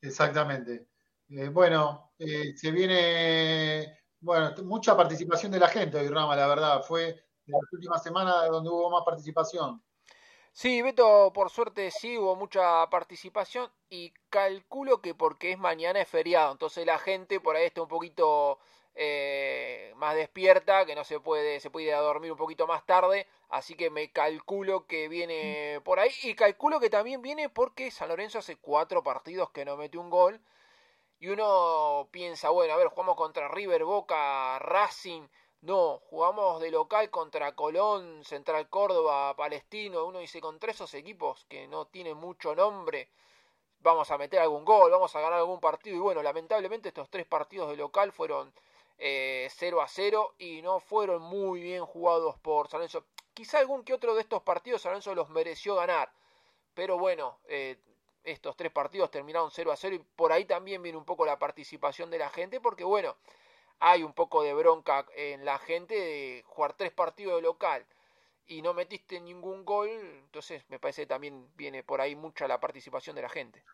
Exactamente. 0.00 0.88
Eh, 1.28 1.48
bueno, 1.48 2.12
eh, 2.18 2.56
se 2.56 2.70
viene, 2.70 4.00
bueno, 4.20 4.54
mucha 4.64 4.96
participación 4.96 5.52
de 5.52 5.60
la 5.60 5.68
gente 5.68 5.98
hoy, 5.98 6.08
Rama, 6.08 6.34
la 6.34 6.46
verdad. 6.46 6.82
Fue 6.82 7.04
de 7.04 7.52
las 7.52 7.72
últimas 7.72 8.02
semanas 8.02 8.48
donde 8.50 8.70
hubo 8.70 8.90
más 8.90 9.02
participación. 9.04 9.82
Sí, 10.52 10.82
Beto, 10.82 11.32
por 11.32 11.50
suerte 11.50 11.90
sí 11.90 12.18
hubo 12.18 12.34
mucha 12.34 12.88
participación 12.90 13.70
y 13.88 14.12
calculo 14.28 15.00
que 15.00 15.14
porque 15.14 15.52
es 15.52 15.58
mañana 15.58 16.00
es 16.00 16.08
feriado, 16.08 16.50
entonces 16.52 16.84
la 16.84 16.98
gente 16.98 17.38
por 17.38 17.54
ahí 17.54 17.66
está 17.66 17.82
un 17.82 17.88
poquito 17.88 18.58
eh, 18.94 19.92
más 19.96 20.14
despierta, 20.14 20.84
que 20.86 20.94
no 20.94 21.04
se 21.04 21.20
puede, 21.20 21.60
se 21.60 21.70
puede 21.70 21.86
ir 21.86 21.94
a 21.94 22.00
dormir 22.00 22.32
un 22.32 22.38
poquito 22.38 22.66
más 22.66 22.84
tarde, 22.86 23.26
así 23.48 23.74
que 23.74 23.90
me 23.90 24.10
calculo 24.12 24.86
que 24.86 25.08
viene 25.08 25.80
por 25.84 26.00
ahí. 26.00 26.10
Y 26.22 26.34
calculo 26.34 26.80
que 26.80 26.90
también 26.90 27.22
viene 27.22 27.48
porque 27.48 27.90
San 27.90 28.08
Lorenzo 28.08 28.38
hace 28.38 28.56
cuatro 28.56 29.02
partidos 29.02 29.50
que 29.50 29.64
no 29.64 29.76
mete 29.76 29.98
un 29.98 30.10
gol. 30.10 30.40
Y 31.20 31.28
uno 31.28 32.08
piensa, 32.10 32.50
bueno, 32.50 32.72
a 32.72 32.76
ver, 32.76 32.88
jugamos 32.88 33.16
contra 33.16 33.48
River, 33.48 33.84
Boca, 33.84 34.58
Racing, 34.58 35.28
no, 35.62 35.98
jugamos 36.08 36.60
de 36.62 36.70
local 36.70 37.10
contra 37.10 37.54
Colón, 37.54 38.24
Central 38.24 38.70
Córdoba, 38.70 39.36
Palestino, 39.36 40.06
uno 40.06 40.20
dice, 40.20 40.40
contra 40.40 40.70
esos 40.70 40.94
equipos 40.94 41.44
que 41.50 41.68
no 41.68 41.86
tienen 41.86 42.16
mucho 42.16 42.54
nombre, 42.54 43.10
vamos 43.80 44.10
a 44.10 44.16
meter 44.16 44.40
algún 44.40 44.64
gol, 44.64 44.90
vamos 44.90 45.14
a 45.14 45.20
ganar 45.20 45.38
algún 45.38 45.60
partido. 45.60 45.96
Y 45.96 46.00
bueno, 46.00 46.22
lamentablemente 46.22 46.88
estos 46.88 47.10
tres 47.10 47.26
partidos 47.26 47.68
de 47.68 47.76
local 47.76 48.12
fueron 48.12 48.54
eh, 49.02 49.48
0 49.50 49.80
a 49.80 49.88
0 49.88 50.34
y 50.38 50.60
no 50.60 50.78
fueron 50.78 51.22
muy 51.22 51.60
bien 51.62 51.86
jugados 51.86 52.38
por 52.38 52.68
San 52.68 52.80
Lorenzo. 52.80 53.06
Quizá 53.32 53.58
algún 53.58 53.82
que 53.82 53.94
otro 53.94 54.14
de 54.14 54.20
estos 54.20 54.42
partidos 54.42 54.82
San 54.82 54.92
Lorenzo 54.92 55.14
los 55.14 55.30
mereció 55.30 55.74
ganar, 55.76 56.12
pero 56.74 56.98
bueno, 56.98 57.38
eh, 57.48 57.78
estos 58.24 58.56
tres 58.56 58.70
partidos 58.70 59.10
terminaron 59.10 59.50
0 59.50 59.72
a 59.72 59.76
0 59.76 59.96
y 59.96 59.98
por 60.16 60.32
ahí 60.32 60.44
también 60.44 60.82
viene 60.82 60.98
un 60.98 61.06
poco 61.06 61.24
la 61.24 61.38
participación 61.38 62.10
de 62.10 62.18
la 62.18 62.28
gente 62.28 62.60
porque 62.60 62.84
bueno, 62.84 63.16
hay 63.78 64.02
un 64.02 64.12
poco 64.12 64.42
de 64.42 64.52
bronca 64.52 65.06
en 65.16 65.46
la 65.46 65.58
gente 65.58 65.94
de 65.94 66.44
jugar 66.46 66.74
tres 66.74 66.92
partidos 66.92 67.36
de 67.36 67.42
local 67.42 67.86
y 68.46 68.60
no 68.60 68.74
metiste 68.74 69.18
ningún 69.20 69.64
gol, 69.64 69.88
entonces 69.88 70.62
me 70.68 70.78
parece 70.78 71.02
que 71.02 71.06
también 71.06 71.48
viene 71.56 71.82
por 71.82 72.02
ahí 72.02 72.14
mucha 72.16 72.46
la 72.46 72.60
participación 72.60 73.16
de 73.16 73.22
la 73.22 73.28
gente. 73.30 73.64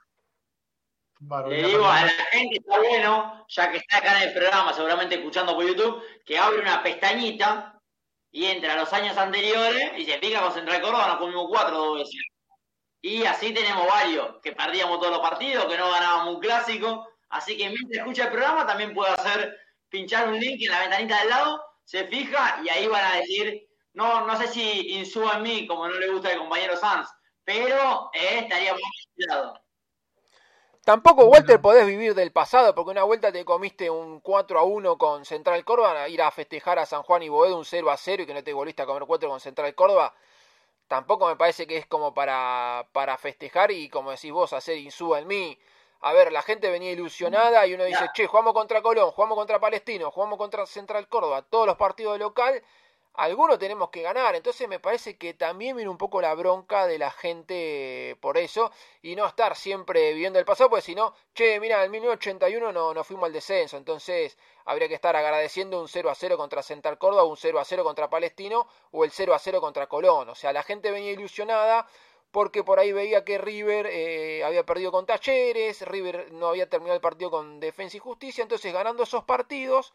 Le 1.21 1.63
digo 1.63 1.87
a 1.87 2.03
la 2.03 2.09
gente, 2.31 2.59
está 2.59 2.79
bueno, 2.79 3.47
ya 3.49 3.71
que 3.71 3.79
está 3.79 3.99
acá 3.99 4.23
en 4.23 4.29
el 4.29 4.35
programa, 4.35 4.73
seguramente 4.75 5.15
escuchando 5.15 5.55
por 5.55 5.67
YouTube, 5.67 6.03
que 6.25 6.39
abre 6.39 6.61
una 6.61 6.83
pestañita 6.83 7.81
y 8.31 8.45
entra 8.45 8.75
a 8.75 8.77
los 8.77 8.93
años 8.93 9.17
anteriores 9.17 9.93
y 9.97 10.05
se 10.05 10.19
pica 10.19 10.43
con 10.43 10.53
Central 10.53 10.83
Córdoba, 10.83 11.09
nos 11.09 11.17
comimos 11.17 11.47
cuatro 11.49 11.79
dos 11.79 11.99
veces. 11.99 12.21
Y 13.01 13.25
así 13.25 13.55
tenemos 13.55 13.87
varios, 13.87 14.37
que 14.43 14.53
perdíamos 14.53 14.99
todos 14.99 15.13
los 15.13 15.21
partidos, 15.21 15.65
que 15.67 15.79
no 15.79 15.91
ganábamos 15.91 16.35
un 16.35 16.41
clásico. 16.41 17.09
Así 17.31 17.57
que 17.57 17.71
mientras 17.71 18.01
escucha 18.01 18.25
el 18.25 18.33
programa 18.33 18.67
también 18.67 18.93
puede 18.93 19.13
hacer, 19.13 19.57
pinchar 19.89 20.29
un 20.29 20.39
link 20.39 20.61
en 20.63 20.71
la 20.71 20.81
ventanita 20.81 21.21
del 21.21 21.31
lado, 21.31 21.65
se 21.85 22.07
fija 22.09 22.61
y 22.63 22.69
ahí 22.69 22.87
van 22.89 23.05
a 23.05 23.17
decir, 23.17 23.67
no, 23.95 24.27
no 24.27 24.37
sé 24.37 24.49
si 24.49 24.91
insuba 24.99 25.37
en 25.37 25.43
mí, 25.43 25.67
como 25.67 25.89
no 25.89 25.95
le 25.95 26.11
gusta 26.11 26.33
el 26.33 26.39
compañero 26.39 26.77
Sanz, 26.77 27.09
pero 27.45 28.11
eh, 28.13 28.41
estaría 28.41 28.73
muy 28.73 28.83
cuidado. 29.15 29.66
Tampoco, 30.87 31.25
Walter, 31.25 31.61
podés 31.61 31.85
vivir 31.85 32.15
del 32.15 32.31
pasado, 32.31 32.73
porque 32.73 32.93
una 32.93 33.03
vuelta 33.03 33.33
te 33.33 33.45
comiste 33.45 33.91
un 33.91 34.21
4 34.21 34.57
a 34.57 34.63
1 34.63 34.97
con 34.97 35.25
Central 35.25 35.65
Córdoba, 35.65 36.09
ir 36.09 36.23
a 36.23 36.31
festejar 36.31 36.79
a 36.79 36.87
San 36.87 37.03
Juan 37.03 37.25
y 37.25 37.29
Boedo 37.29 37.59
un 37.59 37.65
0 37.65 37.91
a 37.91 37.97
0 37.97 38.23
y 38.23 38.27
que 38.27 38.33
no 38.33 38.45
te 38.45 38.53
volviste 38.53 38.83
a 38.83 38.87
comer 38.87 39.03
4 39.05 39.29
con 39.29 39.41
Central 39.41 39.75
Córdoba. 39.75 40.15
Tampoco 40.87 41.27
me 41.27 41.35
parece 41.35 41.67
que 41.67 41.77
es 41.77 41.87
como 41.87 42.15
para, 42.15 42.87
para 42.93 43.19
festejar 43.19 43.73
y, 43.73 43.89
como 43.89 44.13
decís 44.13 44.31
vos, 44.31 44.53
hacer 44.53 44.79
insúa 44.79 45.19
en 45.19 45.27
mí. 45.27 45.59
A 46.03 46.13
ver, 46.13 46.31
la 46.31 46.43
gente 46.43 46.71
venía 46.71 46.93
ilusionada 46.93 47.67
y 47.67 47.75
uno 47.75 47.83
dice, 47.83 48.07
che, 48.15 48.29
jugamos 48.29 48.53
contra 48.55 48.81
Colón, 48.81 49.11
jugamos 49.11 49.37
contra 49.37 49.59
Palestino, 49.59 50.13
jugamos 50.13 50.39
contra 50.39 50.67
Central 50.67 51.09
Córdoba, 51.09 51.43
todos 51.43 51.67
los 51.67 51.77
partidos 51.77 52.13
de 52.13 52.21
local 52.21 52.63
algunos 53.17 53.59
tenemos 53.59 53.91
que 53.91 54.03
ganar. 54.03 54.35
Entonces 54.35 54.69
me 54.69 54.81
parece 54.81 55.17
que 55.17 55.35
también 55.35 55.77
viene 55.77 55.91
un 55.91 55.99
poco 55.99 56.21
la 56.21 56.35
bronca 56.35 56.87
de 56.87 56.99
la 56.99 57.11
gente 57.11 58.17
por 58.21 58.39
eso 58.39 58.71
y 59.03 59.17
no 59.17 59.27
estar 59.27 59.57
siempre 59.57 60.13
viviendo 60.13 60.39
el 60.39 60.45
pasado, 60.45 60.71
porque 60.71 60.83
si 60.83 60.95
no, 60.95 61.15
che, 61.35 61.59
mira, 61.61 61.85
en 61.85 61.91
1981 61.91 62.73
no, 62.73 62.95
no 62.95 63.05
fuimos 63.05 63.27
al 63.27 63.33
descenso, 63.33 63.77
entonces 63.77 64.39
habría 64.65 64.89
que 64.89 64.95
estar 64.95 65.17
agradeciendo 65.17 65.81
un 65.81 65.89
0 65.89 66.11
a 66.11 66.15
0 66.15 66.37
contra 66.37 66.63
Central 66.63 66.99
Córdoba, 66.99 67.25
un 67.25 67.37
0 67.37 67.59
a 67.59 67.65
0 67.65 67.85
contra 67.85 68.11
Palestino 68.11 68.67
o 68.91 69.05
el 69.05 69.11
0 69.11 69.35
a 69.35 69.39
0 69.39 69.61
contra 69.61 69.87
Colón. 69.87 70.29
O 70.29 70.35
sea, 70.35 70.53
la 70.53 70.63
gente 70.63 70.91
venía 70.91 71.13
ilusionada 71.13 71.87
porque 72.31 72.65
por 72.65 72.79
ahí 72.79 72.93
veía 72.93 73.25
que 73.25 73.39
River 73.39 73.87
eh, 73.87 74.45
había 74.45 74.67
perdido 74.67 74.93
con 74.93 75.07
Talleres, 75.07 75.81
River 75.83 76.33
no 76.33 76.49
había 76.49 76.69
terminado 76.69 76.97
el 76.97 77.01
partido 77.01 77.31
con 77.31 77.61
Defensa 77.61 77.97
y 77.97 78.01
Justicia, 78.01 78.43
entonces 78.43 78.73
ganando 78.73 79.05
esos 79.05 79.25
partidos 79.25 79.95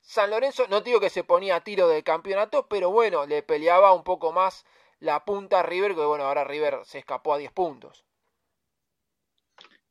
San 0.00 0.30
Lorenzo, 0.30 0.66
no 0.68 0.80
digo 0.80 1.00
que 1.00 1.10
se 1.10 1.24
ponía 1.24 1.56
a 1.56 1.64
tiro 1.64 1.86
del 1.88 2.02
campeonato, 2.02 2.66
pero 2.68 2.90
bueno, 2.90 3.26
le 3.26 3.42
peleaba 3.42 3.92
un 3.92 4.02
poco 4.02 4.32
más 4.32 4.64
la 4.98 5.24
punta 5.24 5.60
a 5.60 5.62
River, 5.62 5.94
que 5.94 6.04
bueno, 6.04 6.24
ahora 6.24 6.44
River 6.44 6.80
se 6.84 6.98
escapó 6.98 7.34
a 7.34 7.38
10 7.38 7.52
puntos. 7.52 8.04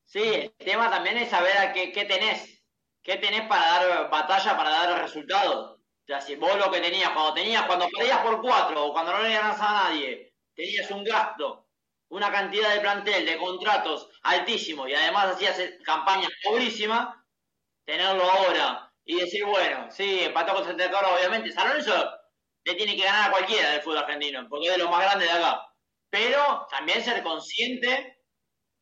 Sí, 0.06 0.24
el 0.24 0.54
tema 0.58 0.90
también 0.90 1.18
es 1.18 1.30
saber 1.30 1.58
a 1.58 1.72
qué, 1.72 1.92
qué 1.92 2.06
tenés, 2.06 2.64
qué 3.04 3.18
tenés 3.18 3.48
para 3.48 3.66
dar 3.66 4.10
batalla, 4.10 4.58
para 4.58 4.70
dar 4.72 5.02
resultados. 5.02 5.80
O 5.80 6.06
sea, 6.06 6.20
si 6.20 6.36
vos 6.36 6.58
lo 6.58 6.72
que 6.72 6.82
tenías, 6.82 7.12
cuando 7.12 7.34
tenías, 7.36 7.66
cuando 7.66 7.88
perdías 7.90 8.20
por 8.20 8.42
cuatro 8.42 8.88
o 8.88 8.94
cuando 8.94 9.14
no 9.14 9.22
le 9.22 9.34
ganas 9.34 9.60
a 9.62 9.90
nadie, 9.90 10.34
tenías 10.56 10.90
un 10.90 11.04
gasto, 11.04 11.68
una 12.10 12.32
cantidad 12.32 12.74
de 12.74 12.82
plantel, 12.82 13.26
de 13.26 13.38
contratos 13.38 14.10
altísimo 14.24 14.88
y 14.88 14.96
además 14.96 15.36
hacías 15.36 15.60
campañas 15.86 16.32
pobrísimas, 16.44 17.16
tenerlo 17.86 18.24
ahora 18.24 18.89
y 19.10 19.16
decir, 19.16 19.44
bueno, 19.44 19.88
sí, 19.90 20.20
empató 20.22 20.54
con 20.54 20.64
Santa 20.64 20.88
Clara, 20.88 21.16
obviamente. 21.16 21.52
San 21.52 21.68
Lorenzo 21.68 22.12
le 22.64 22.76
tiene 22.76 22.96
que 22.96 23.02
ganar 23.02 23.30
a 23.30 23.32
cualquiera 23.32 23.72
del 23.72 23.82
fútbol 23.82 23.98
argentino, 23.98 24.46
porque 24.48 24.68
es 24.68 24.74
de 24.74 24.78
los 24.78 24.92
más 24.92 25.02
grandes 25.02 25.28
de 25.28 25.36
acá. 25.36 25.66
Pero 26.12 26.68
también 26.70 27.04
ser 27.04 27.24
consciente 27.24 28.20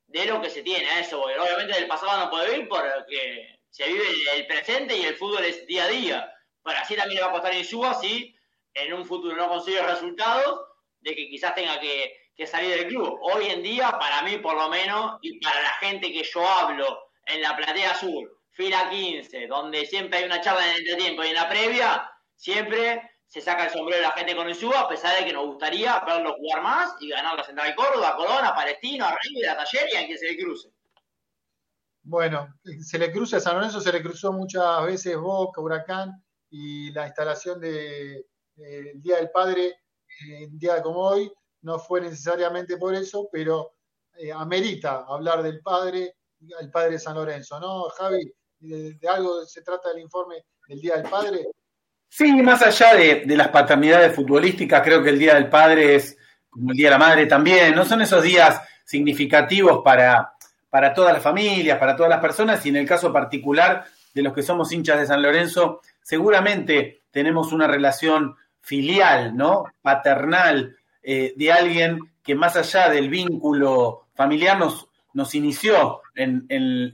de 0.07 0.25
lo 0.25 0.41
que 0.41 0.49
se 0.49 0.63
tiene, 0.63 0.99
eso, 0.99 1.21
obviamente 1.21 1.75
del 1.75 1.87
pasado 1.87 2.25
no 2.25 2.29
puede 2.29 2.51
vivir 2.51 2.67
porque 2.67 3.57
se 3.69 3.87
vive 3.87 4.03
el 4.35 4.47
presente 4.47 4.97
y 4.97 5.05
el 5.05 5.15
fútbol 5.15 5.45
es 5.45 5.65
día 5.65 5.85
a 5.85 5.87
día. 5.87 6.33
Pero 6.61 6.77
así 6.77 6.97
también 6.97 7.15
le 7.15 7.23
va 7.23 7.29
a 7.29 7.31
costar 7.31 7.53
en 7.53 7.63
Suba 7.63 7.93
si 7.93 8.35
en 8.73 8.91
un 8.91 9.05
futuro 9.05 9.33
no 9.33 9.47
consigue 9.47 9.81
resultados, 9.81 10.59
de 10.99 11.15
que 11.15 11.29
quizás 11.29 11.55
tenga 11.55 11.79
que, 11.79 12.31
que 12.35 12.45
salir 12.45 12.71
del 12.71 12.87
club. 12.87 13.17
Hoy 13.21 13.45
en 13.45 13.63
día, 13.63 13.91
para 13.97 14.23
mí 14.23 14.39
por 14.39 14.55
lo 14.55 14.67
menos, 14.67 15.19
y 15.21 15.39
para 15.39 15.61
la 15.61 15.71
gente 15.75 16.11
que 16.11 16.23
yo 16.23 16.45
hablo 16.45 17.11
en 17.27 17.41
la 17.41 17.55
platea 17.55 17.95
sur, 17.95 18.36
fila 18.57 18.89
15, 18.89 19.47
donde 19.47 19.85
siempre 19.85 20.17
hay 20.19 20.25
una 20.25 20.41
charla 20.41 20.65
en 20.65 20.71
el 20.71 20.79
entretiempo 20.79 21.23
y 21.23 21.27
en 21.27 21.35
la 21.35 21.47
previa, 21.47 22.11
siempre 22.35 23.11
se 23.27 23.39
saca 23.39 23.65
el 23.65 23.69
sombrero 23.69 24.01
de 24.01 24.07
la 24.07 24.13
gente 24.13 24.35
con 24.35 24.47
el 24.47 24.55
suba, 24.55 24.81
a 24.81 24.89
pesar 24.89 25.15
de 25.19 25.25
que 25.25 25.33
nos 25.33 25.45
gustaría 25.45 25.99
verlo 25.99 26.35
jugar 26.37 26.63
más 26.63 26.95
y 26.99 27.09
ganar 27.09 27.37
la 27.37 27.43
Central 27.43 27.69
de 27.69 27.75
Córdoba, 27.75 28.15
Corona, 28.17 28.55
Palestino, 28.55 29.05
River, 29.21 29.49
a 29.49 29.57
Taller 29.57 29.89
y 29.93 29.97
a 29.97 30.07
que 30.07 30.17
se 30.17 30.25
le 30.25 30.37
cruce. 30.37 30.69
Bueno, 32.01 32.47
se 32.81 32.97
le 32.97 33.11
cruza 33.11 33.37
a 33.37 33.39
San 33.41 33.55
Lorenzo, 33.55 33.79
se 33.79 33.91
le 33.91 34.01
cruzó 34.01 34.33
muchas 34.33 34.83
veces 34.85 35.15
Boca, 35.17 35.61
Huracán 35.61 36.11
y 36.49 36.91
la 36.91 37.05
instalación 37.05 37.59
del 37.59 38.25
de, 38.55 38.93
Día 38.95 39.17
del 39.17 39.29
Padre 39.29 39.81
en 40.25 40.57
día 40.57 40.81
como 40.81 40.99
hoy 41.01 41.31
no 41.61 41.77
fue 41.77 42.01
necesariamente 42.01 42.77
por 42.77 42.95
eso, 42.95 43.29
pero 43.31 43.73
eh, 44.17 44.31
amerita 44.31 45.05
hablar 45.07 45.43
del 45.43 45.61
padre, 45.61 46.15
el 46.59 46.71
padre 46.71 46.97
San 46.97 47.15
Lorenzo, 47.15 47.59
¿no, 47.59 47.83
Javi? 47.89 48.33
De, 48.59 48.97
algo 49.09 49.45
se 49.45 49.61
trata 49.61 49.91
el 49.91 49.99
informe 49.99 50.43
del 50.67 50.79
Día 50.79 50.97
del 50.97 51.09
Padre? 51.09 51.47
Sí, 52.09 52.31
más 52.41 52.61
allá 52.61 52.95
de, 52.95 53.25
las 53.27 53.49
paternidades 53.49 54.15
futbolísticas, 54.15 54.81
creo 54.81 55.03
que 55.03 55.09
el 55.09 55.19
Día 55.19 55.35
del 55.35 55.49
Padre 55.49 55.95
es 55.95 56.17
como 56.49 56.71
el 56.71 56.77
Día 56.77 56.87
de 56.87 56.91
la 56.91 56.97
Madre 56.97 57.25
también, 57.25 57.75
no 57.75 57.85
son 57.85 58.01
esos 58.01 58.23
días 58.23 58.61
significativos 58.85 59.81
para, 59.83 60.33
para 60.69 60.93
todas 60.93 61.13
las 61.13 61.21
familias, 61.21 61.77
para 61.77 61.95
todas 61.95 62.09
las 62.09 62.21
personas, 62.21 62.65
y 62.65 62.69
en 62.69 62.77
el 62.77 62.87
caso 62.87 63.11
particular 63.11 63.85
de 64.13 64.23
los 64.23 64.33
que 64.33 64.41
somos 64.41 64.71
hinchas 64.71 64.99
de 64.99 65.05
San 65.05 65.21
Lorenzo, 65.21 65.81
seguramente 66.01 67.03
tenemos 67.11 67.51
una 67.51 67.67
relación 67.67 68.35
filial, 68.61 69.35
¿no? 69.35 69.65
Paternal, 69.81 70.75
eh, 71.03 71.33
de 71.35 71.51
alguien 71.51 71.99
que 72.23 72.35
más 72.35 72.55
allá 72.55 72.89
del 72.89 73.09
vínculo 73.09 74.07
familiar 74.13 74.57
nos, 74.57 74.87
nos 75.17 75.33
inició 75.33 76.01
en, 76.13 76.45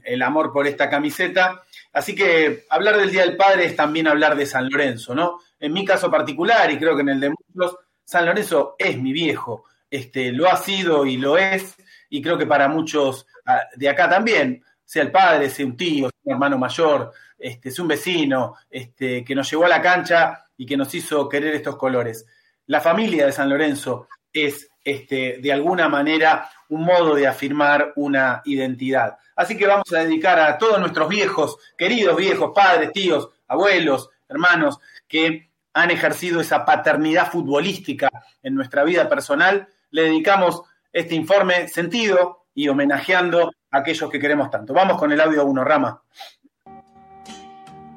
el 0.02 0.22
amor 0.22 0.50
por 0.50 0.66
esta 0.66 0.88
camiseta. 0.88 1.62
Así 1.92 2.14
que 2.14 2.64
hablar 2.70 2.96
del 2.96 3.10
Día 3.10 3.20
del 3.20 3.36
Padre 3.36 3.66
es 3.66 3.76
también 3.76 4.08
hablar 4.08 4.34
de 4.34 4.46
San 4.46 4.70
Lorenzo, 4.70 5.14
¿no? 5.14 5.40
En 5.60 5.74
mi 5.74 5.84
caso 5.84 6.10
particular, 6.10 6.70
y 6.70 6.78
creo 6.78 6.96
que 6.96 7.02
en 7.02 7.10
el 7.10 7.20
de 7.20 7.28
muchos, 7.30 7.76
San 8.02 8.24
Lorenzo 8.24 8.76
es 8.78 8.98
mi 8.98 9.12
viejo. 9.12 9.66
Este, 9.90 10.32
lo 10.32 10.48
ha 10.48 10.56
sido 10.56 11.04
y 11.04 11.18
lo 11.18 11.36
es, 11.36 11.76
y 12.08 12.22
creo 12.22 12.38
que 12.38 12.46
para 12.46 12.66
muchos 12.66 13.26
ah, 13.44 13.60
de 13.76 13.90
acá 13.90 14.08
también, 14.08 14.64
sea 14.82 15.02
el 15.02 15.10
padre, 15.10 15.50
sea 15.50 15.66
un 15.66 15.76
tío, 15.76 16.08
sea 16.08 16.20
un 16.22 16.32
hermano 16.32 16.56
mayor, 16.56 17.12
este, 17.38 17.70
sea 17.70 17.82
un 17.82 17.88
vecino, 17.88 18.54
este, 18.70 19.22
que 19.22 19.34
nos 19.34 19.50
llevó 19.50 19.66
a 19.66 19.68
la 19.68 19.82
cancha 19.82 20.46
y 20.56 20.64
que 20.64 20.78
nos 20.78 20.94
hizo 20.94 21.28
querer 21.28 21.54
estos 21.54 21.76
colores. 21.76 22.24
La 22.68 22.80
familia 22.80 23.26
de 23.26 23.32
San 23.32 23.50
Lorenzo 23.50 24.08
es 24.32 24.70
este, 24.84 25.38
de 25.40 25.52
alguna 25.52 25.88
manera 25.88 26.48
un 26.68 26.84
modo 26.84 27.14
de 27.14 27.26
afirmar 27.26 27.92
una 27.96 28.42
identidad. 28.44 29.16
Así 29.34 29.56
que 29.56 29.66
vamos 29.66 29.92
a 29.92 30.00
dedicar 30.00 30.38
a 30.38 30.58
todos 30.58 30.78
nuestros 30.78 31.08
viejos, 31.08 31.56
queridos 31.76 32.16
viejos, 32.16 32.52
padres, 32.54 32.92
tíos, 32.92 33.30
abuelos, 33.48 34.10
hermanos, 34.28 34.78
que 35.08 35.50
han 35.72 35.90
ejercido 35.90 36.40
esa 36.40 36.64
paternidad 36.64 37.30
futbolística 37.30 38.08
en 38.42 38.54
nuestra 38.54 38.84
vida 38.84 39.08
personal, 39.08 39.68
le 39.90 40.02
dedicamos 40.02 40.62
este 40.92 41.14
informe 41.14 41.66
sentido 41.68 42.46
y 42.54 42.68
homenajeando 42.68 43.52
a 43.70 43.78
aquellos 43.78 44.08
que 44.10 44.20
queremos 44.20 44.50
tanto. 44.50 44.72
Vamos 44.72 44.98
con 44.98 45.10
el 45.10 45.20
audio 45.20 45.44
uno, 45.44 45.64
Rama. 45.64 46.00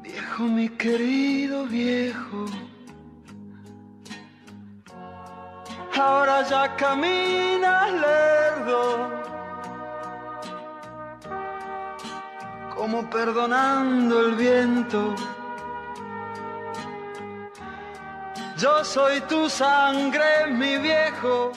Viejo, 0.02 0.44
mi 0.44 0.70
querido 0.70 1.66
viejo 1.66 2.46
ahora 6.00 6.44
ya 6.48 6.76
caminas 6.76 7.92
lerdo, 7.94 9.24
como 12.76 13.10
perdonando 13.10 14.28
el 14.28 14.36
viento. 14.36 15.16
Yo 18.58 18.84
soy 18.84 19.22
tu 19.22 19.50
sangre, 19.50 20.48
mi 20.52 20.78
viejo. 20.78 21.52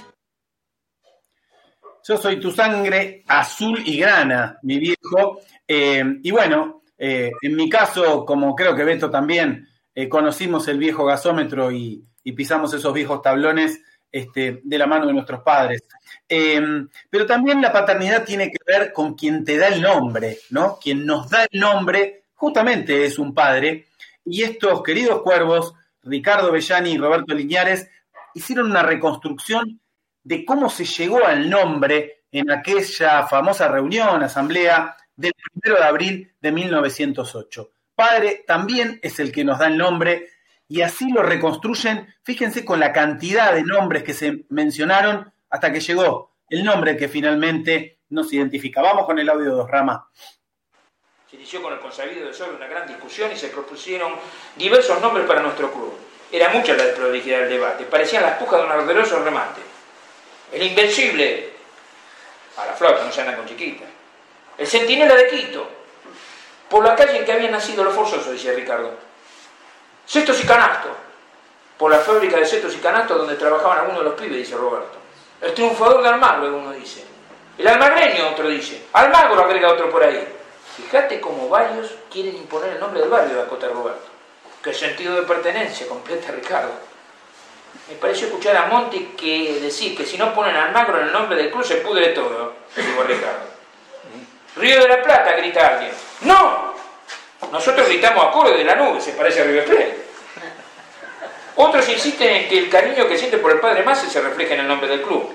Yo 2.06 2.16
soy 2.16 2.40
tu 2.40 2.50
sangre 2.50 3.24
azul 3.28 3.82
y 3.84 3.98
grana, 3.98 4.58
mi 4.62 4.78
viejo. 4.78 5.40
Eh, 5.66 6.04
y 6.22 6.30
bueno, 6.30 6.82
eh, 6.98 7.30
en 7.40 7.56
mi 7.56 7.70
caso, 7.70 8.24
como 8.24 8.54
creo 8.54 8.74
que 8.74 8.84
Beto 8.84 9.10
también, 9.10 9.66
eh, 9.94 10.08
conocimos 10.08 10.68
el 10.68 10.78
viejo 10.78 11.04
gasómetro 11.04 11.72
y, 11.72 12.04
y 12.22 12.32
pisamos 12.32 12.74
esos 12.74 12.92
viejos 12.92 13.22
tablones 13.22 13.80
este, 14.10 14.60
de 14.62 14.78
la 14.78 14.86
mano 14.86 15.06
de 15.06 15.12
nuestros 15.12 15.42
padres. 15.42 15.84
Em, 16.28 16.88
pero 17.08 17.26
también 17.26 17.60
la 17.60 17.72
paternidad 17.72 18.24
tiene 18.24 18.50
que 18.50 18.58
ver 18.66 18.92
con 18.92 19.14
quien 19.14 19.44
te 19.44 19.56
da 19.56 19.68
el 19.68 19.80
nombre, 19.80 20.38
¿no? 20.50 20.78
Quien 20.80 21.04
nos 21.04 21.28
da 21.28 21.46
el 21.50 21.60
nombre 21.60 22.24
justamente 22.34 23.04
es 23.04 23.18
un 23.18 23.34
padre. 23.34 23.86
Y 24.24 24.42
estos 24.42 24.82
queridos 24.82 25.22
cuervos, 25.22 25.74
Ricardo 26.02 26.52
Bellani 26.52 26.92
y 26.92 26.98
Roberto 26.98 27.34
Liñares, 27.34 27.88
hicieron 28.34 28.70
una 28.70 28.82
reconstrucción 28.82 29.80
de 30.22 30.44
cómo 30.44 30.68
se 30.68 30.84
llegó 30.84 31.24
al 31.24 31.48
nombre 31.48 32.24
en 32.30 32.50
aquella 32.50 33.26
famosa 33.26 33.68
reunión, 33.68 34.22
asamblea 34.22 34.96
del 35.16 35.32
1 35.64 35.76
de 35.76 35.84
abril 35.84 36.34
de 36.40 36.52
1908. 36.52 37.72
Padre 37.94 38.44
también 38.46 38.98
es 39.02 39.18
el 39.18 39.32
que 39.32 39.44
nos 39.44 39.58
da 39.58 39.66
el 39.66 39.76
nombre 39.76 40.28
y 40.70 40.82
así 40.82 41.10
lo 41.10 41.24
reconstruyen, 41.24 42.14
fíjense 42.22 42.64
con 42.64 42.78
la 42.78 42.92
cantidad 42.92 43.52
de 43.52 43.64
nombres 43.64 44.04
que 44.04 44.14
se 44.14 44.44
mencionaron 44.50 45.32
hasta 45.50 45.72
que 45.72 45.80
llegó 45.80 46.30
el 46.48 46.62
nombre 46.62 46.96
que 46.96 47.08
finalmente 47.08 47.98
nos 48.10 48.32
identifica. 48.32 48.80
Vamos 48.80 49.04
con 49.04 49.18
el 49.18 49.28
audio 49.28 49.56
de 49.56 49.66
Rama. 49.66 50.08
Se 51.28 51.34
inició 51.34 51.60
con 51.60 51.72
el 51.72 51.80
consabido 51.80 52.24
de 52.24 52.32
Sol 52.32 52.54
una 52.54 52.68
gran 52.68 52.86
discusión 52.86 53.32
y 53.32 53.36
se 53.36 53.48
propusieron 53.48 54.12
diversos 54.54 55.00
nombres 55.00 55.26
para 55.26 55.42
nuestro 55.42 55.72
club. 55.72 55.92
Era 56.30 56.50
mucha 56.50 56.74
la 56.74 56.84
desprolijidad 56.84 57.40
del 57.40 57.48
debate, 57.48 57.84
parecían 57.86 58.22
las 58.22 58.38
pujas 58.38 58.60
de 58.60 58.66
un 58.66 58.72
arderoso 58.72 59.24
remate. 59.24 59.60
El 60.52 60.62
invencible, 60.62 61.50
a 62.56 62.66
la 62.66 62.72
flota, 62.74 63.04
no 63.04 63.10
se 63.10 63.22
anda 63.22 63.36
con 63.36 63.46
chiquita. 63.46 63.86
el 64.56 64.66
centinela 64.68 65.16
de 65.16 65.28
Quito, 65.30 65.68
por 66.68 66.84
la 66.84 66.94
calle 66.94 67.18
en 67.18 67.24
que 67.24 67.32
habían 67.32 67.50
nacido 67.50 67.82
los 67.82 67.92
forzosos, 67.92 68.30
decía 68.30 68.52
Ricardo. 68.52 69.09
Cestos 70.10 70.42
y 70.42 70.44
canastos, 70.44 70.90
por 71.78 71.88
la 71.88 72.00
fábrica 72.00 72.36
de 72.36 72.44
cestos 72.44 72.74
y 72.74 72.78
canastos 72.78 73.16
donde 73.16 73.36
trabajaban 73.36 73.78
algunos 73.78 74.00
de 74.00 74.10
los 74.10 74.20
pibes, 74.20 74.38
dice 74.38 74.56
Roberto. 74.56 74.98
El 75.40 75.54
triunfador 75.54 76.02
de 76.02 76.08
Almagro, 76.08 76.52
uno 76.52 76.72
dice. 76.72 77.04
El 77.56 77.68
almagreño, 77.68 78.30
otro 78.30 78.48
dice. 78.48 78.86
Almagro, 78.92 79.44
agrega 79.44 79.68
otro 79.68 79.88
por 79.88 80.02
ahí. 80.02 80.26
Fíjate 80.76 81.20
cómo 81.20 81.48
varios 81.48 81.94
quieren 82.10 82.34
imponer 82.34 82.72
el 82.72 82.80
nombre 82.80 82.98
del 82.98 83.08
barrio 83.08 83.36
de 83.36 83.42
Acota 83.42 83.68
Roberto. 83.68 84.08
Qué 84.60 84.74
sentido 84.74 85.14
de 85.14 85.22
pertenencia, 85.22 85.86
completa 85.86 86.32
Ricardo. 86.32 86.72
Me 87.88 87.94
pareció 87.94 88.26
escuchar 88.26 88.56
a 88.56 88.66
Monti 88.66 89.14
que 89.16 89.60
decir 89.60 89.96
que 89.96 90.04
si 90.04 90.18
no 90.18 90.34
ponen 90.34 90.56
Almagro 90.56 90.98
en 90.98 91.06
el 91.06 91.12
nombre 91.12 91.36
del 91.36 91.52
club 91.52 91.64
se 91.64 91.76
pudre 91.76 92.08
todo, 92.08 92.54
dijo 92.74 93.02
Ricardo. 93.04 93.46
Río 94.56 94.82
de 94.82 94.88
la 94.88 95.02
Plata, 95.04 95.36
grita 95.36 95.68
alguien. 95.68 95.92
¡No! 96.22 96.69
Nosotros 97.52 97.88
gritamos 97.88 98.24
acorde 98.24 98.56
de 98.56 98.64
la 98.64 98.76
nube, 98.76 99.00
se 99.00 99.12
parece 99.12 99.40
a 99.40 99.44
River 99.44 99.64
Plate. 99.64 99.98
Otros 101.56 101.88
insisten 101.88 102.28
en 102.28 102.48
que 102.48 102.58
el 102.58 102.70
cariño 102.70 103.08
que 103.08 103.18
siente 103.18 103.38
por 103.38 103.50
el 103.52 103.60
padre 103.60 103.82
Massa 103.82 104.08
se 104.08 104.20
refleja 104.20 104.54
en 104.54 104.60
el 104.60 104.68
nombre 104.68 104.88
del 104.88 105.02
club. 105.02 105.30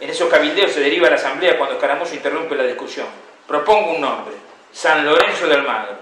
En 0.00 0.08
esos 0.08 0.28
cabildeos 0.30 0.72
se 0.72 0.80
deriva 0.80 1.10
la 1.10 1.16
asamblea 1.16 1.58
cuando 1.58 1.74
Escaramuzo 1.74 2.14
interrumpe 2.14 2.54
la 2.54 2.62
discusión. 2.64 3.06
Propongo 3.46 3.92
un 3.92 4.00
nombre, 4.00 4.34
San 4.72 5.04
Lorenzo 5.04 5.48
de 5.48 5.54
Almagro. 5.54 5.98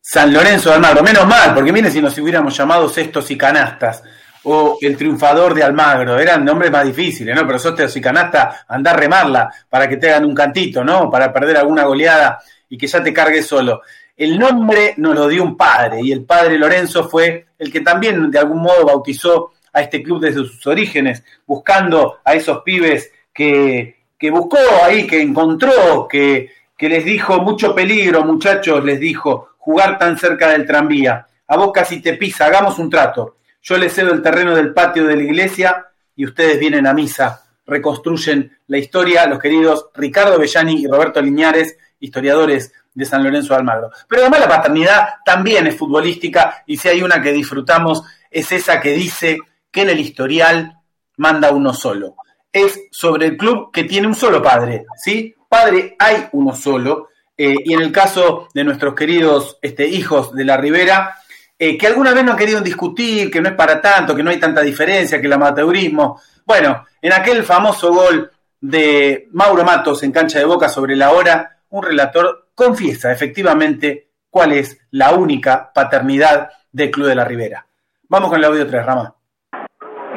San 0.00 0.32
Lorenzo 0.32 0.70
de 0.70 0.74
Almagro, 0.74 1.02
menos 1.02 1.26
mal, 1.26 1.54
porque 1.54 1.72
mire 1.72 1.90
si 1.90 2.02
nos 2.02 2.18
hubiéramos 2.18 2.56
llamado 2.56 2.88
Cestos 2.88 3.30
y 3.30 3.38
Canastas 3.38 4.02
o 4.42 4.76
el 4.80 4.96
triunfador 4.96 5.54
de 5.54 5.62
Almagro, 5.62 6.18
eran 6.18 6.44
nombres 6.44 6.70
más 6.70 6.84
difíciles, 6.84 7.34
¿no? 7.34 7.46
Pero 7.46 7.58
Cestos 7.58 7.96
y 7.96 8.00
Canastas, 8.00 8.64
anda 8.68 8.90
a 8.90 8.96
remarla 8.96 9.48
para 9.70 9.88
que 9.88 9.96
te 9.96 10.10
hagan 10.10 10.26
un 10.26 10.34
cantito, 10.34 10.84
¿no? 10.84 11.10
Para 11.10 11.32
perder 11.32 11.56
alguna 11.56 11.84
goleada 11.84 12.42
y 12.74 12.76
que 12.76 12.88
ya 12.88 13.00
te 13.04 13.12
cargues 13.12 13.46
solo. 13.46 13.82
El 14.16 14.36
nombre 14.36 14.94
nos 14.96 15.14
lo 15.14 15.28
dio 15.28 15.44
un 15.44 15.56
padre 15.56 16.00
y 16.02 16.10
el 16.10 16.24
padre 16.24 16.58
Lorenzo 16.58 17.08
fue 17.08 17.46
el 17.56 17.70
que 17.70 17.82
también 17.82 18.32
de 18.32 18.38
algún 18.40 18.62
modo 18.62 18.84
bautizó 18.84 19.52
a 19.72 19.80
este 19.80 20.02
club 20.02 20.20
desde 20.20 20.40
sus 20.40 20.66
orígenes, 20.66 21.22
buscando 21.46 22.18
a 22.24 22.34
esos 22.34 22.62
pibes 22.62 23.12
que, 23.32 24.06
que 24.18 24.28
buscó 24.28 24.58
ahí, 24.82 25.06
que 25.06 25.22
encontró, 25.22 26.08
que, 26.08 26.50
que 26.76 26.88
les 26.88 27.04
dijo 27.04 27.40
mucho 27.40 27.76
peligro, 27.76 28.24
muchachos, 28.24 28.84
les 28.84 28.98
dijo, 28.98 29.50
jugar 29.58 29.96
tan 29.96 30.18
cerca 30.18 30.50
del 30.50 30.66
tranvía. 30.66 31.28
A 31.46 31.56
vos 31.56 31.70
casi 31.72 32.02
te 32.02 32.14
pisa, 32.14 32.46
hagamos 32.46 32.80
un 32.80 32.90
trato. 32.90 33.36
Yo 33.62 33.78
les 33.78 33.94
cedo 33.94 34.12
el 34.12 34.20
terreno 34.20 34.52
del 34.56 34.74
patio 34.74 35.06
de 35.06 35.14
la 35.14 35.22
iglesia 35.22 35.86
y 36.16 36.26
ustedes 36.26 36.58
vienen 36.58 36.88
a 36.88 36.92
misa, 36.92 37.44
reconstruyen 37.66 38.58
la 38.66 38.78
historia, 38.78 39.26
los 39.26 39.38
queridos 39.38 39.90
Ricardo 39.94 40.40
Bellani 40.40 40.82
y 40.82 40.88
Roberto 40.88 41.22
Liñares, 41.22 41.78
historiadores 42.04 42.72
de 42.92 43.04
San 43.04 43.22
Lorenzo 43.24 43.54
de 43.54 43.60
Almagro. 43.60 43.90
Pero 44.08 44.22
además 44.22 44.40
la 44.40 44.48
paternidad 44.48 45.08
también 45.24 45.66
es 45.66 45.76
futbolística 45.76 46.62
y 46.66 46.76
si 46.76 46.88
hay 46.88 47.02
una 47.02 47.20
que 47.20 47.32
disfrutamos 47.32 48.02
es 48.30 48.52
esa 48.52 48.80
que 48.80 48.92
dice 48.92 49.38
que 49.70 49.82
en 49.82 49.90
el 49.90 50.00
historial 50.00 50.78
manda 51.16 51.50
uno 51.50 51.72
solo. 51.72 52.16
Es 52.52 52.80
sobre 52.90 53.26
el 53.26 53.36
club 53.36 53.70
que 53.72 53.84
tiene 53.84 54.06
un 54.06 54.14
solo 54.14 54.40
padre, 54.42 54.86
¿sí? 54.96 55.34
Padre 55.48 55.96
hay 55.98 56.28
uno 56.32 56.54
solo. 56.54 57.08
eh, 57.36 57.56
y 57.64 57.72
en 57.74 57.80
el 57.80 57.90
caso 57.90 58.48
de 58.54 58.62
nuestros 58.62 58.94
queridos 58.94 59.58
este, 59.60 59.88
hijos 59.88 60.32
de 60.32 60.44
la 60.44 60.56
Ribera, 60.56 61.16
eh, 61.58 61.76
que 61.76 61.86
alguna 61.88 62.12
vez 62.12 62.24
no 62.24 62.32
han 62.32 62.36
querido 62.38 62.60
discutir, 62.60 63.30
que 63.30 63.40
no 63.40 63.48
es 63.48 63.54
para 63.56 63.80
tanto, 63.80 64.14
que 64.14 64.22
no 64.22 64.30
hay 64.30 64.38
tanta 64.38 64.60
diferencia, 64.60 65.20
que 65.20 65.26
el 65.26 65.32
amateurismo. 65.32 66.20
Bueno, 66.44 66.84
en 67.00 67.12
aquel 67.12 67.42
famoso 67.42 67.92
gol 67.92 68.30
de 68.60 69.28
Mauro 69.32 69.64
Matos 69.64 70.02
en 70.02 70.12
cancha 70.12 70.38
de 70.38 70.44
boca 70.44 70.68
sobre 70.68 70.96
la 70.96 71.10
hora, 71.10 71.53
un 71.74 71.82
relator 71.82 72.50
confiesa 72.54 73.10
efectivamente 73.10 74.10
cuál 74.30 74.52
es 74.52 74.78
la 74.92 75.10
única 75.10 75.72
paternidad 75.74 76.48
del 76.70 76.90
Club 76.92 77.08
de 77.08 77.16
la 77.16 77.24
Ribera. 77.24 77.66
Vamos 78.08 78.30
con 78.30 78.38
el 78.38 78.44
audio 78.44 78.64
3, 78.64 78.86
Rama. 78.86 79.12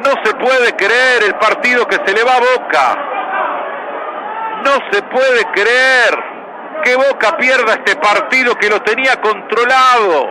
No 0.04 0.10
se 0.22 0.34
puede 0.34 0.76
creer 0.76 1.24
el 1.26 1.34
partido 1.34 1.84
que 1.88 1.96
se 1.96 2.14
le 2.14 2.22
va 2.22 2.36
a 2.36 2.40
Boca. 2.40 2.96
No 4.64 4.72
se 4.92 5.02
puede 5.02 5.44
creer 5.52 6.14
que 6.84 6.94
Boca 6.94 7.36
pierda 7.36 7.74
este 7.74 7.96
partido 7.96 8.54
que 8.54 8.70
lo 8.70 8.80
tenía 8.82 9.20
controlado. 9.20 10.30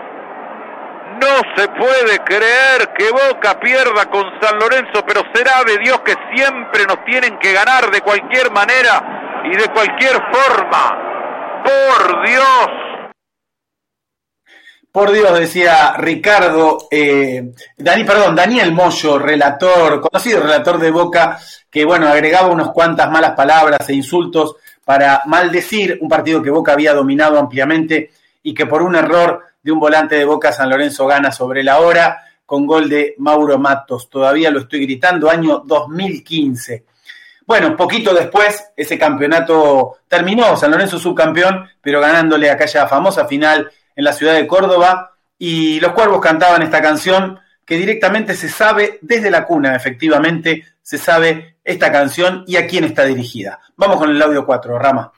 No 1.19 1.41
se 1.57 1.67
puede 1.67 2.19
creer 2.23 2.93
que 2.97 3.11
Boca 3.11 3.59
pierda 3.59 4.05
con 4.09 4.23
San 4.39 4.57
Lorenzo, 4.59 5.03
pero 5.05 5.23
será 5.33 5.61
de 5.65 5.77
Dios 5.79 5.99
que 6.05 6.15
siempre 6.33 6.85
nos 6.87 7.03
tienen 7.03 7.37
que 7.39 7.51
ganar 7.51 7.91
de 7.91 7.99
cualquier 7.99 8.49
manera 8.51 9.43
y 9.43 9.57
de 9.57 9.67
cualquier 9.73 10.15
forma. 10.31 11.06
Por 11.67 12.25
Dios. 12.25 12.69
Por 14.89 15.11
Dios, 15.11 15.37
decía 15.37 15.95
Ricardo, 15.97 16.87
eh, 16.89 17.51
Dani, 17.75 18.05
perdón, 18.05 18.37
Daniel 18.37 18.71
Moyo, 18.71 19.19
relator, 19.19 19.99
conocido 19.99 20.39
relator 20.39 20.79
de 20.79 20.91
Boca, 20.91 21.37
que 21.69 21.83
bueno, 21.83 22.07
agregaba 22.07 22.47
unas 22.47 22.69
cuantas 22.69 23.11
malas 23.11 23.31
palabras 23.31 23.89
e 23.89 23.93
insultos 23.93 24.55
para 24.85 25.23
maldecir 25.25 25.97
un 25.99 26.07
partido 26.07 26.41
que 26.41 26.49
Boca 26.49 26.71
había 26.71 26.93
dominado 26.93 27.37
ampliamente 27.37 28.11
y 28.43 28.53
que 28.53 28.65
por 28.65 28.81
un 28.81 28.95
error 28.95 29.43
de 29.61 29.71
un 29.73 29.79
volante 29.79 30.15
de 30.15 30.23
Boca 30.23 30.53
San 30.53 30.69
Lorenzo 30.69 31.05
gana 31.05 31.33
sobre 31.33 31.65
la 31.65 31.79
hora 31.79 32.23
con 32.45 32.65
gol 32.65 32.87
de 32.87 33.13
Mauro 33.17 33.59
Matos. 33.59 34.09
Todavía 34.09 34.49
lo 34.51 34.61
estoy 34.61 34.85
gritando, 34.85 35.29
año 35.29 35.63
2015. 35.65 36.85
Bueno, 37.47 37.77
poquito 37.77 38.13
después 38.13 38.71
ese 38.75 38.99
campeonato 38.99 39.99
terminó, 40.09 40.57
San 40.57 40.69
Lorenzo 40.69 40.99
subcampeón, 40.99 41.65
pero 41.81 42.01
ganándole 42.01 42.51
aquella 42.51 42.87
famosa 42.87 43.25
final 43.25 43.71
en 43.95 44.03
la 44.03 44.11
ciudad 44.11 44.33
de 44.33 44.45
Córdoba 44.45 45.15
y 45.39 45.79
los 45.79 45.93
cuervos 45.93 46.19
cantaban 46.19 46.61
esta 46.61 46.81
canción 46.81 47.39
que 47.65 47.77
directamente 47.77 48.35
se 48.35 48.49
sabe 48.49 48.99
desde 49.01 49.31
la 49.31 49.45
cuna, 49.45 49.77
efectivamente, 49.77 50.65
se 50.81 50.97
sabe 50.97 51.55
esta 51.63 51.89
canción 51.89 52.43
y 52.47 52.57
a 52.57 52.67
quién 52.67 52.83
está 52.83 53.05
dirigida. 53.05 53.61
Vamos 53.77 53.95
con 53.95 54.09
el 54.09 54.21
audio 54.21 54.45
4, 54.45 54.77
Rama. 54.77 55.13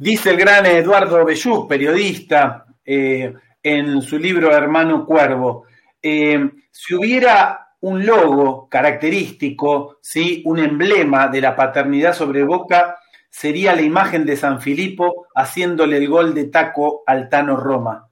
Dice 0.00 0.30
el 0.30 0.36
gran 0.36 0.64
Eduardo 0.64 1.24
Bellú, 1.24 1.66
periodista, 1.66 2.64
eh, 2.84 3.34
en 3.60 4.00
su 4.00 4.16
libro 4.16 4.52
Hermano 4.52 5.04
Cuervo, 5.04 5.64
eh, 6.00 6.38
si 6.70 6.94
hubiera 6.94 7.74
un 7.80 8.06
logo 8.06 8.68
característico, 8.68 9.98
¿sí? 10.00 10.40
un 10.46 10.60
emblema 10.60 11.26
de 11.26 11.40
la 11.40 11.56
paternidad 11.56 12.14
sobre 12.14 12.44
Boca, 12.44 13.00
sería 13.28 13.74
la 13.74 13.82
imagen 13.82 14.24
de 14.24 14.36
San 14.36 14.60
Filipo 14.60 15.26
haciéndole 15.34 15.96
el 15.96 16.08
gol 16.08 16.32
de 16.32 16.44
taco 16.44 17.02
al 17.04 17.28
Tano 17.28 17.56
Roma. 17.56 18.08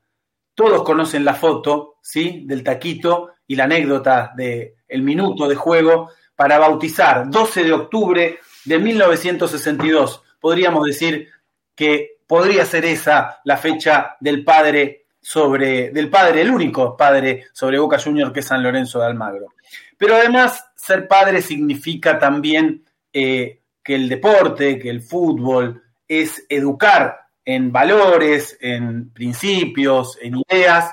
Todos 0.56 0.82
conocen 0.82 1.24
la 1.24 1.34
foto 1.34 1.98
¿sí? 2.02 2.42
del 2.46 2.64
taquito 2.64 3.30
y 3.46 3.54
la 3.54 3.64
anécdota 3.64 4.32
del 4.36 4.72
el 4.88 5.02
minuto 5.02 5.46
de 5.46 5.54
juego 5.54 6.10
para 6.34 6.58
bautizar 6.58 7.30
12 7.30 7.62
de 7.62 7.72
octubre 7.72 8.40
de 8.64 8.78
1962. 8.80 10.24
Podríamos 10.40 10.84
decir 10.84 11.28
que 11.76 12.16
podría 12.26 12.64
ser 12.64 12.84
esa 12.84 13.40
la 13.44 13.56
fecha 13.56 14.16
del 14.18 14.42
padre 14.42 15.06
sobre, 15.20 15.90
del 15.90 16.08
padre, 16.08 16.40
el 16.40 16.50
único 16.50 16.96
padre 16.96 17.46
sobre 17.52 17.78
Boca 17.78 17.98
Junior 17.98 18.32
que 18.32 18.40
es 18.40 18.46
San 18.46 18.62
Lorenzo 18.62 18.98
de 18.98 19.06
Almagro. 19.06 19.54
Pero 19.98 20.16
además, 20.16 20.64
ser 20.74 21.06
padre 21.06 21.42
significa 21.42 22.18
también 22.18 22.84
eh, 23.12 23.60
que 23.82 23.94
el 23.94 24.08
deporte, 24.08 24.78
que 24.78 24.90
el 24.90 25.02
fútbol, 25.02 25.82
es 26.08 26.44
educar 26.48 27.20
en 27.44 27.70
valores, 27.70 28.56
en 28.60 29.10
principios, 29.10 30.18
en 30.20 30.42
ideas, 30.48 30.90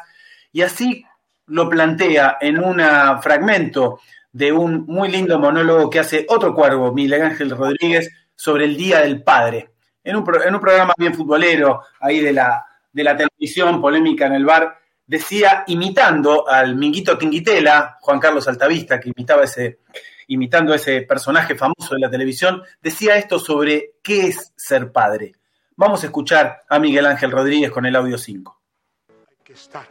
y 0.51 0.61
así 0.61 1.05
lo 1.47 1.69
plantea 1.69 2.37
en 2.39 2.63
un 2.63 2.81
fragmento 3.21 3.99
de 4.31 4.51
un 4.51 4.85
muy 4.85 5.09
lindo 5.09 5.39
monólogo 5.39 5.89
que 5.89 5.99
hace 5.99 6.25
otro 6.29 6.55
cuervo, 6.55 6.93
Miguel 6.93 7.21
Ángel 7.21 7.51
Rodríguez, 7.51 8.09
sobre 8.35 8.65
el 8.65 8.77
Día 8.77 9.01
del 9.01 9.23
Padre 9.23 9.72
en 10.03 10.15
un, 10.15 10.23
programa 10.23 10.93
bien 10.97 11.13
futbolero 11.13 11.83
ahí 11.99 12.19
de 12.19 12.33
la, 12.33 12.65
de 12.91 13.03
la 13.03 13.15
televisión, 13.15 13.81
polémica 13.81 14.25
en 14.25 14.33
el 14.33 14.45
bar, 14.45 14.77
decía, 15.05 15.63
imitando 15.67 16.47
al 16.47 16.75
Minguito 16.75 17.17
Tinguitela, 17.17 17.97
Juan 18.01 18.19
Carlos 18.19 18.47
Altavista, 18.47 18.99
que 18.99 19.11
imitaba 19.15 19.43
ese, 19.43 19.79
imitando 20.27 20.73
ese 20.73 21.01
personaje 21.01 21.55
famoso 21.55 21.93
de 21.93 21.99
la 21.99 22.09
televisión, 22.09 22.63
decía 22.81 23.15
esto 23.15 23.39
sobre 23.39 23.93
qué 24.01 24.27
es 24.27 24.53
ser 24.55 24.91
padre. 24.91 25.33
Vamos 25.75 26.03
a 26.03 26.07
escuchar 26.07 26.63
a 26.69 26.79
Miguel 26.79 27.05
Ángel 27.05 27.31
Rodríguez 27.31 27.71
con 27.71 27.85
el 27.85 27.95
audio 27.95 28.17
5. 28.17 28.61
Hay 29.09 29.37
que 29.43 29.53
estar. 29.53 29.87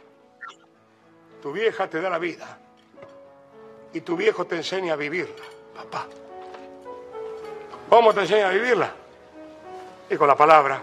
Tu 1.41 1.51
vieja 1.51 1.89
te 1.89 1.99
da 1.99 2.09
la 2.09 2.19
vida. 2.19 2.59
y 3.95 4.01
tu 4.01 4.15
viejo 4.15 4.45
te 4.45 4.55
enseña 4.55 4.93
a 4.93 4.95
vivirla, 4.95 5.43
papá. 5.75 6.07
¿Cómo 7.89 8.11
te 8.11 8.21
enseña 8.21 8.47
a 8.49 8.51
vivirla? 8.51 9.02
Y 10.09 10.15
con 10.15 10.27
la 10.27 10.35
palabra, 10.35 10.81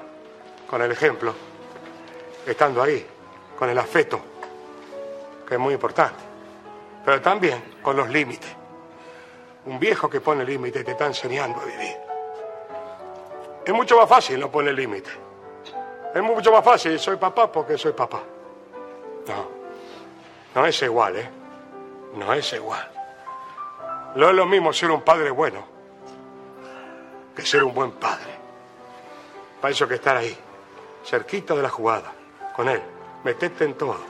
con 0.69 0.83
el 0.83 0.91
ejemplo, 0.91 1.35
estando 2.47 2.83
ahí, 2.83 3.07
con 3.59 3.69
el 3.69 3.79
afecto, 3.79 4.21
que 5.47 5.55
es 5.55 5.61
muy 5.61 5.75
importante, 5.75 6.23
pero 7.05 7.21
también 7.21 7.77
con 7.83 7.97
los 7.97 8.09
límites. 8.09 8.51
Un 9.67 9.79
viejo 9.79 10.09
que 10.09 10.21
pone 10.21 10.45
límites 10.45 10.85
te 10.85 10.93
está 10.93 11.07
enseñando 11.07 11.61
a 11.61 11.65
vivir. 11.65 11.97
Es 13.65 13.75
mucho 13.75 13.97
más 13.97 14.09
fácil 14.09 14.41
no 14.41 14.51
poner 14.51 14.75
límites. 14.75 15.13
Es 16.15 16.23
mucho 16.23 16.51
más 16.51 16.65
fácil, 16.65 16.99
soy 16.99 17.17
papá 17.17 17.53
porque 17.53 17.77
soy 17.77 17.93
papá. 17.93 18.23
No, 19.29 19.49
no 20.55 20.67
es 20.67 20.83
igual, 20.83 21.17
¿eh? 21.17 21.31
No 22.15 22.33
es 22.33 22.53
igual. 22.53 22.91
No 24.17 24.29
es 24.29 24.35
lo 24.35 24.47
mismo 24.47 24.73
ser 24.73 24.91
un 24.91 25.03
padre 25.03 25.31
bueno 25.31 25.65
que 27.37 27.43
ser 27.43 27.63
un 27.63 27.75
buen 27.75 27.93
padre. 27.93 28.40
Para 29.61 29.73
eso 29.73 29.87
que 29.87 29.97
estar 29.97 30.17
ahí, 30.17 30.35
cerquita 31.05 31.55
de 31.55 31.63
la 31.63 31.69
jugada, 31.69 32.13
con 32.57 32.69
él, 32.69 32.81
meterte 33.25 33.65
en 33.65 33.75
todo. 33.75 34.01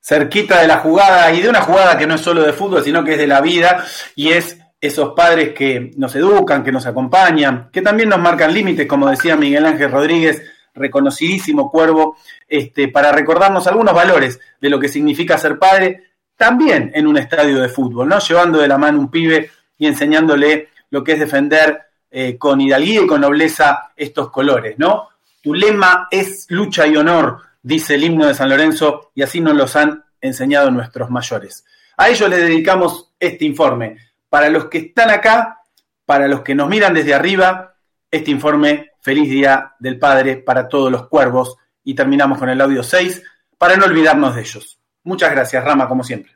Cerquita 0.00 0.60
de 0.60 0.68
la 0.68 0.78
jugada 0.78 1.32
y 1.32 1.40
de 1.40 1.48
una 1.48 1.62
jugada 1.62 1.96
que 1.96 2.06
no 2.06 2.16
es 2.16 2.20
solo 2.20 2.42
de 2.42 2.52
fútbol, 2.52 2.84
sino 2.84 3.02
que 3.02 3.12
es 3.12 3.18
de 3.18 3.26
la 3.26 3.40
vida 3.40 3.84
y 4.14 4.28
es 4.32 4.58
esos 4.78 5.14
padres 5.14 5.54
que 5.54 5.92
nos 5.96 6.14
educan, 6.14 6.62
que 6.62 6.70
nos 6.70 6.86
acompañan, 6.86 7.70
que 7.72 7.80
también 7.80 8.10
nos 8.10 8.20
marcan 8.20 8.52
límites, 8.52 8.86
como 8.86 9.08
decía 9.08 9.34
Miguel 9.34 9.64
Ángel 9.64 9.90
Rodríguez, 9.90 10.42
reconocidísimo 10.74 11.70
cuervo, 11.70 12.18
este, 12.46 12.88
para 12.88 13.12
recordarnos 13.12 13.66
algunos 13.66 13.94
valores 13.94 14.38
de 14.60 14.68
lo 14.68 14.78
que 14.78 14.88
significa 14.88 15.38
ser 15.38 15.58
padre, 15.58 16.04
también 16.36 16.92
en 16.94 17.06
un 17.06 17.16
estadio 17.16 17.60
de 17.62 17.70
fútbol, 17.70 18.08
¿no? 18.08 18.18
Llevando 18.18 18.58
de 18.58 18.68
la 18.68 18.76
mano 18.76 19.00
un 19.00 19.10
pibe 19.10 19.50
y 19.78 19.86
enseñándole 19.86 20.68
lo 20.90 21.02
que 21.02 21.12
es 21.12 21.18
defender 21.18 21.85
eh, 22.18 22.38
con 22.38 22.58
hidalguía 22.58 23.02
y 23.02 23.06
con 23.06 23.20
nobleza 23.20 23.92
estos 23.94 24.30
colores, 24.30 24.78
¿no? 24.78 25.10
Tu 25.42 25.52
lema 25.52 26.08
es 26.10 26.46
lucha 26.48 26.86
y 26.86 26.96
honor, 26.96 27.42
dice 27.62 27.96
el 27.96 28.04
himno 28.04 28.26
de 28.26 28.32
San 28.32 28.48
Lorenzo, 28.48 29.10
y 29.14 29.20
así 29.20 29.38
nos 29.38 29.54
los 29.54 29.76
han 29.76 30.02
enseñado 30.18 30.70
nuestros 30.70 31.10
mayores. 31.10 31.66
A 31.94 32.08
ellos 32.08 32.30
les 32.30 32.38
dedicamos 32.38 33.12
este 33.20 33.44
informe. 33.44 33.98
Para 34.30 34.48
los 34.48 34.64
que 34.64 34.78
están 34.78 35.10
acá, 35.10 35.60
para 36.06 36.26
los 36.26 36.40
que 36.40 36.54
nos 36.54 36.70
miran 36.70 36.94
desde 36.94 37.12
arriba, 37.12 37.74
este 38.10 38.30
informe, 38.30 38.92
feliz 39.02 39.28
día 39.28 39.74
del 39.78 39.98
Padre 39.98 40.38
para 40.38 40.68
todos 40.68 40.90
los 40.90 41.08
cuervos, 41.08 41.58
y 41.84 41.94
terminamos 41.94 42.38
con 42.38 42.48
el 42.48 42.58
audio 42.62 42.82
6, 42.82 43.22
para 43.58 43.76
no 43.76 43.84
olvidarnos 43.84 44.34
de 44.34 44.40
ellos. 44.40 44.80
Muchas 45.02 45.32
gracias, 45.32 45.62
Rama, 45.62 45.86
como 45.86 46.02
siempre. 46.02 46.35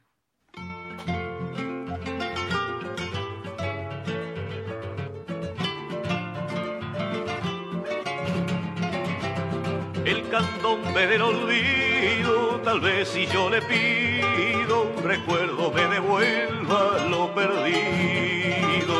El 10.10 10.28
candombe 10.28 11.06
del 11.06 11.22
olvido, 11.22 12.60
tal 12.64 12.80
vez 12.80 13.06
si 13.10 13.28
yo 13.28 13.48
le 13.48 13.62
pido 13.62 14.82
un 14.96 15.04
recuerdo 15.04 15.70
me 15.70 15.86
devuelva 15.86 16.98
lo 17.08 17.32
perdido. 17.32 18.96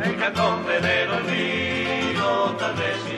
El 0.00 0.16
candombe 0.16 0.80
del 0.80 1.10
olvido, 1.10 2.54
tal 2.56 2.72
vez 2.76 2.96
si 3.04 3.17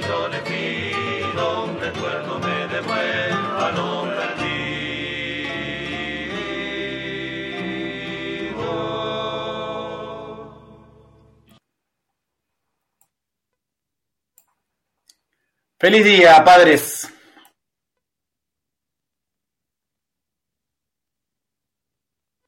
Feliz 15.80 16.04
día, 16.04 16.44
padres. 16.44 17.08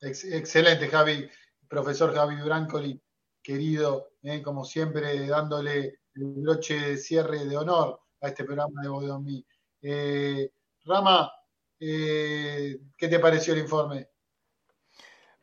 Ex- 0.01 0.25
excelente, 0.25 0.89
Javi, 0.89 1.29
profesor 1.67 2.13
Javi 2.15 2.37
Brancoli, 2.43 3.01
querido, 3.43 4.11
eh, 4.23 4.43
como 4.43 4.65
siempre, 4.65 5.27
dándole 5.27 6.01
el 6.15 6.25
broche 6.37 6.79
de 6.79 6.97
cierre 6.99 7.47
de 7.47 7.57
honor 7.57 8.03
a 8.21 8.29
este 8.29 8.45
programa 8.45 8.83
de 8.83 8.89
Bodomí. 8.89 9.47
Eh, 9.81 10.51
Rama, 10.85 11.33
eh, 11.81 12.79
¿qué 12.99 13.09
te 13.09 13.19
pareció 13.19 13.55
el 13.55 13.61
informe? 13.61 14.09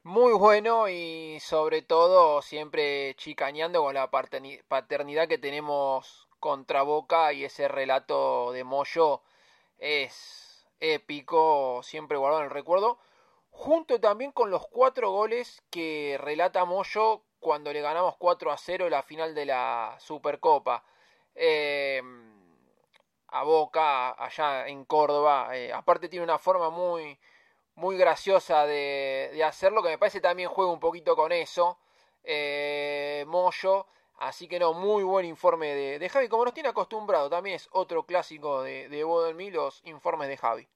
Muy 0.04 0.34
bueno 0.34 0.88
y 0.88 1.40
sobre 1.42 1.82
todo 1.82 2.42
siempre 2.44 3.16
chicañando 3.16 3.82
con 3.82 3.96
la 3.96 4.10
paterni- 4.12 4.64
paternidad 4.68 5.28
que 5.28 5.38
tenemos 5.40 6.29
contra 6.40 6.82
Boca 6.84 7.34
y 7.34 7.46
ese 7.46 7.68
relato 7.68 8.52
de 8.52 8.64
Moyo 8.64 9.22
es 9.78 10.68
épico, 10.80 11.82
siempre 11.84 12.18
guardado 12.18 12.42
en 12.42 12.48
el 12.50 12.54
recuerdo, 12.54 13.00
junto 13.52 14.00
también 14.00 14.32
con 14.32 14.50
los 14.50 14.68
cuatro 14.68 15.12
goles 15.12 15.62
que 15.70 16.18
relata 16.20 16.66
Moyo 16.66 17.24
cuando 17.40 17.72
le 17.74 17.82
ganamos 17.82 18.16
4 18.18 18.52
a 18.52 18.58
0 18.58 18.90
la 18.90 19.04
final 19.04 19.34
de 19.36 19.46
la 19.46 19.96
Supercopa. 20.00 20.84
Eh, 21.36 22.02
a 23.32 23.44
Boca, 23.44 24.12
allá 24.12 24.68
en 24.68 24.86
Córdoba, 24.86 25.56
eh, 25.56 25.72
aparte 25.72 26.10
tiene 26.10 26.24
una 26.24 26.40
forma 26.40 26.70
muy, 26.70 27.20
muy 27.76 27.98
graciosa 27.98 28.66
de, 28.66 29.30
de 29.34 29.44
hacerlo, 29.44 29.84
que 29.84 29.90
me 29.90 29.98
parece 29.98 30.22
también 30.22 30.50
juega 30.50 30.72
un 30.72 30.80
poquito 30.80 31.16
con 31.16 31.32
eso, 31.32 31.78
eh, 32.24 33.24
Moyo, 33.28 33.88
así 34.20 34.48
que 34.48 34.60
no, 34.60 34.74
muy 34.74 35.04
buen 35.04 35.26
informe 35.26 35.68
de, 35.74 36.00
de 36.00 36.10
Javi, 36.10 36.28
como 36.28 36.46
nos 36.46 36.54
tiene 36.54 36.70
acostumbrado, 36.70 37.30
también 37.30 37.56
es 37.56 37.68
otro 37.72 38.06
clásico 38.06 38.62
de, 38.64 38.90
de 38.90 39.04
Bodo 39.04 39.30
en 39.30 39.38
mí, 39.38 39.52
los 39.52 39.82
informes 39.86 40.30
de 40.30 40.38
Javi. 40.38 40.68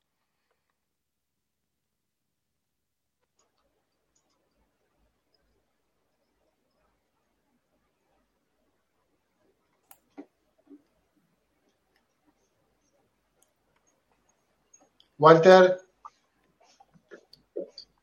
Walter, 15.18 15.80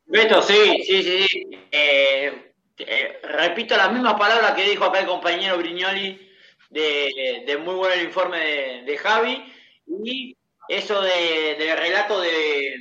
Beto, 0.07 0.43
sí, 0.43 0.83
sí, 0.85 1.03
sí. 1.05 1.29
sí. 1.29 1.51
Eh, 1.71 2.50
eh, 2.87 3.21
repito 3.23 3.77
las 3.77 3.93
mismas 3.93 4.15
palabras 4.15 4.53
que 4.53 4.65
dijo 4.69 4.85
acá 4.85 5.01
el 5.01 5.07
compañero 5.07 5.59
Brignoli 5.59 6.31
de, 6.71 7.45
de 7.47 7.57
muy 7.59 7.75
bueno 7.75 7.95
el 7.95 8.05
informe 8.05 8.39
de, 8.39 8.83
de 8.83 8.99
Javi 8.99 9.53
y 9.87 10.37
eso 10.69 11.01
de, 11.03 11.57
del 11.59 11.77
relato 11.77 12.21
de, 12.21 12.75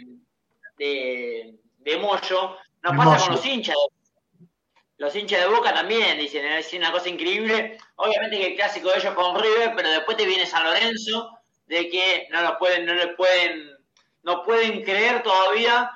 de, 0.77 1.55
de 1.77 1.97
Moyo 1.97 2.57
nos 2.83 2.91
De 2.93 2.97
pasa 2.97 3.09
Moyo. 3.11 3.23
con 3.25 3.35
los 3.35 3.45
hinchas. 3.45 3.75
Los 4.97 5.15
hinchas 5.15 5.41
de 5.41 5.47
Boca 5.47 5.73
también 5.73 6.17
dicen, 6.19 6.45
es 6.45 6.73
una 6.73 6.91
cosa 6.91 7.07
increíble. 7.09 7.77
Obviamente 7.95 8.37
que 8.37 8.47
el 8.47 8.55
clásico 8.55 8.89
de 8.89 8.99
ellos 8.99 9.13
con 9.13 9.41
River, 9.41 9.73
pero 9.75 9.89
después 9.89 10.17
te 10.17 10.25
viene 10.25 10.45
San 10.45 10.63
Lorenzo, 10.65 11.39
de 11.67 11.89
que 11.89 12.27
no 12.31 12.41
lo 12.41 12.57
pueden, 12.57 12.85
no 12.85 12.93
le 12.93 13.07
pueden, 13.09 13.77
no 14.23 14.43
pueden 14.43 14.83
creer 14.83 15.23
todavía 15.23 15.89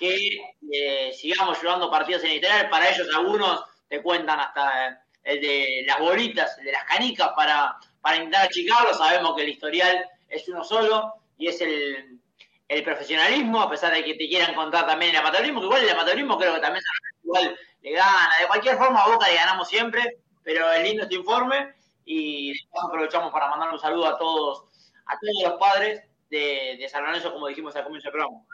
que 0.00 0.54
eh, 0.72 1.12
sigamos 1.12 1.62
llevando 1.62 1.90
partidos 1.90 2.24
en 2.24 2.32
Italia. 2.32 2.70
Para 2.70 2.88
ellos 2.88 3.06
algunos 3.14 3.62
te 3.86 4.02
cuentan 4.02 4.40
hasta 4.40 5.04
el 5.22 5.40
de 5.40 5.84
las 5.86 6.00
bolitas, 6.00 6.58
el 6.58 6.64
de 6.64 6.72
las 6.72 6.84
canicas 6.84 7.28
para, 7.36 7.76
para 8.00 8.16
intentar 8.16 8.46
achicarlo. 8.46 8.94
Sabemos 8.94 9.36
que 9.36 9.42
el 9.42 9.50
historial 9.50 10.08
es 10.28 10.48
uno 10.48 10.64
solo 10.64 11.12
y 11.36 11.48
es 11.48 11.60
el, 11.60 12.18
el 12.66 12.82
profesionalismo, 12.82 13.60
a 13.60 13.70
pesar 13.70 13.92
de 13.92 14.02
que 14.02 14.14
te 14.14 14.26
quieran 14.26 14.54
contar 14.54 14.86
también 14.86 15.10
el 15.10 15.18
amateurismo, 15.18 15.60
que 15.60 15.66
igual 15.66 15.82
el 15.82 15.90
amateurismo 15.90 16.38
creo 16.38 16.54
que 16.54 16.60
también 16.60 16.82
igual 17.22 17.56
le 17.82 17.92
gana. 17.92 18.38
De 18.40 18.46
cualquier 18.46 18.78
forma, 18.78 19.02
a 19.02 19.08
Boca 19.08 19.28
le 19.28 19.34
ganamos 19.34 19.68
siempre, 19.68 20.16
pero 20.42 20.72
es 20.72 20.82
lindo 20.82 21.02
este 21.02 21.16
informe 21.16 21.74
y 22.06 22.54
aprovechamos 22.82 23.30
para 23.30 23.50
mandar 23.50 23.70
un 23.70 23.78
saludo 23.78 24.06
a 24.06 24.16
todos, 24.16 24.64
a 25.04 25.18
todos 25.20 25.42
los 25.50 25.60
padres 25.60 26.02
de, 26.30 26.76
de 26.78 26.88
San 26.88 27.04
Lorenzo, 27.04 27.32
como 27.34 27.48
dijimos 27.48 27.76
al 27.76 27.84
comienzo 27.84 28.08
del 28.08 28.12
programa. 28.12 28.44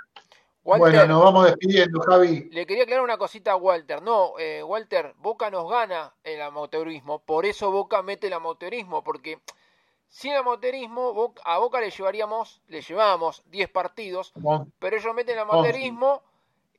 Bueno, 0.67 1.07
nos 1.07 1.23
vamos 1.23 1.47
despidiendo, 1.47 2.01
Javi. 2.01 2.49
Le 2.51 2.67
quería 2.67 2.83
aclarar 2.83 3.05
una 3.05 3.17
cosita 3.17 3.53
a 3.53 3.57
Walter. 3.57 4.03
No, 4.03 4.39
eh, 4.39 4.63
Walter, 4.63 5.15
Boca 5.19 5.49
nos 5.51 5.71
gana 5.71 6.13
el 6.25 6.43
amateurismo. 6.43 7.21
Por 7.21 7.47
eso 7.47 7.71
Boca 7.71 8.03
mete 8.03 8.27
el 8.27 8.33
amateurismo. 8.33 9.05
Porque 9.05 9.39
sin 10.09 10.33
el 10.33 10.39
amateurismo, 10.39 11.35
a 11.45 11.59
Boca 11.59 11.81
le 11.81 11.91
llevaríamos, 11.91 12.61
le 12.67 12.83
llevábamos 12.83 13.45
10 13.47 13.71
partidos. 13.71 14.33
Pero 14.79 14.97
ellos 14.97 15.15
meten 15.15 15.35
el 15.35 15.43
amateurismo 15.43 16.23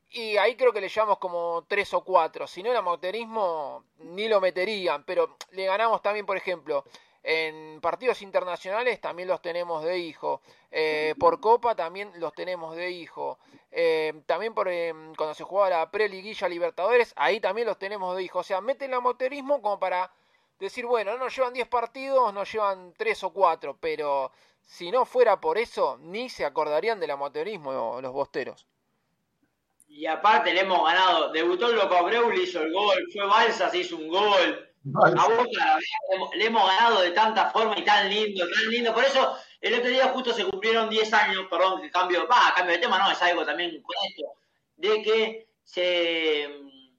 y 0.10 0.38
ahí 0.38 0.56
creo 0.56 0.74
que 0.74 0.82
le 0.82 0.90
llevamos 0.90 1.18
como 1.18 1.66
3 1.68 1.94
o 1.94 2.04
4. 2.04 2.48
Si 2.48 2.62
no, 2.62 2.72
el 2.72 2.78
amateurismo 2.78 3.86
ni 4.00 4.28
lo 4.28 4.42
meterían. 4.42 5.04
Pero 5.06 5.38
le 5.52 5.66
ganamos 5.66 6.02
también, 6.02 6.26
por 6.26 6.36
ejemplo, 6.36 6.84
En 7.30 7.82
partidos 7.82 8.22
internacionales 8.22 9.02
también 9.02 9.28
los 9.28 9.42
tenemos 9.42 9.84
de 9.84 9.98
hijo. 9.98 10.42
Eh, 10.72 11.14
por 11.20 11.42
Copa 11.42 11.76
también 11.76 12.10
los 12.22 12.34
tenemos 12.34 12.74
de 12.78 12.90
hijo. 12.90 13.38
Eh, 13.70 14.14
también 14.26 14.54
por 14.54 14.68
cuando 15.18 15.34
se 15.34 15.44
jugaba 15.44 15.70
la 15.70 15.92
pre-liguilla 15.92 16.48
Libertadores, 16.48 17.12
ahí 17.18 17.42
también 17.42 17.68
los 17.68 17.78
tenemos 17.78 18.16
de 18.16 18.24
hijo. 18.24 18.40
O 18.40 18.44
sea, 18.44 18.62
meten 18.62 18.92
el 18.92 18.98
amateurismo 19.00 19.62
como 19.62 19.78
para 19.78 20.10
decir, 20.58 20.86
bueno, 20.86 21.12
no 21.12 21.26
nos 21.26 21.36
llevan 21.36 21.52
10 21.52 21.68
partidos, 21.68 22.34
nos 22.34 22.50
llevan 22.50 22.94
3 22.98 23.24
o 23.26 23.30
4, 23.32 23.78
pero 23.78 24.32
si 24.62 24.90
no 24.90 25.04
fuera 25.04 25.42
por 25.42 25.58
eso, 25.58 25.98
ni 26.00 26.30
se 26.30 26.46
acordarían 26.46 26.98
del 26.98 27.12
amateurismo 27.12 28.00
los 28.00 28.14
bosteros. 28.14 28.66
Y 29.90 30.06
aparte 30.06 30.54
le 30.54 30.62
hemos 30.62 30.82
ganado, 30.86 31.34
debutó 31.34 31.70
el 31.70 31.76
Loco 31.76 31.94
Abreu, 31.94 32.32
le 32.32 32.44
hizo 32.44 32.62
el 32.62 32.72
gol, 32.72 33.04
fue 33.12 33.28
Balsa, 33.28 33.70
se 33.70 33.80
hizo 33.80 33.98
un 33.98 34.08
gol. 34.08 34.67
A 34.94 35.28
Boca 35.28 35.80
le 36.36 36.46
hemos 36.46 36.66
ganado 36.66 37.02
de 37.02 37.12
tanta 37.12 37.50
forma 37.50 37.78
y 37.78 37.84
tan 37.84 38.10
lindo, 38.10 38.46
tan 38.48 38.70
lindo. 38.70 38.94
Por 38.94 39.04
eso 39.04 39.38
el 39.60 39.74
otro 39.74 39.90
día 39.90 40.08
justo 40.10 40.34
se 40.34 40.46
cumplieron 40.46 40.90
10 40.90 41.14
años, 41.14 41.48
perdón, 41.50 41.82
que 41.82 41.92
cambio, 41.92 42.28
va, 42.28 42.54
cambio 42.56 42.76
de 42.76 42.82
tema, 42.82 43.00
no, 43.00 43.12
es 43.12 43.22
algo 43.22 43.46
también 43.46 43.82
con 43.82 43.96
de 44.78 45.02
que 45.02 45.48
se 45.64 46.48
mm, 46.48 46.96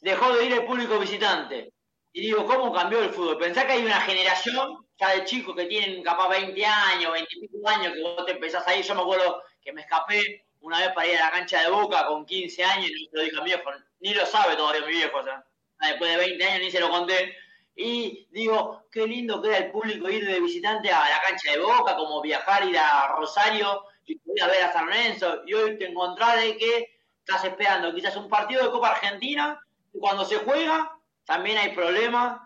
dejó 0.00 0.34
de 0.34 0.44
ir 0.46 0.52
el 0.52 0.64
público 0.64 0.98
visitante. 0.98 1.72
Y 2.12 2.22
digo, 2.22 2.46
¿cómo 2.46 2.72
cambió 2.72 3.00
el 3.00 3.10
fútbol? 3.10 3.38
Pensá 3.38 3.66
que 3.66 3.72
hay 3.72 3.84
una 3.84 4.00
generación 4.00 4.86
ya 4.98 5.10
de 5.10 5.24
chicos 5.24 5.54
que 5.54 5.66
tienen 5.66 6.02
capaz 6.02 6.28
20 6.28 6.64
años, 6.64 7.12
20 7.12 7.28
años, 7.66 7.92
que 7.92 8.02
vos 8.02 8.24
te 8.24 8.32
empezás 8.32 8.66
a 8.66 8.74
ir. 8.76 8.84
Yo 8.84 8.94
me 8.94 9.02
acuerdo 9.02 9.42
que 9.60 9.72
me 9.72 9.82
escapé 9.82 10.46
una 10.60 10.78
vez 10.78 10.92
para 10.92 11.08
ir 11.08 11.18
a 11.18 11.26
la 11.26 11.30
cancha 11.32 11.60
de 11.60 11.70
Boca 11.70 12.06
con 12.06 12.24
15 12.24 12.64
años 12.64 12.88
y 12.88 13.04
no 13.04 13.10
se 13.10 13.16
lo 13.16 13.22
dije 13.22 13.36
a 13.36 13.40
mi 13.40 13.50
viejo. 13.50 13.70
Ni 14.00 14.14
lo 14.14 14.26
sabe 14.26 14.56
todavía 14.56 14.86
mi 14.86 14.92
viejo, 14.92 15.18
o 15.18 15.24
sea, 15.24 15.44
después 15.88 16.10
de 16.10 16.16
20 16.16 16.44
años 16.44 16.60
ni 16.60 16.70
se 16.70 16.80
lo 16.80 16.90
conté. 16.90 17.36
Y 17.76 18.28
digo, 18.30 18.86
qué 18.90 19.06
lindo 19.06 19.42
que 19.42 19.48
era 19.48 19.58
el 19.58 19.70
público 19.70 20.08
ir 20.08 20.24
de 20.26 20.40
visitante 20.40 20.90
a 20.90 21.08
la 21.08 21.20
cancha 21.26 21.52
de 21.52 21.58
Boca, 21.58 21.96
como 21.96 22.20
viajar, 22.22 22.68
ir 22.68 22.78
a 22.78 23.08
Rosario 23.16 23.84
y 24.06 24.12
ir 24.12 24.42
a 24.42 24.46
ver 24.46 24.62
a 24.62 24.72
San 24.72 24.86
Lorenzo. 24.86 25.42
Y 25.46 25.54
hoy 25.54 25.78
te 25.78 25.86
encontrás 25.88 26.40
de 26.40 26.56
que 26.56 26.98
estás 27.18 27.44
esperando 27.44 27.94
quizás 27.94 28.16
un 28.16 28.28
partido 28.28 28.64
de 28.64 28.70
Copa 28.70 28.90
Argentina 28.90 29.60
y 29.92 29.98
cuando 29.98 30.24
se 30.24 30.36
juega 30.36 30.92
también 31.24 31.56
hay 31.58 31.70
problemas 31.70 32.40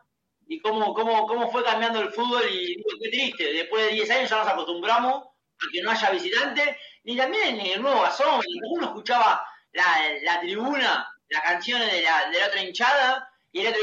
y 0.46 0.60
cómo, 0.60 0.94
cómo, 0.94 1.26
cómo 1.26 1.50
fue 1.50 1.64
cambiando 1.64 2.00
el 2.00 2.12
fútbol 2.12 2.42
y 2.48 2.76
digo, 2.76 2.88
qué 3.02 3.10
triste, 3.10 3.52
después 3.52 3.86
de 3.86 3.92
10 3.92 4.10
años 4.10 4.30
ya 4.30 4.38
nos 4.38 4.48
acostumbramos 4.48 5.24
a 5.24 5.72
que 5.72 5.82
no 5.82 5.90
haya 5.90 6.10
visitantes, 6.10 6.76
ni 7.04 7.16
también 7.16 7.60
en 7.60 7.66
el 7.66 7.82
nuevo 7.82 8.00
gasón, 8.02 8.40
uno 8.70 8.86
escuchaba 8.86 9.44
la, 9.72 9.84
la 10.22 10.40
tribuna, 10.40 11.08
las 11.28 11.42
canciones 11.42 11.92
de 11.92 12.02
la, 12.02 12.30
de 12.30 12.38
la 12.38 12.46
otra 12.46 12.62
hinchada, 12.62 13.27
y 13.52 13.60
el 13.60 13.68
otro, 13.68 13.80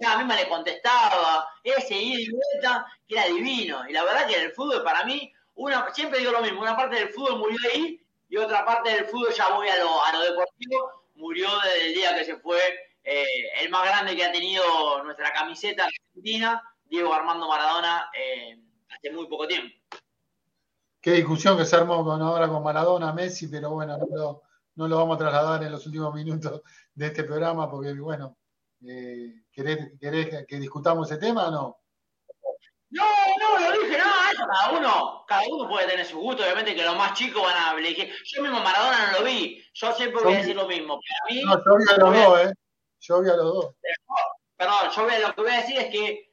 la 0.00 0.18
misma 0.18 0.36
le 0.36 0.48
contestaba, 0.48 1.48
ese 1.62 1.96
ida 1.96 2.20
y 2.20 2.30
vuelta, 2.30 2.86
que 3.06 3.14
era 3.14 3.26
divino, 3.26 3.88
y 3.88 3.92
la 3.92 4.04
verdad 4.04 4.26
que 4.26 4.36
en 4.36 4.44
el 4.44 4.52
fútbol 4.52 4.82
para 4.82 5.04
mí, 5.04 5.32
una, 5.54 5.92
siempre 5.92 6.18
digo 6.18 6.32
lo 6.32 6.42
mismo, 6.42 6.60
una 6.60 6.76
parte 6.76 6.96
del 6.96 7.10
fútbol 7.10 7.38
murió 7.38 7.58
ahí, 7.72 8.00
y 8.28 8.36
otra 8.36 8.64
parte 8.64 8.90
del 8.90 9.06
fútbol 9.06 9.32
ya 9.32 9.54
voy 9.54 9.68
a 9.68 9.78
lo, 9.78 10.04
a 10.04 10.12
lo 10.12 10.20
deportivo, 10.20 10.98
murió 11.14 11.48
desde 11.64 11.86
el 11.86 11.94
día 11.94 12.14
que 12.16 12.24
se 12.24 12.36
fue 12.36 12.58
eh, 13.04 13.24
el 13.62 13.70
más 13.70 13.84
grande 13.86 14.14
que 14.16 14.24
ha 14.24 14.32
tenido 14.32 15.02
nuestra 15.04 15.32
camiseta 15.32 15.84
argentina, 15.84 16.62
Diego 16.84 17.12
Armando 17.12 17.48
Maradona, 17.48 18.10
eh, 18.12 18.58
hace 18.90 19.10
muy 19.10 19.26
poco 19.26 19.46
tiempo. 19.46 19.74
Qué 21.00 21.12
discusión 21.12 21.56
que 21.56 21.64
se 21.64 21.76
armó 21.76 22.04
con, 22.04 22.20
ahora 22.20 22.48
con 22.48 22.62
Maradona, 22.62 23.12
Messi, 23.12 23.48
pero 23.48 23.70
bueno, 23.70 23.96
no 24.76 24.88
lo, 24.88 24.96
vamos 24.96 25.16
a 25.16 25.18
trasladar 25.18 25.62
en 25.62 25.72
los 25.72 25.86
últimos 25.86 26.12
minutos 26.14 26.62
de 26.94 27.06
este 27.06 27.24
programa 27.24 27.70
porque, 27.70 27.92
bueno, 27.92 28.37
eh, 28.86 29.42
¿querés, 29.52 30.46
que 30.46 30.56
discutamos 30.56 31.10
ese 31.10 31.20
tema 31.20 31.48
o 31.48 31.50
no? 31.50 31.78
No, 32.90 33.04
no, 33.38 33.70
lo 33.70 33.82
dije, 33.82 33.98
no, 33.98 34.04
cada 34.46 34.70
uno, 34.70 35.24
cada 35.26 35.42
uno 35.50 35.68
puede 35.68 35.88
tener 35.88 36.06
su 36.06 36.18
gusto, 36.18 36.42
obviamente 36.42 36.74
que 36.74 36.84
los 36.84 36.96
más 36.96 37.12
chicos 37.12 37.42
van 37.42 37.76
a 37.76 37.78
elegir. 37.78 38.10
Yo 38.24 38.42
mismo 38.42 38.60
Maradona 38.60 39.12
no 39.12 39.18
lo 39.18 39.24
vi, 39.24 39.62
yo 39.74 39.92
siempre 39.92 40.22
voy 40.22 40.34
a 40.34 40.38
decir 40.38 40.56
lo 40.56 40.66
mismo. 40.66 40.98
no, 41.44 41.64
yo 41.64 41.76
vi 41.76 41.84
a 41.92 41.96
los 41.98 42.14
dos, 42.14 42.40
¿eh? 42.40 42.52
Yo 43.00 43.20
vi 43.20 43.28
a 43.28 43.36
los 43.36 43.44
dos. 43.44 43.74
Perdón, 44.56 44.90
yo 44.94 45.02
lo 45.02 45.34
que 45.34 45.40
voy 45.42 45.50
a 45.50 45.60
decir 45.60 45.78
es 45.78 45.90
que 45.90 46.32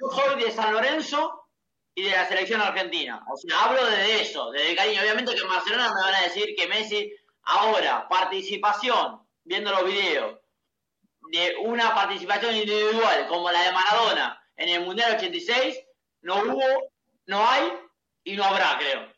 yo 0.00 0.08
soy 0.10 0.42
de 0.42 0.50
San 0.50 0.72
Lorenzo 0.72 1.48
y 1.94 2.04
de 2.04 2.10
la 2.10 2.28
selección 2.28 2.60
argentina. 2.60 3.24
O 3.30 3.36
sea, 3.36 3.64
hablo 3.64 3.84
de 3.84 4.20
eso, 4.20 4.50
de 4.50 4.76
cariño. 4.76 5.00
Obviamente 5.02 5.34
que 5.34 5.40
en 5.40 5.48
Barcelona 5.48 5.92
me 5.94 6.02
van 6.02 6.14
a 6.14 6.22
decir 6.22 6.54
que 6.56 6.68
Messi, 6.68 7.12
ahora, 7.42 8.06
participación, 8.08 9.26
viendo 9.44 9.72
los 9.72 9.84
videos, 9.84 10.38
de 11.32 11.56
una 11.64 11.94
participación 11.94 12.54
individual 12.54 13.26
como 13.28 13.50
la 13.50 13.62
de 13.62 13.72
Maradona 13.72 14.40
en 14.56 14.68
el 14.68 14.84
Mundial 14.84 15.16
86, 15.16 15.78
no 16.22 16.36
hubo, 16.42 16.62
no 17.26 17.48
hay 17.48 17.72
y 18.24 18.36
no 18.36 18.44
habrá, 18.44 18.78
creo. 18.78 19.12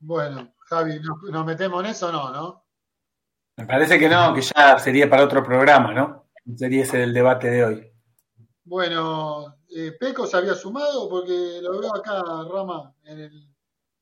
Bueno, 0.00 0.54
Javi, 0.68 1.00
¿nos 1.30 1.44
metemos 1.44 1.84
en 1.84 1.90
eso 1.90 2.08
o 2.08 2.12
no, 2.12 2.30
no? 2.30 2.64
Me 3.56 3.66
parece 3.66 3.98
que 3.98 4.08
no, 4.08 4.32
que 4.32 4.42
ya 4.42 4.78
sería 4.78 5.10
para 5.10 5.24
otro 5.24 5.42
programa, 5.42 5.92
¿no? 5.92 6.30
Sería 6.56 6.84
ese 6.84 7.02
el 7.02 7.12
debate 7.12 7.50
de 7.50 7.64
hoy. 7.64 7.92
Bueno, 8.62 9.56
eh, 9.70 9.92
Peco 9.98 10.26
se 10.26 10.36
había 10.36 10.54
sumado 10.54 11.08
porque 11.08 11.58
lo 11.60 11.80
veo 11.80 11.96
acá, 11.96 12.22
Rama, 12.22 12.94
en 13.04 13.20
el, 13.20 13.48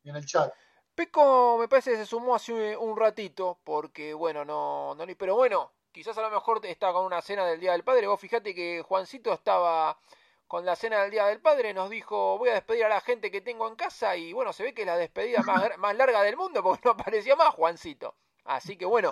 en 0.05 0.17
el 0.17 0.27
chat. 0.27 0.53
Peco 0.95 1.57
me 1.59 1.69
parece 1.69 1.93
que 1.93 1.97
se 1.99 2.07
sumó 2.07 2.35
hace 2.35 2.77
un 2.77 2.97
ratito, 2.97 3.59
porque 3.65 4.13
bueno, 4.13 4.45
no, 4.45 4.95
no, 4.95 5.05
pero 5.19 5.37
bueno, 5.37 5.73
quizás 5.97 6.19
a 6.19 6.21
lo 6.21 6.31
mejor 6.31 6.61
está 6.67 6.93
con 6.93 7.07
una 7.07 7.23
cena 7.23 7.47
del 7.47 7.59
Día 7.59 7.73
del 7.73 7.83
Padre. 7.83 8.07
Vos 8.07 8.21
fíjate 8.21 8.55
que 8.55 8.83
Juancito 8.87 9.33
estaba 9.33 9.99
con 10.47 10.67
la 10.67 10.77
cena 10.77 11.01
del 11.01 11.11
Día 11.11 11.25
del 11.25 11.41
Padre, 11.41 11.73
nos 11.73 11.89
dijo, 11.89 12.37
voy 12.37 12.51
a 12.51 12.53
despedir 12.53 12.85
a 12.85 12.91
la 12.91 13.01
gente 13.01 13.31
que 13.31 13.41
tengo 13.41 13.67
en 13.67 13.77
casa, 13.77 14.15
y 14.15 14.35
bueno, 14.35 14.53
se 14.53 14.63
ve 14.63 14.75
que 14.75 14.83
es 14.83 14.87
la 14.87 14.99
despedida 14.99 15.41
más, 15.43 15.79
más 15.79 15.97
larga 15.97 16.23
del 16.23 16.37
mundo, 16.37 16.63
porque 16.63 16.83
no 16.85 16.91
aparecía 16.91 17.35
más 17.35 17.49
Juancito. 17.55 18.15
Así 18.45 18.77
que 18.77 18.85
bueno. 18.85 19.11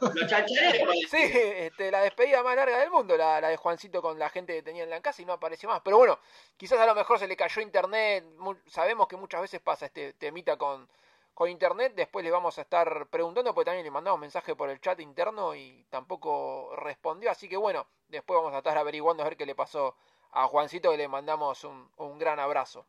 sí, 1.11 1.19
este, 1.56 1.90
la 1.90 2.02
despedida 2.02 2.43
más 2.43 2.55
larga 2.55 2.78
del 2.78 2.90
mundo, 2.90 3.16
la, 3.16 3.40
de 3.40 3.56
Juancito 3.56 4.02
con 4.02 4.19
la 4.19 4.28
gente 4.28 4.52
que 4.52 4.62
tenía 4.62 4.85
en 4.85 4.90
la 4.90 5.01
casa 5.01 5.23
y 5.23 5.24
no 5.24 5.32
apareció 5.32 5.70
más. 5.70 5.81
Pero 5.82 5.97
bueno, 5.97 6.19
quizás 6.59 6.78
a 6.78 6.86
lo 6.86 6.94
mejor 6.94 7.19
se 7.19 7.27
le 7.27 7.35
cayó 7.35 7.62
internet. 7.62 8.27
sabemos 8.66 9.09
que 9.09 9.16
muchas 9.16 9.40
veces 9.40 9.61
pasa 9.62 9.86
este 9.86 10.12
temita 10.12 10.59
con, 10.59 10.86
con 11.35 11.51
internet. 11.51 11.93
Después 11.94 12.24
le 12.24 12.31
vamos 12.31 12.59
a 12.59 12.62
estar 12.62 13.09
preguntando, 13.09 13.55
porque 13.55 13.66
también 13.66 13.85
le 13.85 13.90
mandamos 13.90 14.20
mensaje 14.20 14.56
por 14.56 14.70
el 14.70 14.81
chat 14.81 15.01
interno 15.01 15.55
y 15.55 15.85
tampoco 15.90 16.74
respondió. 16.77 17.31
Así 17.31 17.48
que 17.48 17.56
bueno, 17.56 17.86
después 18.09 18.39
vamos 18.39 18.55
a 18.55 18.59
estar 18.59 18.78
averiguando 18.78 19.23
a 19.23 19.27
ver 19.28 19.36
qué 19.36 19.47
le 19.47 19.55
pasó 19.55 19.97
a 20.32 20.47
Juancito, 20.47 20.90
que 20.90 20.97
le 20.97 21.09
mandamos 21.09 21.65
un, 21.65 21.90
un 21.98 22.19
gran 22.19 22.39
abrazo. 22.39 22.86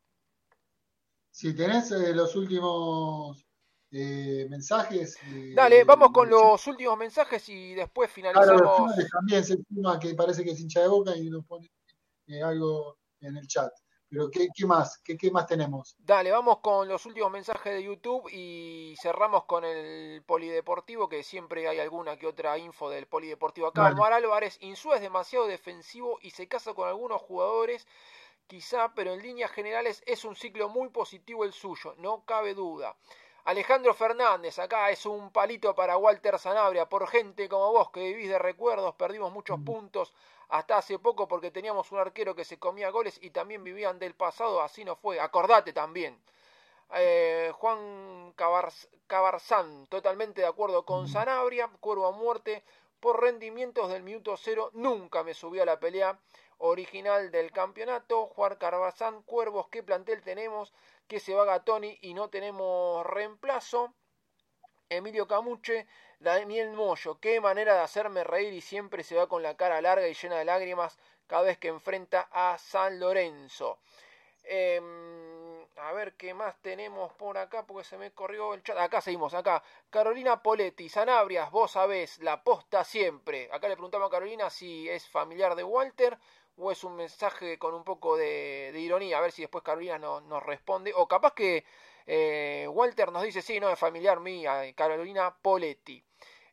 Si 1.31 1.53
tenés 1.53 1.91
eh, 1.91 2.13
los 2.13 2.35
últimos 2.35 3.45
eh, 3.91 4.47
mensajes. 4.49 5.17
Dale, 5.53 5.83
vamos 5.83 6.11
con 6.11 6.29
los 6.29 6.65
últimos 6.67 6.97
mensajes 6.97 7.47
y 7.49 7.73
después 7.73 8.11
finalizamos. 8.11 8.93
también 9.11 9.43
se 9.43 9.57
que 10.01 10.15
parece 10.15 10.43
que 10.43 10.51
es 10.51 10.59
hincha 10.59 10.81
de 10.81 10.87
boca 10.87 11.15
y 11.15 11.29
nos 11.29 11.45
pone 11.45 11.69
eh, 12.27 12.41
algo 12.41 12.97
en 13.21 13.37
el 13.37 13.47
chat. 13.47 13.71
Pero 14.09 14.29
¿qué, 14.29 14.47
más? 14.65 14.99
¿Qué, 14.99 15.31
más 15.31 15.47
tenemos? 15.47 15.95
Dale, 15.99 16.31
vamos 16.31 16.59
con 16.59 16.87
los 16.87 17.05
últimos 17.05 17.31
mensajes 17.31 17.73
de 17.73 17.83
YouTube 17.83 18.29
y 18.31 18.95
cerramos 19.01 19.45
con 19.45 19.65
el 19.65 20.23
polideportivo, 20.23 21.09
que 21.09 21.23
siempre 21.23 21.67
hay 21.67 21.79
alguna 21.79 22.17
que 22.17 22.27
otra 22.27 22.57
info 22.57 22.89
del 22.89 23.07
polideportivo 23.07 23.67
acá. 23.67 23.91
Omar 23.91 24.13
Álvarez, 24.13 24.57
Insúa 24.61 24.95
es 24.95 25.01
demasiado 25.01 25.47
defensivo 25.47 26.19
y 26.21 26.31
se 26.31 26.47
casa 26.47 26.73
con 26.73 26.87
algunos 26.87 27.21
jugadores, 27.21 27.87
quizá, 28.47 28.93
pero 28.93 29.13
en 29.13 29.23
líneas 29.23 29.51
generales 29.51 30.03
es 30.05 30.23
un 30.23 30.35
ciclo 30.35 30.69
muy 30.69 30.89
positivo 30.89 31.43
el 31.43 31.53
suyo, 31.53 31.95
no 31.97 32.23
cabe 32.25 32.53
duda. 32.53 32.95
Alejandro 33.45 33.93
Fernández, 33.93 34.57
acá 34.57 34.89
es 34.89 35.05
un 35.05 35.29
palito 35.31 35.75
para 35.75 35.97
Walter 35.97 36.39
Sanabria. 36.39 36.89
Por 36.89 37.07
gente 37.07 37.47
como 37.47 37.71
vos 37.71 37.91
que 37.91 38.01
vivís 38.01 38.29
de 38.29 38.39
recuerdos, 38.39 38.95
perdimos 38.95 39.31
muchos 39.31 39.59
mm. 39.59 39.63
puntos 39.63 40.13
hasta 40.49 40.77
hace 40.77 40.99
poco 40.99 41.27
porque 41.27 41.51
teníamos 41.51 41.91
un 41.91 41.99
arquero 41.99 42.35
que 42.35 42.45
se 42.45 42.59
comía 42.59 42.89
goles 42.89 43.19
y 43.21 43.31
también 43.31 43.63
vivían 43.63 43.99
del 43.99 44.15
pasado. 44.15 44.61
Así 44.61 44.85
no 44.85 44.95
fue. 44.95 45.19
Acordate 45.19 45.73
también. 45.73 46.19
Eh, 46.93 47.51
Juan 47.55 48.33
Cabarzán, 49.07 49.87
totalmente 49.87 50.41
de 50.41 50.47
acuerdo 50.47 50.85
con 50.85 51.05
mm. 51.05 51.07
Sanabria. 51.07 51.69
Cuervo 51.79 52.07
a 52.07 52.11
muerte. 52.11 52.63
Por 52.99 53.21
rendimientos 53.21 53.89
del 53.89 54.01
minuto 54.01 54.35
cero, 54.37 54.71
nunca 54.73 55.23
me 55.23 55.35
subí 55.35 55.59
a 55.59 55.65
la 55.65 55.79
pelea 55.79 56.17
original 56.57 57.29
del 57.29 57.51
campeonato. 57.51 58.27
Juan 58.27 58.55
Cabarzán, 58.55 59.21
Cuervos, 59.23 59.67
¿qué 59.69 59.83
plantel 59.83 60.23
tenemos? 60.23 60.73
que 61.07 61.19
se 61.19 61.33
va 61.33 61.45
Gatoni 61.45 61.97
y 62.01 62.13
no 62.13 62.29
tenemos 62.29 63.05
reemplazo. 63.05 63.93
Emilio 64.89 65.27
Camuche, 65.27 65.87
Daniel 66.19 66.71
Moyo, 66.73 67.19
qué 67.19 67.39
manera 67.41 67.73
de 67.75 67.81
hacerme 67.81 68.23
reír 68.23 68.53
y 68.53 68.61
siempre 68.61 69.03
se 69.03 69.15
va 69.15 69.27
con 69.27 69.43
la 69.43 69.57
cara 69.57 69.81
larga 69.81 70.07
y 70.07 70.13
llena 70.13 70.37
de 70.37 70.45
lágrimas 70.45 70.97
cada 71.27 71.43
vez 71.43 71.57
que 71.57 71.67
enfrenta 71.67 72.27
a 72.31 72.57
San 72.57 72.99
Lorenzo. 72.99 73.79
Em, 74.43 75.65
a 75.77 75.91
ver 75.93 76.13
qué 76.13 76.33
más 76.33 76.55
tenemos 76.61 77.11
por 77.13 77.37
acá, 77.37 77.65
porque 77.65 77.83
se 77.83 77.97
me 77.97 78.11
corrió 78.11 78.53
el 78.53 78.63
chat. 78.63 78.77
Acá 78.77 79.01
seguimos, 79.01 79.33
acá. 79.33 79.63
Carolina 79.89 80.41
Poletti, 80.41 80.87
Sanabrias, 80.87 81.51
vos 81.51 81.71
sabés, 81.71 82.19
la 82.19 82.43
posta 82.43 82.83
siempre. 82.83 83.49
Acá 83.51 83.67
le 83.67 83.75
preguntamos 83.75 84.07
a 84.07 84.11
Carolina 84.11 84.49
si 84.49 84.87
es 84.89 85.07
familiar 85.07 85.55
de 85.55 85.63
Walter 85.63 86.17
o 86.57 86.71
es 86.71 86.83
un 86.83 86.95
mensaje 86.95 87.57
con 87.59 87.73
un 87.73 87.83
poco 87.83 88.15
de, 88.17 88.71
ironía. 88.75 89.17
A 89.17 89.21
ver 89.21 89.31
si 89.31 89.41
después 89.41 89.63
Carolina 89.63 89.97
nos 89.97 90.43
responde. 90.43 90.93
O 90.95 91.07
capaz 91.07 91.33
que 91.33 91.65
eh, 92.05 92.67
Walter 92.69 93.11
nos 93.11 93.23
dice, 93.23 93.41
sí, 93.41 93.59
no, 93.59 93.69
es 93.69 93.79
familiar 93.79 94.19
mía, 94.19 94.61
Carolina 94.75 95.35
Poletti. 95.41 96.03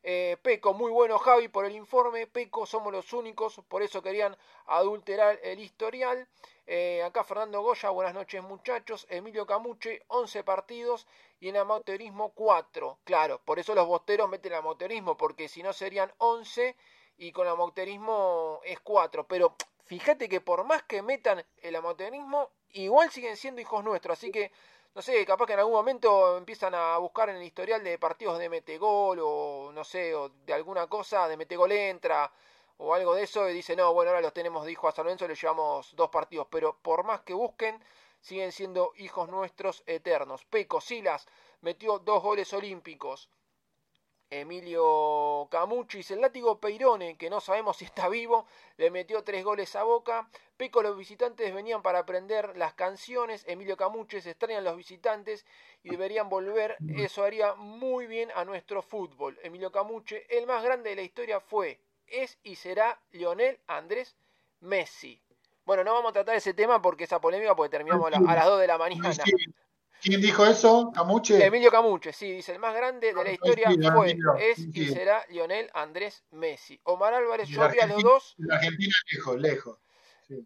Eh, 0.05 0.35
Peco, 0.41 0.73
muy 0.73 0.91
bueno 0.91 1.17
Javi 1.17 1.47
por 1.47 1.65
el 1.65 1.75
informe. 1.75 2.27
Peco, 2.27 2.65
somos 2.65 2.91
los 2.91 3.13
únicos, 3.13 3.61
por 3.69 3.81
eso 3.81 4.01
querían 4.01 4.35
adulterar 4.65 5.39
el 5.43 5.59
historial. 5.59 6.27
Eh, 6.67 7.01
acá 7.03 7.23
Fernando 7.23 7.61
Goya, 7.61 7.89
buenas 7.89 8.13
noches 8.13 8.43
muchachos. 8.43 9.07
Emilio 9.09 9.45
Camuche, 9.45 10.03
11 10.07 10.43
partidos 10.43 11.07
y 11.39 11.47
en 11.47 11.57
amateurismo 11.57 12.33
4. 12.33 12.99
Claro, 13.05 13.41
por 13.45 13.59
eso 13.59 13.73
los 13.75 13.87
bosteros 13.87 14.29
meten 14.29 14.53
amateurismo, 14.53 15.15
porque 15.15 15.47
si 15.47 15.63
no 15.63 15.71
serían 15.71 16.11
11 16.17 16.75
y 17.17 17.31
con 17.31 17.47
amateurismo 17.47 18.59
es 18.65 18.81
4. 18.81 19.25
Pero 19.25 19.55
fíjate 19.85 20.27
que 20.27 20.41
por 20.41 20.65
más 20.65 20.83
que 20.83 21.01
metan 21.01 21.45
el 21.61 21.75
amateurismo, 21.77 22.49
igual 22.71 23.09
siguen 23.09 23.37
siendo 23.37 23.61
hijos 23.61 23.83
nuestros. 23.85 24.17
Así 24.17 24.31
que, 24.31 24.51
no 24.95 25.01
sé, 25.01 25.25
capaz 25.25 25.47
que 25.47 25.53
en 25.53 25.59
algún 25.59 25.73
momento 25.73 26.37
empiezan 26.37 26.75
a 26.75 26.97
buscar 26.97 27.29
en 27.29 27.37
el 27.37 27.43
historial 27.43 27.83
de 27.83 27.97
partidos 27.97 28.37
de 28.37 28.49
Metegol 28.49 29.19
o 29.21 29.71
no 29.73 29.83
sé, 29.83 30.13
o 30.13 30.29
de 30.29 30.53
alguna 30.53 30.87
cosa, 30.87 31.27
de 31.27 31.37
Metegol 31.37 31.71
entra 31.71 32.31
o 32.77 32.93
algo 32.93 33.15
de 33.15 33.23
eso 33.23 33.49
y 33.49 33.53
dice, 33.53 33.75
no, 33.75 33.93
bueno, 33.93 34.11
ahora 34.11 34.21
los 34.21 34.33
tenemos 34.33 34.65
de 34.65 34.71
hijo 34.71 34.87
a 34.87 34.91
San 34.91 35.05
Lorenzo, 35.05 35.27
le 35.27 35.35
llevamos 35.35 35.95
dos 35.95 36.09
partidos, 36.09 36.47
pero 36.49 36.77
por 36.77 37.03
más 37.03 37.21
que 37.21 37.33
busquen, 37.33 37.81
siguen 38.21 38.51
siendo 38.51 38.93
hijos 38.97 39.29
nuestros 39.29 39.83
eternos. 39.85 40.45
Peco 40.45 40.81
Silas 40.81 41.27
metió 41.61 41.99
dos 41.99 42.21
goles 42.21 42.53
olímpicos. 42.53 43.29
Emilio 44.39 45.47
Camuchis, 45.51 46.09
el 46.11 46.21
látigo 46.21 46.59
Peirone, 46.59 47.17
que 47.17 47.29
no 47.29 47.39
sabemos 47.39 47.77
si 47.77 47.85
está 47.85 48.09
vivo, 48.09 48.47
le 48.77 48.89
metió 48.89 49.23
tres 49.23 49.43
goles 49.43 49.75
a 49.75 49.83
Boca. 49.83 50.27
Peco, 50.57 50.81
los 50.81 50.97
visitantes 50.97 51.53
venían 51.53 51.81
para 51.81 51.99
aprender 51.99 52.57
las 52.57 52.73
canciones. 52.73 53.43
Emilio 53.47 53.77
Camuches 53.77 54.25
extrañan 54.25 54.63
los 54.63 54.75
visitantes 54.75 55.45
y 55.83 55.89
deberían 55.89 56.29
volver. 56.29 56.77
Eso 56.95 57.23
haría 57.23 57.53
muy 57.55 58.07
bien 58.07 58.31
a 58.35 58.43
nuestro 58.43 58.81
fútbol. 58.81 59.39
Emilio 59.43 59.71
Camuche, 59.71 60.25
el 60.35 60.47
más 60.47 60.63
grande 60.63 60.89
de 60.89 60.95
la 60.95 61.01
historia 61.03 61.39
fue 61.39 61.79
es 62.07 62.37
y 62.43 62.55
será 62.55 62.99
Lionel 63.11 63.59
Andrés 63.67 64.15
Messi. 64.61 65.21
Bueno, 65.65 65.83
no 65.83 65.93
vamos 65.93 66.09
a 66.09 66.13
tratar 66.13 66.35
ese 66.35 66.53
tema 66.53 66.81
porque 66.81 67.05
esa 67.05 67.21
polémica 67.21 67.55
porque 67.55 67.71
terminamos 67.71 68.11
a, 68.13 68.19
las 68.19 68.45
2 68.45 68.59
de 68.59 68.67
la 68.67 68.77
mañana. 68.77 69.09
¿Quién 70.03 70.19
dijo 70.19 70.45
eso? 70.45 70.91
¿Camuche? 70.93 71.45
Emilio 71.45 71.71
Camuche, 71.71 72.11
sí, 72.11 72.29
dice, 72.29 72.51
el 72.51 72.59
más 72.59 72.75
grande 72.75 73.13
de 73.13 73.23
la 73.23 73.31
historia 73.31 73.71
fue, 73.93 74.17
es 74.37 74.59
y 74.59 74.87
será 74.87 75.25
Lionel 75.29 75.69
Andrés 75.73 76.25
Messi. 76.31 76.77
Omar 76.83 77.13
Álvarez, 77.13 77.47
yo 77.47 77.69
vi 77.69 77.79
a 77.79 77.87
los 77.87 78.03
dos. 78.03 78.35
La 78.37 78.55
Argentina 78.55 78.93
lejos, 79.09 79.39
lejos. 79.39 79.79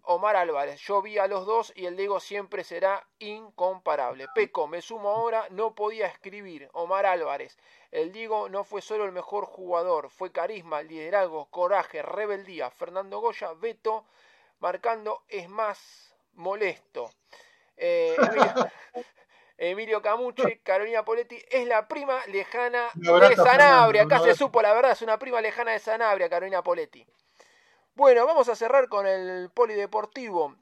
Omar 0.04 0.36
Álvarez, 0.36 0.80
yo 0.82 1.02
vi 1.02 1.18
a 1.18 1.26
los 1.26 1.48
dos 1.48 1.74
y 1.76 1.88
el 1.88 1.96
Diego 1.96 2.20
siempre 2.20 2.64
será 2.64 3.08
incomparable. 3.18 4.28
Peco, 4.36 4.68
me 4.68 4.82
sumo 4.82 5.10
ahora, 5.10 5.48
no 5.50 5.74
podía 5.74 6.06
escribir. 6.06 6.70
Omar 6.74 7.08
Álvarez, 7.08 7.58
el 7.90 8.12
Diego 8.12 8.50
no 8.50 8.64
fue 8.64 8.84
solo 8.84 9.06
el 9.06 9.12
mejor 9.12 9.46
jugador, 9.46 10.12
fue 10.12 10.32
carisma, 10.32 10.84
liderazgo, 10.84 11.48
coraje, 11.50 12.04
rebeldía. 12.04 12.70
Fernando 12.70 13.20
Goya, 13.22 13.54
Beto, 13.54 14.06
marcando 14.60 15.24
es 15.28 15.50
más 15.50 16.16
molesto. 16.34 17.10
Eh, 17.76 18.16
Emilio, 18.32 18.72
Camuche, 20.02 20.62
Carolina 20.64 21.04
Poletti, 21.04 21.42
es 21.50 21.68
la 21.68 21.88
prima 21.88 22.26
lejana 22.28 22.90
de 22.94 23.36
Sanabria. 23.36 24.04
Acá 24.04 24.20
se 24.20 24.36
supo 24.36 24.62
la 24.62 24.74
verdad, 24.74 24.92
es 24.92 25.02
una 25.02 25.18
prima 25.18 25.42
lejana 25.42 25.72
de 25.72 25.80
Sanabria, 25.80 26.30
Carolina 26.30 26.64
Poletti. 26.64 27.06
Bueno, 27.96 28.26
vamos 28.26 28.48
a 28.50 28.56
cerrar 28.56 28.88
con 28.88 29.08
el 29.08 29.50
polideportivo. 29.50 30.56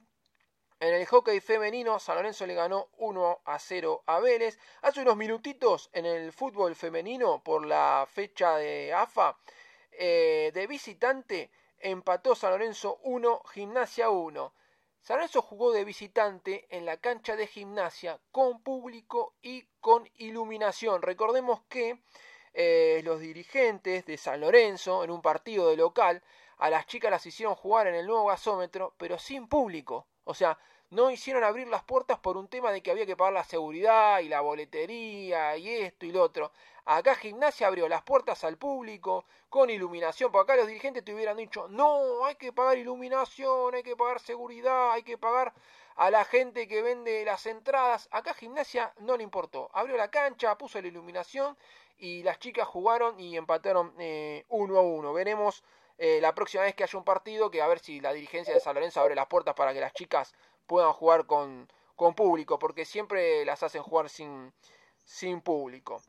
En 0.79 0.93
el 0.93 1.05
hockey 1.05 1.39
femenino, 1.39 1.99
San 1.99 2.15
Lorenzo 2.15 2.45
le 2.45 2.53
ganó 2.53 2.89
1 2.97 3.41
a 3.45 3.59
0 3.59 4.03
a 4.05 4.19
Vélez. 4.19 4.59
Hace 4.81 5.01
unos 5.01 5.15
minutitos 5.15 5.89
en 5.93 6.05
el 6.05 6.31
fútbol 6.31 6.75
femenino, 6.75 7.41
por 7.43 7.65
la 7.65 8.07
fecha 8.09 8.57
de 8.57 8.93
AFA, 8.93 9.37
eh, 9.91 10.51
de 10.53 10.67
visitante, 10.67 11.49
empató 11.79 12.35
San 12.35 12.51
Lorenzo 12.51 12.99
1, 13.03 13.41
Gimnasia 13.53 14.09
1. 14.09 14.53
San 15.05 15.17
Lorenzo 15.17 15.43
jugó 15.43 15.71
de 15.71 15.85
visitante 15.85 16.65
en 16.71 16.83
la 16.83 16.97
cancha 16.97 17.35
de 17.35 17.45
gimnasia 17.45 18.19
con 18.31 18.63
público 18.63 19.35
y 19.39 19.67
con 19.79 20.09
iluminación. 20.15 21.03
Recordemos 21.03 21.61
que 21.69 22.01
eh, 22.55 23.01
los 23.03 23.19
dirigentes 23.19 24.03
de 24.07 24.17
San 24.17 24.41
Lorenzo, 24.41 25.03
en 25.03 25.11
un 25.11 25.21
partido 25.21 25.69
de 25.69 25.77
local, 25.77 26.23
a 26.57 26.71
las 26.71 26.87
chicas 26.87 27.11
las 27.11 27.23
hicieron 27.23 27.53
jugar 27.53 27.85
en 27.85 27.93
el 27.93 28.07
nuevo 28.07 28.25
gasómetro, 28.25 28.95
pero 28.97 29.19
sin 29.19 29.47
público. 29.47 30.07
O 30.23 30.33
sea, 30.33 30.57
no 30.95 31.11
hicieron 31.11 31.43
abrir 31.43 31.67
las 31.67 31.83
puertas 31.83 32.17
por 32.19 32.37
un 32.37 32.47
tema 32.47 32.71
de 32.71 32.81
que 32.81 32.89
había 32.89 33.05
que 33.05 33.17
pagar 33.17 33.33
la 33.33 33.43
seguridad 33.43 34.19
y 34.21 34.29
la 34.29 34.39
boletería 34.39 35.57
y 35.57 35.69
esto 35.69 36.05
y 36.05 36.11
lo 36.11 36.23
otro. 36.23 36.51
Acá 36.85 37.15
Gimnasia 37.15 37.67
abrió 37.67 37.89
las 37.89 38.03
puertas 38.03 38.43
al 38.43 38.57
público 38.57 39.25
con 39.49 39.69
iluminación, 39.69 40.31
porque 40.31 40.53
acá 40.53 40.61
los 40.61 40.67
dirigentes 40.67 41.03
te 41.03 41.13
hubieran 41.13 41.35
dicho, 41.35 41.67
no, 41.67 42.25
hay 42.25 42.35
que 42.35 42.53
pagar 42.53 42.77
iluminación, 42.77 43.75
hay 43.75 43.83
que 43.83 43.95
pagar 43.95 44.19
seguridad, 44.19 44.91
hay 44.93 45.03
que 45.03 45.17
pagar 45.17 45.53
a 45.95 46.09
la 46.11 46.23
gente 46.23 46.67
que 46.67 46.81
vende 46.81 47.25
las 47.25 47.45
entradas. 47.45 48.07
Acá 48.11 48.33
Gimnasia 48.33 48.93
no 48.99 49.17
le 49.17 49.23
importó. 49.23 49.69
Abrió 49.73 49.97
la 49.97 50.09
cancha, 50.09 50.57
puso 50.57 50.81
la 50.81 50.87
iluminación 50.87 51.57
y 51.97 52.23
las 52.23 52.39
chicas 52.39 52.67
jugaron 52.67 53.19
y 53.19 53.35
empataron 53.35 53.93
eh, 53.99 54.45
uno 54.49 54.77
a 54.77 54.81
uno. 54.81 55.11
Veremos 55.11 55.63
eh, 55.97 56.19
la 56.21 56.35
próxima 56.35 56.63
vez 56.63 56.75
que 56.75 56.83
haya 56.83 56.99
un 56.99 57.05
partido, 57.05 57.49
que 57.49 57.61
a 57.61 57.67
ver 57.67 57.79
si 57.79 58.01
la 58.01 58.13
dirigencia 58.13 58.53
de 58.53 58.59
San 58.59 58.75
Lorenzo 58.75 59.01
abre 59.01 59.15
las 59.15 59.27
puertas 59.27 59.55
para 59.55 59.73
que 59.73 59.79
las 59.79 59.93
chicas 59.93 60.33
puedan 60.67 60.93
jugar 60.93 61.25
con, 61.25 61.67
con 61.95 62.15
público, 62.15 62.59
porque 62.59 62.85
siempre 62.85 63.45
las 63.45 63.63
hacen 63.63 63.83
jugar 63.83 64.09
sin, 64.09 64.53
sin 65.03 65.41
público. 65.41 66.01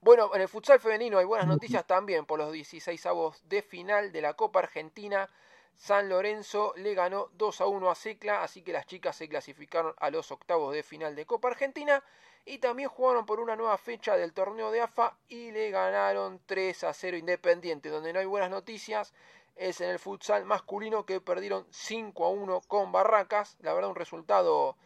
Bueno, 0.00 0.30
en 0.34 0.42
el 0.42 0.48
futsal 0.48 0.78
femenino 0.78 1.18
hay 1.18 1.24
buenas 1.24 1.48
noticias 1.48 1.84
también 1.86 2.24
por 2.24 2.38
los 2.38 2.52
16 2.52 3.04
avos 3.06 3.42
de 3.48 3.62
final 3.62 4.12
de 4.12 4.20
la 4.20 4.34
Copa 4.34 4.60
Argentina. 4.60 5.28
San 5.74 6.08
Lorenzo 6.08 6.72
le 6.76 6.94
ganó 6.94 7.30
2 7.34 7.60
a 7.60 7.66
1 7.66 7.90
a 7.90 7.94
Secla, 7.94 8.42
así 8.42 8.62
que 8.62 8.72
las 8.72 8.86
chicas 8.86 9.16
se 9.16 9.28
clasificaron 9.28 9.94
a 9.98 10.10
los 10.10 10.30
octavos 10.30 10.72
de 10.72 10.82
final 10.82 11.16
de 11.16 11.26
Copa 11.26 11.48
Argentina 11.48 12.02
y 12.44 12.58
también 12.58 12.88
jugaron 12.88 13.26
por 13.26 13.40
una 13.40 13.56
nueva 13.56 13.76
fecha 13.76 14.16
del 14.16 14.32
torneo 14.32 14.70
de 14.70 14.80
AFA 14.80 15.16
y 15.28 15.50
le 15.50 15.70
ganaron 15.70 16.40
3 16.46 16.84
a 16.84 16.92
0 16.92 17.16
Independiente. 17.16 17.90
Donde 17.90 18.12
no 18.12 18.20
hay 18.20 18.26
buenas 18.26 18.50
noticias 18.50 19.12
es 19.58 19.80
en 19.80 19.90
el 19.90 19.98
futsal 19.98 20.44
masculino 20.44 21.04
que 21.04 21.20
perdieron 21.20 21.66
5 21.70 22.24
a 22.24 22.30
1 22.30 22.60
con 22.68 22.92
Barracas. 22.92 23.56
La 23.60 23.74
verdad 23.74 23.90
un 23.90 23.96
resultado 23.96 24.76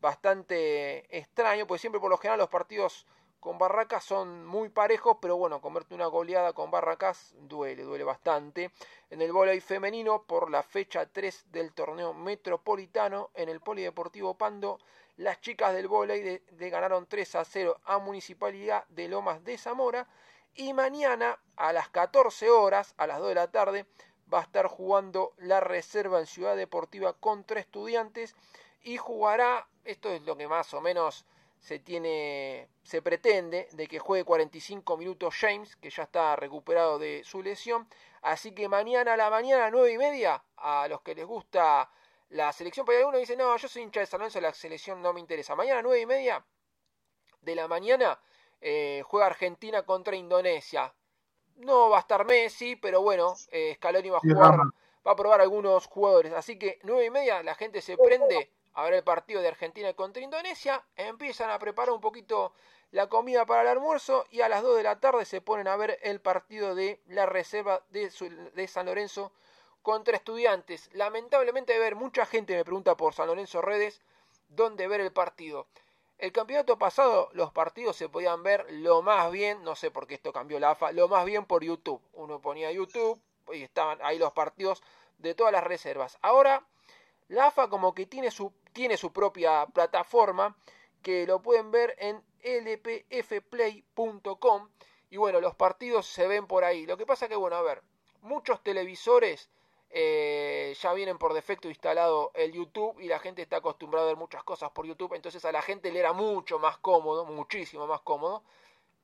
bastante 0.00 1.16
extraño, 1.16 1.66
porque 1.66 1.80
siempre 1.80 2.00
por 2.00 2.10
lo 2.10 2.18
general 2.18 2.38
los 2.38 2.48
partidos 2.48 3.06
con 3.40 3.58
Barracas 3.58 4.02
son 4.02 4.44
muy 4.46 4.68
parejos, 4.68 5.18
pero 5.20 5.36
bueno, 5.36 5.60
convierte 5.60 5.94
una 5.94 6.06
goleada 6.06 6.52
con 6.52 6.70
Barracas 6.70 7.34
duele, 7.38 7.84
duele 7.84 8.04
bastante. 8.04 8.72
En 9.10 9.22
el 9.22 9.32
voleibol 9.32 9.62
femenino, 9.62 10.24
por 10.24 10.50
la 10.50 10.62
fecha 10.62 11.06
3 11.06 11.52
del 11.52 11.72
torneo 11.72 12.12
metropolitano, 12.12 13.30
en 13.34 13.48
el 13.48 13.60
Polideportivo 13.60 14.34
Pando, 14.34 14.80
las 15.16 15.40
chicas 15.40 15.72
del 15.72 15.86
voleibol 15.86 16.42
le 16.58 16.70
ganaron 16.70 17.06
3 17.06 17.36
a 17.36 17.44
0 17.44 17.80
a 17.84 17.98
Municipalidad 17.98 18.84
de 18.88 19.08
Lomas 19.08 19.44
de 19.44 19.56
Zamora. 19.56 20.08
Y 20.54 20.72
mañana 20.72 21.38
a 21.56 21.72
las 21.72 21.88
14 21.88 22.50
horas, 22.50 22.94
a 22.96 23.06
las 23.06 23.18
2 23.18 23.28
de 23.28 23.34
la 23.34 23.50
tarde, 23.50 23.86
va 24.32 24.40
a 24.40 24.42
estar 24.42 24.66
jugando 24.66 25.34
la 25.38 25.60
reserva 25.60 26.20
en 26.20 26.26
Ciudad 26.26 26.56
Deportiva 26.56 27.14
contra 27.14 27.60
estudiantes 27.60 28.34
y 28.82 28.96
jugará, 28.96 29.68
esto 29.84 30.10
es 30.10 30.22
lo 30.22 30.36
que 30.36 30.48
más 30.48 30.72
o 30.74 30.80
menos 30.80 31.24
se 31.60 31.78
tiene, 31.78 32.68
se 32.82 33.02
pretende 33.02 33.68
de 33.72 33.86
que 33.88 33.98
juegue 33.98 34.24
45 34.24 34.96
minutos 34.96 35.34
James, 35.34 35.76
que 35.76 35.90
ya 35.90 36.04
está 36.04 36.36
recuperado 36.36 36.98
de 36.98 37.22
su 37.24 37.42
lesión. 37.42 37.88
Así 38.22 38.52
que 38.52 38.68
mañana 38.68 39.14
a 39.14 39.16
la 39.16 39.30
mañana, 39.30 39.66
a 39.66 39.70
9 39.70 39.92
y 39.92 39.98
media, 39.98 40.42
a 40.56 40.86
los 40.88 41.02
que 41.02 41.14
les 41.14 41.26
gusta 41.26 41.90
la 42.30 42.52
selección, 42.52 42.84
porque 42.84 42.98
alguno 42.98 43.18
dice, 43.18 43.36
no, 43.36 43.56
yo 43.56 43.68
soy 43.68 43.82
hincha 43.82 44.00
de 44.00 44.06
San 44.06 44.20
Lorenzo, 44.20 44.40
la 44.40 44.52
selección 44.52 45.02
no 45.02 45.12
me 45.12 45.20
interesa. 45.20 45.56
Mañana 45.56 45.80
a 45.80 45.82
9 45.82 46.00
y 46.00 46.06
media 46.06 46.44
de 47.40 47.54
la 47.54 47.66
mañana 47.68 48.20
eh, 48.60 49.02
juega 49.06 49.26
Argentina 49.26 49.82
contra 49.82 50.16
Indonesia. 50.16 50.92
No 51.56 51.90
va 51.90 51.98
a 51.98 52.00
estar 52.00 52.24
Messi, 52.24 52.76
pero 52.76 53.02
bueno, 53.02 53.34
eh, 53.50 53.74
Scaloni 53.76 54.10
va 54.10 54.18
a 54.18 54.20
jugar, 54.20 54.58
va 55.06 55.12
a 55.12 55.16
probar 55.16 55.40
algunos 55.40 55.86
jugadores. 55.86 56.32
Así 56.32 56.58
que 56.58 56.78
9 56.82 57.04
y 57.04 57.10
media 57.10 57.42
la 57.42 57.54
gente 57.54 57.80
se 57.82 57.96
prende 57.96 58.50
a 58.74 58.84
ver 58.84 58.94
el 58.94 59.02
partido 59.02 59.40
de 59.40 59.48
Argentina 59.48 59.92
contra 59.94 60.22
Indonesia, 60.22 60.84
empiezan 60.94 61.50
a 61.50 61.58
preparar 61.58 61.92
un 61.92 62.00
poquito 62.00 62.52
la 62.92 63.08
comida 63.08 63.44
para 63.44 63.62
el 63.62 63.68
almuerzo 63.68 64.24
y 64.30 64.40
a 64.40 64.48
las 64.48 64.62
2 64.62 64.76
de 64.76 64.82
la 64.84 65.00
tarde 65.00 65.24
se 65.24 65.40
ponen 65.40 65.66
a 65.66 65.76
ver 65.76 65.98
el 66.02 66.20
partido 66.20 66.74
de 66.76 67.00
la 67.08 67.26
reserva 67.26 67.82
de, 67.90 68.10
de 68.54 68.68
San 68.68 68.86
Lorenzo 68.86 69.32
contra 69.82 70.16
estudiantes. 70.16 70.90
Lamentablemente, 70.92 71.74
a 71.74 71.78
ver, 71.78 71.96
mucha 71.96 72.24
gente 72.24 72.54
me 72.54 72.64
pregunta 72.64 72.96
por 72.96 73.14
San 73.14 73.26
Lorenzo 73.26 73.62
Redes 73.62 74.00
dónde 74.48 74.86
ver 74.86 75.00
el 75.00 75.12
partido. 75.12 75.66
El 76.18 76.32
campeonato 76.32 76.78
pasado 76.78 77.30
los 77.32 77.52
partidos 77.52 77.96
se 77.96 78.08
podían 78.08 78.42
ver 78.42 78.66
lo 78.70 79.02
más 79.02 79.30
bien, 79.30 79.62
no 79.62 79.76
sé 79.76 79.92
por 79.92 80.08
qué 80.08 80.14
esto 80.14 80.32
cambió 80.32 80.58
la 80.58 80.70
AFA, 80.70 80.90
lo 80.90 81.06
más 81.06 81.24
bien 81.24 81.44
por 81.46 81.62
YouTube. 81.62 82.02
Uno 82.12 82.40
ponía 82.40 82.72
YouTube 82.72 83.22
y 83.52 83.62
estaban 83.62 84.00
ahí 84.02 84.18
los 84.18 84.32
partidos 84.32 84.82
de 85.18 85.34
todas 85.34 85.52
las 85.52 85.62
reservas. 85.62 86.18
Ahora 86.20 86.66
la 87.28 87.46
AFA 87.46 87.68
como 87.68 87.94
que 87.94 88.06
tiene 88.06 88.32
su, 88.32 88.52
tiene 88.72 88.96
su 88.96 89.12
propia 89.12 89.66
plataforma 89.66 90.56
que 91.02 91.24
lo 91.24 91.40
pueden 91.40 91.70
ver 91.70 91.94
en 91.98 92.20
lpfplay.com 92.42 93.88
y 95.10 95.16
bueno, 95.18 95.40
los 95.40 95.54
partidos 95.54 96.06
se 96.06 96.26
ven 96.26 96.48
por 96.48 96.64
ahí. 96.64 96.84
Lo 96.84 96.96
que 96.96 97.06
pasa 97.06 97.28
que, 97.28 97.36
bueno, 97.36 97.54
a 97.56 97.62
ver, 97.62 97.82
muchos 98.22 98.62
televisores 98.62 99.50
eh, 99.90 100.76
ya 100.80 100.92
vienen 100.92 101.18
por 101.18 101.32
defecto 101.34 101.68
instalado 101.68 102.30
el 102.34 102.52
YouTube 102.52 103.00
y 103.00 103.08
la 103.08 103.18
gente 103.18 103.42
está 103.42 103.56
acostumbrada 103.56 104.06
a 104.06 104.08
ver 104.08 104.16
muchas 104.16 104.44
cosas 104.44 104.70
por 104.70 104.86
YouTube, 104.86 105.14
entonces 105.14 105.44
a 105.44 105.52
la 105.52 105.62
gente 105.62 105.90
le 105.92 106.00
era 106.00 106.12
mucho 106.12 106.58
más 106.58 106.78
cómodo, 106.78 107.24
muchísimo 107.24 107.86
más 107.86 108.00
cómodo, 108.02 108.42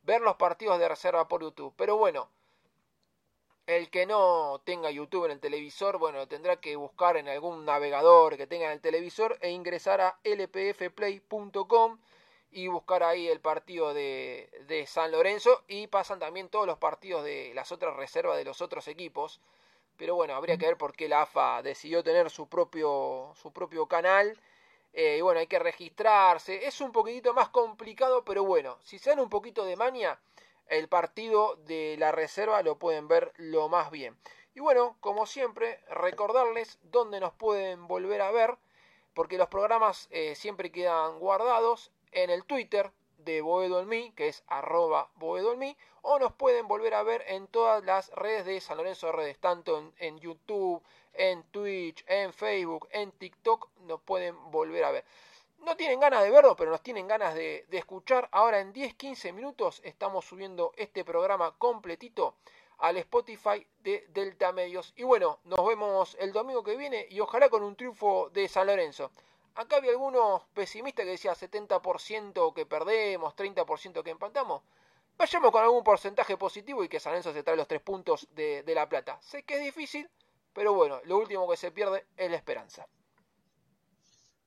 ver 0.02 0.20
los 0.20 0.36
partidos 0.36 0.78
de 0.78 0.88
reserva 0.88 1.26
por 1.28 1.42
YouTube. 1.42 1.72
Pero 1.76 1.96
bueno, 1.96 2.28
el 3.66 3.90
que 3.90 4.04
no 4.04 4.60
tenga 4.64 4.90
YouTube 4.90 5.24
en 5.24 5.32
el 5.32 5.40
televisor, 5.40 5.98
bueno, 5.98 6.28
tendrá 6.28 6.56
que 6.56 6.76
buscar 6.76 7.16
en 7.16 7.28
algún 7.28 7.64
navegador 7.64 8.36
que 8.36 8.46
tenga 8.46 8.66
en 8.66 8.72
el 8.72 8.80
televisor 8.80 9.38
e 9.40 9.50
ingresar 9.50 10.00
a 10.02 10.18
lpfplay.com 10.22 11.98
y 12.50 12.68
buscar 12.68 13.02
ahí 13.02 13.26
el 13.26 13.40
partido 13.40 13.94
de, 13.94 14.50
de, 14.68 14.86
San 14.86 15.10
Lorenzo 15.10 15.64
y 15.66 15.86
pasan 15.88 16.20
también 16.20 16.48
todos 16.48 16.66
los 16.66 16.78
partidos 16.78 17.24
de 17.24 17.52
las 17.54 17.72
otras 17.72 17.96
reservas 17.96 18.36
de 18.36 18.44
los 18.44 18.60
otros 18.60 18.86
equipos. 18.86 19.40
Pero 19.96 20.14
bueno, 20.14 20.34
habría 20.34 20.56
que 20.58 20.66
ver 20.66 20.76
por 20.76 20.94
qué 20.94 21.08
la 21.08 21.22
AFA 21.22 21.62
decidió 21.62 22.02
tener 22.02 22.30
su 22.30 22.48
propio, 22.48 23.32
su 23.40 23.52
propio 23.52 23.86
canal. 23.86 24.38
Eh, 24.92 25.16
y 25.18 25.20
bueno, 25.20 25.40
hay 25.40 25.46
que 25.46 25.58
registrarse. 25.58 26.66
Es 26.66 26.80
un 26.80 26.92
poquitito 26.92 27.34
más 27.34 27.48
complicado, 27.48 28.24
pero 28.24 28.44
bueno, 28.44 28.78
si 28.82 28.98
se 28.98 29.10
dan 29.10 29.20
un 29.20 29.28
poquito 29.28 29.64
de 29.64 29.76
mania, 29.76 30.18
el 30.68 30.88
partido 30.88 31.56
de 31.66 31.96
la 31.98 32.12
reserva 32.12 32.62
lo 32.62 32.78
pueden 32.78 33.08
ver 33.08 33.32
lo 33.36 33.68
más 33.68 33.90
bien. 33.90 34.16
Y 34.54 34.60
bueno, 34.60 34.96
como 35.00 35.26
siempre, 35.26 35.80
recordarles 35.88 36.78
dónde 36.82 37.20
nos 37.20 37.32
pueden 37.32 37.88
volver 37.88 38.22
a 38.22 38.30
ver, 38.30 38.56
porque 39.14 39.38
los 39.38 39.48
programas 39.48 40.08
eh, 40.10 40.34
siempre 40.36 40.70
quedan 40.70 41.18
guardados 41.18 41.90
en 42.12 42.30
el 42.30 42.44
Twitter 42.44 42.92
de 43.24 43.40
Boedo 43.40 43.80
en 43.80 43.88
mí, 43.88 44.12
que 44.16 44.28
es 44.28 44.42
arroba 44.46 45.10
Boedo 45.16 45.52
en 45.52 45.58
mí, 45.58 45.76
o 46.02 46.18
nos 46.18 46.32
pueden 46.32 46.68
volver 46.68 46.94
a 46.94 47.02
ver 47.02 47.24
en 47.28 47.46
todas 47.46 47.84
las 47.84 48.10
redes 48.10 48.44
de 48.46 48.60
San 48.60 48.76
Lorenzo 48.76 49.06
de 49.06 49.12
Redes, 49.12 49.38
tanto 49.38 49.78
en, 49.78 49.92
en 49.98 50.18
YouTube, 50.18 50.82
en 51.14 51.42
Twitch, 51.44 52.04
en 52.06 52.32
Facebook, 52.32 52.88
en 52.90 53.12
TikTok, 53.12 53.68
nos 53.86 54.00
pueden 54.00 54.36
volver 54.50 54.84
a 54.84 54.90
ver 54.90 55.04
no 55.64 55.76
tienen 55.76 55.98
ganas 55.98 56.22
de 56.22 56.30
verlo, 56.30 56.54
pero 56.56 56.70
nos 56.70 56.82
tienen 56.82 57.08
ganas 57.08 57.34
de, 57.34 57.66
escuchar. 57.70 58.28
Ahora 58.32 58.60
en 58.60 58.72
10-15 58.72 59.32
minutos 59.32 59.80
estamos 59.84 60.24
subiendo 60.24 60.72
este 60.76 61.04
programa 61.04 61.52
completito 61.58 62.34
al 62.78 62.96
Spotify 62.98 63.66
de 63.80 64.06
Delta 64.10 64.52
Medios. 64.52 64.92
Y 64.96 65.04
bueno, 65.04 65.38
nos 65.44 65.66
vemos 65.66 66.16
el 66.20 66.32
domingo 66.32 66.62
que 66.62 66.76
viene 66.76 67.06
y 67.10 67.20
ojalá 67.20 67.48
con 67.48 67.62
un 67.62 67.76
triunfo 67.76 68.30
de 68.30 68.48
San 68.48 68.66
Lorenzo. 68.66 69.10
Acá 69.54 69.76
había 69.76 69.92
algunos 69.92 70.42
pesimistas 70.52 71.04
que 71.04 71.12
decían 71.12 71.34
70% 71.34 72.54
que 72.54 72.66
perdemos, 72.66 73.34
30% 73.36 74.02
que 74.02 74.10
empatamos. 74.10 74.62
Vayamos 75.16 75.52
con 75.52 75.62
algún 75.62 75.84
porcentaje 75.84 76.36
positivo 76.36 76.82
y 76.82 76.88
que 76.88 76.98
San 76.98 77.12
Lorenzo 77.12 77.32
se 77.32 77.42
trae 77.44 77.56
los 77.56 77.68
tres 77.68 77.80
puntos 77.80 78.26
de, 78.34 78.64
de 78.64 78.74
La 78.74 78.88
Plata. 78.88 79.18
Sé 79.20 79.44
que 79.44 79.54
es 79.54 79.62
difícil, 79.62 80.08
pero 80.52 80.74
bueno, 80.74 81.00
lo 81.04 81.18
último 81.18 81.48
que 81.48 81.56
se 81.56 81.70
pierde 81.70 82.06
es 82.16 82.30
la 82.30 82.36
esperanza. 82.36 82.86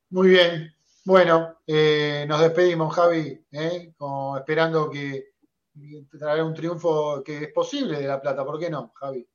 Muy 0.10 0.30
bien, 0.30 0.76
bueno, 1.08 1.60
eh, 1.66 2.26
nos 2.28 2.42
despedimos, 2.42 2.94
Javi, 2.94 3.42
eh, 3.50 3.94
como 3.98 4.36
esperando 4.38 4.90
que 4.90 5.30
traerá 6.20 6.44
un 6.44 6.54
triunfo 6.54 7.24
que 7.24 7.46
es 7.46 7.54
posible 7.54 7.98
de 7.98 8.08
La 8.08 8.20
Plata. 8.20 8.44
¿Por 8.44 8.60
qué 8.60 8.70
no, 8.70 8.92
Javi? 8.94 9.26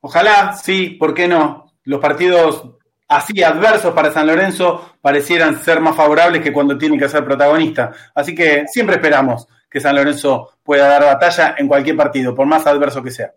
Ojalá, 0.00 0.52
sí, 0.52 0.90
¿por 0.90 1.14
qué 1.14 1.28
no? 1.28 1.72
Los 1.84 1.98
partidos 1.98 2.76
así 3.08 3.42
adversos 3.42 3.94
para 3.94 4.12
San 4.12 4.26
Lorenzo 4.26 4.96
parecieran 5.00 5.62
ser 5.62 5.80
más 5.80 5.96
favorables 5.96 6.42
que 6.42 6.52
cuando 6.52 6.78
tienen 6.78 6.98
que 6.98 7.08
ser 7.08 7.24
protagonista. 7.24 7.92
Así 8.14 8.34
que 8.34 8.66
siempre 8.66 8.96
esperamos 8.96 9.46
que 9.70 9.80
San 9.80 9.96
Lorenzo 9.96 10.58
pueda 10.62 10.86
dar 10.88 11.04
batalla 11.04 11.56
en 11.58 11.68
cualquier 11.68 11.96
partido, 11.96 12.34
por 12.34 12.46
más 12.46 12.66
adverso 12.66 13.02
que 13.02 13.10
sea. 13.10 13.34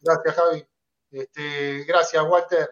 Gracias, 0.00 0.34
Javi. 0.34 0.64
Este, 1.10 1.84
gracias, 1.84 2.22
Walter. 2.24 2.68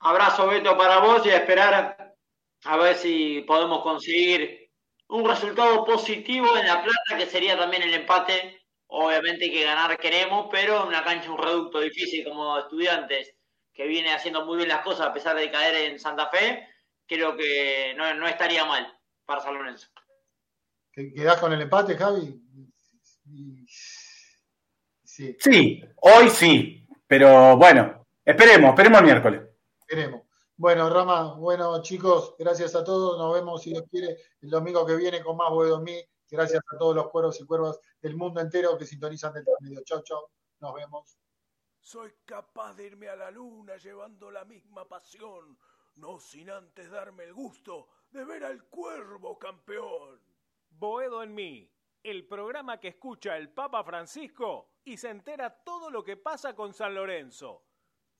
Abrazo 0.00 0.46
Beto 0.46 0.76
para 0.76 0.98
vos 0.98 1.24
y 1.26 1.30
a 1.30 1.36
esperar 1.36 2.16
a 2.64 2.76
ver 2.76 2.96
si 2.96 3.42
podemos 3.46 3.82
conseguir 3.82 4.70
un 5.08 5.28
resultado 5.28 5.84
positivo 5.84 6.56
en 6.56 6.66
La 6.66 6.82
Plata, 6.82 7.18
que 7.18 7.26
sería 7.26 7.58
también 7.58 7.82
el 7.82 7.94
empate. 7.94 8.62
Obviamente 8.86 9.50
que 9.50 9.64
ganar 9.64 9.96
queremos, 9.98 10.48
pero 10.50 10.82
en 10.82 10.88
una 10.88 11.04
cancha 11.04 11.30
un 11.30 11.38
reducto 11.38 11.80
difícil 11.80 12.24
como 12.24 12.58
estudiantes, 12.58 13.34
que 13.80 13.86
viene 13.86 14.12
haciendo 14.12 14.44
muy 14.44 14.58
bien 14.58 14.68
las 14.68 14.82
cosas 14.82 15.06
a 15.06 15.12
pesar 15.14 15.34
de 15.34 15.50
caer 15.50 15.90
en 15.90 15.98
Santa 15.98 16.28
Fe, 16.28 16.68
creo 17.06 17.34
que 17.34 17.94
no, 17.96 18.12
no 18.12 18.28
estaría 18.28 18.62
mal 18.66 18.86
para 19.24 19.40
San 19.40 19.54
Lorenzo. 19.54 19.88
¿Quedás 20.92 21.38
con 21.38 21.54
el 21.54 21.62
empate, 21.62 21.96
Javi? 21.96 22.42
Sí. 25.02 25.34
sí, 25.38 25.82
hoy 25.96 26.28
sí, 26.28 26.86
pero 27.06 27.56
bueno, 27.56 28.06
esperemos, 28.22 28.68
esperemos 28.68 29.00
el 29.00 29.06
miércoles. 29.06 29.42
Queremos. 29.88 30.24
Bueno, 30.56 30.90
Rama, 30.90 31.36
bueno, 31.36 31.80
chicos, 31.80 32.34
gracias 32.38 32.74
a 32.74 32.84
todos. 32.84 33.16
Nos 33.16 33.32
vemos, 33.32 33.62
si 33.62 33.70
Dios 33.70 33.84
quiere, 33.90 34.14
el 34.42 34.50
domingo 34.50 34.84
que 34.84 34.96
viene 34.96 35.22
con 35.22 35.38
más 35.38 35.48
Boedo 35.48 35.80
Mí. 35.80 35.98
Gracias 36.30 36.60
a 36.70 36.76
todos 36.76 36.94
los 36.94 37.08
cuervos 37.08 37.40
y 37.40 37.46
cuervas 37.46 37.80
del 38.02 38.14
mundo 38.14 38.42
entero 38.42 38.76
que 38.76 38.84
sintonizan 38.84 39.32
del 39.32 39.44
medio. 39.60 39.80
Chau, 39.86 40.02
chau. 40.02 40.20
Nos 40.60 40.74
vemos. 40.74 41.19
Soy 41.90 42.12
capaz 42.24 42.74
de 42.74 42.86
irme 42.86 43.08
a 43.08 43.16
la 43.16 43.32
luna 43.32 43.76
llevando 43.76 44.30
la 44.30 44.44
misma 44.44 44.88
pasión, 44.88 45.58
no 45.96 46.20
sin 46.20 46.48
antes 46.48 46.88
darme 46.88 47.24
el 47.24 47.34
gusto 47.34 47.88
de 48.12 48.24
ver 48.24 48.44
al 48.44 48.62
cuervo 48.66 49.36
campeón. 49.36 50.20
Boedo 50.70 51.20
en 51.20 51.34
mí, 51.34 51.68
el 52.04 52.28
programa 52.28 52.78
que 52.78 52.86
escucha 52.86 53.36
el 53.36 53.50
Papa 53.50 53.82
Francisco 53.82 54.70
y 54.84 54.98
se 54.98 55.10
entera 55.10 55.50
todo 55.64 55.90
lo 55.90 56.04
que 56.04 56.16
pasa 56.16 56.54
con 56.54 56.72
San 56.74 56.94
Lorenzo. 56.94 57.64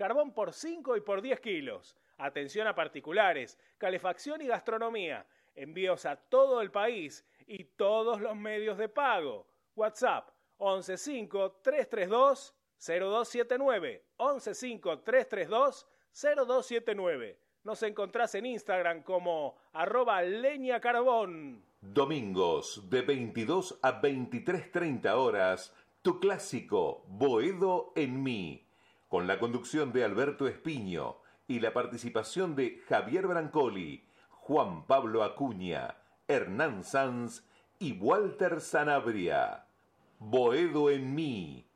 carbón 0.00 0.32
por 0.32 0.54
5 0.54 0.96
y 0.96 1.02
por 1.02 1.20
10 1.20 1.40
kilos. 1.40 1.94
Atención 2.16 2.66
a 2.66 2.74
particulares, 2.74 3.58
calefacción 3.76 4.40
y 4.40 4.46
gastronomía. 4.46 5.26
Envíos 5.54 6.06
a 6.06 6.16
todo 6.16 6.62
el 6.62 6.70
país 6.70 7.22
y 7.46 7.64
todos 7.64 8.18
los 8.18 8.34
medios 8.34 8.78
de 8.78 8.88
pago. 8.88 9.46
WhatsApp 9.76 10.30
115 10.56 11.28
332 11.60 12.54
0279 12.78 14.02
115 14.16 15.02
332 15.04 15.86
0279. 16.14 17.38
Nos 17.64 17.82
encontrás 17.82 18.34
en 18.36 18.46
Instagram 18.46 19.02
como 19.02 19.58
arroba 19.74 20.22
leña 20.22 20.80
carbón. 20.80 21.62
Domingos 21.82 22.88
de 22.88 23.02
22 23.02 23.78
a 23.82 24.00
23.30 24.00 25.12
horas, 25.14 25.74
tu 26.00 26.18
clásico 26.18 27.04
Boedo 27.06 27.92
en 27.96 28.22
mí, 28.22 28.66
con 29.10 29.26
la 29.26 29.40
conducción 29.40 29.92
de 29.92 30.04
Alberto 30.04 30.46
Espiño 30.46 31.16
y 31.48 31.58
la 31.58 31.72
participación 31.72 32.54
de 32.54 32.80
Javier 32.88 33.26
Brancoli, 33.26 34.06
Juan 34.30 34.86
Pablo 34.86 35.24
Acuña, 35.24 35.96
Hernán 36.28 36.84
Sanz 36.84 37.42
y 37.80 37.98
Walter 37.98 38.60
Sanabria. 38.60 39.66
Boedo 40.20 40.90
en 40.90 41.12
mí 41.16 41.69